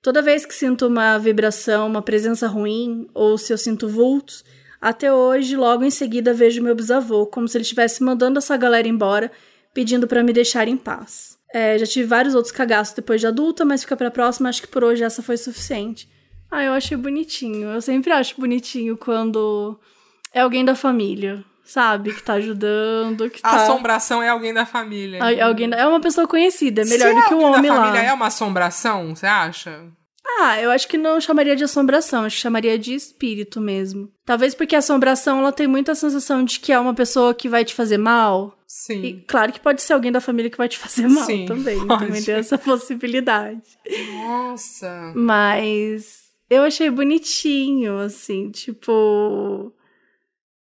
Toda 0.00 0.22
vez 0.22 0.46
que 0.46 0.54
sinto 0.54 0.86
uma 0.86 1.18
vibração, 1.18 1.86
uma 1.86 2.00
presença 2.00 2.46
ruim, 2.46 3.06
ou 3.12 3.36
se 3.36 3.52
eu 3.52 3.58
sinto 3.58 3.88
vultos, 3.88 4.44
até 4.80 5.12
hoje, 5.12 5.56
logo 5.56 5.82
em 5.84 5.90
seguida 5.90 6.32
vejo 6.32 6.62
meu 6.62 6.74
bisavô, 6.74 7.26
como 7.26 7.48
se 7.48 7.56
ele 7.58 7.62
estivesse 7.62 8.02
mandando 8.02 8.38
essa 8.38 8.56
galera 8.56 8.86
embora, 8.88 9.30
pedindo 9.74 10.06
pra 10.06 10.22
me 10.22 10.32
deixar 10.32 10.68
em 10.68 10.76
paz. 10.76 11.37
É, 11.54 11.78
já 11.78 11.86
tive 11.86 12.06
vários 12.06 12.34
outros 12.34 12.52
cagaços 12.52 12.94
depois 12.94 13.20
de 13.20 13.26
adulta, 13.26 13.64
mas 13.64 13.82
fica 13.82 13.96
pra 13.96 14.10
próxima, 14.10 14.48
acho 14.48 14.60
que 14.62 14.68
por 14.68 14.84
hoje 14.84 15.02
essa 15.02 15.22
foi 15.22 15.36
suficiente. 15.36 16.08
Ah, 16.50 16.62
eu 16.62 16.72
achei 16.72 16.96
bonitinho. 16.96 17.68
Eu 17.68 17.80
sempre 17.80 18.12
acho 18.12 18.38
bonitinho 18.40 18.96
quando 18.96 19.78
é 20.32 20.40
alguém 20.40 20.64
da 20.64 20.74
família, 20.74 21.42
sabe? 21.64 22.12
Que 22.14 22.22
tá 22.22 22.34
ajudando, 22.34 23.28
que 23.30 23.40
A 23.42 23.50
tá... 23.50 23.56
assombração 23.64 24.22
é 24.22 24.28
alguém 24.28 24.52
da 24.52 24.64
família. 24.66 25.22
Al- 25.22 25.48
Alguém, 25.48 25.70
é 25.72 25.86
uma 25.86 26.00
pessoa 26.00 26.26
conhecida, 26.26 26.82
é 26.82 26.84
melhor 26.84 27.08
Se 27.08 27.14
do 27.14 27.22
que 27.28 27.34
o 27.34 27.36
alguém 27.46 27.58
homem 27.58 27.70
da 27.70 27.76
lá. 27.76 27.84
família 27.86 28.06
é 28.08 28.12
uma 28.12 28.26
assombração, 28.26 29.14
você 29.14 29.26
acha? 29.26 29.84
Ah, 30.40 30.60
eu 30.60 30.70
acho 30.70 30.86
que 30.86 30.98
não 30.98 31.20
chamaria 31.20 31.56
de 31.56 31.64
assombração, 31.64 32.24
acho 32.24 32.36
que 32.36 32.42
chamaria 32.42 32.78
de 32.78 32.94
espírito 32.94 33.60
mesmo. 33.60 34.12
Talvez 34.24 34.54
porque 34.54 34.76
a 34.76 34.78
assombração 34.78 35.38
ela 35.38 35.50
tem 35.50 35.66
muita 35.66 35.94
sensação 35.94 36.44
de 36.44 36.60
que 36.60 36.72
é 36.72 36.78
uma 36.78 36.94
pessoa 36.94 37.34
que 37.34 37.48
vai 37.48 37.64
te 37.64 37.74
fazer 37.74 37.98
mal. 37.98 38.56
Sim. 38.66 39.02
E 39.02 39.20
claro 39.22 39.52
que 39.52 39.58
pode 39.58 39.80
ser 39.80 39.94
alguém 39.94 40.12
da 40.12 40.20
família 40.20 40.50
que 40.50 40.58
vai 40.58 40.68
te 40.68 40.76
fazer 40.78 41.08
mal 41.08 41.24
Sim, 41.24 41.46
também. 41.46 41.78
pode. 41.86 42.06
Também 42.06 42.22
tem 42.22 42.34
essa 42.34 42.58
possibilidade. 42.58 43.62
Nossa. 44.12 45.12
Mas 45.16 46.24
eu 46.50 46.62
achei 46.62 46.90
bonitinho, 46.90 47.98
assim, 47.98 48.50
tipo. 48.50 49.72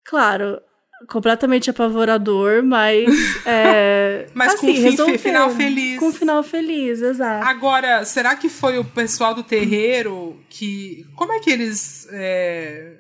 Claro, 0.03 0.61
completamente 1.07 1.69
apavorador, 1.69 2.63
mas. 2.63 3.05
É, 3.45 4.27
Mas 4.33 4.53
assim, 4.55 4.73
com 4.75 4.81
resolveram. 4.81 5.19
final 5.19 5.49
feliz. 5.51 5.99
Com 5.99 6.11
final 6.11 6.43
feliz, 6.43 7.01
exato. 7.01 7.47
Agora, 7.47 8.03
será 8.05 8.35
que 8.35 8.49
foi 8.49 8.77
o 8.79 8.83
pessoal 8.83 9.33
do 9.35 9.43
terreiro 9.43 10.39
que. 10.49 11.05
Como 11.15 11.31
é 11.33 11.39
que 11.39 11.49
eles. 11.49 12.07
é, 12.11 12.93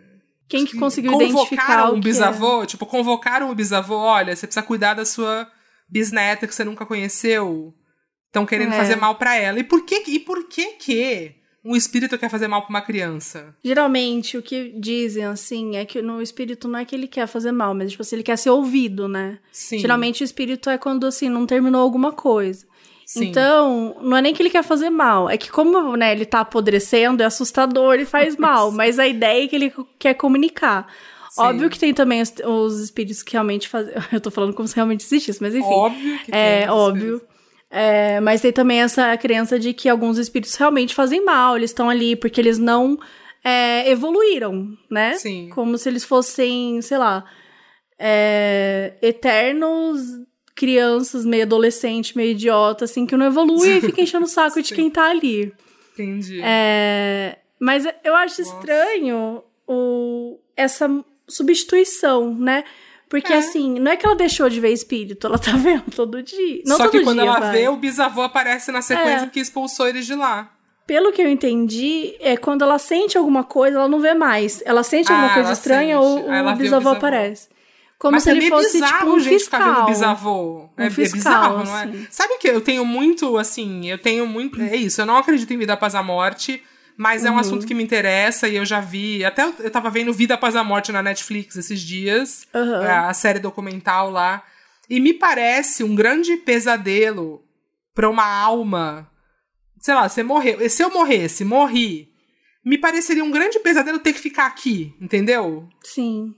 Quem 0.47 0.65
que 0.65 0.77
conseguiu 0.77 1.13
identificar 1.13 1.89
o 1.89 1.95
um 1.95 1.97
é? 1.97 2.01
bisavô? 2.01 2.65
Tipo, 2.65 2.85
convocaram 2.85 3.49
o 3.49 3.55
bisavô, 3.55 3.95
olha, 3.97 4.35
você 4.35 4.45
precisa 4.45 4.65
cuidar 4.65 4.93
da 4.93 5.03
sua 5.05 5.47
bisneta 5.89 6.45
que 6.47 6.53
você 6.55 6.63
nunca 6.63 6.85
conheceu. 6.85 7.73
Estão 8.27 8.45
querendo 8.45 8.73
É. 8.73 8.77
fazer 8.77 8.95
mal 8.97 9.15
pra 9.15 9.35
ela. 9.35 9.59
E 9.59 9.63
por 9.63 9.85
que 9.85 10.03
e 10.07 10.19
por 10.19 10.47
que 10.47 10.73
que 10.73 11.35
um 11.65 11.75
espírito 11.75 12.17
quer 12.17 12.29
fazer 12.29 12.47
mal 12.47 12.61
pra 12.61 12.69
uma 12.69 12.81
criança? 12.81 13.55
Geralmente, 13.63 14.37
o 14.37 14.41
que 14.41 14.71
dizem, 14.77 15.25
assim, 15.25 15.75
é 15.75 15.83
que 15.83 15.99
no 15.99 16.21
espírito 16.21 16.67
não 16.67 16.77
é 16.77 16.85
que 16.85 16.95
ele 16.95 17.07
quer 17.07 17.25
fazer 17.25 17.51
mal, 17.51 17.73
mas, 17.73 17.89
tipo 17.89 18.03
assim, 18.03 18.17
ele 18.17 18.23
quer 18.23 18.37
ser 18.37 18.51
ouvido, 18.51 19.07
né? 19.07 19.39
Sim. 19.51 19.79
Geralmente, 19.79 20.21
o 20.21 20.25
espírito 20.25 20.69
é 20.69 20.77
quando, 20.77 21.07
assim, 21.07 21.27
não 21.27 21.47
terminou 21.47 21.81
alguma 21.81 22.11
coisa. 22.11 22.67
Sim. 23.03 23.25
Então, 23.25 23.97
não 24.01 24.17
é 24.17 24.21
nem 24.21 24.33
que 24.33 24.41
ele 24.43 24.49
quer 24.49 24.63
fazer 24.63 24.91
mal, 24.91 25.27
é 25.29 25.37
que 25.37 25.49
como, 25.49 25.95
né, 25.95 26.11
ele 26.11 26.25
tá 26.25 26.41
apodrecendo, 26.41 27.23
é 27.23 27.25
assustador 27.25 27.95
e 27.95 28.05
faz 28.05 28.37
mal, 28.37 28.71
mas 28.71 28.99
a 28.99 29.07
ideia 29.07 29.43
é 29.43 29.47
que 29.47 29.55
ele 29.55 29.73
quer 29.97 30.13
comunicar. 30.13 30.87
Sim. 31.31 31.41
Óbvio 31.41 31.69
que 31.69 31.77
tem 31.77 31.93
também 31.93 32.21
os, 32.21 32.33
os 32.45 32.79
espíritos 32.79 33.21
que 33.21 33.33
realmente 33.33 33.67
fazem... 33.67 33.93
Eu 34.11 34.21
tô 34.21 34.31
falando 34.31 34.53
como 34.53 34.67
se 34.67 34.75
realmente 34.75 35.03
existisse, 35.03 35.41
mas 35.41 35.53
enfim. 35.53 35.67
Óbvio 35.67 36.19
que 36.19 36.31
tem 36.31 36.39
É, 36.39 36.71
óbvio. 36.71 37.21
É, 37.77 38.21
mas 38.21 38.39
tem 38.39 38.53
também 38.53 38.81
essa 38.81 39.17
crença 39.17 39.59
de 39.59 39.73
que 39.73 39.89
alguns 39.89 40.17
espíritos 40.17 40.55
realmente 40.55 40.95
fazem 40.95 41.25
mal, 41.25 41.57
eles 41.57 41.71
estão 41.71 41.89
ali 41.89 42.15
porque 42.15 42.39
eles 42.39 42.57
não 42.57 42.97
é, 43.43 43.91
evoluíram, 43.91 44.69
né? 44.89 45.15
Sim. 45.15 45.49
Como 45.49 45.77
se 45.77 45.89
eles 45.89 46.05
fossem, 46.05 46.81
sei 46.81 46.97
lá, 46.97 47.25
é, 47.99 48.93
eternos 49.01 49.99
crianças, 50.55 51.25
meio 51.25 51.43
adolescente, 51.43 52.15
meio 52.15 52.31
idiota, 52.31 52.85
assim, 52.85 53.05
que 53.05 53.17
não 53.17 53.25
evolui 53.25 53.77
e 53.77 53.81
fica 53.81 54.01
enchendo 54.01 54.23
o 54.23 54.29
saco 54.29 54.61
de 54.61 54.73
quem 54.73 54.89
tá 54.89 55.09
ali. 55.09 55.51
Entendi. 55.93 56.39
É, 56.41 57.39
mas 57.59 57.85
eu 58.05 58.15
acho 58.15 58.41
estranho 58.41 59.43
o, 59.67 60.39
essa 60.55 60.89
substituição, 61.27 62.33
né? 62.33 62.63
Porque 63.09 63.31
É. 63.31 63.37
assim, 63.37 63.79
não 63.79 63.91
é 63.91 63.95
que 63.97 64.05
ela 64.05 64.15
deixou 64.15 64.49
de 64.49 64.59
ver 64.59 64.71
espírito, 64.73 65.27
ela 65.27 65.37
tá 65.37 65.51
vendo 65.57 65.91
todo 65.95 66.21
dia. 66.23 66.61
Não 66.65 66.77
Só 66.77 66.83
todo 66.83 66.91
que 66.91 67.03
quando 67.03 67.19
dia, 67.21 67.29
ela 67.29 67.39
vai. 67.39 67.51
vê, 67.51 67.67
o 67.69 67.75
bisavô 67.75 68.21
aparece 68.23 68.71
na 68.71 68.81
sequência 68.81 69.25
É. 69.25 69.29
que 69.29 69.39
expulsou 69.39 69.87
eles 69.87 70.05
de 70.05 70.15
lá. 70.15 70.51
Pelo 70.87 71.11
que 71.11 71.21
eu 71.21 71.27
entendi, 71.29 72.15
é 72.19 72.37
quando 72.37 72.63
ela 72.63 72.77
sente 72.77 73.17
alguma 73.17 73.43
coisa, 73.43 73.77
ela 73.77 73.87
não 73.87 73.99
vê 73.99 74.13
mais. 74.13 74.61
Ela 74.65 74.83
sente 74.83 75.11
Ah, 75.11 75.15
alguma 75.15 75.33
coisa 75.33 75.51
estranha 75.53 75.95
sente. 75.99 76.05
ou 76.05 76.19
o 76.19 76.31
vê 76.31 76.53
o 76.53 76.55
bisavô 76.55 76.79
bisavô. 76.79 76.89
aparece. 76.91 77.49
Como 77.97 78.11
Mas 78.11 78.23
se 78.23 78.29
ele 78.29 78.39
é 78.39 78.41
meio 78.41 78.51
fosse 78.53 78.73
bizarro, 78.73 78.97
tipo 78.99 79.09
um 79.11 79.19
gente, 79.19 79.33
fiscal. 79.39 79.61
ficar 79.61 79.73
vendo 79.73 79.85
bisavô. 79.87 80.69
é, 80.77 80.85
é 80.85 80.89
fiscal, 80.89 81.17
bizarro, 81.57 81.63
não 81.63 81.77
é? 81.77 81.83
assim. 81.85 82.07
Sabe 82.11 82.37
que 82.39 82.47
eu 82.49 82.61
tenho 82.61 82.85
muito, 82.85 83.37
assim, 83.37 83.89
eu 83.89 83.97
tenho 83.97 84.27
muito... 84.27 84.61
É 84.61 84.75
isso, 84.75 85.01
eu 85.01 85.05
não 85.05 85.17
acredito 85.17 85.51
em 85.53 85.57
vida 85.57 85.73
após 85.73 85.95
a 85.95 86.03
morte, 86.03 86.61
Mas 86.97 87.25
é 87.25 87.31
um 87.31 87.37
assunto 87.37 87.65
que 87.67 87.73
me 87.73 87.83
interessa 87.83 88.47
e 88.47 88.55
eu 88.55 88.65
já 88.65 88.79
vi. 88.79 89.23
Até 89.25 89.43
eu 89.59 89.69
tava 89.69 89.89
vendo 89.89 90.13
Vida 90.13 90.35
Após 90.35 90.55
a 90.55 90.63
Morte 90.63 90.91
na 90.91 91.03
Netflix 91.03 91.55
esses 91.57 91.81
dias, 91.81 92.47
Uhum. 92.53 92.81
a 92.81 93.13
série 93.13 93.39
documental 93.39 94.09
lá. 94.09 94.43
E 94.89 94.99
me 94.99 95.13
parece 95.13 95.83
um 95.83 95.93
grande 95.95 96.37
pesadelo 96.37 97.43
pra 97.93 98.09
uma 98.09 98.25
alma. 98.25 99.09
Sei 99.79 99.93
lá, 99.93 100.07
você 100.07 100.23
morreu. 100.23 100.69
Se 100.69 100.83
eu 100.83 100.91
morresse, 100.91 101.43
morri. 101.43 102.09
Me 102.63 102.77
pareceria 102.77 103.23
um 103.23 103.29
grande 103.31 103.59
pesadelo 103.59 103.99
ter 103.99 104.13
que 104.13 104.19
ficar 104.19 104.45
aqui, 104.47 104.95
entendeu? 104.99 105.67
Sim. 105.83 106.33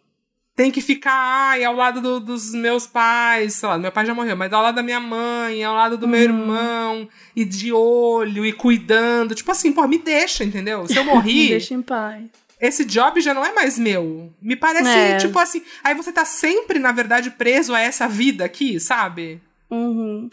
Tem 0.57 0.71
que 0.71 0.81
ficar, 0.81 1.13
ai, 1.13 1.63
ao 1.63 1.75
lado 1.75 2.01
do- 2.01 2.19
dos 2.19 2.51
meus 2.51 2.85
pais, 2.87 3.53
sei 3.53 3.69
lá, 3.69 3.77
meu 3.77 3.91
pai 3.91 4.05
já 4.07 4.13
morreu, 4.15 4.35
mas 4.35 4.51
ao 4.51 4.63
lado 4.63 4.73
da 4.75 4.81
minha 4.81 4.99
mãe, 4.99 5.63
ao 5.63 5.75
lado 5.75 5.97
do 5.99 6.07
meu 6.07 6.19
irmão, 6.19 7.07
e 7.35 7.45
de 7.45 7.71
olho, 7.71 8.43
e 8.43 8.51
cuidando. 8.51 9.35
Tipo 9.35 9.51
assim, 9.51 9.71
pô, 9.71 9.87
me 9.87 9.99
deixa, 9.99 10.43
entendeu? 10.43 10.87
Se 10.87 10.97
eu 10.97 11.03
Me 11.05 11.11
morri, 11.11 11.49
deixa 11.49 11.75
em 11.75 11.81
paz. 11.83 12.23
esse 12.59 12.83
job 12.85 13.21
já 13.21 13.35
não 13.35 13.45
é 13.45 13.53
mais 13.53 13.77
meu. 13.77 14.33
Me 14.41 14.55
parece, 14.55 14.89
É. 14.89 15.17
tipo 15.17 15.37
assim. 15.37 15.61
Aí 15.83 15.93
você 15.93 16.11
tá 16.11 16.25
sempre, 16.25 16.79
na 16.79 16.91
verdade, 16.91 17.29
preso 17.29 17.75
a 17.75 17.79
essa 17.79 18.07
vida 18.07 18.43
aqui, 18.43 18.79
sabe? 18.79 19.39
Uhum. 19.69 20.27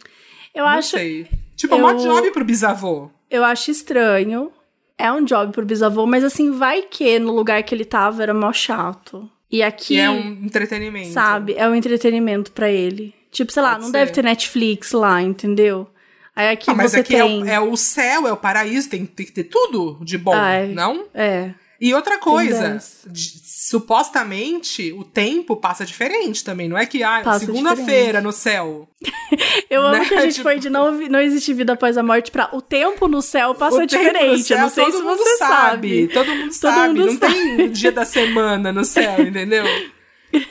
Eu 0.55 0.65
não 0.65 0.71
acho, 0.71 0.89
sei. 0.97 1.27
Tipo, 1.55 1.75
é 1.75 1.85
um 1.85 1.91
eu- 1.91 1.99
job 1.99 2.31
pro 2.31 2.45
bisavô. 2.47 3.11
eu 3.31 3.45
acho 3.45 3.71
estranho. 3.71 4.51
É 4.97 5.13
um 5.13 5.23
job 5.23 5.53
pro 5.53 5.67
bisavô, 5.67 6.07
mas 6.07 6.25
assim, 6.25 6.51
vai 6.51 6.81
que 6.83 7.19
no 7.19 7.33
lugar 7.35 7.63
que 7.63 7.75
ele 7.75 7.85
tava 7.85 8.23
era 8.23 8.33
mó 8.33 8.53
chato. 8.55 9.29
E 9.55 9.63
aqui, 9.63 9.95
Que 9.95 10.01
é 10.01 10.11
um 10.11 10.33
entretenimento. 10.45 11.09
sabe, 11.11 11.55
é 11.57 11.69
um 11.69 11.75
entretenimento 11.75 12.51
pra 12.53 12.69
ele. 12.71 13.15
Tipo, 13.31 13.53
sei 13.53 13.63
lá, 13.63 13.71
Pode 13.73 13.81
não 13.83 13.87
ser. 13.87 13.93
deve 13.93 14.13
ter 14.13 14.23
Netflix 14.25 14.93
lá, 14.93 15.23
entendeu? 15.23 15.87
Aí 16.35 16.49
aqui 16.51 16.71
Ah, 16.71 16.75
mas 16.75 16.91
você 16.91 17.01
aqui 17.01 17.15
tem. 17.15 17.49
é, 17.49 17.61
o, 17.61 17.67
é 17.69 17.73
o 17.73 17.77
céu, 17.77 18.27
é 18.27 18.33
o 18.33 18.37
paraíso, 18.37 18.89
tem, 18.91 19.07
tem 19.07 19.25
que 19.25 19.31
ter 19.33 19.45
tudo 19.45 19.99
de 20.03 20.19
bom, 20.19 20.33
Ai. 20.35 20.69
não? 20.69 21.05
É. 21.15 21.51
E 21.81 21.93
outra 21.93 22.19
coisa, 22.19 22.79
de- 23.07 23.43
supostamente 23.45 24.93
o 24.93 25.03
tempo 25.05 25.57
passa 25.57 25.85
diferente 25.85 26.45
também, 26.45 26.69
não 26.69 26.79
é 26.79 26.87
que 26.87 27.03
ah, 27.03 27.23
segunda-feira 27.39 28.21
no 28.21 28.33
céu. 28.33 28.89
Eu 29.69 29.83
amo 29.87 29.99
Né? 29.99 30.05
que 30.09 30.15
a 30.15 30.21
gente 30.23 30.35
Tipo- 30.35 30.43
foi 30.45 30.59
de 30.59 30.71
não, 30.71 30.93
não 30.93 31.21
existe 31.21 31.53
vida 31.53 31.73
após 31.73 31.99
a 31.99 32.03
morte 32.03 32.31
pra 32.31 32.49
o 32.53 32.61
tempo 32.63 33.09
no 33.09 33.21
céu 33.21 33.55
passa 33.55 33.79
o 33.83 33.87
diferente. 33.87 34.45
céu, 34.45 34.57
eu 34.59 34.63
não 34.63 34.71
sei 34.71 34.85
todo 34.85 34.97
se 34.99 35.03
mundo 35.03 35.17
você 35.19 35.37
sabe. 35.37 36.09
Todo 36.09 36.27
mundo 36.35 36.43
Todo 36.45 36.53
sabe, 36.75 36.99
mundo 37.01 37.07
não 37.13 37.17
tem 37.17 37.71
dia 37.71 37.91
da 37.93 38.05
semana 38.05 38.73
no 38.73 38.85
céu, 38.85 39.21
entendeu? 39.27 39.65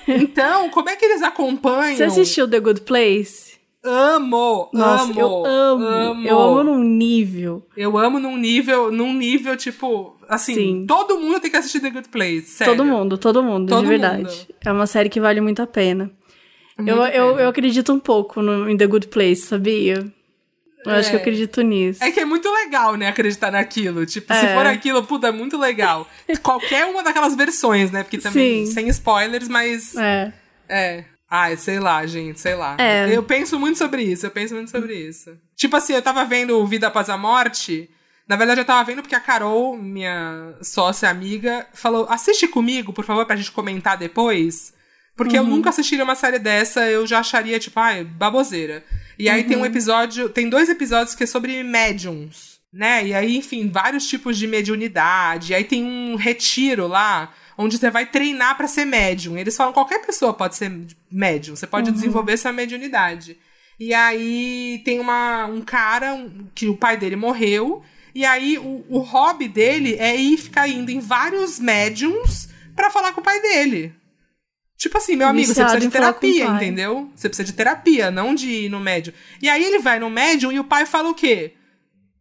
Então, 0.07 0.69
como 0.69 0.89
é 0.89 0.95
que 0.95 1.05
eles 1.05 1.21
acompanham? 1.21 1.95
Você 1.97 2.03
assistiu 2.03 2.47
The 2.47 2.59
Good 2.59 2.81
Place? 2.81 3.52
Amo, 3.85 4.69
Nossa, 4.71 5.03
amo, 5.11 5.19
eu 5.19 5.45
amo, 5.45 6.27
Eu 6.27 6.39
amo 6.39 6.63
num 6.63 6.83
nível. 6.83 7.67
Eu 7.75 7.97
amo 7.97 8.17
num 8.17 8.37
nível, 8.37 8.89
num 8.91 9.13
nível, 9.13 9.57
tipo, 9.57 10.15
assim, 10.29 10.55
Sim. 10.55 10.85
todo 10.87 11.19
mundo 11.19 11.39
tem 11.41 11.51
que 11.51 11.57
assistir 11.57 11.81
The 11.81 11.89
Good 11.89 12.07
Place, 12.09 12.43
sério. 12.47 12.73
Todo 12.75 12.85
mundo, 12.85 13.17
todo 13.17 13.43
mundo, 13.43 13.67
Todo 13.69 13.81
de 13.81 13.87
verdade. 13.89 14.23
mundo. 14.23 14.55
É 14.63 14.71
uma 14.71 14.87
série 14.87 15.09
que 15.09 15.19
vale 15.19 15.41
muito 15.41 15.61
a 15.61 15.67
pena. 15.67 16.09
Muito 16.77 16.89
Eu, 16.89 16.95
eu, 17.07 17.29
pena. 17.31 17.41
eu 17.41 17.49
acredito 17.49 17.91
um 17.91 17.99
pouco 17.99 18.41
no, 18.41 18.69
em 18.69 18.77
The 18.77 18.87
Good 18.87 19.07
Place, 19.07 19.41
sabia? 19.41 20.05
Eu 20.85 20.91
acho 20.93 21.09
que 21.09 21.15
eu 21.15 21.19
É. 21.19 21.21
acredito 21.21 21.61
nisso. 21.61 22.03
É 22.03 22.09
que 22.11 22.19
é 22.21 22.25
muito 22.25 22.49
legal, 22.51 22.95
né, 22.95 23.07
acreditar 23.09 23.51
naquilo. 23.51 24.05
Tipo, 24.05 24.33
se 24.33 24.45
É. 24.45 24.53
for 24.55 24.65
aquilo, 24.65 25.03
puta, 25.03 25.27
é 25.27 25.31
muito 25.31 25.57
legal. 25.57 26.07
Qualquer 26.41 26.85
uma 26.85 27.03
daquelas 27.03 27.35
versões, 27.35 27.91
né? 27.91 28.03
Porque 28.03 28.17
também, 28.17 28.65
Sim. 28.65 28.71
sem 28.71 28.87
spoilers, 28.89 29.47
mas. 29.49 29.95
É. 29.97 30.33
É. 30.69 31.03
Ai, 31.35 31.57
sei 31.57 31.79
lá, 31.79 32.05
gente, 32.05 32.39
sei 32.39 32.53
lá. 32.53 32.77
É. 32.79 33.09
Eu 33.11 33.23
penso 33.23 33.59
muito 33.59 33.79
sobre 33.79 34.03
isso, 34.03 34.23
eu 34.23 34.29
penso 34.29 34.53
muito 34.53 34.69
sobre 34.69 34.93
isso. 34.93 35.35
Tipo 35.55 35.75
assim, 35.75 35.93
eu 35.93 36.01
tava 36.03 36.23
vendo 36.23 36.59
o 36.59 36.67
Vida 36.67 36.89
Após 36.89 37.09
a 37.09 37.17
Morte. 37.17 37.89
Na 38.27 38.35
verdade, 38.35 38.61
eu 38.61 38.65
tava 38.65 38.83
vendo 38.83 39.01
porque 39.01 39.15
a 39.15 39.19
Carol, 39.19 39.75
minha 39.75 40.53
sócia 40.61 41.09
amiga, 41.09 41.65
falou: 41.73 42.05
assiste 42.07 42.47
comigo, 42.47 42.93
por 42.93 43.03
favor, 43.03 43.25
pra 43.25 43.35
gente 43.35 43.51
comentar 43.51 43.97
depois. 43.97 44.75
Porque 45.15 45.35
eu 45.35 45.43
nunca 45.43 45.71
assistiria 45.71 46.03
uma 46.03 46.13
série 46.13 46.37
dessa, 46.37 46.87
eu 46.87 47.07
já 47.07 47.17
acharia, 47.17 47.57
tipo, 47.57 47.79
ai, 47.79 48.03
baboseira. 48.03 48.83
E 49.17 49.27
aí 49.27 49.43
tem 49.43 49.57
um 49.57 49.65
episódio, 49.65 50.29
tem 50.29 50.47
dois 50.47 50.69
episódios 50.69 51.15
que 51.15 51.23
é 51.23 51.27
sobre 51.27 51.63
médiums, 51.63 52.59
né? 52.71 53.07
E 53.07 53.11
aí, 53.11 53.37
enfim, 53.37 53.71
vários 53.71 54.07
tipos 54.07 54.37
de 54.37 54.45
mediunidade. 54.45 55.51
E 55.51 55.55
aí 55.55 55.63
tem 55.63 55.83
um 55.83 56.15
retiro 56.15 56.85
lá, 56.85 57.33
onde 57.57 57.77
você 57.77 57.89
vai 57.89 58.05
treinar 58.05 58.55
pra 58.57 58.67
ser 58.67 58.85
médium. 58.85 59.37
Eles 59.37 59.55
falam 59.55 59.73
qualquer 59.73 60.05
pessoa 60.05 60.33
pode 60.33 60.55
ser 60.55 60.71
médium, 61.11 61.55
você 61.55 61.67
pode 61.67 61.89
desenvolver 61.91 62.37
sua 62.37 62.51
mediunidade. 62.51 63.37
E 63.79 63.93
aí 63.93 64.81
tem 64.85 64.99
uma, 64.99 65.45
um 65.45 65.61
cara 65.61 66.13
um- 66.13 66.47
que 66.53 66.67
o 66.67 66.77
pai 66.77 66.95
dele 66.97 67.15
morreu, 67.15 67.81
e 68.13 68.23
aí 68.25 68.57
o, 68.57 68.85
o 68.89 68.99
hobby 68.99 69.47
dele 69.47 69.95
é 69.99 70.15
ir 70.15 70.37
ficar 70.37 70.67
indo 70.67 70.91
em 70.91 70.99
vários 70.99 71.59
médiums 71.59 72.47
pra 72.75 72.89
falar 72.91 73.11
com 73.13 73.21
o 73.21 73.23
pai 73.23 73.41
dele. 73.41 73.93
Tipo 74.77 74.97
assim, 74.97 75.15
meu 75.15 75.27
amigo, 75.27 75.47
você 75.47 75.61
precisa 75.63 75.79
de 75.79 75.85
terapia, 76.29 76.45
entendeu? 76.55 77.11
Você 77.15 77.29
precisa 77.29 77.45
de 77.45 77.53
terapia, 77.53 78.11
não 78.11 78.35
de 78.35 78.49
ir 78.49 78.69
no 78.69 78.79
médium. 78.79 79.13
E 79.41 79.47
aí 79.49 79.63
ele 79.63 79.79
vai 79.79 79.97
no 79.99 80.09
médium 80.09 80.51
e 80.51 80.59
o 80.59 80.63
pai 80.63 80.85
fala 80.85 81.09
o 81.09 81.13
quê? 81.15 81.53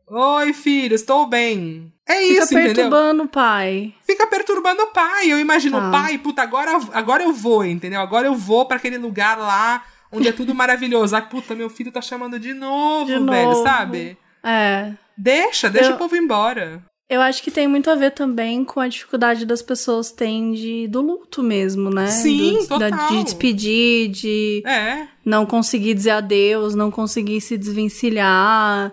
Oi, 0.08 0.52
filho, 0.52 0.94
estou 0.94 1.26
bem. 1.26 1.92
É 2.06 2.14
Fica 2.14 2.42
isso, 2.44 2.54
entendeu? 2.54 2.74
perturbando 2.74 3.22
o 3.22 3.28
pai. 3.28 3.94
Fica 4.06 4.26
perturbando 4.26 4.82
o 4.82 4.86
pai. 4.88 5.30
Eu 5.32 5.38
imagino 5.38 5.78
Tá. 5.80 5.90
pai, 5.90 6.18
puta, 6.18 6.42
agora, 6.42 6.78
agora 6.92 7.22
eu 7.22 7.32
vou, 7.32 7.64
entendeu? 7.64 8.00
Agora 8.00 8.26
eu 8.26 8.34
vou 8.34 8.66
pra 8.66 8.76
aquele 8.76 8.98
lugar 8.98 9.38
lá 9.38 9.82
onde 10.10 10.28
é 10.28 10.32
tudo 10.32 10.54
maravilhoso. 10.54 11.14
Ai, 11.16 11.22
puta, 11.28 11.54
meu 11.54 11.70
filho 11.70 11.92
tá 11.92 12.02
chamando 12.02 12.38
de 12.38 12.52
novo, 12.52 13.06
De 13.06 13.12
velho, 13.12 13.24
novo. 13.24 13.62
sabe? 13.62 14.18
É. 14.44 14.92
Deixa, 15.16 15.70
deixa 15.70 15.90
Eu- 15.90 15.94
o 15.94 15.98
povo 15.98 16.16
embora. 16.16 16.82
Eu 17.08 17.20
acho 17.20 17.42
que 17.42 17.50
tem 17.50 17.68
muito 17.68 17.90
a 17.90 17.94
ver 17.94 18.12
também 18.12 18.64
com 18.64 18.80
a 18.80 18.88
dificuldade 18.88 19.44
das 19.44 19.60
pessoas 19.60 20.10
têm 20.10 20.52
de, 20.52 20.88
do 20.88 21.02
luto 21.02 21.42
mesmo, 21.42 21.90
né? 21.90 22.06
Sim, 22.06 22.60
do, 22.66 22.78
da- 22.78 22.90
total. 22.90 23.08
de 23.08 23.24
despedir, 23.24 24.08
de 24.08 24.62
É. 24.66 25.06
não 25.22 25.44
conseguir 25.44 25.92
dizer 25.92 26.12
adeus, 26.12 26.74
não 26.74 26.90
conseguir 26.90 27.40
se 27.42 27.58
desvencilhar. 27.58 28.92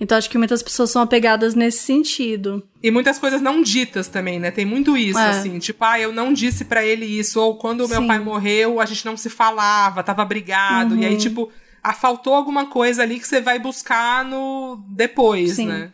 Então 0.00 0.16
acho 0.16 0.30
que 0.30 0.38
muitas 0.38 0.62
pessoas 0.62 0.90
são 0.90 1.02
apegadas 1.02 1.54
nesse 1.54 1.78
sentido. 1.84 2.66
E 2.82 2.90
muitas 2.90 3.18
coisas 3.18 3.42
não 3.42 3.60
ditas 3.62 4.08
também, 4.08 4.40
né? 4.40 4.50
Tem 4.50 4.64
muito 4.64 4.96
isso, 4.96 5.18
É. 5.18 5.28
assim. 5.30 5.58
Tipo, 5.58 5.84
ah, 5.84 6.00
eu 6.00 6.10
não 6.12 6.32
disse 6.32 6.64
pra 6.64 6.82
ele 6.82 7.04
isso. 7.04 7.38
Ou 7.38 7.58
quando 7.58 7.84
o 7.84 7.88
meu 7.88 8.00
Sim. 8.00 8.06
pai 8.06 8.18
morreu, 8.18 8.80
a 8.80 8.86
gente 8.86 9.04
não 9.04 9.14
se 9.16 9.28
falava, 9.28 10.02
tava 10.02 10.24
brigado. 10.24 10.96
E 10.96 11.04
aí, 11.04 11.12
Uhum. 11.12 11.18
tipo, 11.18 11.52
ah, 11.82 11.92
faltou 11.92 12.32
alguma 12.34 12.66
coisa 12.66 13.02
ali 13.02 13.20
que 13.20 13.28
você 13.28 13.42
vai 13.42 13.58
buscar 13.58 14.24
no 14.24 14.82
depois, 14.96 15.56
Sim. 15.56 15.66
né? 15.66 15.92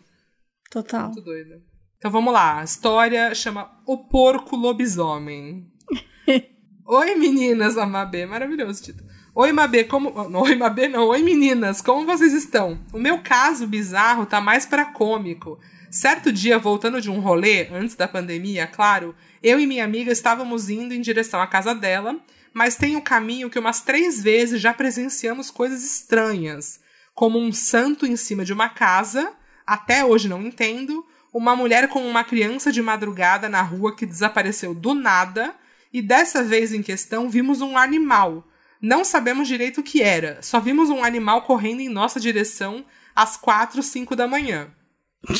Total. 0.70 1.07
Muito 1.07 1.22
doida. 1.22 1.61
Então 1.98 2.11
vamos 2.11 2.32
lá. 2.32 2.61
A 2.61 2.64
história 2.64 3.34
chama 3.34 3.70
O 3.84 3.98
Porco 3.98 4.54
Lobisomem. 4.54 5.66
Oi, 6.86 7.14
meninas, 7.16 7.76
a 7.76 7.84
Mabê. 7.86 8.24
Maravilhoso 8.26 8.80
o 8.80 8.84
título. 8.84 9.05
Oi, 9.39 9.53
Mabê, 9.53 9.84
como. 9.84 10.30
Não, 10.30 10.41
oi, 10.41 10.55
Mabê, 10.55 10.89
não. 10.89 11.09
Oi, 11.09 11.20
meninas, 11.20 11.82
como 11.82 12.07
vocês 12.07 12.32
estão? 12.32 12.80
O 12.91 12.99
meu 12.99 13.18
caso 13.18 13.66
bizarro 13.66 14.24
tá 14.24 14.41
mais 14.41 14.64
pra 14.64 14.87
cômico. 14.87 15.61
Certo 15.91 16.32
dia, 16.32 16.59
voltando 16.59 17.03
de 17.03 17.11
um 17.11 17.20
rolê, 17.20 17.68
antes 17.68 17.95
da 17.95 18.09
pandemia, 18.09 18.66
claro, 18.66 19.14
eu 19.43 19.61
e 19.61 19.66
minha 19.66 19.84
amiga 19.84 20.11
estávamos 20.11 20.70
indo 20.70 20.95
em 20.95 21.03
direção 21.03 21.39
à 21.39 21.47
casa 21.47 21.74
dela, 21.74 22.18
mas 22.55 22.76
tem 22.76 22.97
um 22.97 23.01
caminho 23.03 23.51
que 23.51 23.59
umas 23.59 23.82
três 23.82 24.22
vezes 24.22 24.59
já 24.59 24.72
presenciamos 24.72 25.51
coisas 25.51 25.84
estranhas, 25.84 26.80
como 27.14 27.39
um 27.39 27.53
santo 27.53 28.07
em 28.07 28.16
cima 28.16 28.43
de 28.43 28.55
uma 28.55 28.70
casa, 28.70 29.34
até 29.66 30.03
hoje 30.03 30.30
não 30.30 30.41
entendo, 30.41 31.05
uma 31.30 31.55
mulher 31.55 31.89
com 31.89 32.09
uma 32.09 32.24
criança 32.24 32.72
de 32.72 32.80
madrugada 32.80 33.51
na 33.51 33.61
rua 33.61 33.95
que 33.95 34.07
desapareceu 34.07 34.72
do 34.72 34.95
nada, 34.95 35.55
e 35.93 36.01
dessa 36.01 36.43
vez 36.43 36.72
em 36.72 36.82
questão 36.82 37.28
vimos 37.28 37.61
um 37.61 37.76
animal. 37.76 38.43
Não 38.81 39.05
sabemos 39.05 39.49
direito 39.49 39.81
o 39.81 39.83
que 39.83 40.03
era, 40.03 40.39
só 40.43 40.61
vimos 40.61 40.91
um 40.91 41.03
animal 41.03 41.43
correndo 41.43 41.81
em 41.81 41.89
nossa 41.89 42.20
direção 42.20 42.85
às 43.14 43.37
quatro, 43.37 43.83
cinco 43.83 44.14
da 44.14 44.29
manhã. 44.29 44.70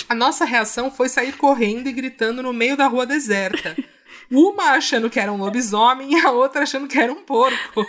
A 0.09 0.15
nossa 0.15 0.45
reação 0.45 0.91
foi 0.91 1.09
sair 1.09 1.37
correndo 1.37 1.89
e 1.89 1.93
gritando 1.93 2.43
no 2.43 2.53
meio 2.53 2.77
da 2.77 2.87
rua 2.87 3.07
deserta. 3.07 3.77
Uma 4.31 4.71
achando 4.71 5.11
que 5.11 5.21
era 5.21 5.33
um 5.33 5.37
lobisomem 5.37 6.13
e 6.13 6.21
a 6.21 6.31
outra 6.31 6.63
achando 6.63 6.89
que 6.89 6.99
era 6.99 7.13
um 7.13 7.23
porco. 7.23 7.87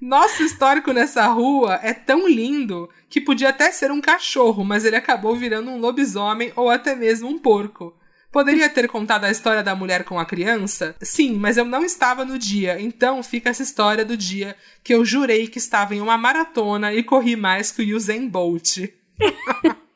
Nosso 0.00 0.42
histórico 0.42 0.92
nessa 0.92 1.26
rua 1.26 1.78
é 1.82 1.92
tão 1.92 2.28
lindo 2.28 2.88
que 3.08 3.20
podia 3.20 3.48
até 3.48 3.70
ser 3.72 3.90
um 3.90 4.00
cachorro, 4.00 4.64
mas 4.64 4.84
ele 4.84 4.96
acabou 4.96 5.34
virando 5.34 5.70
um 5.70 5.78
lobisomem 5.78 6.52
ou 6.54 6.70
até 6.70 6.94
mesmo 6.94 7.28
um 7.28 7.38
porco. 7.38 7.94
Poderia 8.30 8.68
ter 8.68 8.86
contado 8.88 9.24
a 9.24 9.30
história 9.30 9.62
da 9.62 9.74
mulher 9.74 10.04
com 10.04 10.18
a 10.18 10.24
criança? 10.24 10.94
Sim, 11.00 11.34
mas 11.34 11.56
eu 11.56 11.64
não 11.64 11.82
estava 11.82 12.24
no 12.24 12.38
dia, 12.38 12.80
então 12.80 13.22
fica 13.22 13.48
essa 13.48 13.62
história 13.62 14.04
do 14.04 14.16
dia 14.16 14.54
que 14.84 14.92
eu 14.92 15.04
jurei 15.04 15.46
que 15.46 15.58
estava 15.58 15.94
em 15.94 16.00
uma 16.00 16.18
maratona 16.18 16.92
e 16.92 17.02
corri 17.02 17.36
mais 17.36 17.70
que 17.72 17.82
o 17.82 17.96
Usain 17.96 18.28
Bolt. 18.28 18.78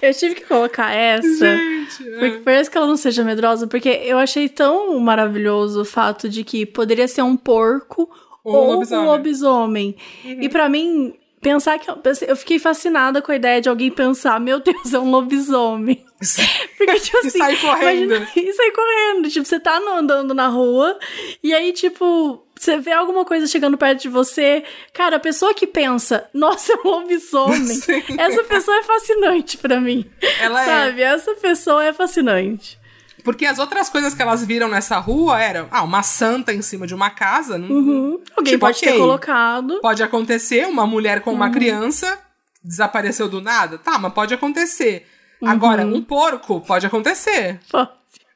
Eu 0.00 0.12
tive 0.12 0.34
que 0.34 0.44
colocar 0.44 0.92
essa. 0.92 1.56
Gente, 1.56 2.08
é. 2.08 2.18
Porque 2.18 2.38
parece 2.44 2.70
que 2.70 2.76
ela 2.76 2.86
não 2.86 2.96
seja 2.96 3.24
medrosa, 3.24 3.66
porque 3.66 3.88
eu 3.88 4.18
achei 4.18 4.48
tão 4.48 4.98
maravilhoso 4.98 5.80
o 5.80 5.84
fato 5.84 6.28
de 6.28 6.44
que 6.44 6.66
poderia 6.66 7.08
ser 7.08 7.22
um 7.22 7.36
porco 7.36 8.10
Ou 8.44 8.54
um 8.54 8.56
ou, 8.56 8.72
lobisomem. 8.74 9.02
um 9.02 9.06
lobisomem. 9.10 9.96
E 10.24 10.48
pra 10.50 10.68
mim, 10.68 11.14
pensar 11.40 11.78
que. 11.78 11.90
Eu 12.26 12.36
fiquei 12.36 12.58
fascinada 12.58 13.22
com 13.22 13.32
a 13.32 13.36
ideia 13.36 13.60
de 13.60 13.68
alguém 13.70 13.90
pensar: 13.90 14.38
meu 14.38 14.60
Deus, 14.60 14.92
é 14.92 14.98
um 14.98 15.10
lobisomem. 15.10 16.04
Porque, 16.78 17.00
tipo 17.00 17.18
assim. 17.18 17.28
e 17.28 17.30
sai 17.38 17.56
correndo. 17.56 18.14
Imagina, 18.14 18.28
e 18.36 18.52
sai 18.52 18.70
correndo. 18.70 19.28
Tipo, 19.30 19.46
você 19.46 19.60
tá 19.60 19.78
andando 19.78 20.32
na 20.34 20.48
rua 20.48 20.98
e 21.42 21.52
aí, 21.52 21.72
tipo, 21.72 22.44
você 22.58 22.78
vê 22.78 22.92
alguma 22.92 23.24
coisa 23.24 23.46
chegando 23.46 23.76
perto 23.76 24.02
de 24.02 24.08
você. 24.08 24.64
Cara, 24.92 25.16
a 25.16 25.20
pessoa 25.20 25.52
que 25.54 25.66
pensa, 25.66 26.28
nossa, 26.32 26.72
é 26.72 26.76
um 26.76 26.90
lobisomem. 26.90 27.66
Sim. 27.66 28.02
Essa 28.18 28.42
pessoa 28.44 28.76
é 28.78 28.82
fascinante 28.82 29.58
para 29.58 29.80
mim. 29.80 30.08
Ela 30.40 30.62
é. 30.62 30.64
sabe? 30.64 31.02
Essa 31.02 31.34
pessoa 31.34 31.84
é 31.84 31.92
fascinante. 31.92 32.78
Porque 33.22 33.46
as 33.46 33.58
outras 33.58 33.88
coisas 33.88 34.12
que 34.14 34.20
elas 34.20 34.44
viram 34.44 34.68
nessa 34.68 34.98
rua 34.98 35.40
eram, 35.42 35.66
ah, 35.70 35.82
uma 35.82 36.02
santa 36.02 36.52
em 36.52 36.60
cima 36.60 36.86
de 36.86 36.94
uma 36.94 37.08
casa. 37.08 37.56
Uhum. 37.56 38.20
Alguém 38.36 38.52
Tipo, 38.52 38.66
pode 38.66 38.80
ter 38.80 38.88
ok. 38.90 38.98
colocado. 39.00 39.80
Pode 39.80 40.02
acontecer, 40.02 40.66
uma 40.66 40.86
mulher 40.86 41.22
com 41.22 41.30
Uhum. 41.30 41.36
uma 41.36 41.50
criança 41.50 42.18
desapareceu 42.62 43.26
do 43.28 43.40
nada. 43.40 43.78
Tá, 43.78 43.98
mas 43.98 44.12
pode 44.12 44.34
acontecer. 44.34 45.06
Uhum. 45.44 45.50
Agora, 45.50 45.86
um 45.86 46.02
porco 46.02 46.60
pode 46.60 46.86
acontecer. 46.86 47.60
Pô. 47.70 47.86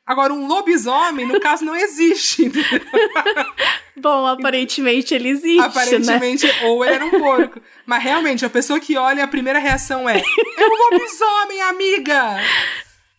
Agora, 0.07 0.33
um 0.33 0.47
lobisomem, 0.47 1.27
no 1.27 1.39
caso, 1.39 1.65
não 1.65 1.77
existe. 1.77 2.51
Bom, 3.97 4.27
aparentemente 4.27 5.15
ele 5.15 5.29
existe, 5.29 5.59
né? 5.59 5.65
Aparentemente, 5.67 6.47
ou 6.65 6.85
ele 6.85 6.95
era 6.95 7.05
um 7.05 7.11
porco. 7.11 7.61
Mas 7.85 8.03
realmente, 8.03 8.45
a 8.45 8.51
pessoa 8.51 8.79
que 8.81 8.97
olha, 8.97 9.25
a 9.25 9.29
primeira 9.29 9.59
reação 9.59 10.09
é: 10.09 10.17
É 10.19 10.67
um 10.67 10.93
lobisomem, 10.97 11.61
amiga! 11.63 12.37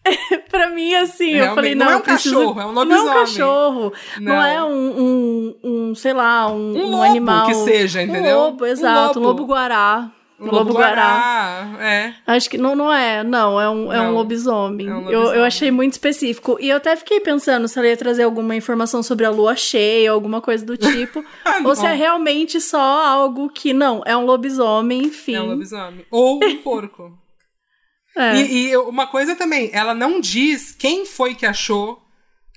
Pra 0.50 0.70
mim, 0.70 0.96
assim, 0.96 1.32
eu 1.32 1.44
Realmente, 1.44 1.56
falei, 1.56 1.76
não 1.76 1.86
não, 1.86 1.92
é 1.92 1.96
um 1.96 2.00
eu 2.00 2.04
preciso- 2.04 2.36
cachorro, 2.38 2.62
é 2.62 2.66
um 2.66 2.72
Não 2.72 2.82
é 2.82 2.86
um 2.86 2.90
lobisomem. 2.90 3.20
cachorro. 3.20 3.94
Não, 4.20 4.34
Não. 4.36 4.44
é 4.44 4.64
um, 4.64 5.00
um, 5.00 5.56
um, 5.64 5.96
sei 5.96 6.14
lá, 6.14 6.48
um, 6.48 6.74
Um 6.76 6.86
um 6.86 6.92
lobo 6.92 7.04
animal. 7.04 7.46
que 7.48 7.54
seja, 7.56 8.02
entendeu? 8.02 8.38
Um 8.38 8.42
lobo, 8.46 8.64
Um 8.64 8.68
exato. 8.68 9.20
Um 9.20 9.24
lobo. 9.24 9.42
lobo 9.42 9.54
guará. 9.54 10.10
Um 10.40 10.50
lobo-guará. 10.52 11.68
É. 11.80 12.14
Acho 12.26 12.50
que 12.50 12.58
não, 12.58 12.76
não 12.76 12.92
é, 12.94 13.24
não, 13.24 13.60
é 13.60 13.70
um, 13.70 13.92
é 13.92 14.00
um 14.02 14.06
Não, 14.06 14.14
lobisomem. 14.14 14.88
é 14.88 14.94
um 14.94 15.02
Eu, 15.04 15.12
eu 15.12 15.20
lobisomem. 15.22 15.46
achei 15.48 15.72
muito 15.72 15.94
específico. 15.94 16.58
E 16.62 16.70
eu 16.70 16.78
até 16.78 16.96
fiquei 16.96 17.20
pensando 17.20 17.68
se 17.68 17.78
ela 17.78 17.88
ia 17.88 17.98
trazer 17.98 18.24
alguma 18.24 18.56
informação 18.56 19.04
sobre 19.04 19.26
a 19.26 19.30
lua 19.30 19.56
cheia, 19.56 20.12
alguma 20.12 20.40
coisa 20.42 20.66
do 20.66 20.78
tipo. 20.78 21.24
Ah, 21.44 21.60
ou 21.66 21.76
se 21.76 21.86
é 21.86 21.90
não. 21.90 21.98
realmente 21.98 22.62
só 22.62 22.80
algo 23.06 23.50
que, 23.50 23.74
não, 23.74 24.02
é 24.06 24.16
um 24.16 24.24
lobisomem, 24.26 25.02
enfim. 25.04 25.36
É 25.36 25.42
um 25.42 25.48
lobisomem. 25.48 26.06
Ou 26.12 26.40
um 26.44 26.58
porco. 26.64 27.18
É. 28.16 28.36
E, 28.38 28.70
e 28.72 28.78
uma 28.78 29.08
coisa 29.08 29.36
também, 29.36 29.70
ela 29.74 29.94
não 29.94 30.20
diz 30.20 30.72
quem 30.72 31.06
foi 31.06 31.36
que 31.36 31.46
achou 31.46 32.02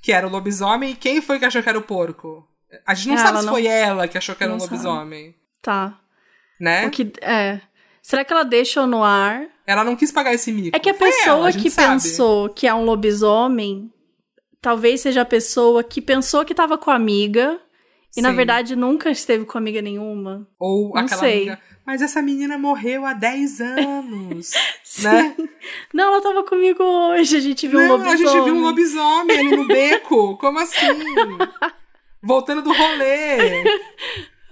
que 0.02 0.12
era 0.12 0.26
o 0.26 0.30
lobisomem 0.30 0.90
e 0.90 0.94
quem 0.96 1.20
foi 1.20 1.38
que 1.38 1.44
achou 1.44 1.62
que 1.62 1.68
era 1.68 1.78
o 1.78 1.82
porco. 1.82 2.46
A 2.86 2.94
gente 2.94 3.08
não 3.08 3.14
Ela 3.16 3.26
sabe 3.26 3.38
se 3.40 3.44
não- 3.46 3.52
foi 3.52 3.66
ela 3.66 4.08
que 4.08 4.18
achou 4.18 4.34
que 4.34 4.42
era 4.42 4.52
um 4.52 4.56
não 4.56 4.60
sabe. 4.60 4.72
lobisomem. 4.72 5.34
Tá. 5.60 5.98
Né? 6.60 6.86
O 6.86 6.90
que, 6.90 7.12
é. 7.20 7.60
Será 8.02 8.24
que 8.24 8.32
ela 8.32 8.44
deixou 8.44 8.86
no 8.86 9.02
ar? 9.04 9.46
Ela 9.66 9.84
não 9.84 9.94
quis 9.94 10.10
pagar 10.10 10.34
esse 10.34 10.50
mico. 10.50 10.76
É 10.76 10.80
que 10.80 10.90
a 10.90 10.94
Foi 10.94 11.08
pessoa 11.08 11.36
ela, 11.36 11.48
a 11.50 11.52
que 11.52 11.70
sabe. 11.70 12.02
pensou 12.02 12.48
que 12.48 12.66
é 12.66 12.74
um 12.74 12.84
lobisomem, 12.84 13.92
talvez 14.60 15.00
seja 15.00 15.22
a 15.22 15.24
pessoa 15.24 15.84
que 15.84 16.00
pensou 16.02 16.44
que 16.44 16.52
tava 16.54 16.76
com 16.76 16.90
a 16.90 16.96
amiga 16.96 17.60
e 18.16 18.20
na 18.20 18.30
Sim. 18.30 18.36
verdade 18.36 18.76
nunca 18.76 19.08
esteve 19.10 19.44
com 19.44 19.56
amiga 19.56 19.80
nenhuma. 19.80 20.46
Ou 20.58 20.88
não 20.94 20.96
aquela 21.02 21.20
sei. 21.20 21.36
amiga. 21.48 21.60
Mas 21.86 22.00
essa 22.02 22.20
menina 22.22 22.56
morreu 22.58 23.04
há 23.06 23.12
10 23.12 23.60
anos. 23.60 24.50
né? 25.02 25.34
Não, 25.94 26.12
ela 26.12 26.20
tava 26.22 26.42
comigo 26.44 26.82
hoje, 26.82 27.36
a 27.36 27.40
gente 27.40 27.66
viu 27.66 27.78
um 27.80 27.82
Não, 27.88 27.96
lobisomem. 27.96 28.14
a 28.26 28.30
gente 28.32 28.44
viu 28.44 28.54
um 28.54 28.62
lobisomem 28.62 29.38
ali 29.38 29.56
no 29.56 29.66
beco. 29.66 30.36
Como 30.38 30.58
assim? 30.58 30.86
Voltando 32.22 32.62
do 32.62 32.72
rolê. 32.72 33.64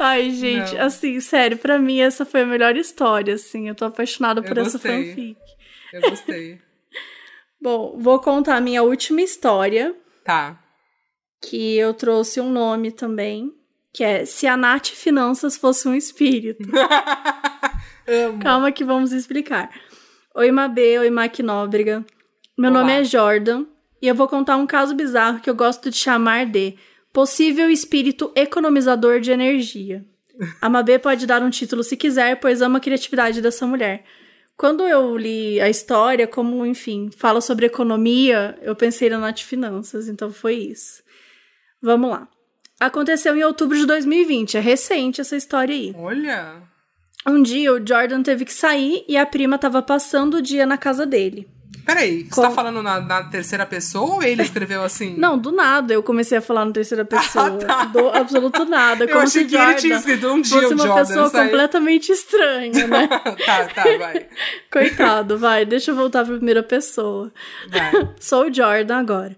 Ai, 0.00 0.30
gente, 0.30 0.74
Não. 0.74 0.82
assim, 0.86 1.20
sério, 1.20 1.58
pra 1.58 1.78
mim 1.78 2.00
essa 2.00 2.24
foi 2.24 2.40
a 2.42 2.46
melhor 2.46 2.76
história, 2.76 3.34
assim. 3.34 3.68
Eu 3.68 3.74
tô 3.74 3.84
apaixonada 3.84 4.40
Eu 4.40 4.44
por 4.44 4.56
essa 4.58 4.72
gostei. 4.78 5.08
fanfic. 5.10 5.36
Eu 5.92 6.00
gostei. 6.10 6.58
Bom, 7.60 7.96
vou 7.98 8.18
contar 8.18 8.56
a 8.56 8.60
minha 8.60 8.82
última 8.82 9.20
história, 9.20 9.94
Tá. 10.24 10.58
que 11.42 11.76
eu 11.76 11.92
trouxe 11.92 12.40
um 12.40 12.50
nome 12.50 12.90
também, 12.90 13.52
que 13.92 14.02
é 14.02 14.24
Se 14.24 14.46
a 14.46 14.56
Nath 14.56 14.86
Finanças 14.88 15.56
fosse 15.58 15.86
um 15.86 15.94
espírito. 15.94 16.66
Amo. 18.08 18.38
Calma 18.42 18.72
que 18.72 18.84
vamos 18.84 19.12
explicar. 19.12 19.70
Oi, 20.34 20.50
Mabê, 20.50 20.98
oi, 20.98 21.10
Mac 21.10 21.38
Nóbrega. 21.40 22.04
Meu 22.56 22.70
Olá. 22.70 22.80
nome 22.80 22.92
é 22.92 23.04
Jordan 23.04 23.66
e 24.00 24.08
eu 24.08 24.14
vou 24.14 24.26
contar 24.28 24.56
um 24.56 24.66
caso 24.66 24.94
bizarro 24.94 25.40
que 25.40 25.50
eu 25.50 25.54
gosto 25.54 25.90
de 25.90 25.96
chamar 25.96 26.46
de 26.46 26.76
possível 27.12 27.70
espírito 27.70 28.32
economizador 28.34 29.20
de 29.20 29.30
energia. 29.30 30.04
A 30.60 30.68
Mabê 30.68 30.98
pode 30.98 31.26
dar 31.26 31.42
um 31.42 31.50
título 31.50 31.82
se 31.82 31.96
quiser, 31.96 32.36
pois 32.40 32.62
amo 32.62 32.78
a 32.78 32.80
criatividade 32.80 33.42
dessa 33.42 33.66
mulher. 33.66 34.04
Quando 34.56 34.86
eu 34.86 35.16
li 35.16 35.60
a 35.60 35.68
história, 35.68 36.26
como, 36.26 36.66
enfim, 36.66 37.10
fala 37.16 37.40
sobre 37.40 37.66
economia, 37.66 38.58
eu 38.62 38.76
pensei 38.76 39.08
na 39.08 39.18
Nath 39.18 39.40
Finanças, 39.40 40.08
então 40.08 40.30
foi 40.30 40.54
isso. 40.54 41.02
Vamos 41.80 42.10
lá. 42.10 42.28
Aconteceu 42.78 43.36
em 43.36 43.44
outubro 43.44 43.76
de 43.76 43.86
2020, 43.86 44.56
é 44.56 44.60
recente 44.60 45.20
essa 45.20 45.36
história 45.36 45.74
aí. 45.74 45.94
Olha. 45.96 46.62
Um 47.26 47.42
dia 47.42 47.72
o 47.72 47.86
Jordan 47.86 48.22
teve 48.22 48.44
que 48.46 48.52
sair 48.52 49.04
e 49.06 49.16
a 49.16 49.26
prima 49.26 49.58
tava 49.58 49.82
passando 49.82 50.38
o 50.38 50.42
dia 50.42 50.64
na 50.64 50.78
casa 50.78 51.04
dele. 51.04 51.46
Peraí, 51.84 52.24
você 52.24 52.30
Com- 52.34 52.42
tá 52.42 52.50
falando 52.50 52.82
na, 52.82 53.00
na 53.00 53.24
terceira 53.24 53.64
pessoa 53.66 54.14
ou 54.16 54.22
ele 54.22 54.42
escreveu 54.42 54.82
assim? 54.82 55.14
Não, 55.16 55.38
do 55.38 55.50
nada 55.52 55.92
eu 55.94 56.02
comecei 56.02 56.38
a 56.38 56.40
falar 56.40 56.64
na 56.64 56.72
terceira 56.72 57.04
pessoa. 57.06 57.50
tá. 57.58 57.84
Do 57.86 58.08
absoluto 58.08 58.64
nada. 58.64 59.04
Eu 59.04 59.08
como 59.08 59.20
achei 59.22 59.42
se 59.42 59.48
que 59.48 59.54
ele 59.56 59.62
Jordan 59.64 59.78
tinha 59.80 59.96
escrito 59.96 60.28
um 60.28 60.40
dia 60.40 60.60
fosse 60.62 60.74
uma 60.74 60.86
Jordan. 60.86 61.06
pessoa 61.06 61.30
completamente 61.30 62.12
estranha, 62.12 62.86
né? 62.86 63.08
tá, 63.46 63.64
tá, 63.66 63.82
vai. 63.98 64.26
Coitado, 64.72 65.38
vai, 65.38 65.64
deixa 65.64 65.90
eu 65.90 65.94
voltar 65.96 66.24
pra 66.24 66.36
primeira 66.36 66.62
pessoa. 66.62 67.32
Vai. 67.68 68.08
Sou 68.20 68.46
o 68.48 68.52
Jordan 68.54 68.96
agora. 68.98 69.36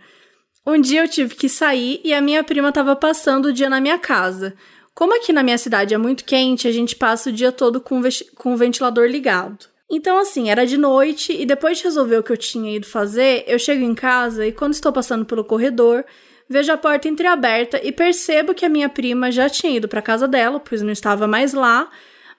Um 0.67 0.81
dia 0.81 1.03
eu 1.03 1.09
tive 1.09 1.35
que 1.35 1.49
sair 1.49 2.01
e 2.05 2.15
a 2.15 2.21
minha 2.21 2.45
prima 2.45 2.71
tava 2.71 2.95
passando 2.95 3.47
o 3.47 3.53
dia 3.53 3.69
na 3.69 3.81
minha 3.81 3.99
casa. 3.99 4.55
Como 4.95 5.17
aqui 5.17 5.33
na 5.33 5.43
minha 5.43 5.57
cidade 5.59 5.95
é 5.95 5.99
muito 5.99 6.23
quente, 6.25 6.69
a 6.69 6.73
gente 6.73 6.95
passa 6.95 7.31
o 7.31 7.33
dia 7.33 7.51
todo 7.51 7.81
com 7.81 8.01
com 8.37 8.53
o 8.53 8.57
ventilador 8.57 9.07
ligado. 9.09 9.72
Então, 9.95 10.17
assim, 10.19 10.49
era 10.49 10.65
de 10.65 10.79
noite 10.79 11.37
e 11.39 11.45
depois 11.45 11.77
de 11.77 11.85
resolver 11.85 12.17
o 12.17 12.23
que 12.23 12.33
eu 12.33 12.37
tinha 12.39 12.75
ido 12.75 12.87
fazer, 12.87 13.45
eu 13.47 13.59
chego 13.59 13.85
em 13.85 13.95
casa 13.95 14.47
e 14.47 14.51
quando 14.51 14.73
estou 14.73 14.91
passando 14.91 15.27
pelo 15.27 15.45
corredor, 15.45 16.03
vejo 16.49 16.73
a 16.73 16.79
porta 16.79 17.09
entreaberta 17.09 17.79
e 17.85 17.93
percebo 17.93 18.55
que 18.55 18.65
a 18.65 18.71
minha 18.71 18.89
prima 18.89 19.31
já 19.31 19.51
tinha 19.51 19.77
ido 19.77 19.87
para 19.87 20.01
casa 20.01 20.27
dela, 20.27 20.59
pois 20.59 20.81
não 20.81 20.91
estava 20.91 21.27
mais 21.27 21.53
lá, 21.53 21.91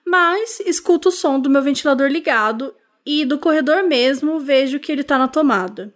mas 0.04 0.58
escuto 0.66 1.10
o 1.10 1.12
som 1.12 1.38
do 1.38 1.48
meu 1.48 1.62
ventilador 1.62 2.08
ligado 2.08 2.74
e 3.06 3.24
do 3.24 3.38
corredor 3.38 3.84
mesmo 3.84 4.40
vejo 4.40 4.80
que 4.80 4.90
ele 4.90 5.02
está 5.02 5.16
na 5.16 5.28
tomada. 5.28 5.94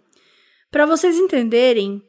Para 0.71 0.85
vocês 0.85 1.17
entenderem, 1.17 2.01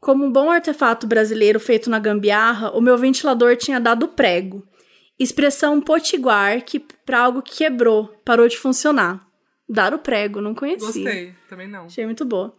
como 0.00 0.24
um 0.24 0.32
bom 0.32 0.50
artefato 0.50 1.06
brasileiro 1.06 1.60
feito 1.60 1.90
na 1.90 1.98
gambiarra, 1.98 2.70
o 2.70 2.80
meu 2.80 2.96
ventilador 2.96 3.54
tinha 3.54 3.78
dado 3.78 4.08
prego. 4.08 4.66
Expressão 5.18 5.80
potiguar 5.80 6.62
que 6.62 6.80
para 6.80 7.20
algo 7.20 7.42
que 7.42 7.58
quebrou, 7.58 8.08
parou 8.24 8.48
de 8.48 8.58
funcionar. 8.58 9.24
Dar 9.68 9.94
o 9.94 9.98
prego, 9.98 10.40
não 10.40 10.54
conhecia. 10.54 10.86
Gostei, 10.86 11.34
também 11.48 11.68
não. 11.68 11.84
Achei 11.84 12.04
muito 12.04 12.24
boa. 12.24 12.54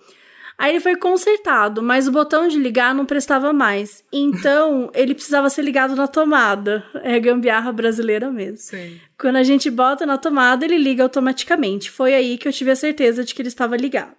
Aí 0.58 0.72
ele 0.72 0.80
foi 0.80 0.96
consertado, 0.96 1.84
mas 1.84 2.08
o 2.08 2.12
botão 2.12 2.48
de 2.48 2.58
ligar 2.58 2.96
não 2.96 3.06
prestava 3.06 3.52
mais. 3.52 4.04
Então, 4.12 4.90
ele 4.96 5.14
precisava 5.14 5.50
ser 5.50 5.62
ligado 5.62 5.96
na 5.96 6.08
tomada. 6.08 6.84
É 7.04 7.20
gambiarra 7.20 7.74
brasileira 7.74 8.32
mesmo. 8.32 8.58
Sim. 8.58 9.00
Quando 9.20 9.36
a 9.36 9.44
gente 9.44 9.70
bota 9.70 10.06
na 10.06 10.18
tomada, 10.18 10.64
ele 10.64 10.78
liga 10.78 11.04
automaticamente. 11.04 11.92
Foi 11.92 12.14
aí 12.14 12.38
que 12.38 12.48
eu 12.48 12.54
tive 12.54 12.72
a 12.72 12.76
certeza 12.76 13.24
de 13.24 13.36
que 13.36 13.42
ele 13.42 13.50
estava 13.50 13.76
ligado. 13.76 14.16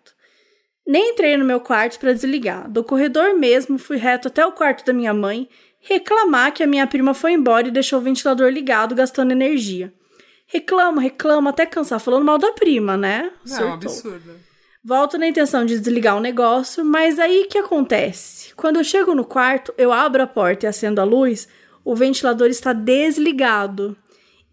Nem 0.86 1.12
entrei 1.12 1.36
no 1.36 1.44
meu 1.44 1.58
quarto 1.58 1.98
para 1.98 2.12
desligar. 2.12 2.70
Do 2.70 2.84
corredor 2.84 3.34
mesmo, 3.34 3.78
fui 3.78 3.96
reto 3.96 4.28
até 4.28 4.44
o 4.46 4.52
quarto 4.52 4.84
da 4.84 4.92
minha 4.92 5.12
mãe 5.12 5.48
reclamar 5.86 6.52
que 6.52 6.62
a 6.62 6.66
minha 6.66 6.86
prima 6.86 7.14
foi 7.14 7.32
embora 7.32 7.68
e 7.68 7.70
deixou 7.70 8.00
o 8.00 8.02
ventilador 8.02 8.50
ligado, 8.50 8.94
gastando 8.94 9.30
energia. 9.30 9.92
Reclamo, 10.46 11.00
reclamo, 11.00 11.48
até 11.48 11.64
cansar, 11.64 12.00
falando 12.00 12.24
mal 12.24 12.38
da 12.38 12.52
prima, 12.52 12.96
né? 12.96 13.30
Não, 13.46 13.56
Surtou. 13.56 13.72
absurdo. 13.72 14.46
Volto 14.84 15.18
na 15.18 15.26
intenção 15.26 15.64
de 15.64 15.78
desligar 15.78 16.16
o 16.16 16.20
negócio, 16.20 16.84
mas 16.84 17.18
aí 17.18 17.46
que 17.50 17.58
acontece? 17.58 18.54
Quando 18.54 18.76
eu 18.76 18.84
chego 18.84 19.14
no 19.14 19.24
quarto, 19.24 19.72
eu 19.76 19.92
abro 19.92 20.22
a 20.22 20.26
porta 20.26 20.66
e 20.66 20.68
acendo 20.68 21.00
a 21.00 21.04
luz, 21.04 21.48
o 21.84 21.94
ventilador 21.94 22.48
está 22.48 22.72
desligado. 22.72 23.96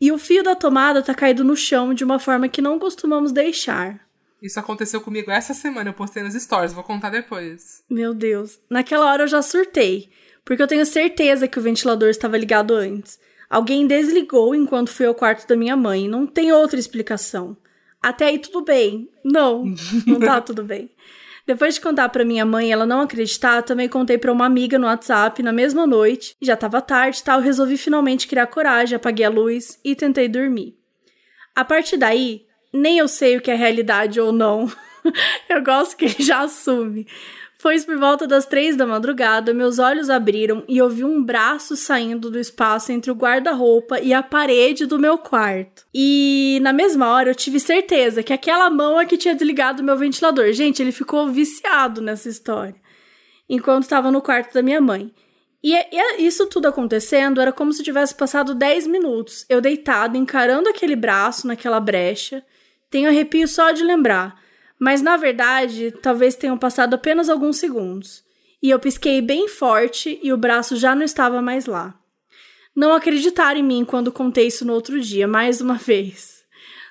E 0.02 0.12
o 0.12 0.18
fio 0.18 0.44
da 0.44 0.56
tomada 0.56 1.00
está 1.00 1.14
caído 1.14 1.44
no 1.44 1.56
chão 1.56 1.94
de 1.94 2.04
uma 2.04 2.20
forma 2.20 2.50
que 2.50 2.62
não 2.62 2.80
costumamos 2.80 3.32
deixar. 3.32 4.00
Isso 4.42 4.60
aconteceu 4.60 5.00
comigo 5.00 5.32
essa 5.32 5.54
semana, 5.54 5.90
eu 5.90 5.94
postei 5.94 6.22
nas 6.22 6.34
stories, 6.34 6.74
vou 6.74 6.84
contar 6.84 7.10
depois. 7.10 7.84
Meu 7.90 8.14
Deus. 8.14 8.60
Naquela 8.70 9.12
hora 9.12 9.24
eu 9.24 9.28
já 9.28 9.42
surtei, 9.42 10.10
porque 10.46 10.62
eu 10.62 10.68
tenho 10.68 10.86
certeza 10.86 11.48
que 11.48 11.60
o 11.60 11.62
ventilador 11.62 12.10
estava 12.10 12.38
ligado 12.38 12.74
antes. 12.74 13.20
Alguém 13.50 13.86
desligou 13.86 14.56
enquanto 14.56 14.90
fui 14.90 15.06
ao 15.06 15.14
quarto 15.14 15.48
da 15.48 15.56
minha 15.56 15.78
mãe. 15.78 16.08
Não 16.08 16.26
tem 16.26 16.52
outra 16.52 16.80
explicação. 16.80 17.56
Até 18.02 18.26
aí 18.26 18.40
tudo 18.40 18.64
bem. 18.64 19.10
Não, 19.24 19.66
não 20.08 20.20
tá 20.20 20.42
tudo 20.42 20.64
bem. 20.64 20.90
Depois 21.46 21.76
de 21.76 21.82
contar 21.82 22.08
pra 22.10 22.24
minha 22.24 22.46
mãe 22.46 22.72
ela 22.72 22.86
não 22.86 23.02
acreditar, 23.02 23.62
também 23.64 23.90
contei 23.90 24.18
pra 24.18 24.32
uma 24.32 24.46
amiga 24.46 24.80
no 24.80 24.88
WhatsApp 24.88 25.44
na 25.44 25.52
mesma 25.52 25.86
noite. 25.86 26.36
Já 26.42 26.56
tava 26.56 26.82
tarde 26.82 27.20
e 27.20 27.24
tal, 27.24 27.42
resolvi 27.42 27.78
finalmente 27.78 28.28
criar 28.28 28.48
coragem, 28.48 28.96
apaguei 28.96 29.26
a 29.26 29.30
luz 29.30 29.80
e 29.84 29.94
tentei 29.94 30.28
dormir. 30.28 30.76
A 31.54 31.66
partir 31.66 31.98
daí, 31.98 32.46
nem 32.74 32.98
eu 32.98 33.08
sei 33.08 33.38
o 33.38 33.42
que 33.42 33.52
é 33.52 33.56
realidade 33.56 34.20
ou 34.20 34.32
não. 34.32 34.72
eu 35.50 35.62
gosto 35.62 35.98
que 35.98 36.06
ele 36.06 36.16
já 36.20 36.40
assume. 36.40 37.06
Pois 37.64 37.86
por 37.86 37.98
volta 37.98 38.28
das 38.28 38.46
três 38.46 38.76
da 38.76 38.86
madrugada, 38.86 39.54
meus 39.54 39.80
olhos 39.80 40.10
abriram 40.10 40.66
e 40.68 40.78
eu 40.78 40.90
vi 40.90 41.06
um 41.06 41.24
braço 41.24 41.78
saindo 41.78 42.30
do 42.30 42.38
espaço 42.38 42.92
entre 42.92 43.10
o 43.10 43.16
guarda-roupa 43.16 44.02
e 44.02 44.14
a 44.14 44.22
parede 44.22 44.86
do 44.86 45.00
meu 45.00 45.18
quarto. 45.18 45.86
E 45.94 46.60
na 46.62 46.74
mesma 46.74 47.08
hora 47.08 47.30
eu 47.30 47.36
tive 47.36 47.62
certeza 47.62 48.22
que 48.22 48.34
aquela 48.34 48.70
mão 48.70 49.00
é 49.00 49.06
que 49.06 49.16
tinha 49.16 49.34
desligado 49.34 49.82
o 49.82 49.86
meu 49.86 49.96
ventilador. 49.96 50.52
Gente, 50.52 50.82
ele 50.82 50.92
ficou 50.92 51.30
viciado 51.30 52.02
nessa 52.02 52.28
história. 52.28 52.76
Enquanto 53.48 53.84
estava 53.84 54.12
no 54.12 54.22
quarto 54.22 54.54
da 54.54 54.62
minha 54.62 54.82
mãe. 54.82 55.14
E, 55.64 55.74
e 55.74 56.28
isso 56.28 56.48
tudo 56.48 56.68
acontecendo 56.68 57.40
era 57.40 57.54
como 57.54 57.72
se 57.72 57.82
tivesse 57.82 58.14
passado 58.14 58.54
10 58.54 58.88
minutos. 58.88 59.46
Eu 59.48 59.62
deitado, 59.62 60.18
encarando 60.18 60.68
aquele 60.68 60.98
braço 60.98 61.48
naquela 61.48 61.80
brecha. 61.80 62.44
Tenho 62.90 63.08
arrepio 63.08 63.48
só 63.48 63.72
de 63.72 63.86
lembrar. 63.86 64.43
Mas 64.80 65.02
na 65.02 65.18
verdade, 65.18 65.92
talvez 66.02 66.36
tenham 66.36 66.58
passado 66.58 66.94
apenas 66.94 67.30
alguns 67.30 67.58
segundos. 67.58 68.24
E 68.62 68.70
eu 68.70 68.80
pisquei 68.80 69.22
bem 69.22 69.48
forte 69.48 70.20
e 70.24 70.32
o 70.32 70.38
braço 70.38 70.76
já 70.76 70.96
não 70.96 71.04
estava 71.04 71.42
mais 71.42 71.66
lá. 71.66 72.00
Não 72.76 72.94
acreditaram 72.94 73.60
em 73.60 73.64
mim 73.64 73.86
quando 73.86 74.12
contei 74.12 74.48
isso 74.48 74.66
no 74.66 74.74
outro 74.74 75.00
dia, 75.00 75.28
mais 75.28 75.62
uma 75.62 75.76
vez. 75.78 76.44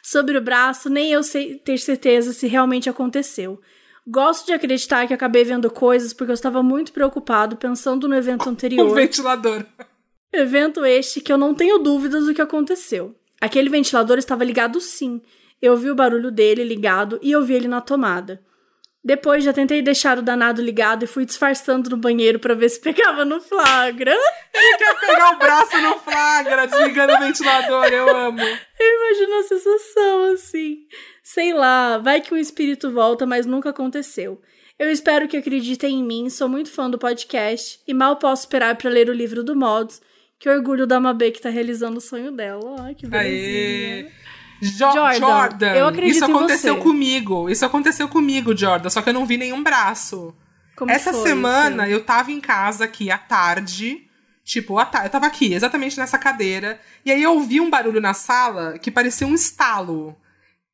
Sobre 0.02 0.36
o 0.36 0.40
braço, 0.40 0.90
nem 0.90 1.12
eu 1.12 1.22
sei 1.22 1.56
ter 1.56 1.78
certeza 1.78 2.32
se 2.32 2.46
realmente 2.46 2.90
aconteceu. 2.90 3.60
Gosto 4.06 4.46
de 4.46 4.52
acreditar 4.52 5.06
que 5.06 5.14
acabei 5.14 5.44
vendo 5.44 5.70
coisas 5.70 6.12
porque 6.12 6.32
eu 6.32 6.34
estava 6.34 6.62
muito 6.62 6.92
preocupado 6.92 7.56
pensando 7.56 8.08
no 8.08 8.16
evento 8.16 8.48
anterior. 8.48 8.86
O 8.90 8.94
ventilador. 8.94 9.64
Evento 10.32 10.84
este 10.84 11.20
que 11.20 11.32
eu 11.32 11.38
não 11.38 11.54
tenho 11.54 11.78
dúvidas 11.78 12.26
do 12.26 12.34
que 12.34 12.42
aconteceu. 12.42 13.14
Aquele 13.40 13.68
ventilador 13.68 14.18
estava 14.18 14.44
ligado 14.44 14.80
sim, 14.80 15.20
eu 15.62 15.76
vi 15.76 15.90
o 15.90 15.94
barulho 15.94 16.32
dele 16.32 16.64
ligado 16.64 17.20
e 17.22 17.30
eu 17.30 17.42
vi 17.44 17.54
ele 17.54 17.68
na 17.68 17.80
tomada. 17.80 18.42
Depois 19.04 19.42
já 19.42 19.52
tentei 19.52 19.82
deixar 19.82 20.18
o 20.18 20.22
danado 20.22 20.62
ligado 20.62 21.04
e 21.04 21.08
fui 21.08 21.24
disfarçando 21.24 21.90
no 21.90 21.96
banheiro 21.96 22.38
para 22.38 22.54
ver 22.54 22.68
se 22.68 22.80
pegava 22.80 23.24
no 23.24 23.40
flagra. 23.40 24.14
Ele 24.54 24.76
quer 24.76 25.00
pegar 25.00 25.32
o 25.32 25.38
braço 25.38 25.80
no 25.80 25.98
flagra, 25.98 26.68
desligando 26.68 27.14
o 27.14 27.18
ventilador, 27.18 27.86
eu 27.86 28.16
amo. 28.16 28.40
Eu 28.40 29.08
imagino 29.08 29.38
a 29.38 29.42
sensação 29.42 30.32
assim. 30.32 30.86
Sei 31.20 31.52
lá, 31.52 31.98
vai 31.98 32.20
que 32.20 32.32
um 32.32 32.36
espírito 32.36 32.92
volta, 32.92 33.26
mas 33.26 33.44
nunca 33.44 33.70
aconteceu. 33.70 34.40
Eu 34.78 34.88
espero 34.88 35.26
que 35.26 35.36
acreditem 35.36 35.98
em 35.98 36.04
mim, 36.04 36.30
sou 36.30 36.48
muito 36.48 36.70
fã 36.70 36.88
do 36.88 36.98
podcast 36.98 37.80
e 37.86 37.92
mal 37.92 38.16
posso 38.16 38.42
esperar 38.42 38.76
para 38.76 38.90
ler 38.90 39.08
o 39.08 39.12
livro 39.12 39.42
do 39.42 39.56
Modos. 39.56 40.00
Que 40.38 40.48
orgulho 40.48 40.86
da 40.86 41.00
Mabê 41.00 41.30
que 41.30 41.40
tá 41.40 41.50
realizando 41.50 41.98
o 41.98 42.00
sonho 42.00 42.30
dela. 42.32 42.76
Ai, 42.80 42.94
que 42.94 43.06
belezinha. 43.06 44.06
Aê. 44.06 44.12
Jo 44.62 44.92
Jordan, 44.92 45.18
Jordan, 45.18 45.74
eu 45.74 45.86
acredito 45.88 46.14
isso 46.14 46.24
aconteceu 46.24 46.76
comigo. 46.78 47.50
Isso 47.50 47.66
aconteceu 47.66 48.08
comigo, 48.08 48.56
Jordan, 48.56 48.88
só 48.88 49.02
que 49.02 49.08
eu 49.08 49.14
não 49.14 49.26
vi 49.26 49.36
nenhum 49.36 49.62
braço. 49.62 50.34
Como 50.76 50.90
Essa 50.90 51.12
semana 51.12 51.84
isso? 51.84 51.92
eu 51.92 52.04
tava 52.04 52.30
em 52.30 52.40
casa 52.40 52.84
aqui 52.84 53.10
à 53.10 53.18
tarde. 53.18 54.06
Tipo, 54.44 54.80
eu 54.80 55.10
tava 55.10 55.26
aqui, 55.26 55.52
exatamente 55.52 55.98
nessa 55.98 56.18
cadeira. 56.18 56.80
E 57.04 57.10
aí 57.10 57.22
eu 57.22 57.34
ouvi 57.34 57.60
um 57.60 57.70
barulho 57.70 58.00
na 58.00 58.14
sala 58.14 58.78
que 58.78 58.90
parecia 58.90 59.26
um 59.26 59.34
estalo. 59.34 60.16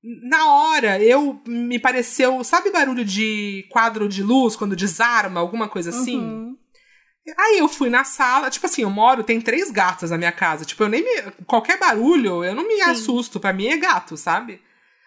Na 0.02 0.52
hora, 0.52 1.02
eu 1.02 1.40
me 1.46 1.78
pareceu. 1.78 2.42
Sabe 2.44 2.70
barulho 2.70 3.04
de 3.04 3.66
quadro 3.70 4.08
de 4.08 4.22
luz 4.22 4.54
quando 4.54 4.76
desarma, 4.76 5.40
alguma 5.40 5.68
coisa 5.68 5.90
assim? 5.90 6.18
Uhum. 6.18 6.56
Aí 7.36 7.58
eu 7.58 7.68
fui 7.68 7.90
na 7.90 8.04
sala, 8.04 8.50
tipo 8.50 8.66
assim, 8.66 8.82
eu 8.82 8.90
moro, 8.90 9.24
tem 9.24 9.40
três 9.40 9.70
gatas 9.70 10.10
na 10.10 10.18
minha 10.18 10.32
casa. 10.32 10.64
Tipo, 10.64 10.84
eu 10.84 10.88
nem 10.88 11.02
me. 11.02 11.30
Qualquer 11.46 11.78
barulho, 11.78 12.44
eu 12.44 12.54
não 12.54 12.66
me 12.66 12.76
Sim. 12.76 12.82
assusto. 12.82 13.40
Pra 13.40 13.52
mim 13.52 13.66
é 13.68 13.76
gato, 13.76 14.16
sabe? 14.16 14.62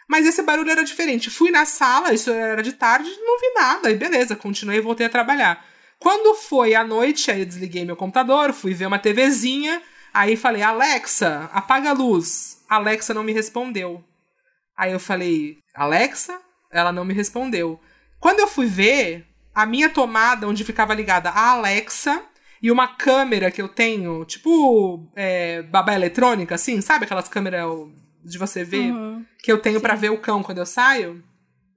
Mas 0.08 0.26
esse 0.26 0.42
barulho 0.42 0.70
era 0.70 0.84
diferente. 0.84 1.30
Fui 1.30 1.52
na 1.52 1.66
sala, 1.66 2.14
isso 2.14 2.30
era 2.30 2.62
de 2.62 2.74
tarde, 2.74 3.10
não 3.24 3.40
vi 3.40 3.54
nada. 3.56 3.88
Aí 3.88 3.96
beleza, 3.96 4.36
continuei 4.36 4.78
e 4.80 4.82
voltei 4.82 5.06
a 5.06 5.10
trabalhar. 5.10 5.66
Quando 5.98 6.36
foi 6.36 6.76
à 6.76 6.84
noite, 6.84 7.32
aí 7.32 7.42
eu 7.42 7.46
desliguei 7.46 7.86
meu 7.86 7.96
computador, 7.96 8.52
fui 8.54 8.74
ver 8.74 8.88
uma 8.88 9.00
TVzinha. 9.00 9.82
Aí 10.14 10.36
falei, 10.36 10.62
Alexa, 10.62 11.50
apaga 11.54 11.92
a 11.92 11.94
luz. 11.94 12.62
Alexa 12.68 13.14
não 13.14 13.24
me 13.24 13.32
respondeu. 13.32 14.04
Aí 14.76 14.92
eu 14.92 15.00
falei, 15.00 15.60
Alexa? 15.74 16.42
Ela 16.72 16.92
não 16.92 17.06
me 17.06 17.14
respondeu. 17.14 17.80
Quando 18.20 18.40
eu 18.40 18.48
fui 18.48 18.66
ver, 18.66 19.26
a 19.54 19.66
minha 19.66 19.90
tomada, 19.90 20.48
onde 20.48 20.64
ficava 20.64 20.94
ligada 20.94 21.30
a 21.30 21.52
Alexa, 21.52 22.22
e 22.62 22.72
uma 22.72 22.88
câmera 22.88 23.50
que 23.50 23.62
eu 23.62 23.68
tenho, 23.68 24.24
tipo 24.26 25.08
é, 25.16 25.64
babá 25.64 25.94
eletrônica, 25.94 26.56
assim, 26.56 26.80
sabe? 26.80 27.06
Aquelas 27.06 27.28
câmeras 27.28 27.66
de 28.24 28.38
você 28.38 28.64
ver, 28.64 28.92
uhum. 28.92 29.26
que 29.42 29.52
eu 29.52 29.58
tenho 29.58 29.82
para 29.82 29.96
ver 29.96 30.12
o 30.12 30.18
cão 30.18 30.44
quando 30.44 30.60
eu 30.60 30.66
saio. 30.66 31.24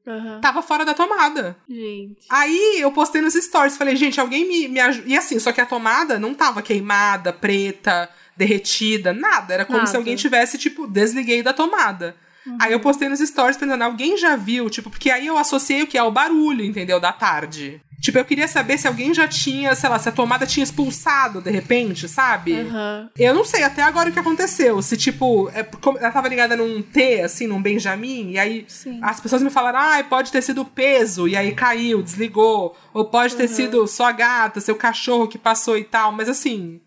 Uhum. 0.06 0.40
Tava 0.40 0.60
fora 0.60 0.84
da 0.84 0.92
tomada. 0.92 1.56
Gente. 1.66 2.26
Aí 2.28 2.76
eu 2.78 2.92
postei 2.92 3.22
nos 3.22 3.32
stories, 3.32 3.76
falei, 3.76 3.96
gente, 3.96 4.20
alguém 4.20 4.46
me, 4.46 4.68
me 4.68 4.78
ajuda. 4.78 5.08
E 5.08 5.16
assim, 5.16 5.38
só 5.38 5.50
que 5.50 5.60
a 5.60 5.66
tomada 5.66 6.18
não 6.18 6.34
tava 6.34 6.60
queimada, 6.60 7.32
preta, 7.32 8.10
derretida, 8.36 9.14
nada. 9.14 9.54
Era 9.54 9.64
como 9.64 9.78
nada. 9.78 9.90
se 9.90 9.96
alguém 9.96 10.16
tivesse, 10.16 10.58
tipo, 10.58 10.86
desliguei 10.86 11.42
da 11.42 11.54
tomada. 11.54 12.14
Uhum. 12.46 12.58
Aí 12.60 12.72
eu 12.72 12.80
postei 12.80 13.08
nos 13.08 13.20
stories 13.20 13.56
pensando, 13.56 13.82
alguém 13.82 14.16
já 14.16 14.36
viu? 14.36 14.68
Tipo, 14.68 14.90
porque 14.90 15.10
aí 15.10 15.26
eu 15.26 15.38
associei 15.38 15.82
o 15.82 15.86
que 15.86 15.98
é 15.98 16.02
o 16.02 16.10
barulho, 16.10 16.64
entendeu? 16.64 17.00
Da 17.00 17.12
tarde. 17.12 17.80
Tipo, 18.04 18.18
eu 18.18 18.24
queria 18.26 18.46
saber 18.46 18.76
se 18.76 18.86
alguém 18.86 19.14
já 19.14 19.26
tinha, 19.26 19.74
sei 19.74 19.88
lá, 19.88 19.98
se 19.98 20.10
a 20.10 20.12
tomada 20.12 20.44
tinha 20.44 20.62
expulsado 20.62 21.40
de 21.40 21.50
repente, 21.50 22.06
sabe? 22.06 22.52
Uhum. 22.52 23.08
Eu 23.18 23.32
não 23.32 23.46
sei 23.46 23.62
até 23.62 23.80
agora 23.82 24.10
o 24.10 24.12
que 24.12 24.18
aconteceu. 24.18 24.82
Se, 24.82 24.94
tipo, 24.94 25.48
é, 25.54 25.66
ela 25.98 26.12
tava 26.12 26.28
ligada 26.28 26.54
num 26.54 26.82
T, 26.82 27.22
assim, 27.22 27.46
num 27.46 27.62
Benjamin, 27.62 28.32
e 28.32 28.38
aí 28.38 28.66
Sim. 28.68 29.00
as 29.02 29.20
pessoas 29.20 29.42
me 29.42 29.48
falaram, 29.48 29.78
ah, 29.78 30.04
pode 30.04 30.30
ter 30.30 30.42
sido 30.42 30.66
peso, 30.66 31.26
e 31.26 31.34
aí 31.34 31.54
caiu, 31.54 32.02
desligou. 32.02 32.76
Ou 32.92 33.06
pode 33.06 33.34
ter 33.36 33.48
uhum. 33.48 33.54
sido 33.54 33.86
só 33.86 34.08
a 34.08 34.12
gata, 34.12 34.60
seu 34.60 34.76
cachorro 34.76 35.26
que 35.26 35.38
passou 35.38 35.78
e 35.78 35.84
tal. 35.84 36.12
Mas 36.12 36.28
assim, 36.28 36.82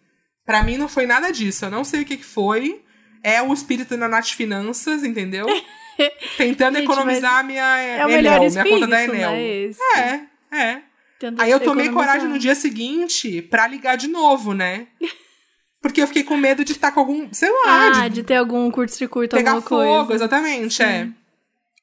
para 0.45 0.61
mim 0.61 0.77
não 0.77 0.87
foi 0.87 1.07
nada 1.07 1.31
disso. 1.31 1.65
Eu 1.65 1.71
não 1.71 1.83
sei 1.83 2.03
o 2.03 2.05
que, 2.05 2.17
que 2.17 2.25
foi 2.25 2.83
é 3.27 3.41
o 3.41 3.53
espírito 3.53 3.97
da 3.97 4.07
Nath 4.07 4.29
Finanças, 4.29 5.03
entendeu? 5.03 5.45
Tentando 6.37 6.77
Gente, 6.77 6.85
economizar 6.85 7.39
a 7.39 7.43
minha 7.43 7.77
é 7.77 8.05
o 8.05 8.09
Enel, 8.09 8.43
espírito, 8.43 8.63
minha 8.63 8.79
conta 8.79 8.87
da 8.87 9.03
Enel. 9.03 9.31
Né, 9.31 10.27
é, 10.51 10.57
é. 10.57 10.81
Tentando 11.19 11.41
Aí 11.41 11.51
eu 11.51 11.59
tomei 11.59 11.89
coragem 11.89 12.29
no 12.29 12.39
dia 12.39 12.55
seguinte 12.55 13.41
pra 13.41 13.67
ligar 13.67 13.97
de 13.97 14.07
novo, 14.07 14.53
né? 14.53 14.87
Porque 15.81 16.01
eu 16.01 16.07
fiquei 16.07 16.23
com 16.23 16.37
medo 16.37 16.63
de 16.63 16.71
estar 16.71 16.91
com 16.91 17.01
algum, 17.01 17.27
sei 17.33 17.49
lá, 17.49 18.03
ah, 18.03 18.07
de, 18.07 18.15
de 18.15 18.23
ter 18.23 18.35
algum 18.35 18.69
curto-circuito, 18.71 19.35
alguma 19.35 19.61
coisa. 19.61 19.83
Pegar 19.85 19.99
fogo, 19.99 20.13
exatamente, 20.13 20.75
Sim. 20.75 20.83
é. 20.83 21.09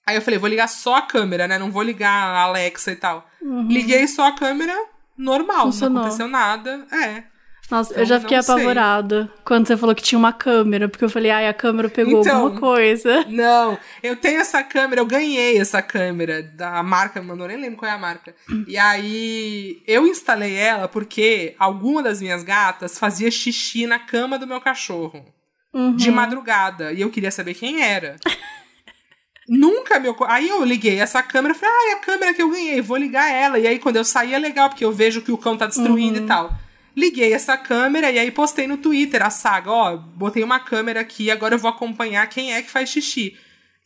Aí 0.06 0.16
eu 0.16 0.22
falei, 0.22 0.38
vou 0.38 0.48
ligar 0.48 0.68
só 0.68 0.96
a 0.96 1.02
câmera, 1.02 1.46
né? 1.46 1.58
Não 1.58 1.70
vou 1.70 1.82
ligar 1.82 2.10
a 2.10 2.42
Alexa 2.42 2.92
e 2.92 2.96
tal. 2.96 3.28
Uhum. 3.40 3.68
Liguei 3.68 4.06
só 4.06 4.28
a 4.28 4.32
câmera, 4.32 4.74
normal, 5.16 5.66
Funcionou. 5.66 5.94
não 5.94 6.00
aconteceu 6.02 6.28
nada. 6.28 6.86
É. 6.90 7.33
Nossa, 7.70 7.92
então, 7.92 8.02
eu 8.02 8.06
já 8.06 8.20
fiquei 8.20 8.36
apavorada 8.36 9.24
sei. 9.24 9.42
quando 9.44 9.66
você 9.66 9.76
falou 9.76 9.94
que 9.94 10.02
tinha 10.02 10.18
uma 10.18 10.32
câmera, 10.32 10.88
porque 10.88 11.04
eu 11.04 11.08
falei, 11.08 11.30
ai, 11.30 11.48
a 11.48 11.54
câmera 11.54 11.88
pegou 11.88 12.20
então, 12.20 12.42
alguma 12.42 12.60
coisa. 12.60 13.24
Não, 13.28 13.78
eu 14.02 14.16
tenho 14.16 14.40
essa 14.40 14.62
câmera, 14.62 15.00
eu 15.00 15.06
ganhei 15.06 15.58
essa 15.58 15.80
câmera 15.80 16.42
da 16.42 16.82
marca, 16.82 17.22
mandou 17.22 17.48
nem 17.48 17.56
lembro 17.56 17.78
qual 17.78 17.90
é 17.90 17.94
a 17.94 17.98
marca. 17.98 18.34
E 18.68 18.76
aí 18.76 19.82
eu 19.86 20.06
instalei 20.06 20.54
ela 20.54 20.88
porque 20.88 21.54
alguma 21.58 22.02
das 22.02 22.20
minhas 22.20 22.42
gatas 22.42 22.98
fazia 22.98 23.30
xixi 23.30 23.86
na 23.86 23.98
cama 23.98 24.38
do 24.38 24.46
meu 24.46 24.60
cachorro. 24.60 25.24
Uhum. 25.72 25.96
De 25.96 26.10
madrugada. 26.10 26.92
E 26.92 27.00
eu 27.00 27.10
queria 27.10 27.32
saber 27.32 27.54
quem 27.54 27.82
era. 27.82 28.16
Nunca 29.48 29.98
me 29.98 30.08
ocorreu. 30.08 30.32
Aí 30.32 30.48
eu 30.48 30.64
liguei 30.64 31.00
essa 31.00 31.22
câmera 31.22 31.54
e 31.54 31.58
falei, 31.58 31.74
ah, 31.74 31.90
é 31.90 31.92
a 31.94 31.98
câmera 31.98 32.32
que 32.32 32.40
eu 32.40 32.50
ganhei, 32.50 32.80
vou 32.80 32.96
ligar 32.96 33.28
ela. 33.28 33.58
E 33.58 33.66
aí 33.66 33.78
quando 33.78 33.96
eu 33.96 34.04
saí 34.04 34.34
é 34.34 34.38
legal, 34.38 34.68
porque 34.68 34.84
eu 34.84 34.92
vejo 34.92 35.22
que 35.22 35.32
o 35.32 35.38
cão 35.38 35.56
tá 35.56 35.66
destruindo 35.66 36.18
uhum. 36.20 36.24
e 36.24 36.28
tal. 36.28 36.63
Liguei 36.96 37.32
essa 37.32 37.56
câmera 37.56 38.10
e 38.10 38.18
aí 38.18 38.30
postei 38.30 38.66
no 38.66 38.76
Twitter 38.76 39.24
a 39.24 39.30
saga, 39.30 39.70
ó, 39.70 39.96
botei 39.96 40.44
uma 40.44 40.60
câmera 40.60 41.00
aqui, 41.00 41.30
agora 41.30 41.54
eu 41.54 41.58
vou 41.58 41.70
acompanhar 41.70 42.26
quem 42.28 42.54
é 42.54 42.62
que 42.62 42.70
faz 42.70 42.88
xixi. 42.88 43.36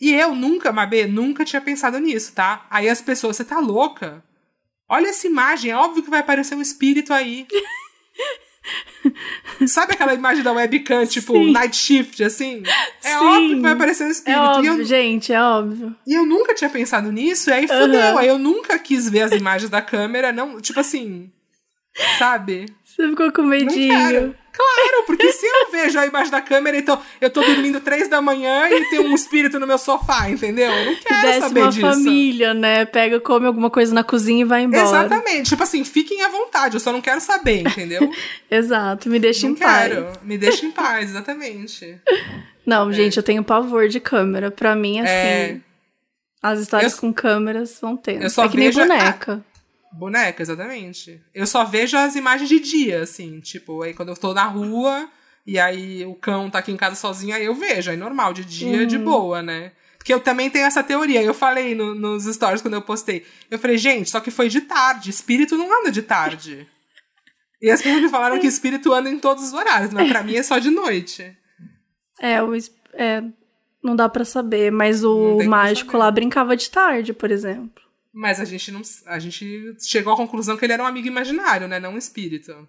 E 0.00 0.12
eu 0.12 0.34
nunca, 0.34 0.72
Mabê, 0.72 1.06
nunca 1.06 1.44
tinha 1.44 1.60
pensado 1.60 1.98
nisso, 1.98 2.32
tá? 2.32 2.66
Aí 2.70 2.88
as 2.88 3.00
pessoas, 3.00 3.36
você 3.36 3.44
tá 3.44 3.58
louca? 3.58 4.22
Olha 4.88 5.08
essa 5.08 5.26
imagem, 5.26 5.70
é 5.70 5.76
óbvio 5.76 6.02
que 6.02 6.10
vai 6.10 6.20
aparecer 6.20 6.54
um 6.54 6.62
espírito 6.62 7.12
aí. 7.12 7.46
Sabe 9.66 9.94
aquela 9.94 10.14
imagem 10.14 10.42
da 10.42 10.52
webcam, 10.52 11.04
tipo, 11.06 11.32
Sim. 11.32 11.52
night 11.52 11.76
shift, 11.76 12.22
assim? 12.22 12.62
É 13.02 13.18
Sim. 13.18 13.24
óbvio 13.24 13.56
que 13.56 13.62
vai 13.62 13.72
aparecer 13.72 14.06
um 14.06 14.10
espírito. 14.10 14.38
É 14.38 14.42
óbvio, 14.42 14.72
eu, 14.74 14.84
gente, 14.84 15.32
é 15.32 15.42
óbvio. 15.42 15.96
E 16.06 16.14
eu 16.14 16.24
nunca 16.24 16.54
tinha 16.54 16.70
pensado 16.70 17.10
nisso, 17.10 17.50
e 17.50 17.52
aí 17.52 17.66
fudeu. 17.66 17.86
Uhum. 17.86 18.18
Aí 18.18 18.28
eu 18.28 18.38
nunca 18.38 18.78
quis 18.78 19.08
ver 19.08 19.22
as 19.22 19.32
imagens 19.32 19.70
da 19.70 19.82
câmera, 19.82 20.32
não, 20.32 20.60
tipo 20.60 20.78
assim, 20.78 21.30
sabe? 22.18 22.66
Você 22.84 23.08
ficou 23.08 23.30
com 23.32 23.42
medinho. 23.42 24.34
Claro, 24.58 25.04
porque 25.06 25.30
se 25.30 25.46
eu 25.46 25.70
vejo 25.70 25.96
aí 26.00 26.08
embaixo 26.08 26.32
da 26.32 26.40
câmera, 26.40 26.76
então 26.76 27.00
eu 27.20 27.30
tô 27.30 27.40
dormindo 27.42 27.80
três 27.80 28.08
da 28.08 28.20
manhã 28.20 28.68
e 28.68 28.86
tem 28.90 28.98
um 28.98 29.14
espírito 29.14 29.60
no 29.60 29.68
meu 29.68 29.78
sofá, 29.78 30.28
entendeu? 30.28 30.68
Eu 30.68 30.84
não 30.86 30.96
quero 30.96 31.40
saber 31.40 31.60
uma 31.60 31.70
disso. 31.70 31.80
família, 31.86 32.52
né? 32.54 32.84
Pega, 32.84 33.20
come 33.20 33.46
alguma 33.46 33.70
coisa 33.70 33.94
na 33.94 34.02
cozinha 34.02 34.40
e 34.40 34.44
vai 34.44 34.62
embora. 34.62 34.82
Exatamente. 34.82 35.50
Tipo 35.50 35.62
assim, 35.62 35.84
fiquem 35.84 36.24
à 36.24 36.28
vontade, 36.28 36.74
eu 36.74 36.80
só 36.80 36.90
não 36.92 37.00
quero 37.00 37.20
saber, 37.20 37.60
entendeu? 37.60 38.10
Exato, 38.50 39.08
me 39.08 39.20
deixa 39.20 39.46
não 39.46 39.52
em 39.52 39.58
quero. 39.58 40.04
paz. 40.06 40.18
Me 40.24 40.36
deixa 40.36 40.66
em 40.66 40.72
paz, 40.72 41.10
exatamente. 41.10 41.96
Não, 42.66 42.92
gente, 42.92 43.16
eu 43.16 43.22
tenho 43.22 43.44
pavor 43.44 43.86
de 43.86 44.00
câmera. 44.00 44.50
Pra 44.50 44.74
mim, 44.74 44.98
assim. 44.98 45.08
É. 45.12 45.56
As 46.42 46.58
histórias 46.58 46.94
Eu- 46.94 46.98
com 47.00 47.12
câmeras 47.12 47.78
vão 47.80 47.96
ter. 47.96 48.20
Eu 48.20 48.28
só 48.30 48.44
é 48.44 48.48
que 48.48 48.56
nem 48.56 48.66
vejo 48.70 48.80
a- 48.80 48.86
boneca. 48.86 49.44
Boneca, 49.92 50.42
exatamente. 50.42 51.20
Eu 51.34 51.46
só 51.46 51.64
vejo 51.64 51.96
as 51.96 52.14
imagens 52.16 52.48
de 52.48 52.60
dia, 52.60 53.02
assim. 53.02 53.40
Tipo, 53.40 53.82
aí 53.82 53.94
quando 53.94 54.10
eu 54.10 54.16
tô 54.16 54.32
na 54.34 54.44
rua 54.44 55.08
e 55.46 55.58
aí 55.58 56.04
o 56.04 56.14
cão 56.14 56.50
tá 56.50 56.58
aqui 56.58 56.70
em 56.72 56.76
casa 56.76 56.94
sozinho, 56.96 57.34
aí 57.34 57.44
eu 57.44 57.54
vejo. 57.54 57.90
Aí 57.90 57.96
normal, 57.96 58.32
de 58.32 58.44
dia, 58.44 58.80
Uhum. 58.80 58.86
de 58.86 58.98
boa, 58.98 59.42
né? 59.42 59.72
Porque 59.96 60.12
eu 60.14 60.20
também 60.20 60.48
tenho 60.48 60.64
essa 60.66 60.82
teoria. 60.82 61.22
Eu 61.22 61.34
falei 61.34 61.74
no- 61.74 61.94
nos 61.94 62.24
stories 62.24 62.62
quando 62.62 62.74
eu 62.74 62.82
postei. 62.82 63.26
Eu 63.50 63.58
falei, 63.58 63.76
gente, 63.76 64.08
só 64.10 64.20
que 64.20 64.30
foi 64.30 64.48
de 64.48 64.60
tarde. 64.62 65.10
Espírito 65.10 65.56
não 65.58 65.80
anda 65.80 65.90
de 65.90 66.02
tarde. 66.02 66.66
E 67.60 67.70
as 67.70 67.82
pessoas 67.82 68.02
me 68.02 68.08
falaram 68.08 68.38
que 68.38 68.46
espírito 68.46 68.92
anda 68.92 69.10
em 69.10 69.18
todos 69.18 69.42
os 69.44 69.52
horários, 69.52 69.92
mas 69.92 70.08
pra 70.08 70.22
mim 70.22 70.36
é 70.36 70.42
só 70.42 70.58
de 70.58 70.70
noite. 70.70 71.36
É, 72.20 72.40
o, 72.42 72.52
é, 72.94 73.22
não 73.82 73.96
dá 73.96 74.08
pra 74.08 74.24
saber, 74.24 74.70
mas 74.70 75.02
o 75.02 75.42
mágico 75.44 75.96
lá 75.96 76.08
brincava 76.10 76.56
de 76.56 76.70
tarde, 76.70 77.12
por 77.12 77.30
exemplo. 77.32 77.82
Mas 78.20 78.40
a 78.40 78.44
gente 78.44 78.72
não. 78.72 78.82
A 79.06 79.18
gente 79.20 79.76
chegou 79.80 80.12
à 80.12 80.16
conclusão 80.16 80.56
que 80.56 80.64
ele 80.64 80.72
era 80.72 80.82
um 80.82 80.86
amigo 80.86 81.06
imaginário, 81.06 81.68
né? 81.68 81.78
Não 81.78 81.92
um 81.94 81.98
espírito. 81.98 82.68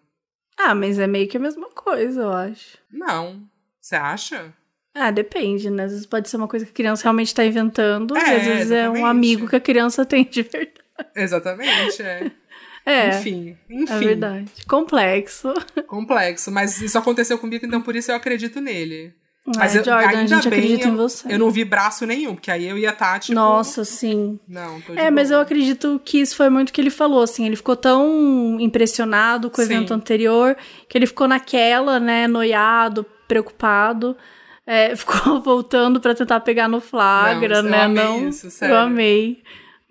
Ah, 0.56 0.76
mas 0.76 1.00
é 1.00 1.08
meio 1.08 1.28
que 1.28 1.38
a 1.38 1.40
mesma 1.40 1.70
coisa, 1.72 2.22
eu 2.22 2.32
acho. 2.32 2.78
Não. 2.92 3.50
Você 3.82 3.96
acha? 3.96 4.54
Ah, 4.94 5.10
depende, 5.10 5.68
né? 5.72 5.86
Às 5.86 5.92
vezes 5.92 6.06
pode 6.06 6.30
ser 6.30 6.38
uma 6.38 6.48
coisa 6.48 6.66
que 6.66 6.72
a 6.72 6.76
criança 6.76 7.02
realmente 7.04 7.34
tá 7.34 7.44
inventando, 7.44 8.16
É, 8.16 8.20
às 8.36 8.46
vezes 8.46 8.70
é 8.72 8.76
exatamente. 8.82 9.02
um 9.02 9.06
amigo 9.08 9.48
que 9.48 9.56
a 9.56 9.60
criança 9.60 10.06
tem 10.06 10.24
de 10.24 10.44
verdade. 10.44 10.74
Exatamente, 11.16 12.02
é. 12.04 12.32
É, 12.86 13.10
Enfim, 13.20 13.58
enfim. 13.70 13.94
é 13.94 14.00
verdade. 14.00 14.52
Complexo. 14.68 15.54
Complexo. 15.86 16.50
Mas 16.52 16.82
isso 16.82 16.98
aconteceu 16.98 17.38
comigo, 17.38 17.64
então 17.66 17.82
por 17.82 17.96
isso 17.96 18.10
eu 18.12 18.16
acredito 18.16 18.60
nele. 18.62 19.14
Mas 19.58 19.76
é, 19.76 19.80
eu, 19.80 19.84
Jordan, 19.86 20.06
a 20.06 20.10
ainda 20.10 20.28
gente 20.36 20.50
bem 20.50 20.60
acredita 20.60 20.88
eu, 20.88 20.94
em 20.94 20.96
você. 20.96 21.34
eu 21.34 21.40
não 21.40 21.50
vi 21.50 21.64
braço 21.66 22.06
nenhum, 22.06 22.36
porque 22.36 22.52
aí 22.52 22.68
eu 22.68 22.78
ia 22.78 22.90
estar, 22.92 23.20
tipo. 23.20 23.34
Nossa, 23.34 23.84
sim. 23.84 24.40
Não, 24.48 24.80
tô 24.82 24.94
de 24.94 25.00
É, 25.00 25.10
mas 25.10 25.32
eu 25.32 25.36
boa. 25.38 25.44
acredito 25.44 26.00
que 26.06 26.20
isso 26.20 26.36
foi 26.36 26.50
muito 26.50 26.70
o 26.70 26.74
que 26.74 26.80
ele 26.82 26.90
falou, 26.90 27.24
assim, 27.24 27.46
ele 27.46 27.56
ficou 27.56 27.76
tão 27.76 28.58
impressionado 28.60 29.50
com 29.50 29.62
o 29.62 29.66
Sim. 29.66 29.74
evento 29.74 29.94
anterior, 29.94 30.56
que 30.88 30.98
ele 30.98 31.08
ficou 31.08 31.28
naquela, 31.28 32.00
né, 32.00 32.28
noiado, 32.28 33.06
preocupado, 33.28 34.16
é, 34.68 34.94
ficou 34.98 35.42
voltando 35.42 36.00
pra 36.00 36.14
tentar 36.14 36.40
pegar 36.42 36.68
no 36.68 36.80
flagra, 36.80 37.62
Não, 37.62 37.70
eu 37.70 37.72
né, 37.72 37.82
amei 37.84 38.04
não, 38.04 38.30
isso, 38.30 38.50
sério. 38.52 38.74
eu 38.76 38.80
amei, 38.80 39.42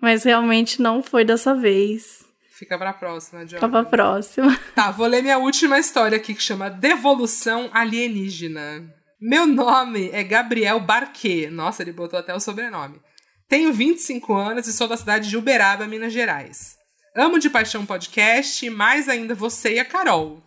mas 0.01 0.23
realmente 0.23 0.81
não 0.81 1.03
foi 1.03 1.23
dessa 1.25 1.53
vez, 1.53 2.19
Fica 2.51 2.77
pra 2.77 2.91
próxima, 2.91 3.45
John. 3.45 3.57
tava 3.57 3.85
próxima. 3.85 4.57
Tá, 4.75 4.91
vou 4.91 5.07
ler 5.07 5.21
minha 5.21 5.37
última 5.37 5.79
história 5.79 6.17
aqui 6.17 6.33
que 6.33 6.43
chama 6.43 6.69
Devolução 6.69 7.69
Alienígena. 7.73 8.83
Meu 9.21 9.45
nome 9.45 10.09
é 10.11 10.23
Gabriel 10.23 10.79
Barquet. 10.79 11.49
Nossa, 11.49 11.81
ele 11.81 11.91
botou 11.91 12.17
até 12.17 12.33
o 12.33 12.39
sobrenome. 12.39 13.01
Tenho 13.49 13.73
25 13.73 14.33
anos 14.33 14.65
e 14.65 14.71
sou 14.71 14.87
da 14.87 14.95
cidade 14.95 15.29
de 15.29 15.35
Uberaba, 15.35 15.85
Minas 15.85 16.13
Gerais. 16.13 16.77
Amo 17.13 17.37
de 17.37 17.49
paixão 17.49 17.85
podcast 17.85 18.65
e 18.65 18.69
mais 18.69 19.09
ainda 19.09 19.35
você 19.35 19.73
e 19.73 19.79
a 19.79 19.83
Carol. 19.83 20.41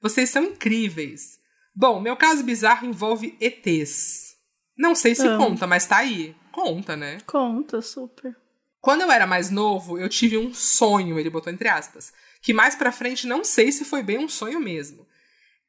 Vocês 0.00 0.30
são 0.30 0.44
incríveis. 0.44 1.38
Bom, 1.74 2.00
meu 2.00 2.16
caso 2.16 2.42
bizarro 2.42 2.86
envolve 2.86 3.36
ETs. 3.38 4.34
Não 4.78 4.94
sei 4.94 5.14
se 5.14 5.26
Amo. 5.26 5.44
conta, 5.44 5.66
mas 5.66 5.84
tá 5.84 5.98
aí. 5.98 6.34
Conta, 6.52 6.96
né? 6.96 7.18
Conta, 7.26 7.82
super. 7.82 8.34
Quando 8.80 9.02
eu 9.02 9.10
era 9.10 9.26
mais 9.26 9.50
novo, 9.50 9.98
eu 9.98 10.08
tive 10.08 10.38
um 10.38 10.54
sonho, 10.54 11.18
ele 11.18 11.28
botou 11.28 11.52
entre 11.52 11.68
aspas, 11.68 12.14
que 12.40 12.54
mais 12.54 12.74
pra 12.74 12.92
frente 12.92 13.26
não 13.26 13.44
sei 13.44 13.70
se 13.72 13.84
foi 13.84 14.02
bem 14.02 14.18
um 14.18 14.28
sonho 14.28 14.60
mesmo, 14.60 15.06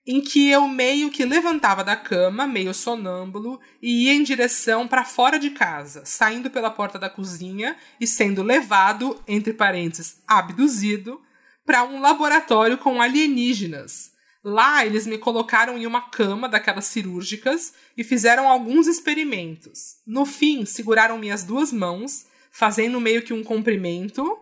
em 0.07 0.21
que 0.21 0.49
eu 0.49 0.69
meio 0.69 1.11
que 1.11 1.25
levantava 1.25 1.83
da 1.83 1.97
cama, 1.97 2.47
meio 2.47 2.73
sonâmbulo, 2.73 3.59
e 3.81 4.05
ia 4.05 4.13
em 4.13 4.23
direção 4.23 4.87
pra 4.87 5.03
fora 5.03 5.37
de 5.37 5.49
casa, 5.49 6.05
saindo 6.05 6.49
pela 6.49 6.71
porta 6.71 6.97
da 6.97 7.09
cozinha 7.09 7.75
e 7.99 8.07
sendo 8.07 8.41
levado, 8.41 9.21
entre 9.27 9.51
parênteses, 9.51 10.23
abduzido, 10.25 11.21
pra 11.65 11.83
um 11.83 11.99
laboratório 11.99 12.77
com 12.77 13.01
alienígenas. 13.01 14.13
Lá 14.41 14.85
eles 14.85 15.05
me 15.05 15.17
colocaram 15.17 15.77
em 15.77 15.85
uma 15.85 16.09
cama 16.09 16.47
daquelas 16.47 16.85
cirúrgicas 16.85 17.73
e 17.97 18.01
fizeram 18.01 18.47
alguns 18.47 18.87
experimentos. 18.87 19.97
No 20.07 20.25
fim, 20.25 20.63
seguraram 20.63 21.17
minhas 21.17 21.43
duas 21.43 21.73
mãos, 21.73 22.25
fazendo 22.49 23.01
meio 23.01 23.23
que 23.23 23.33
um 23.33 23.43
comprimento, 23.43 24.39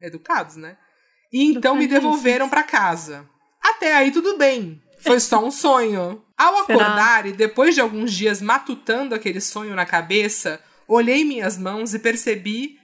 educados, 0.00 0.54
né? 0.54 0.76
E 1.32 1.42
então 1.42 1.74
me 1.74 1.88
devolveram 1.88 2.48
pra 2.48 2.62
casa. 2.62 3.28
Até 3.60 3.96
aí 3.96 4.12
tudo 4.12 4.38
bem. 4.38 4.80
Foi 4.98 5.20
só 5.20 5.44
um 5.44 5.50
sonho. 5.50 6.22
Ao 6.36 6.66
Será? 6.66 6.76
acordar 6.76 7.26
e 7.26 7.32
depois 7.32 7.74
de 7.74 7.80
alguns 7.80 8.12
dias 8.12 8.40
matutando 8.40 9.14
aquele 9.14 9.40
sonho 9.40 9.74
na 9.74 9.86
cabeça, 9.86 10.60
olhei 10.86 11.24
minhas 11.24 11.58
mãos 11.58 11.94
e 11.94 11.98
percebi 11.98 12.78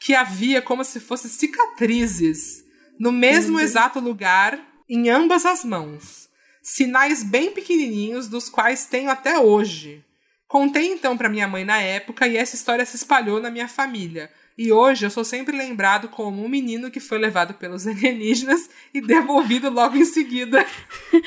que 0.00 0.14
havia 0.14 0.60
como 0.60 0.84
se 0.84 1.00
fossem 1.00 1.30
cicatrizes 1.30 2.64
no 2.98 3.10
mesmo 3.10 3.58
exato 3.58 4.00
lugar 4.00 4.60
em 4.88 5.10
ambas 5.10 5.44
as 5.44 5.64
mãos. 5.64 6.28
Sinais 6.62 7.22
bem 7.22 7.50
pequenininhos 7.52 8.28
dos 8.28 8.48
quais 8.48 8.86
tenho 8.86 9.10
até 9.10 9.38
hoje. 9.38 10.04
Contei 10.46 10.92
então 10.92 11.16
para 11.16 11.28
minha 11.28 11.48
mãe 11.48 11.64
na 11.64 11.80
época 11.80 12.26
e 12.26 12.36
essa 12.36 12.54
história 12.54 12.86
se 12.86 12.96
espalhou 12.96 13.40
na 13.40 13.50
minha 13.50 13.68
família. 13.68 14.30
E 14.56 14.72
hoje 14.72 15.04
eu 15.04 15.10
sou 15.10 15.24
sempre 15.24 15.56
lembrado 15.56 16.08
como 16.08 16.44
um 16.44 16.48
menino 16.48 16.90
que 16.90 17.00
foi 17.00 17.18
levado 17.18 17.54
pelos 17.54 17.86
alienígenas 17.88 18.70
e 18.92 19.00
devolvido 19.00 19.68
logo 19.68 19.96
em 19.96 20.04
seguida. 20.04 20.64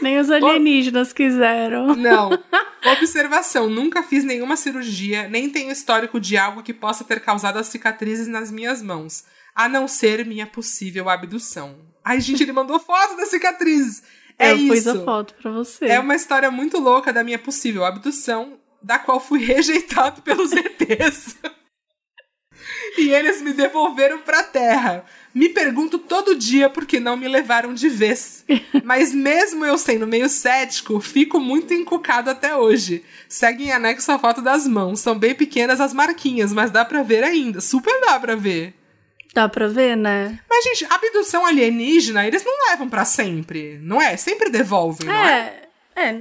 Nem 0.00 0.18
os 0.18 0.30
alienígenas 0.30 1.12
quiseram. 1.12 1.94
Não. 1.94 2.30
Observação: 2.98 3.70
nunca 3.70 4.02
fiz 4.02 4.24
nenhuma 4.24 4.56
cirurgia, 4.56 5.28
nem 5.28 5.48
tenho 5.48 5.70
histórico 5.70 6.20
de 6.20 6.36
algo 6.36 6.62
que 6.62 6.74
possa 6.74 7.04
ter 7.04 7.20
causado 7.20 7.58
as 7.58 7.68
cicatrizes 7.68 8.26
nas 8.26 8.50
minhas 8.50 8.82
mãos, 8.82 9.24
a 9.54 9.68
não 9.68 9.88
ser 9.88 10.26
minha 10.26 10.46
possível 10.46 11.08
abdução. 11.08 11.78
Ai, 12.04 12.20
gente, 12.20 12.42
ele 12.42 12.52
mandou 12.52 12.78
foto 12.78 13.16
das 13.16 13.30
cicatrizes. 13.30 14.02
É 14.38 14.52
eu 14.52 14.58
pus 14.58 14.78
isso. 14.80 14.90
a 14.90 15.04
foto 15.04 15.34
pra 15.34 15.50
você. 15.50 15.86
É 15.86 16.00
uma 16.00 16.14
história 16.14 16.50
muito 16.50 16.78
louca 16.78 17.12
da 17.12 17.24
minha 17.24 17.38
possível 17.38 17.84
abdução, 17.84 18.58
da 18.82 18.98
qual 18.98 19.20
fui 19.20 19.44
rejeitado 19.44 20.22
pelos 20.22 20.52
ETs. 20.52 21.36
e 22.98 23.10
eles 23.10 23.40
me 23.42 23.52
devolveram 23.52 24.18
pra 24.18 24.42
Terra. 24.42 25.04
Me 25.34 25.48
pergunto 25.48 25.98
todo 25.98 26.36
dia 26.36 26.70
por 26.70 26.86
que 26.86 27.00
não 27.00 27.16
me 27.16 27.26
levaram 27.26 27.74
de 27.74 27.88
vez. 27.88 28.44
Mas 28.84 29.12
mesmo 29.12 29.64
eu 29.64 29.76
sendo 29.76 30.06
meio 30.06 30.28
cético, 30.28 31.00
fico 31.00 31.40
muito 31.40 31.74
encucado 31.74 32.30
até 32.30 32.56
hoje. 32.56 33.04
Segue 33.28 33.64
em 33.64 33.72
anexo 33.72 34.12
a 34.12 34.18
foto 34.18 34.40
das 34.40 34.66
mãos. 34.66 35.00
São 35.00 35.18
bem 35.18 35.34
pequenas 35.34 35.80
as 35.80 35.92
marquinhas, 35.92 36.52
mas 36.52 36.70
dá 36.70 36.84
pra 36.84 37.02
ver 37.02 37.24
ainda. 37.24 37.60
Super 37.60 38.00
dá 38.00 38.20
pra 38.20 38.36
ver. 38.36 38.74
Dá 39.34 39.48
pra 39.48 39.66
ver, 39.66 39.96
né? 39.96 40.38
Mas, 40.48 40.64
gente, 40.64 40.86
abdução 40.88 41.44
alienígena, 41.44 42.24
eles 42.24 42.44
não 42.44 42.70
levam 42.70 42.88
pra 42.88 43.04
sempre, 43.04 43.80
não 43.82 44.00
é? 44.00 44.16
Sempre 44.16 44.48
devolvem, 44.48 45.08
não 45.08 45.14
é? 45.14 45.62
É, 45.96 46.02
é. 46.02 46.20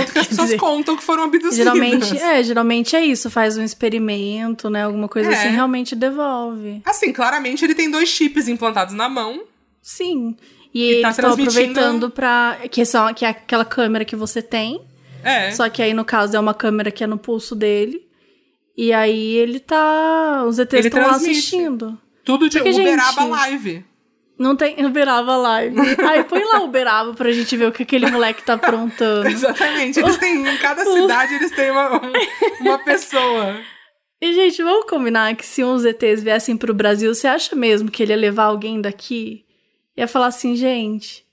Tanto 0.00 0.12
que 0.12 0.18
as 0.18 0.26
pessoas 0.26 0.46
dizer, 0.48 0.58
contam 0.58 0.96
que 0.96 1.02
foram 1.02 1.24
abduzidas. 1.24 1.56
Geralmente, 1.56 2.16
é, 2.18 2.42
geralmente 2.42 2.96
é 2.96 3.04
isso, 3.04 3.30
faz 3.30 3.56
um 3.56 3.62
experimento, 3.62 4.68
né? 4.70 4.84
Alguma 4.84 5.08
coisa 5.08 5.30
É. 5.30 5.34
assim, 5.34 5.48
realmente 5.48 5.94
devolve. 5.94 6.80
Assim, 6.84 7.12
claramente 7.12 7.64
ele 7.64 7.74
tem 7.74 7.90
dois 7.90 8.08
chips 8.08 8.48
implantados 8.48 8.94
na 8.94 9.08
mão. 9.08 9.42
Sim. 9.82 10.36
E, 10.74 10.98
E 10.98 11.02
tá 11.02 11.10
estão 11.10 11.24
transmitindo- 11.34 11.70
aproveitando 11.80 12.10
pra. 12.10 12.58
Que, 12.70 12.84
são, 12.84 13.12
que 13.14 13.24
é 13.24 13.28
aquela 13.28 13.64
câmera 13.64 14.04
que 14.04 14.14
você 14.16 14.42
tem. 14.42 14.82
É. 15.24 15.50
Só 15.50 15.68
que 15.68 15.82
aí, 15.82 15.92
no 15.94 16.04
caso, 16.04 16.36
é 16.36 16.40
uma 16.40 16.54
câmera 16.54 16.90
que 16.90 17.02
é 17.02 17.06
no 17.06 17.18
pulso 17.18 17.54
dele. 17.56 18.06
E 18.76 18.92
aí 18.92 19.34
ele 19.36 19.58
tá. 19.60 20.44
Os 20.46 20.58
ETs 20.58 20.84
estão 20.86 21.00
lá 21.00 21.12
assistindo. 21.16 21.98
Tudo 22.24 22.48
de 22.48 22.58
Porque, 22.60 22.70
Uberaba 22.78 23.22
gente, 23.22 23.30
Live. 23.30 23.84
Não 24.38 24.54
tem 24.54 24.84
Uberaba 24.86 25.36
Live. 25.36 25.76
Aí 26.08 26.22
põe 26.24 26.44
lá 26.44 26.60
o 26.60 26.64
Uberaba 26.66 27.12
pra 27.14 27.32
gente 27.32 27.56
ver 27.56 27.66
o 27.68 27.72
que 27.72 27.82
aquele 27.82 28.08
moleque 28.10 28.42
tá 28.44 28.54
aprontando. 28.54 29.26
Exatamente. 29.28 29.98
Eles 29.98 30.16
têm, 30.16 30.46
em 30.48 30.56
cada 30.58 30.84
cidade, 30.84 31.34
eles 31.34 31.50
têm 31.50 31.70
uma, 31.72 31.96
um- 31.96 32.12
uma 32.60 32.78
pessoa. 32.78 33.56
E, 34.20 34.32
gente, 34.32 34.62
vamos 34.62 34.86
combinar 34.88 35.34
que 35.36 35.44
se 35.46 35.62
uns 35.64 35.84
ETs 35.84 36.22
viessem 36.22 36.56
pro 36.56 36.72
Brasil, 36.74 37.14
você 37.14 37.26
acha 37.26 37.54
mesmo 37.56 37.90
que 37.90 38.02
ele 38.02 38.12
ia 38.12 38.16
levar 38.18 38.44
alguém 38.44 38.80
daqui? 38.80 39.44
Ia 39.96 40.06
falar 40.08 40.26
assim, 40.26 40.54
gente, 40.56 41.24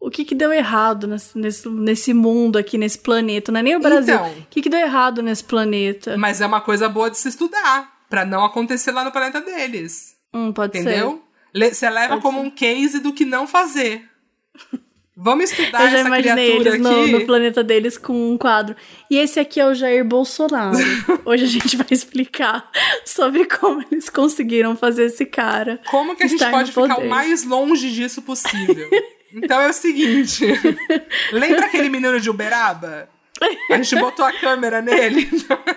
o 0.00 0.10
que 0.10 0.24
que 0.24 0.34
deu 0.34 0.52
errado 0.52 1.06
nesse, 1.06 1.38
nesse, 1.38 1.68
nesse 1.68 2.14
mundo 2.14 2.56
aqui, 2.58 2.76
nesse 2.78 2.98
planeta? 2.98 3.52
Não 3.52 3.60
é 3.60 3.62
nem 3.62 3.76
o 3.76 3.80
Brasil. 3.80 4.14
Então. 4.14 4.26
O 4.30 4.46
que 4.50 4.62
que 4.62 4.68
deu 4.70 4.80
errado 4.80 5.22
nesse 5.22 5.44
planeta? 5.44 6.16
Mas 6.16 6.40
é 6.40 6.46
uma 6.46 6.60
coisa 6.60 6.88
boa 6.88 7.10
de 7.10 7.18
se 7.18 7.28
estudar. 7.28 7.90
Pra 8.10 8.24
não 8.26 8.44
acontecer 8.44 8.90
lá 8.92 9.04
no 9.04 9.12
planeta 9.12 9.40
deles. 9.40 10.14
Hum, 10.34 10.52
pode 10.52 10.78
Entendeu? 10.78 11.22
Le- 11.54 11.74
Você 11.74 11.88
leva 11.90 12.20
como 12.20 12.40
um 12.40 12.50
case 12.50 12.98
do 13.00 13.12
que 13.12 13.24
não 13.24 13.46
fazer. 13.46 14.08
Vamos 15.16 15.50
estudar 15.52 15.84
Eu 15.84 15.90
já 15.90 15.98
essa 15.98 16.08
imaginei 16.08 16.46
criatura 16.58 16.70
eles 16.76 16.80
no, 16.82 17.00
aqui. 17.02 17.12
no 17.12 17.26
planeta 17.26 17.62
deles 17.62 17.98
com 17.98 18.32
um 18.32 18.38
quadro. 18.38 18.74
E 19.10 19.18
esse 19.18 19.38
aqui 19.38 19.60
é 19.60 19.66
o 19.66 19.74
Jair 19.74 20.04
Bolsonaro. 20.04 20.78
Hoje 21.24 21.44
a 21.44 21.48
gente 21.48 21.76
vai 21.76 21.86
explicar 21.90 22.70
sobre 23.04 23.44
como 23.44 23.84
eles 23.90 24.08
conseguiram 24.08 24.74
fazer 24.76 25.04
esse 25.06 25.26
cara. 25.26 25.80
Como 25.90 26.16
que 26.16 26.22
a 26.24 26.26
gente 26.26 26.40
no 26.42 26.50
pode 26.50 26.72
ficar 26.72 26.98
o 26.98 27.08
mais 27.08 27.44
longe 27.44 27.92
disso 27.92 28.22
possível? 28.22 28.88
então 29.32 29.60
é 29.60 29.68
o 29.68 29.72
seguinte. 29.72 30.44
lembra 31.32 31.66
aquele 31.66 31.88
menino 31.90 32.18
de 32.20 32.30
Uberaba? 32.30 33.08
A 33.70 33.76
gente 33.76 33.96
botou 33.96 34.24
a 34.24 34.32
câmera 34.32 34.80
nele. 34.82 35.28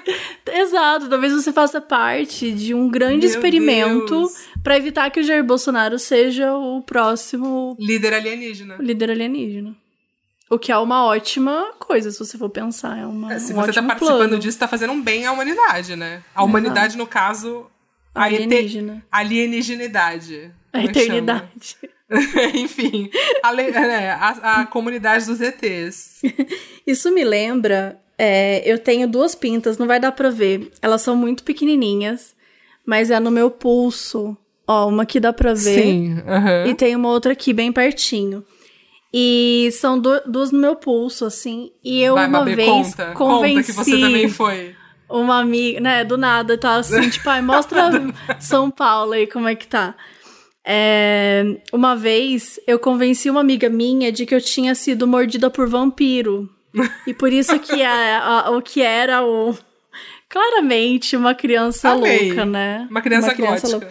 Exato, 0.52 1.10
talvez 1.10 1.34
você 1.34 1.52
faça 1.52 1.82
parte 1.82 2.52
de 2.52 2.74
um 2.74 2.88
grande 2.90 3.26
Meu 3.26 3.30
experimento 3.30 4.30
para 4.64 4.78
evitar 4.78 5.10
que 5.10 5.20
o 5.20 5.24
Jair 5.24 5.44
Bolsonaro 5.44 5.98
seja 6.00 6.54
o 6.54 6.82
próximo 6.82 7.76
Líder 7.80 8.14
alienígena. 8.14 8.76
líder 8.80 9.12
alienígena. 9.12 9.76
O 10.50 10.60
que 10.60 10.72
é 10.72 10.78
uma 10.78 11.06
ótima 11.06 11.72
coisa, 11.80 12.12
se 12.12 12.20
você 12.20 12.38
for 12.38 12.50
pensar. 12.50 12.98
É 13.00 13.06
uma, 13.06 13.34
É, 13.34 13.40
se 13.40 13.52
um 13.52 13.56
você 13.56 13.62
tá 13.68 13.70
ótimo 13.72 13.88
participando 13.88 14.18
plano. 14.20 14.40
disso, 14.40 14.60
tá 14.60 14.68
fazendo 14.68 14.94
um 14.94 15.02
bem 15.02 15.26
à 15.26 15.32
humanidade, 15.32 15.96
né? 15.96 16.22
A 16.36 16.44
humanidade, 16.44 16.96
no 16.98 17.08
caso, 17.08 17.66
a 18.14 18.26
Alienígena. 18.26 19.04
alienígenidade. 19.12 20.52
A 20.72 20.84
é 20.84 20.88
que 20.88 21.06
chama? 21.06 21.50
Enfim, 22.54 23.10
a, 23.42 23.52
le- 23.52 23.70
é, 23.72 24.12
a, 24.12 24.62
a 24.62 24.66
comunidade 24.66 25.26
dos 25.26 25.42
ETs. 25.42 26.22
Isso 26.86 27.12
me 27.12 27.24
lembra. 27.24 28.00
é, 28.18 28.62
eu 28.70 28.78
tenho 28.80 29.08
duas 29.08 29.34
pintas, 29.36 29.78
não 29.78 29.88
vai 29.88 30.00
dar 30.00 30.12
pra 30.12 30.30
ver. 30.30 30.72
Elas 30.82 31.02
são 31.02 31.16
muito 31.16 31.44
pequenininhas, 31.44 32.36
mas 32.86 33.10
é 33.12 33.20
no 33.20 33.32
meu 33.32 33.50
pulso. 33.50 34.38
Ó, 34.68 34.88
uma 34.88 35.04
aqui 35.04 35.20
dá 35.20 35.32
pra 35.34 35.54
ver. 35.54 35.58
Sim, 35.84 36.18
aham. 36.28 36.66
E 36.68 36.76
tem 36.76 36.96
uma 36.96 37.10
outra 37.10 37.34
aqui 37.34 37.54
bem 37.54 37.72
pertinho. 37.72 38.44
E 39.14 39.70
são 39.74 39.98
du- 40.00 40.22
duas 40.26 40.52
no 40.52 40.60
meu 40.60 40.76
pulso, 40.76 41.26
assim. 41.26 41.72
E 41.84 42.02
eu 42.02 42.16
Vai, 42.16 42.28
uma 42.28 42.40
Mabê, 42.40 42.56
vez 42.56 42.94
conta. 42.96 43.14
convenci 43.14 43.54
Conta 43.56 43.64
que 43.64 43.72
você 43.72 44.00
também 44.00 44.28
foi. 44.28 44.76
uma 45.10 45.40
amiga, 45.40 45.80
né, 45.80 46.04
do 46.04 46.18
nada, 46.18 46.58
tá 46.58 46.76
assim, 46.76 47.10
tipo, 47.10 47.30
ai, 47.30 47.42
mostra 47.42 47.90
São 48.42 48.70
Paulo 48.70 49.14
aí 49.14 49.26
como 49.28 49.48
é 49.48 49.56
que 49.56 49.68
tá. 49.68 49.96
É, 50.68 51.58
uma 51.72 51.96
vez 51.96 52.60
eu 52.66 52.80
convenci 52.80 53.30
uma 53.30 53.40
amiga 53.42 53.70
minha 53.70 54.12
de 54.12 54.26
que 54.26 54.34
eu 54.34 54.42
tinha 54.42 54.74
sido 54.74 55.06
mordida 55.08 55.50
por 55.50 55.68
vampiro. 55.70 56.50
E 57.08 57.14
por 57.14 57.32
isso 57.32 57.58
que 57.60 57.82
a- 57.84 58.20
a- 58.48 58.50
o 58.52 58.62
que 58.62 58.82
era 58.82 59.24
o. 59.24 59.56
Claramente 60.28 61.16
uma 61.16 61.34
criança 61.36 61.90
Amei. 61.92 62.28
louca, 62.28 62.46
né? 62.46 62.88
Uma 62.90 63.02
criança, 63.02 63.34
gótica. 63.34 63.68
louca. 63.70 63.90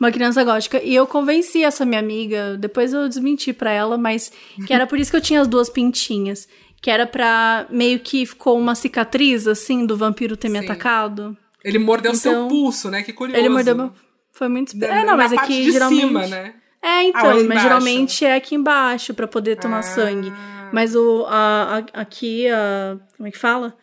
Uma 0.00 0.10
criança 0.10 0.42
gótica. 0.42 0.82
E 0.82 0.94
eu 0.94 1.06
convenci 1.06 1.62
essa 1.62 1.84
minha 1.84 2.00
amiga, 2.00 2.56
depois 2.58 2.92
eu 2.92 3.08
desmenti 3.08 3.52
pra 3.52 3.70
ela, 3.70 3.96
mas 3.96 4.32
que 4.66 4.72
era 4.72 4.86
por 4.86 4.98
isso 4.98 5.10
que 5.10 5.16
eu 5.16 5.20
tinha 5.20 5.40
as 5.40 5.46
duas 5.46 5.68
pintinhas. 5.68 6.48
Que 6.82 6.90
era 6.90 7.06
pra 7.06 7.66
meio 7.70 8.00
que 8.00 8.26
ficou 8.26 8.58
uma 8.58 8.74
cicatriz, 8.74 9.46
assim, 9.46 9.86
do 9.86 9.96
vampiro 9.96 10.36
ter 10.36 10.48
me 10.48 10.58
Sim. 10.58 10.64
atacado. 10.64 11.36
Ele 11.62 11.78
mordeu 11.78 12.14
seu 12.14 12.32
Então, 12.32 12.48
pulso, 12.48 12.90
né? 12.90 13.02
Que 13.02 13.12
curioso. 13.12 13.40
Ele 13.40 13.48
mordeu 13.48 13.74
meu. 13.76 13.92
Foi 14.34 14.48
muito. 14.48 14.76
Na- 14.76 14.86
É, 14.86 15.04
não, 15.04 15.16
mas 15.16 15.32
aqui 15.32 15.64
de 15.64 15.72
geralmente. 15.72 16.00
cima, 16.00 16.26
né? 16.26 16.54
É, 16.82 16.88
Ah, 16.88 17.04
então, 17.04 17.30
ali 17.30 17.44
mas 17.48 17.62
geralmente 17.62 18.24
é 18.26 18.34
aqui 18.34 18.54
embaixo 18.54 19.14
pra 19.14 19.26
poder 19.26 19.56
tomar 19.56 19.78
Ah. 19.78 19.82
sangue. 19.82 20.32
Mas 20.72 20.94
o 20.94 21.24
a, 21.28 21.78
a- 21.94 22.00
aqui 22.00 22.46
a 22.48 22.96
como 23.16 23.28
é 23.28 23.30
que 23.30 23.38
fala? 23.38 23.74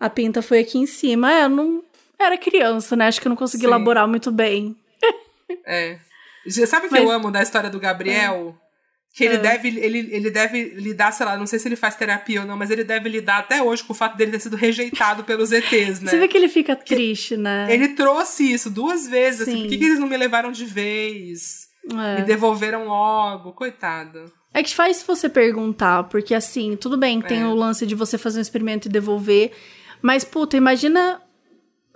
A 0.00 0.08
pinta 0.08 0.40
foi 0.40 0.60
aqui 0.60 0.78
em 0.78 0.86
cima. 0.86 1.30
É, 1.32 1.44
eu 1.44 1.48
não 1.48 1.82
era 2.18 2.38
criança, 2.38 2.94
né? 2.96 3.06
Acho 3.08 3.20
que 3.20 3.26
eu 3.26 3.30
não 3.30 3.36
consegui 3.36 3.62
Sim. 3.64 3.68
elaborar 3.68 4.06
muito 4.08 4.30
bem. 4.30 4.74
É. 5.66 5.98
Sabe 6.66 6.86
o 6.86 6.88
que 6.88 6.94
Mas- 6.94 7.04
eu 7.04 7.10
amo 7.10 7.30
da 7.30 7.42
história 7.42 7.68
do 7.68 7.78
Gabriel? 7.78 8.56
Que 9.14 9.24
ele, 9.24 9.34
Ah. 9.36 9.40
deve, 9.40 9.68
ele, 9.68 10.08
ele 10.10 10.30
deve 10.30 10.70
lidar, 10.74 11.12
sei 11.12 11.26
lá, 11.26 11.36
não 11.36 11.46
sei 11.46 11.58
se 11.58 11.68
ele 11.68 11.76
faz 11.76 11.94
terapia 11.96 12.40
ou 12.40 12.46
não, 12.46 12.56
mas 12.56 12.70
ele 12.70 12.82
deve 12.82 13.08
lidar 13.10 13.38
até 13.40 13.62
hoje 13.62 13.84
com 13.84 13.92
o 13.92 13.96
fato 13.96 14.16
dele 14.16 14.30
ter 14.30 14.40
sido 14.40 14.56
rejeitado 14.56 15.22
pelos 15.22 15.52
ETs, 15.52 16.00
né? 16.00 16.10
Você 16.10 16.18
vê 16.18 16.26
que 16.28 16.36
ele 16.36 16.48
fica 16.48 16.74
triste, 16.74 17.36
né? 17.36 17.66
Ele 17.68 17.88
trouxe 17.88 18.50
isso 18.50 18.70
duas 18.70 19.06
vezes, 19.06 19.42
assim, 19.42 19.52
Sim. 19.52 19.60
por 19.62 19.68
que, 19.68 19.76
que 19.78 19.84
eles 19.84 19.98
não 19.98 20.06
me 20.08 20.16
levaram 20.16 20.50
de 20.50 20.64
vez? 20.64 21.68
É. 21.92 22.20
Me 22.20 22.22
devolveram 22.26 22.86
logo, 22.86 23.52
coitado. 23.52 24.32
É 24.54 24.62
que 24.62 24.74
faz 24.74 25.02
você 25.02 25.28
perguntar, 25.28 26.04
porque 26.04 26.34
assim, 26.34 26.74
tudo 26.76 26.96
bem, 26.96 27.20
tem 27.20 27.42
É. 27.42 27.46
o 27.46 27.54
lance 27.54 27.84
de 27.86 27.94
você 27.94 28.16
fazer 28.16 28.38
um 28.38 28.42
experimento 28.42 28.88
e 28.88 28.90
devolver, 28.90 29.52
mas 30.00 30.24
puta, 30.24 30.56
imagina 30.56 31.20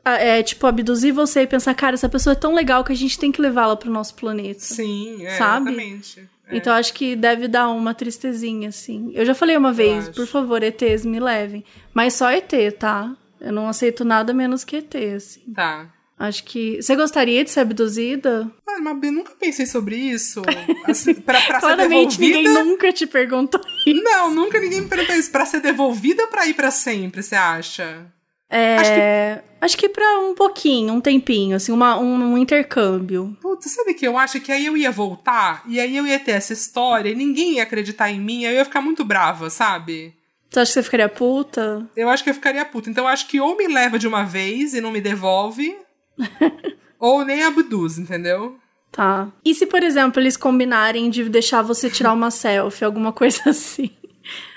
é, 0.05 0.43
tipo, 0.43 0.67
abduzir 0.67 1.13
você 1.13 1.41
e 1.43 1.47
pensar, 1.47 1.75
cara, 1.75 1.95
essa 1.95 2.09
pessoa 2.09 2.33
é 2.33 2.37
tão 2.37 2.55
legal 2.55 2.85
que 2.85 2.93
a 2.93 2.97
gente 2.97 3.19
tem 3.19 3.33
que 3.33 3.41
levá-la 3.43 3.75
pro 3.77 3.91
nosso 3.91 4.15
planeta. 4.15 4.61
Sim, 4.61 5.25
é, 5.27 5.31
Sabe? 5.37 5.71
exatamente. 5.71 6.29
É. 6.49 6.57
Então 6.57 6.73
acho 6.75 6.93
que 6.95 7.17
deve 7.17 7.49
dar 7.49 7.69
uma 7.69 7.93
tristezinha, 7.95 8.69
assim. 8.69 9.11
Eu 9.15 9.25
já 9.25 9.35
falei 9.35 9.57
uma 9.57 9.73
vez, 9.73 10.09
por 10.09 10.27
favor, 10.27 10.63
ETs, 10.63 11.05
me 11.05 11.19
levem. 11.21 11.65
Mas 11.93 12.15
só 12.15 12.31
ET, 12.31 12.53
tá? 12.79 13.15
Eu 13.41 13.53
não 13.53 13.69
aceito 13.69 14.05
nada 14.05 14.33
menos 14.33 14.65
que 14.65 14.77
ET, 14.77 14.95
assim. 15.17 15.41
Tá. 15.55 15.91
Acho 16.19 16.45
que. 16.45 16.81
Você 16.81 16.97
gostaria 16.97 17.45
de 17.45 17.51
ser 17.51 17.61
abduzida? 17.61 18.51
Ah, 18.67 18.79
mas 18.81 19.03
eu 19.03 19.13
nunca 19.13 19.33
pensei 19.39 19.67
sobre 19.67 19.97
isso. 19.97 20.41
Assim, 20.89 21.13
pra, 21.15 21.39
pra 21.43 21.61
ser 21.61 21.67
Claramente 21.67 22.19
devolvida. 22.19 22.49
ninguém 22.49 22.65
nunca 22.65 22.93
te 22.93 23.07
perguntou 23.07 23.61
isso. 23.87 24.03
Não, 24.03 24.31
nunca 24.35 24.59
ninguém 24.59 24.81
me 24.83 24.89
perguntou 24.89 25.15
isso. 25.15 25.31
Pra 25.31 25.45
ser 25.45 25.61
devolvida 25.61 26.23
ou 26.23 26.29
pra 26.29 26.47
ir 26.47 26.55
pra 26.55 26.71
sempre, 26.71 27.23
você 27.23 27.35
acha? 27.35 28.07
É. 28.51 29.43
Acho 29.61 29.77
que 29.77 29.89
pra 29.89 30.21
um 30.21 30.35
pouquinho, 30.35 30.93
um 30.93 31.01
tempinho, 31.01 31.57
assim, 31.57 31.73
uma, 31.73 31.99
um, 31.99 32.33
um 32.35 32.39
intercâmbio. 32.39 33.37
Putz, 33.41 33.71
sabe 33.71 33.95
que 33.95 34.07
eu 34.07 34.17
acho 34.17 34.41
que 34.41 34.53
aí 34.53 34.67
eu 34.67 34.77
ia 34.77 34.91
voltar 34.91 35.63
e 35.67 35.81
aí 35.81 35.97
eu 35.97 36.07
ia 36.07 36.19
ter 36.19 36.33
essa 36.33 36.53
história 36.53 37.09
e 37.11 37.15
ninguém 37.15 37.55
ia 37.55 37.63
acreditar 37.63 38.11
em 38.11 38.21
mim, 38.21 38.45
aí 38.45 38.53
eu 38.55 38.59
ia 38.59 38.65
ficar 38.65 38.81
muito 38.81 39.05
brava, 39.05 39.49
sabe? 39.51 40.15
Você 40.51 40.61
acha 40.61 40.69
que 40.71 40.75
você 40.75 40.83
ficaria 40.83 41.09
puta? 41.09 41.89
Eu 41.97 42.09
acho 42.09 42.23
que 42.23 42.31
eu 42.31 42.35
ficaria 42.35 42.65
puta. 42.65 42.89
Então 42.89 43.05
eu 43.05 43.09
acho 43.09 43.27
que 43.27 43.41
ou 43.41 43.57
me 43.57 43.67
leva 43.67 43.99
de 43.99 44.07
uma 44.07 44.23
vez 44.25 44.75
e 44.75 44.81
não 44.81 44.93
me 44.93 45.01
devolve, 45.01 45.77
ou 47.01 47.25
nem 47.25 47.43
abduz, 47.43 47.99
entendeu? 47.99 48.57
Tá. 48.93 49.29
E 49.45 49.55
se, 49.55 49.67
por 49.67 49.83
exemplo, 49.83 50.21
eles 50.23 50.37
combinarem 50.37 51.11
de 51.11 51.29
deixar 51.29 51.63
você 51.63 51.91
tirar 51.91 52.13
uma 52.13 52.31
selfie, 52.31 52.85
alguma 52.85 53.13
coisa 53.13 53.41
assim? 53.51 53.91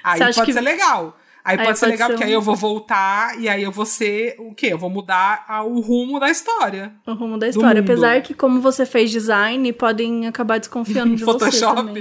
Aí 0.03 0.17
Você 0.17 0.23
acha 0.25 0.33
pode 0.41 0.45
que- 0.45 0.53
ser 0.53 0.61
legal. 0.61 1.17
Aí, 1.43 1.57
Aí 1.57 1.65
pode 1.65 1.79
ser 1.79 1.85
pode 1.85 1.91
legal, 1.93 2.07
ser 2.07 2.13
porque 2.13 2.23
um- 2.25 2.27
aí 2.27 2.33
eu 2.33 2.41
vou 2.41 2.55
voltar 2.55 3.39
e 3.39 3.47
aí 3.49 3.63
eu 3.63 3.71
vou 3.71 3.85
ser 3.85 4.35
o 4.39 4.53
quê? 4.53 4.67
Eu 4.67 4.77
vou 4.77 4.89
mudar 4.89 5.45
a- 5.47 5.63
o 5.63 5.79
rumo 5.79 6.19
da 6.19 6.29
história. 6.29 6.93
O 7.07 7.13
rumo 7.13 7.37
da 7.37 7.47
história. 7.47 7.81
Apesar 7.81 8.21
que, 8.21 8.33
como 8.33 8.59
você 8.61 8.85
fez 8.85 9.09
design, 9.09 9.71
podem 9.73 10.27
acabar 10.27 10.59
desconfiando 10.59 11.15
de 11.15 11.23
você 11.23 11.45
Photoshop? 11.45 11.93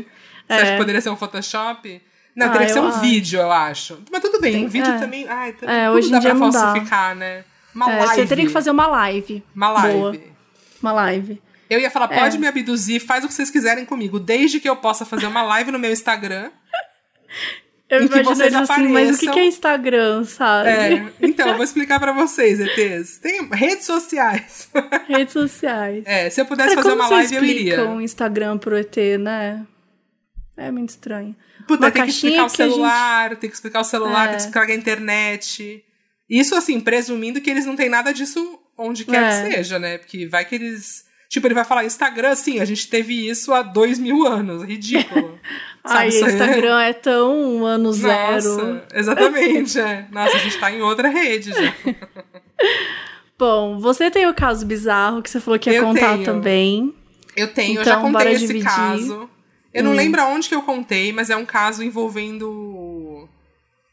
Você 0.47 0.53
acha 0.53 0.67
É. 0.67 0.73
que 0.73 0.77
poderia 0.79 1.01
ser 1.01 1.11
um 1.11 1.17
Photoshop? 1.17 2.03
Não, 2.37 2.47
Ah, 2.47 2.51
teria 2.51 2.67
que 2.67 2.73
ser 2.73 2.81
um 2.81 2.89
acho. 2.89 3.01
vídeo, 3.01 3.41
eu 3.41 3.51
acho. 3.51 3.99
Mas 4.13 4.21
tudo 4.21 4.41
bem, 4.41 4.53
Tem- 4.53 4.67
um 4.67 4.69
vídeo 4.69 4.93
é. 4.93 4.99
também. 4.99 5.27
Ai, 5.29 5.53
tudo, 5.53 5.69
É, 5.71 5.91
hoje 5.91 6.09
em 6.09 6.13
dá 6.13 6.19
dia 6.21 6.35
pra 6.35 6.49
dá. 6.51 6.53
falsificar, 6.61 7.15
né? 7.17 7.45
Uma 7.75 7.91
É, 7.93 7.99
live. 7.99 8.15
você 8.23 8.27
teria 8.27 8.47
que 8.47 8.53
fazer 8.53 8.71
uma 8.71 8.87
live. 8.87 9.43
Uma 9.55 9.71
live. 9.71 9.99
Boa. 9.99 10.17
Uma 10.83 10.93
live. 10.93 11.43
Eu 11.71 11.81
ia 11.81 11.91
falar, 11.91 12.09
É. 12.13 12.19
pode 12.21 12.39
me 12.39 12.47
abduzir, 12.47 13.01
faz 13.01 13.25
o 13.25 13.29
que 13.29 13.35
vocês 13.35 13.51
quiserem 13.51 13.85
comigo, 13.85 14.19
desde 14.21 14.59
que 14.61 14.69
eu 14.69 14.77
possa 14.77 15.05
fazer 15.05 15.27
uma 15.27 15.43
live 15.43 15.71
no 15.73 15.79
meu 15.79 15.91
Instagram. 15.93 16.51
Eu 17.91 18.05
E 18.05 18.09
que 18.09 18.23
vocês 18.23 18.55
assim, 18.55 18.89
mas 18.89 19.17
o 19.17 19.31
que, 19.33 19.39
é 19.39 19.47
Instagram, 19.47 20.23
sabe? 20.25 20.69
É, 20.69 21.13
então, 21.23 21.49
eu 21.49 21.55
vou 21.55 21.65
explicar 21.65 21.99
pra 21.99 22.13
vocês, 22.13 22.61
ETs. 22.61 23.17
Tem 23.19 23.49
redes 23.51 23.87
sociais. 23.87 24.69
Redes 25.09 25.33
sociais. 25.33 26.05
É, 26.07 26.29
se 26.29 26.39
eu 26.41 26.45
pudesse 26.45 26.75
Cara, 26.75 26.83
fazer 26.83 26.97
como 26.97 27.03
uma 27.09 27.17
live, 27.17 27.35
eu 27.35 27.45
iria. 27.45 27.87
um 27.87 28.01
Instagram 28.01 28.59
pro 28.59 28.77
ET, 28.77 28.95
né? 29.19 29.67
É 30.57 30.71
muito 30.71 30.91
estranho. 30.91 31.35
Puta, 31.67 31.91
tem 31.91 32.05
que 32.05 32.11
explicar 32.11 32.45
o 32.45 32.51
que 32.51 32.57
gente- 32.63 32.73
celular, 32.73 33.37
tem 33.37 33.49
que 33.49 33.57
explicar 33.57 33.81
o 33.81 33.85
celular, 33.85 34.25
É. 34.25 34.27
tem 34.29 34.37
que 34.37 34.43
explicar 34.43 34.69
a 34.69 34.75
internet. 34.75 35.83
Isso, 36.29 36.55
assim, 36.55 36.81
presumindo 36.81 37.41
que 37.41 37.49
eles 37.49 37.65
não 37.65 37.75
têm 37.77 37.89
nada 37.89 38.13
disso 38.13 38.59
onde 38.77 39.05
quer 39.07 39.23
É. 39.23 39.29
que 39.49 39.55
seja, 39.57 39.79
né? 39.79 39.97
Porque 39.97 40.27
vai 40.27 40.45
que 40.45 40.55
eles. 40.57 41.07
Tipo, 41.31 41.47
ele 41.47 41.55
vai 41.55 41.65
falar 41.65 41.85
Instagram, 41.85 42.35
sim, 42.35 42.59
a 42.61 42.65
gente 42.65 42.89
teve 42.89 43.29
isso 43.29 43.53
há 43.53 43.63
dois 43.63 43.99
mil 43.99 44.27
anos. 44.27 44.63
Ridículo. 44.63 45.39
Sabe, 45.89 45.99
Ai, 46.01 46.07
é- 46.09 46.21
Instagram 46.21 46.81
é 46.81 46.93
tão 46.93 47.65
ano 47.67 47.93
zero. 47.93 48.35
Nossa, 48.35 48.83
exatamente, 48.95 49.81
é. 49.81 50.07
Nossa, 50.13 50.37
a 50.37 50.39
gente 50.41 50.59
tá 50.59 50.71
em 50.71 50.83
outra 50.83 51.09
rede 51.09 51.51
já. 51.53 51.75
Bom, 53.39 53.79
você 53.79 54.11
tem 54.11 54.27
o 54.27 54.35
caso 54.35 54.67
bizarro 54.67 55.23
que 55.23 55.31
você 55.31 55.41
falou 55.41 55.59
que 55.59 55.71
ia 55.71 55.77
Eu 55.79 55.85
contar 55.85 56.13
tenho. 56.15 56.25
também. 56.25 56.95
Eu 57.37 57.49
tenho, 57.55 57.77
eu 57.79 57.83
Então, 57.83 57.95
já 57.95 57.97
contei 58.01 58.13
bora 58.13 58.33
esse 58.33 58.47
dividir. 58.49 58.65
caso. 58.69 59.31
Eu 59.73 59.85
não 59.85 59.93
Hum. 59.93 59.95
lembro 59.95 60.21
aonde 60.21 60.49
que 60.49 60.55
eu 60.55 60.63
contei, 60.63 61.13
mas 61.13 61.31
é 61.31 61.37
um 61.37 61.45
caso 61.47 61.85
envolvendo 61.85 63.29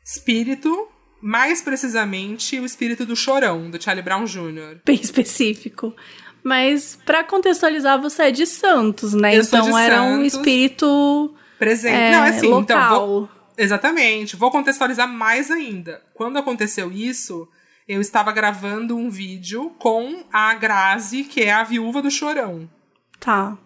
espírito, 0.03 0.87
mais 1.21 1.61
precisamente 1.61 2.59
o 2.59 2.65
espírito 2.65 3.05
do 3.05 3.15
Chorão, 3.15 3.69
do 3.69 3.81
Charlie 3.81 4.03
Brown 4.03 4.25
Jr. 4.25 4.77
Bem 4.85 4.99
específico. 5.01 5.93
Mas 6.43 6.97
pra 7.05 7.23
contextualizar, 7.23 7.99
você 8.01 8.23
é 8.23 8.31
de 8.31 8.45
Santos, 8.45 9.13
né? 9.13 9.35
Eu 9.37 9.41
então 9.41 9.77
era 9.77 10.01
um 10.01 10.15
Santos. 10.17 10.33
espírito 10.33 11.33
Presente. 11.57 11.95
é, 11.95 12.11
não, 12.11 12.23
é 12.23 12.29
assim, 12.29 12.47
então, 12.47 12.59
local. 12.59 13.07
vou, 13.07 13.29
exatamente. 13.57 14.35
Vou 14.35 14.51
contextualizar 14.51 15.07
mais 15.07 15.49
ainda. 15.49 16.01
Quando 16.13 16.37
aconteceu 16.37 16.91
isso, 16.91 17.47
eu 17.87 18.01
estava 18.01 18.31
gravando 18.31 18.95
um 18.97 19.09
vídeo 19.09 19.69
com 19.77 20.23
a 20.31 20.53
Grazi, 20.55 21.23
que 21.23 21.41
é 21.41 21.53
a 21.53 21.63
viúva 21.63 22.01
do 22.01 22.09
Chorão. 22.09 22.69
Tá. 23.19 23.57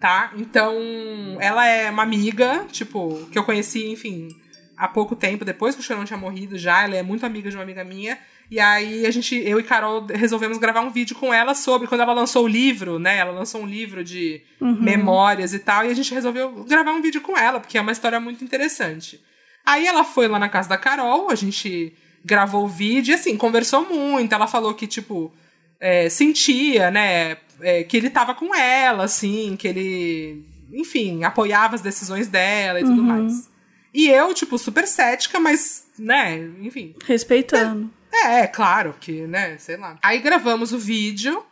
tá? 0.00 0.32
Então, 0.36 0.76
ela 1.40 1.66
é 1.66 1.90
uma 1.90 2.02
amiga, 2.02 2.66
tipo, 2.70 3.26
que 3.30 3.38
eu 3.38 3.44
conheci, 3.44 3.86
enfim, 3.90 4.28
há 4.76 4.88
pouco 4.88 5.14
tempo, 5.14 5.44
depois 5.44 5.74
que 5.74 5.80
o 5.80 5.84
Chorão 5.84 6.04
tinha 6.04 6.18
morrido 6.18 6.58
já, 6.58 6.84
ela 6.84 6.96
é 6.96 7.02
muito 7.02 7.24
amiga 7.26 7.50
de 7.50 7.56
uma 7.56 7.62
amiga 7.62 7.84
minha. 7.84 8.18
E 8.50 8.58
aí 8.58 9.06
a 9.06 9.10
gente, 9.12 9.36
eu 9.36 9.60
e 9.60 9.62
Carol 9.62 10.04
resolvemos 10.06 10.58
gravar 10.58 10.80
um 10.80 10.90
vídeo 10.90 11.14
com 11.14 11.32
ela 11.32 11.54
sobre 11.54 11.86
quando 11.86 12.00
ela 12.00 12.12
lançou 12.12 12.44
o 12.44 12.48
livro, 12.48 12.98
né? 12.98 13.18
Ela 13.18 13.30
lançou 13.30 13.62
um 13.62 13.66
livro 13.66 14.02
de 14.02 14.42
memórias 14.60 15.54
e 15.54 15.60
tal, 15.60 15.84
e 15.84 15.88
a 15.88 15.94
gente 15.94 16.12
resolveu 16.12 16.64
gravar 16.64 16.90
um 16.90 17.00
vídeo 17.00 17.20
com 17.20 17.38
ela, 17.38 17.60
porque 17.60 17.78
é 17.78 17.80
uma 17.80 17.92
história 17.92 18.18
muito 18.18 18.42
interessante. 18.42 19.20
Aí 19.64 19.86
ela 19.86 20.02
foi 20.02 20.26
lá 20.26 20.38
na 20.38 20.48
casa 20.48 20.68
da 20.68 20.76
Carol, 20.76 21.30
a 21.30 21.34
gente 21.36 21.92
gravou 22.24 22.64
o 22.64 22.68
vídeo 22.68 23.12
e 23.12 23.14
assim, 23.14 23.36
conversou 23.36 23.88
muito. 23.88 24.34
Ela 24.34 24.48
falou 24.48 24.74
que, 24.74 24.86
tipo, 24.86 25.32
é, 25.78 26.08
sentia, 26.08 26.90
né, 26.90 27.36
é, 27.60 27.84
que 27.84 27.96
ele 27.96 28.10
tava 28.10 28.34
com 28.34 28.52
ela, 28.54 29.04
assim, 29.04 29.56
que 29.56 29.68
ele, 29.68 30.44
enfim, 30.72 31.22
apoiava 31.22 31.76
as 31.76 31.80
decisões 31.80 32.26
dela 32.26 32.80
e 32.80 32.84
tudo 32.84 33.00
uhum. 33.00 33.06
mais. 33.06 33.48
E 33.92 34.08
eu, 34.08 34.34
tipo, 34.34 34.58
super 34.58 34.86
cética, 34.86 35.38
mas, 35.38 35.86
né, 35.98 36.50
enfim. 36.60 36.94
Respeitando. 37.04 37.90
É, 37.96 37.99
é, 38.12 38.46
claro 38.46 38.94
que, 38.98 39.26
né, 39.26 39.56
sei 39.58 39.76
lá. 39.76 39.98
Aí 40.02 40.18
gravamos 40.18 40.72
o 40.72 40.78
vídeo 40.78 41.44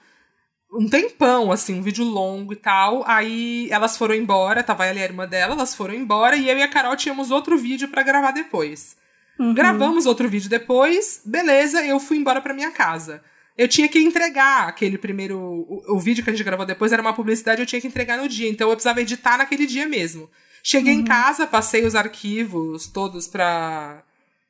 um 0.73 0.89
tempão, 0.89 1.51
assim, 1.51 1.79
um 1.79 1.83
vídeo 1.83 2.05
longo 2.05 2.53
e 2.53 2.57
tal. 2.57 3.03
Aí 3.07 3.69
elas 3.71 3.97
foram 3.97 4.15
embora, 4.15 4.63
tava 4.63 4.85
ela 4.85 4.99
e 4.99 5.03
a 5.03 5.07
irmã 5.07 5.27
dela, 5.27 5.55
elas 5.55 5.75
foram 5.75 5.95
embora, 5.95 6.37
e 6.37 6.49
eu 6.49 6.57
e 6.57 6.63
a 6.63 6.69
Carol 6.69 6.97
tínhamos 6.97 7.31
outro 7.31 7.57
vídeo 7.57 7.89
para 7.89 8.03
gravar 8.03 8.33
depois. 8.33 8.97
Uhum. 9.39 9.55
Gravamos 9.55 10.05
outro 10.05 10.29
vídeo 10.29 10.51
depois, 10.51 11.23
beleza, 11.25 11.85
eu 11.87 11.99
fui 12.01 12.17
embora 12.17 12.41
pra 12.41 12.55
minha 12.55 12.71
casa. 12.71 13.23
Eu 13.57 13.67
tinha 13.67 13.89
que 13.89 13.99
entregar 13.99 14.69
aquele 14.69 14.99
primeiro. 14.99 15.39
O, 15.39 15.97
o, 15.97 15.99
vídeo 15.99 16.23
que 16.23 16.31
a 16.31 16.33
gente 16.33 16.45
gravou 16.45 16.67
depois 16.67 16.93
era 16.93 17.03
uma 17.03 17.15
publicidade, 17.15 17.61
eu 17.61 17.67
tinha 17.67 17.81
que 17.81 17.87
entregar 17.87 18.19
no 18.19 18.29
dia, 18.29 18.49
então 18.49 18.69
eu 18.69 18.77
precisava 18.77 19.01
editar 19.01 19.39
naquele 19.39 19.67
dia 19.67 19.87
mesmo. 19.87 20.31
Cheguei 20.63 20.95
uhum. 20.95 21.01
em 21.01 21.05
casa, 21.05 21.47
passei 21.47 21.85
os 21.85 21.95
arquivos 21.95 22.89
todos 22.89 23.27
para 23.27 24.03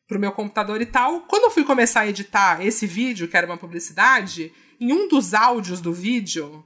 pro 0.08 0.18
meu 0.18 0.32
computador 0.32 0.80
e 0.80 0.86
tal. 0.86 1.20
Quando 1.20 1.44
eu 1.44 1.50
fui 1.50 1.62
começar 1.62 2.00
a 2.00 2.08
editar 2.08 2.64
esse 2.64 2.86
vídeo, 2.86 3.28
que 3.28 3.36
era 3.36 3.46
uma 3.46 3.58
publicidade, 3.58 4.50
em 4.80 4.92
um 4.92 5.06
dos 5.06 5.34
áudios 5.34 5.82
do 5.82 5.92
vídeo, 5.92 6.64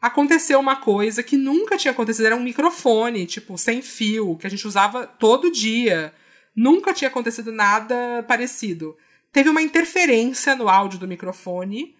aconteceu 0.00 0.60
uma 0.60 0.76
coisa 0.76 1.22
que 1.22 1.36
nunca 1.36 1.78
tinha 1.78 1.90
acontecido. 1.90 2.26
Era 2.26 2.36
um 2.36 2.42
microfone, 2.42 3.24
tipo, 3.24 3.56
sem 3.56 3.80
fio, 3.80 4.36
que 4.36 4.46
a 4.46 4.50
gente 4.50 4.66
usava 4.68 5.06
todo 5.06 5.50
dia. 5.50 6.12
Nunca 6.54 6.92
tinha 6.92 7.08
acontecido 7.08 7.50
nada 7.50 8.22
parecido. 8.28 8.94
Teve 9.32 9.48
uma 9.48 9.62
interferência 9.62 10.54
no 10.54 10.68
áudio 10.68 10.98
do 10.98 11.08
microfone. 11.08 11.96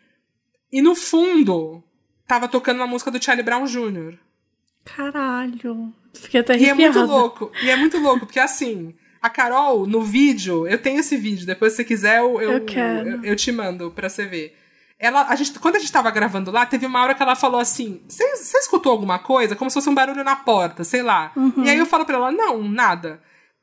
E 0.71 0.83
no 0.83 0.95
fundo, 0.95 1.83
tava 2.27 2.49
tocando 2.49 2.77
uma 2.77 2.87
música 2.87 3.11
do 3.11 3.23
Charlie 3.23 3.45
Brown 3.45 3.65
Jr. 3.65 4.19
Caralho. 4.85 5.95
Fiquei 6.13 6.41
até 6.41 6.59
E 6.59 6.69
é 6.69 6.75
muito 6.75 7.01
louco. 7.01 7.51
E 7.63 7.71
é 7.71 7.77
muito 7.77 7.99
louco, 7.99 8.27
porque 8.27 8.41
assim, 8.41 8.95
a 9.23 9.31
Carol, 9.31 9.87
no 9.87 10.03
vídeo, 10.03 10.67
eu 10.67 10.79
tenho 10.79 11.01
esse 11.01 11.17
vídeo, 11.17 11.47
depois 11.47 11.73
se 11.73 11.77
você 11.77 11.85
quiser, 11.85 12.19
eu, 12.19 12.41
eu, 12.41 12.53
eu, 12.53 12.67
eu, 12.67 13.25
eu 13.25 13.37
te 13.37 13.53
mando 13.53 13.91
pra 13.91 14.09
você 14.09 14.27
ver 14.27 14.57
ela, 15.03 15.27
a 15.29 15.35
gente, 15.35 15.59
quando 15.59 15.75
a 15.75 15.79
gente 15.81 15.91
tava 15.91 16.09
gravando 16.13 16.53
lá, 16.53 16.65
teve 16.65 16.87
uma 16.87 17.03
hora 17.03 17.13
que 17.13 17.21
ela 17.21 17.35
falou 17.35 17.61
assim: 17.61 18.01
Você 18.07 18.57
escutou 18.59 18.93
alguma 18.93 19.19
coisa? 19.19 19.57
Como 19.57 19.69
se 19.69 19.75
fosse 19.75 19.89
um 19.89 19.95
barulho 19.95 20.23
na 20.23 20.37
porta, 20.37 20.85
sei 20.85 21.03
lá. 21.03 21.33
Uhum. 21.35 21.65
E 21.65 21.71
aí 21.71 21.77
eu 21.77 21.87
falo 21.87 22.05
pra 22.05 22.15
ela: 22.15 22.31
Não, 22.31 22.63
nada. 22.63 23.21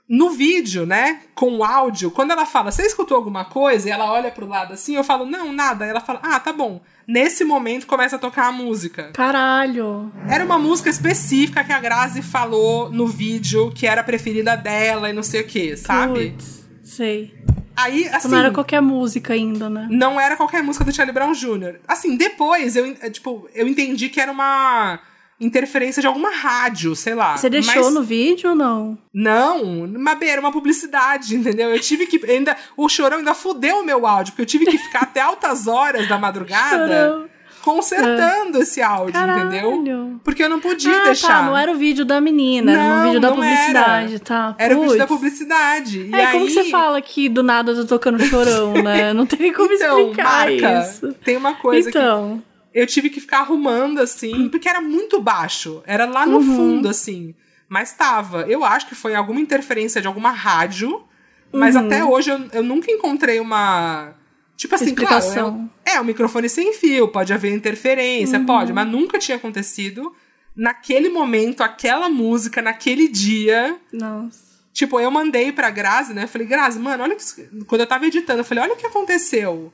No 0.08 0.32
vídeo, 0.32 0.86
né, 0.86 1.22
com 1.36 1.58
o 1.58 1.64
áudio, 1.64 2.12
quando 2.12 2.32
ela 2.32 2.46
fala, 2.46 2.72
você 2.72 2.82
escutou 2.82 3.16
alguma 3.16 3.46
coisa? 3.46 3.88
E 3.88 3.92
ela 3.92 4.12
olha 4.12 4.32
pro 4.32 4.48
lado 4.48 4.74
assim, 4.74 4.96
eu 4.96 5.04
falo, 5.04 5.24
não, 5.24 5.54
nada. 5.54 5.86
E 5.86 5.90
ela 5.90 6.02
fala, 6.02 6.20
ah, 6.24 6.40
tá 6.40 6.52
bom. 6.52 6.82
Nesse 7.10 7.44
momento 7.44 7.88
começa 7.88 8.18
a 8.18 8.20
tocar 8.20 8.50
a 8.50 8.52
música. 8.52 9.10
Caralho! 9.14 10.12
Era 10.30 10.46
uma 10.46 10.60
música 10.60 10.92
específica 10.92 11.64
que 11.64 11.74
a 11.74 11.80
Grazi 11.80 12.22
falou 12.22 12.92
no 12.92 13.08
vídeo, 13.08 13.72
que 13.72 13.88
era 13.88 14.02
a 14.02 14.04
preferida 14.04 14.56
dela 14.56 15.10
e 15.10 15.14
não 15.14 15.24
sei 15.24 15.42
o 15.42 15.48
que, 15.48 15.76
sabe? 15.76 16.30
Puts, 16.30 16.70
sei. 16.84 17.34
Aí, 17.76 18.08
assim. 18.10 18.28
Não 18.28 18.38
era 18.38 18.52
qualquer 18.52 18.80
música 18.80 19.34
ainda, 19.34 19.68
né? 19.72 19.88
Não 19.90 20.22
era 20.22 20.38
qualquer 20.38 20.62
música 20.62 20.86
do 20.86 20.94
Charlie 20.94 21.12
Brown 21.12 21.34
Jr. 21.34 21.80
Assim, 21.88 22.16
depois 22.16 22.76
eu, 22.76 22.94
tipo, 23.10 23.50
eu 23.56 23.68
entendi 23.68 24.10
que 24.10 24.22
era 24.22 24.32
uma 24.32 25.00
interferência 25.40 26.02
de 26.02 26.08
alguma 26.08 26.32
rádio, 26.32 26.96
sei 26.96 27.16
lá. 27.16 27.38
Você 27.38 27.50
deixou 27.50 27.86
mas... 27.86 27.94
no 27.94 28.04
vídeo 28.04 28.52
ou 28.52 28.56
não? 28.56 28.98
Não, 29.14 29.88
mas 29.88 30.22
era 30.22 30.42
uma 30.42 30.52
publicidade, 30.52 31.36
entendeu? 31.38 31.70
Eu 31.70 31.80
tive 31.80 32.06
que. 32.06 32.24
Ainda, 32.30 32.58
o 32.76 32.90
chorão 32.90 33.20
ainda 33.20 33.34
fudeu 33.34 33.78
o 33.78 33.86
meu 33.86 34.06
áudio, 34.06 34.34
porque 34.34 34.42
eu 34.42 34.46
tive 34.46 34.66
que 34.66 34.78
ficar 34.78 35.04
até 35.04 35.22
altas 35.22 35.68
horas 35.68 36.08
da 36.08 36.18
madrugada. 36.18 36.88
Chorão 36.88 37.30
consertando 37.62 38.58
é. 38.58 38.62
esse 38.62 38.82
áudio, 38.82 39.14
Caralho. 39.14 39.48
entendeu? 39.48 40.20
Porque 40.24 40.44
eu 40.44 40.50
não 40.50 40.60
podia 40.60 41.02
ah, 41.02 41.06
deixar. 41.06 41.28
Tá, 41.28 41.44
não 41.44 41.58
era 41.58 41.72
o 41.72 41.76
vídeo 41.76 42.06
da 42.06 42.20
menina, 42.20 42.74
não, 42.74 42.82
era 42.82 43.00
o 43.00 43.04
vídeo 43.04 43.20
da 43.20 43.32
publicidade, 43.32 44.16
era. 44.16 44.20
tá? 44.20 44.56
Era 44.58 44.76
Puts. 44.76 44.80
o 44.80 44.92
vídeo 44.92 45.00
da 45.00 45.08
publicidade. 45.08 46.10
É, 46.12 46.26
aí... 46.26 46.32
como 46.32 46.46
que 46.46 46.52
você 46.54 46.70
fala 46.70 47.02
que 47.02 47.30
do 47.30 47.44
nada 47.44 47.72
eu 47.72 47.76
tô 47.82 47.86
tocando 47.86 48.24
chorão, 48.24 48.74
né? 48.74 49.14
Não 49.14 49.26
tem 49.26 49.54
como 49.54 49.72
então, 49.74 50.00
explicar 50.00 50.24
marca, 50.24 50.82
isso. 50.82 51.14
Tem 51.24 51.38
uma 51.38 51.54
coisa 51.56 51.90
então. 51.90 52.38
que 52.38 52.49
eu 52.74 52.86
tive 52.86 53.10
que 53.10 53.20
ficar 53.20 53.40
arrumando, 53.40 54.00
assim, 54.00 54.50
porque 54.50 54.70
era 54.70 54.82
muito 54.82 55.22
baixo. 55.22 55.82
Era 55.86 56.06
lá 56.06 56.26
no 56.26 56.38
uhum. 56.38 56.56
fundo, 56.56 56.90
assim. 56.90 57.36
Mas 57.68 57.94
tava. 57.94 58.42
Eu 58.44 58.64
acho 58.64 58.88
que 58.88 58.96
foi 58.96 59.16
alguma 59.16 59.40
interferência 59.40 60.02
de 60.02 60.08
alguma 60.08 60.32
rádio. 60.32 61.04
Mas 61.52 61.76
uhum. 61.76 61.86
até 61.86 62.04
hoje 62.04 62.30
eu, 62.30 62.40
eu 62.54 62.64
nunca 62.64 62.92
encontrei 62.92 63.40
uma 63.40 64.14
Tipo 64.60 64.76
assim, 64.76 64.88
Explicação. 64.88 65.52
claro, 65.52 65.70
é, 65.86 65.92
é 65.94 66.02
um 66.02 66.04
microfone 66.04 66.50
sem 66.50 66.74
fio, 66.74 67.08
pode 67.08 67.32
haver 67.32 67.54
interferência, 67.54 68.38
uhum. 68.38 68.46
pode, 68.46 68.74
mas 68.74 68.86
nunca 68.86 69.18
tinha 69.18 69.38
acontecido 69.38 70.14
naquele 70.54 71.08
momento, 71.08 71.64
aquela 71.64 72.10
música, 72.10 72.62
naquele 72.62 73.08
dia. 73.08 73.80
Nossa. 73.94 74.50
Tipo, 74.74 75.00
eu 75.00 75.10
mandei 75.10 75.54
pra 75.54 75.70
Grazi, 75.70 76.14
né? 76.14 76.28
Falei, 76.28 76.46
Grazi, 76.46 76.78
mano, 76.78 77.04
olha 77.04 77.16
que... 77.16 77.24
Quando 77.64 77.82
eu 77.82 77.88
tava 77.88 78.06
editando, 78.06 78.42
eu 78.42 78.44
falei, 78.44 78.66
olha 78.66 78.74
o 78.74 78.76
que 78.76 78.86
aconteceu. 78.86 79.72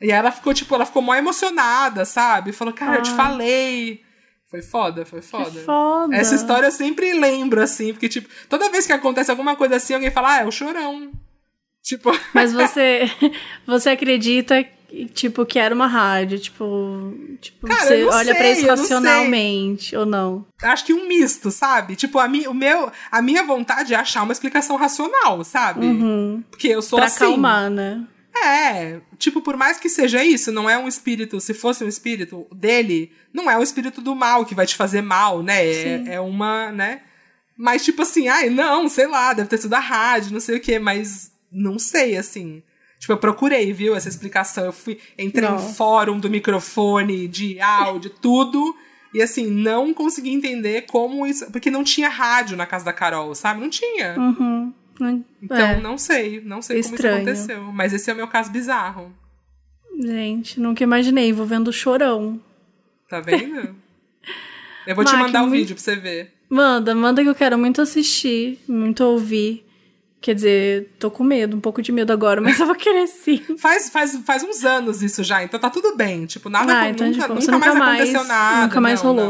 E 0.00 0.10
ela 0.10 0.30
ficou, 0.30 0.54
tipo, 0.54 0.74
ela 0.74 0.86
ficou 0.86 1.02
mó 1.02 1.14
emocionada, 1.14 2.04
sabe? 2.04 2.52
Falou, 2.52 2.72
cara, 2.72 2.92
Ai. 2.92 2.98
eu 2.98 3.02
te 3.02 3.10
falei. 3.10 4.02
Foi 4.50 4.62
foda, 4.62 5.04
foi 5.04 5.20
foda. 5.20 5.50
Que 5.50 5.64
foda. 5.64 6.16
Essa 6.16 6.34
história 6.34 6.66
eu 6.66 6.72
sempre 6.72 7.12
lembro, 7.18 7.60
assim, 7.60 7.92
porque, 7.92 8.08
tipo, 8.08 8.28
toda 8.48 8.70
vez 8.70 8.86
que 8.86 8.92
acontece 8.92 9.30
alguma 9.30 9.56
coisa 9.56 9.76
assim, 9.76 9.94
alguém 9.94 10.10
fala, 10.10 10.36
ah, 10.36 10.40
é 10.42 10.46
o 10.46 10.52
chorão. 10.52 11.10
Tipo. 11.82 12.10
Mas 12.32 12.52
você, 12.54 13.10
você 13.66 13.90
acredita 13.90 14.64
tipo, 15.12 15.44
que 15.44 15.58
era 15.58 15.74
uma 15.74 15.86
rádio, 15.86 16.38
tipo, 16.38 17.14
tipo 17.40 17.66
Cara, 17.66 17.84
você 17.84 18.04
olha 18.04 18.32
sei, 18.32 18.34
pra 18.34 18.50
isso 18.50 18.66
racionalmente 18.66 19.96
ou 19.96 20.06
não? 20.06 20.46
Acho 20.62 20.86
que 20.86 20.94
um 20.94 21.06
misto, 21.06 21.50
sabe? 21.50 21.94
Tipo, 21.94 22.18
a, 22.18 22.26
mi, 22.26 22.48
o 22.48 22.54
meu, 22.54 22.90
a 23.10 23.20
minha 23.20 23.42
vontade 23.44 23.92
é 23.92 23.96
achar 23.96 24.22
uma 24.22 24.32
explicação 24.32 24.76
racional, 24.76 25.44
sabe? 25.44 25.84
Uhum. 25.84 26.42
Porque 26.50 26.68
eu 26.68 26.80
sou 26.80 26.98
pra 26.98 27.06
assim. 27.06 27.18
Pra 27.18 27.26
acalmar, 27.26 27.70
né? 27.70 28.02
É, 28.44 29.00
tipo, 29.18 29.40
por 29.40 29.56
mais 29.56 29.78
que 29.78 29.88
seja 29.88 30.24
isso, 30.24 30.52
não 30.52 30.68
é 30.68 30.78
um 30.78 30.88
espírito, 30.88 31.40
se 31.40 31.54
fosse 31.54 31.84
um 31.84 31.88
espírito 31.88 32.46
dele, 32.54 33.12
não 33.32 33.50
é 33.50 33.56
um 33.56 33.62
espírito 33.62 34.00
do 34.00 34.14
mal 34.14 34.44
que 34.44 34.54
vai 34.54 34.66
te 34.66 34.76
fazer 34.76 35.02
mal, 35.02 35.42
né? 35.42 35.66
É, 35.66 36.14
é 36.14 36.20
uma, 36.20 36.70
né? 36.70 37.02
Mas, 37.56 37.84
tipo 37.84 38.02
assim, 38.02 38.28
ai, 38.28 38.48
não, 38.50 38.88
sei 38.88 39.08
lá, 39.08 39.32
deve 39.32 39.48
ter 39.48 39.58
sido 39.58 39.74
a 39.74 39.80
rádio, 39.80 40.32
não 40.32 40.40
sei 40.40 40.56
o 40.56 40.60
quê, 40.60 40.78
mas 40.78 41.32
não 41.50 41.78
sei, 41.78 42.16
assim. 42.16 42.62
Tipo, 42.98 43.12
eu 43.12 43.18
procurei, 43.18 43.72
viu, 43.72 43.94
essa 43.94 44.08
explicação. 44.08 44.66
Eu 44.66 44.72
fui, 44.72 44.98
entrei 45.18 45.48
no 45.48 45.58
fórum 45.58 46.18
do 46.18 46.30
microfone, 46.30 47.28
de 47.28 47.60
áudio, 47.60 48.10
tudo. 48.10 48.76
E 49.14 49.22
assim, 49.22 49.46
não 49.46 49.94
consegui 49.94 50.30
entender 50.30 50.82
como 50.82 51.26
isso. 51.26 51.50
Porque 51.50 51.70
não 51.70 51.84
tinha 51.84 52.08
rádio 52.08 52.56
na 52.56 52.66
casa 52.66 52.84
da 52.84 52.92
Carol, 52.92 53.34
sabe? 53.34 53.60
Não 53.60 53.70
tinha. 53.70 54.18
Uhum. 54.18 54.72
Então, 55.42 55.56
é. 55.56 55.80
não 55.80 55.96
sei. 55.96 56.40
Não 56.40 56.60
sei 56.60 56.80
Estranho. 56.80 57.18
como 57.18 57.30
isso 57.30 57.42
aconteceu. 57.42 57.72
Mas 57.72 57.92
esse 57.92 58.10
é 58.10 58.12
o 58.12 58.16
meu 58.16 58.28
caso 58.28 58.50
bizarro. 58.50 59.12
Gente, 60.00 60.60
nunca 60.60 60.82
imaginei 60.82 61.28
envolvendo 61.28 61.72
chorão. 61.72 62.40
Tá 63.08 63.20
vendo? 63.20 63.74
eu 64.86 64.94
vou 64.94 65.04
te 65.04 65.16
mandar 65.16 65.42
o 65.42 65.46
um 65.46 65.50
vídeo 65.50 65.74
pra 65.74 65.82
você 65.82 65.96
ver. 65.96 66.34
Manda, 66.48 66.94
manda 66.94 67.22
que 67.22 67.28
eu 67.28 67.34
quero 67.34 67.58
muito 67.58 67.82
assistir, 67.82 68.58
muito 68.68 69.02
ouvir. 69.04 69.64
Quer 70.20 70.34
dizer, 70.34 70.96
tô 70.98 71.10
com 71.10 71.22
medo, 71.22 71.56
um 71.56 71.60
pouco 71.60 71.80
de 71.80 71.92
medo 71.92 72.12
agora, 72.12 72.40
mas 72.40 72.58
eu 72.58 72.66
vou 72.66 72.74
querer 72.74 73.06
sim. 73.06 73.38
faz, 73.56 73.88
faz, 73.88 74.16
faz 74.24 74.42
uns 74.42 74.64
anos 74.64 75.00
isso 75.00 75.22
já, 75.22 75.44
então 75.44 75.60
tá 75.60 75.70
tudo 75.70 75.96
bem. 75.96 76.26
Tipo, 76.26 76.48
nada 76.48 76.80
ah, 76.80 76.90
então, 76.90 77.06
nunca, 77.06 77.20
tipo, 77.20 77.34
nunca, 77.34 77.52
nunca, 77.52 77.74
mais, 77.74 78.00
aconteceu 78.00 78.24
nada. 78.24 78.62
Nunca 78.62 78.80
mais 78.80 79.02
não, 79.02 79.10
rolou. 79.10 79.26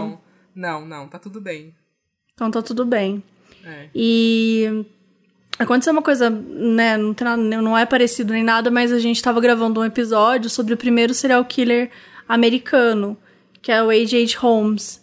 Não. 0.55 0.81
não, 0.81 0.86
não, 0.86 1.09
tá 1.09 1.19
tudo 1.19 1.40
bem. 1.40 1.74
Então 2.32 2.51
tá 2.51 2.62
tudo 2.62 2.86
bem. 2.86 3.23
É. 3.65 3.89
E 3.95 4.86
aconteceu 5.59 5.93
uma 5.93 6.02
coisa, 6.02 6.30
né, 6.30 6.97
não, 6.97 7.12
tem 7.12 7.24
nada, 7.24 7.43
não 7.43 7.76
é 7.76 7.85
parecido 7.85 8.32
nem 8.32 8.43
nada, 8.43 8.70
mas 8.70 8.93
a 8.93 8.98
gente 8.98 9.22
tava 9.22 9.40
gravando 9.40 9.80
um 9.80 9.85
episódio 9.85 10.48
sobre 10.48 10.74
o 10.74 10.76
primeiro 10.76 11.12
serial 11.12 11.44
killer 11.44 11.90
americano, 12.28 13.16
que 13.60 13.72
é 13.72 13.82
o 13.82 13.90
A.J. 13.90 14.36
Holmes. 14.39 15.01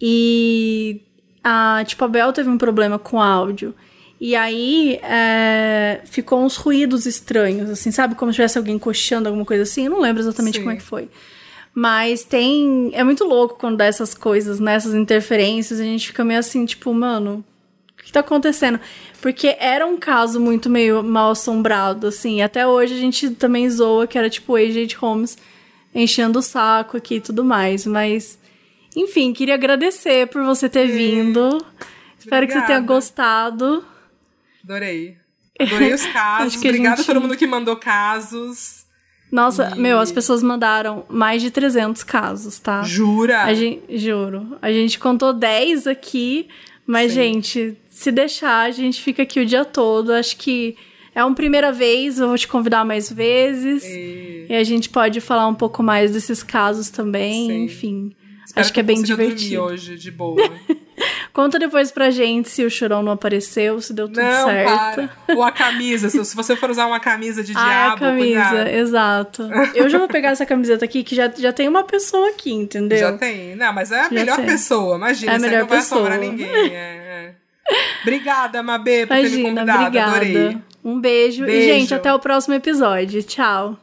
E 0.00 1.02
a, 1.44 1.84
tipo, 1.86 2.04
a 2.04 2.08
Bel 2.08 2.32
teve 2.32 2.48
um 2.48 2.58
problema 2.58 2.98
com 2.98 3.20
áudio. 3.20 3.74
E 4.20 4.36
aí 4.36 5.00
é, 5.02 6.00
ficou 6.04 6.44
uns 6.44 6.56
ruídos 6.56 7.06
estranhos, 7.06 7.68
assim, 7.68 7.90
sabe? 7.90 8.14
Como 8.14 8.32
se 8.32 8.36
tivesse 8.36 8.56
alguém 8.56 8.78
coxando, 8.78 9.28
alguma 9.28 9.44
coisa 9.44 9.64
assim. 9.64 9.86
Eu 9.86 9.90
não 9.90 10.00
lembro 10.00 10.22
exatamente 10.22 10.58
Sim. 10.58 10.60
como 10.60 10.72
é 10.72 10.76
que 10.76 10.82
foi. 10.82 11.08
Mas 11.74 12.22
tem. 12.22 12.90
É 12.94 13.02
muito 13.02 13.24
louco 13.24 13.56
quando 13.58 13.78
dá 13.78 13.84
essas 13.84 14.14
coisas, 14.14 14.60
né? 14.60 14.74
Essas 14.74 14.94
interferências. 14.94 15.80
A 15.80 15.84
gente 15.84 16.06
fica 16.06 16.24
meio 16.24 16.38
assim, 16.38 16.64
tipo, 16.64 16.94
mano, 16.94 17.44
que 18.04 18.12
tá 18.12 18.20
acontecendo? 18.20 18.80
Porque 19.20 19.56
era 19.58 19.86
um 19.86 19.96
caso 19.96 20.40
muito 20.40 20.68
meio 20.68 21.02
mal 21.02 21.30
assombrado, 21.30 22.08
assim. 22.08 22.42
Até 22.42 22.66
hoje 22.66 22.94
a 22.94 22.98
gente 22.98 23.30
também 23.30 23.68
zoa 23.70 24.06
que 24.06 24.18
era 24.18 24.28
tipo 24.28 24.52
o 24.52 24.56
Agent 24.56 24.94
Holmes 24.94 25.38
enchendo 25.94 26.38
o 26.38 26.42
saco 26.42 26.96
aqui 26.96 27.16
e 27.16 27.20
tudo 27.20 27.44
mais. 27.44 27.86
Mas, 27.86 28.38
enfim, 28.96 29.32
queria 29.32 29.54
agradecer 29.54 30.26
por 30.28 30.42
você 30.42 30.68
ter 30.68 30.86
vindo. 30.86 31.64
Espero 32.18 32.44
Obrigada. 32.44 32.46
que 32.46 32.52
você 32.52 32.66
tenha 32.66 32.80
gostado. 32.80 33.84
Adorei. 34.64 35.16
Adorei 35.60 35.92
os 35.92 36.04
casos. 36.12 36.56
Obrigada 36.56 36.96
gente... 36.96 37.10
a 37.10 37.14
todo 37.14 37.22
mundo 37.22 37.36
que 37.36 37.46
mandou 37.46 37.76
casos. 37.76 38.82
Nossa, 39.30 39.72
e... 39.74 39.78
meu, 39.78 39.98
as 39.98 40.12
pessoas 40.12 40.42
mandaram 40.42 41.04
mais 41.08 41.40
de 41.40 41.50
300 41.50 42.02
casos, 42.02 42.58
tá? 42.58 42.82
Jura? 42.82 43.44
A 43.44 43.54
gente, 43.54 43.96
juro. 43.98 44.58
A 44.60 44.70
gente 44.70 44.98
contou 44.98 45.32
10 45.32 45.86
aqui, 45.86 46.48
mas, 46.86 47.12
Sim. 47.12 47.14
gente, 47.14 47.76
se 48.02 48.12
deixar, 48.12 48.66
a 48.66 48.70
gente 48.70 49.00
fica 49.00 49.22
aqui 49.22 49.40
o 49.40 49.46
dia 49.46 49.64
todo. 49.64 50.12
Acho 50.12 50.36
que 50.36 50.76
é 51.14 51.24
uma 51.24 51.34
primeira 51.34 51.70
vez, 51.72 52.18
eu 52.18 52.28
vou 52.28 52.36
te 52.36 52.48
convidar 52.48 52.84
mais 52.84 53.10
vezes. 53.10 53.84
E, 53.84 54.46
e 54.48 54.54
a 54.54 54.64
gente 54.64 54.88
pode 54.88 55.20
falar 55.20 55.46
um 55.46 55.54
pouco 55.54 55.82
mais 55.82 56.12
desses 56.12 56.42
casos 56.42 56.90
também, 56.90 57.48
Sim. 57.48 57.64
enfim. 57.64 58.16
Espero 58.44 58.60
acho 58.60 58.70
que, 58.70 58.74
que 58.74 58.80
é 58.80 58.82
bem 58.82 59.02
divertido. 59.02 59.62
hoje, 59.62 59.96
de 59.96 60.10
boa. 60.10 60.36
Conta 61.32 61.58
depois 61.58 61.90
pra 61.90 62.10
gente 62.10 62.50
se 62.50 62.64
o 62.64 62.70
chorão 62.70 63.02
não 63.02 63.12
apareceu, 63.12 63.80
se 63.80 63.94
deu 63.94 64.06
tudo 64.06 64.20
não, 64.20 64.44
certo. 64.46 65.08
Para. 65.26 65.36
Ou 65.36 65.42
a 65.42 65.50
camisa, 65.50 66.10
se 66.10 66.36
você 66.36 66.54
for 66.54 66.70
usar 66.70 66.86
uma 66.86 67.00
camisa 67.00 67.42
de 67.42 67.52
ah, 67.56 67.64
diabo. 67.64 67.94
a 67.94 67.98
camisa, 67.98 68.48
cuidado. 68.50 68.68
exato. 68.68 69.50
Eu 69.74 69.88
já 69.88 69.98
vou 69.98 70.08
pegar 70.08 70.30
essa 70.30 70.44
camiseta 70.44 70.84
aqui, 70.84 71.02
que 71.02 71.14
já, 71.14 71.30
já 71.30 71.52
tem 71.52 71.66
uma 71.66 71.84
pessoa 71.84 72.28
aqui, 72.28 72.52
entendeu? 72.52 72.98
Já 72.98 73.16
tem. 73.16 73.56
Não, 73.56 73.72
mas 73.72 73.90
é 73.90 74.00
a 74.00 74.04
já 74.04 74.10
melhor 74.10 74.36
tem. 74.36 74.46
pessoa, 74.46 74.96
imagina. 74.96 75.32
É 75.32 75.36
a 75.36 75.38
melhor 75.38 75.60
não 75.60 75.68
pessoa. 75.68 76.02
vai 76.02 76.10
assombrar 76.10 76.30
ninguém. 76.30 76.74
É, 76.74 76.76
é. 76.76 77.34
Obrigada, 78.02 78.62
Mabê, 78.62 79.06
por 79.06 79.16
imagina, 79.16 79.30
ter 79.30 79.36
me 79.36 79.42
convidado. 79.42 79.86
Obrigada. 79.86 80.16
Adorei. 80.16 80.58
Um 80.84 81.00
beijo. 81.00 81.44
beijo. 81.44 81.70
E, 81.70 81.78
gente, 81.78 81.94
até 81.94 82.12
o 82.12 82.18
próximo 82.18 82.54
episódio. 82.54 83.22
Tchau. 83.22 83.78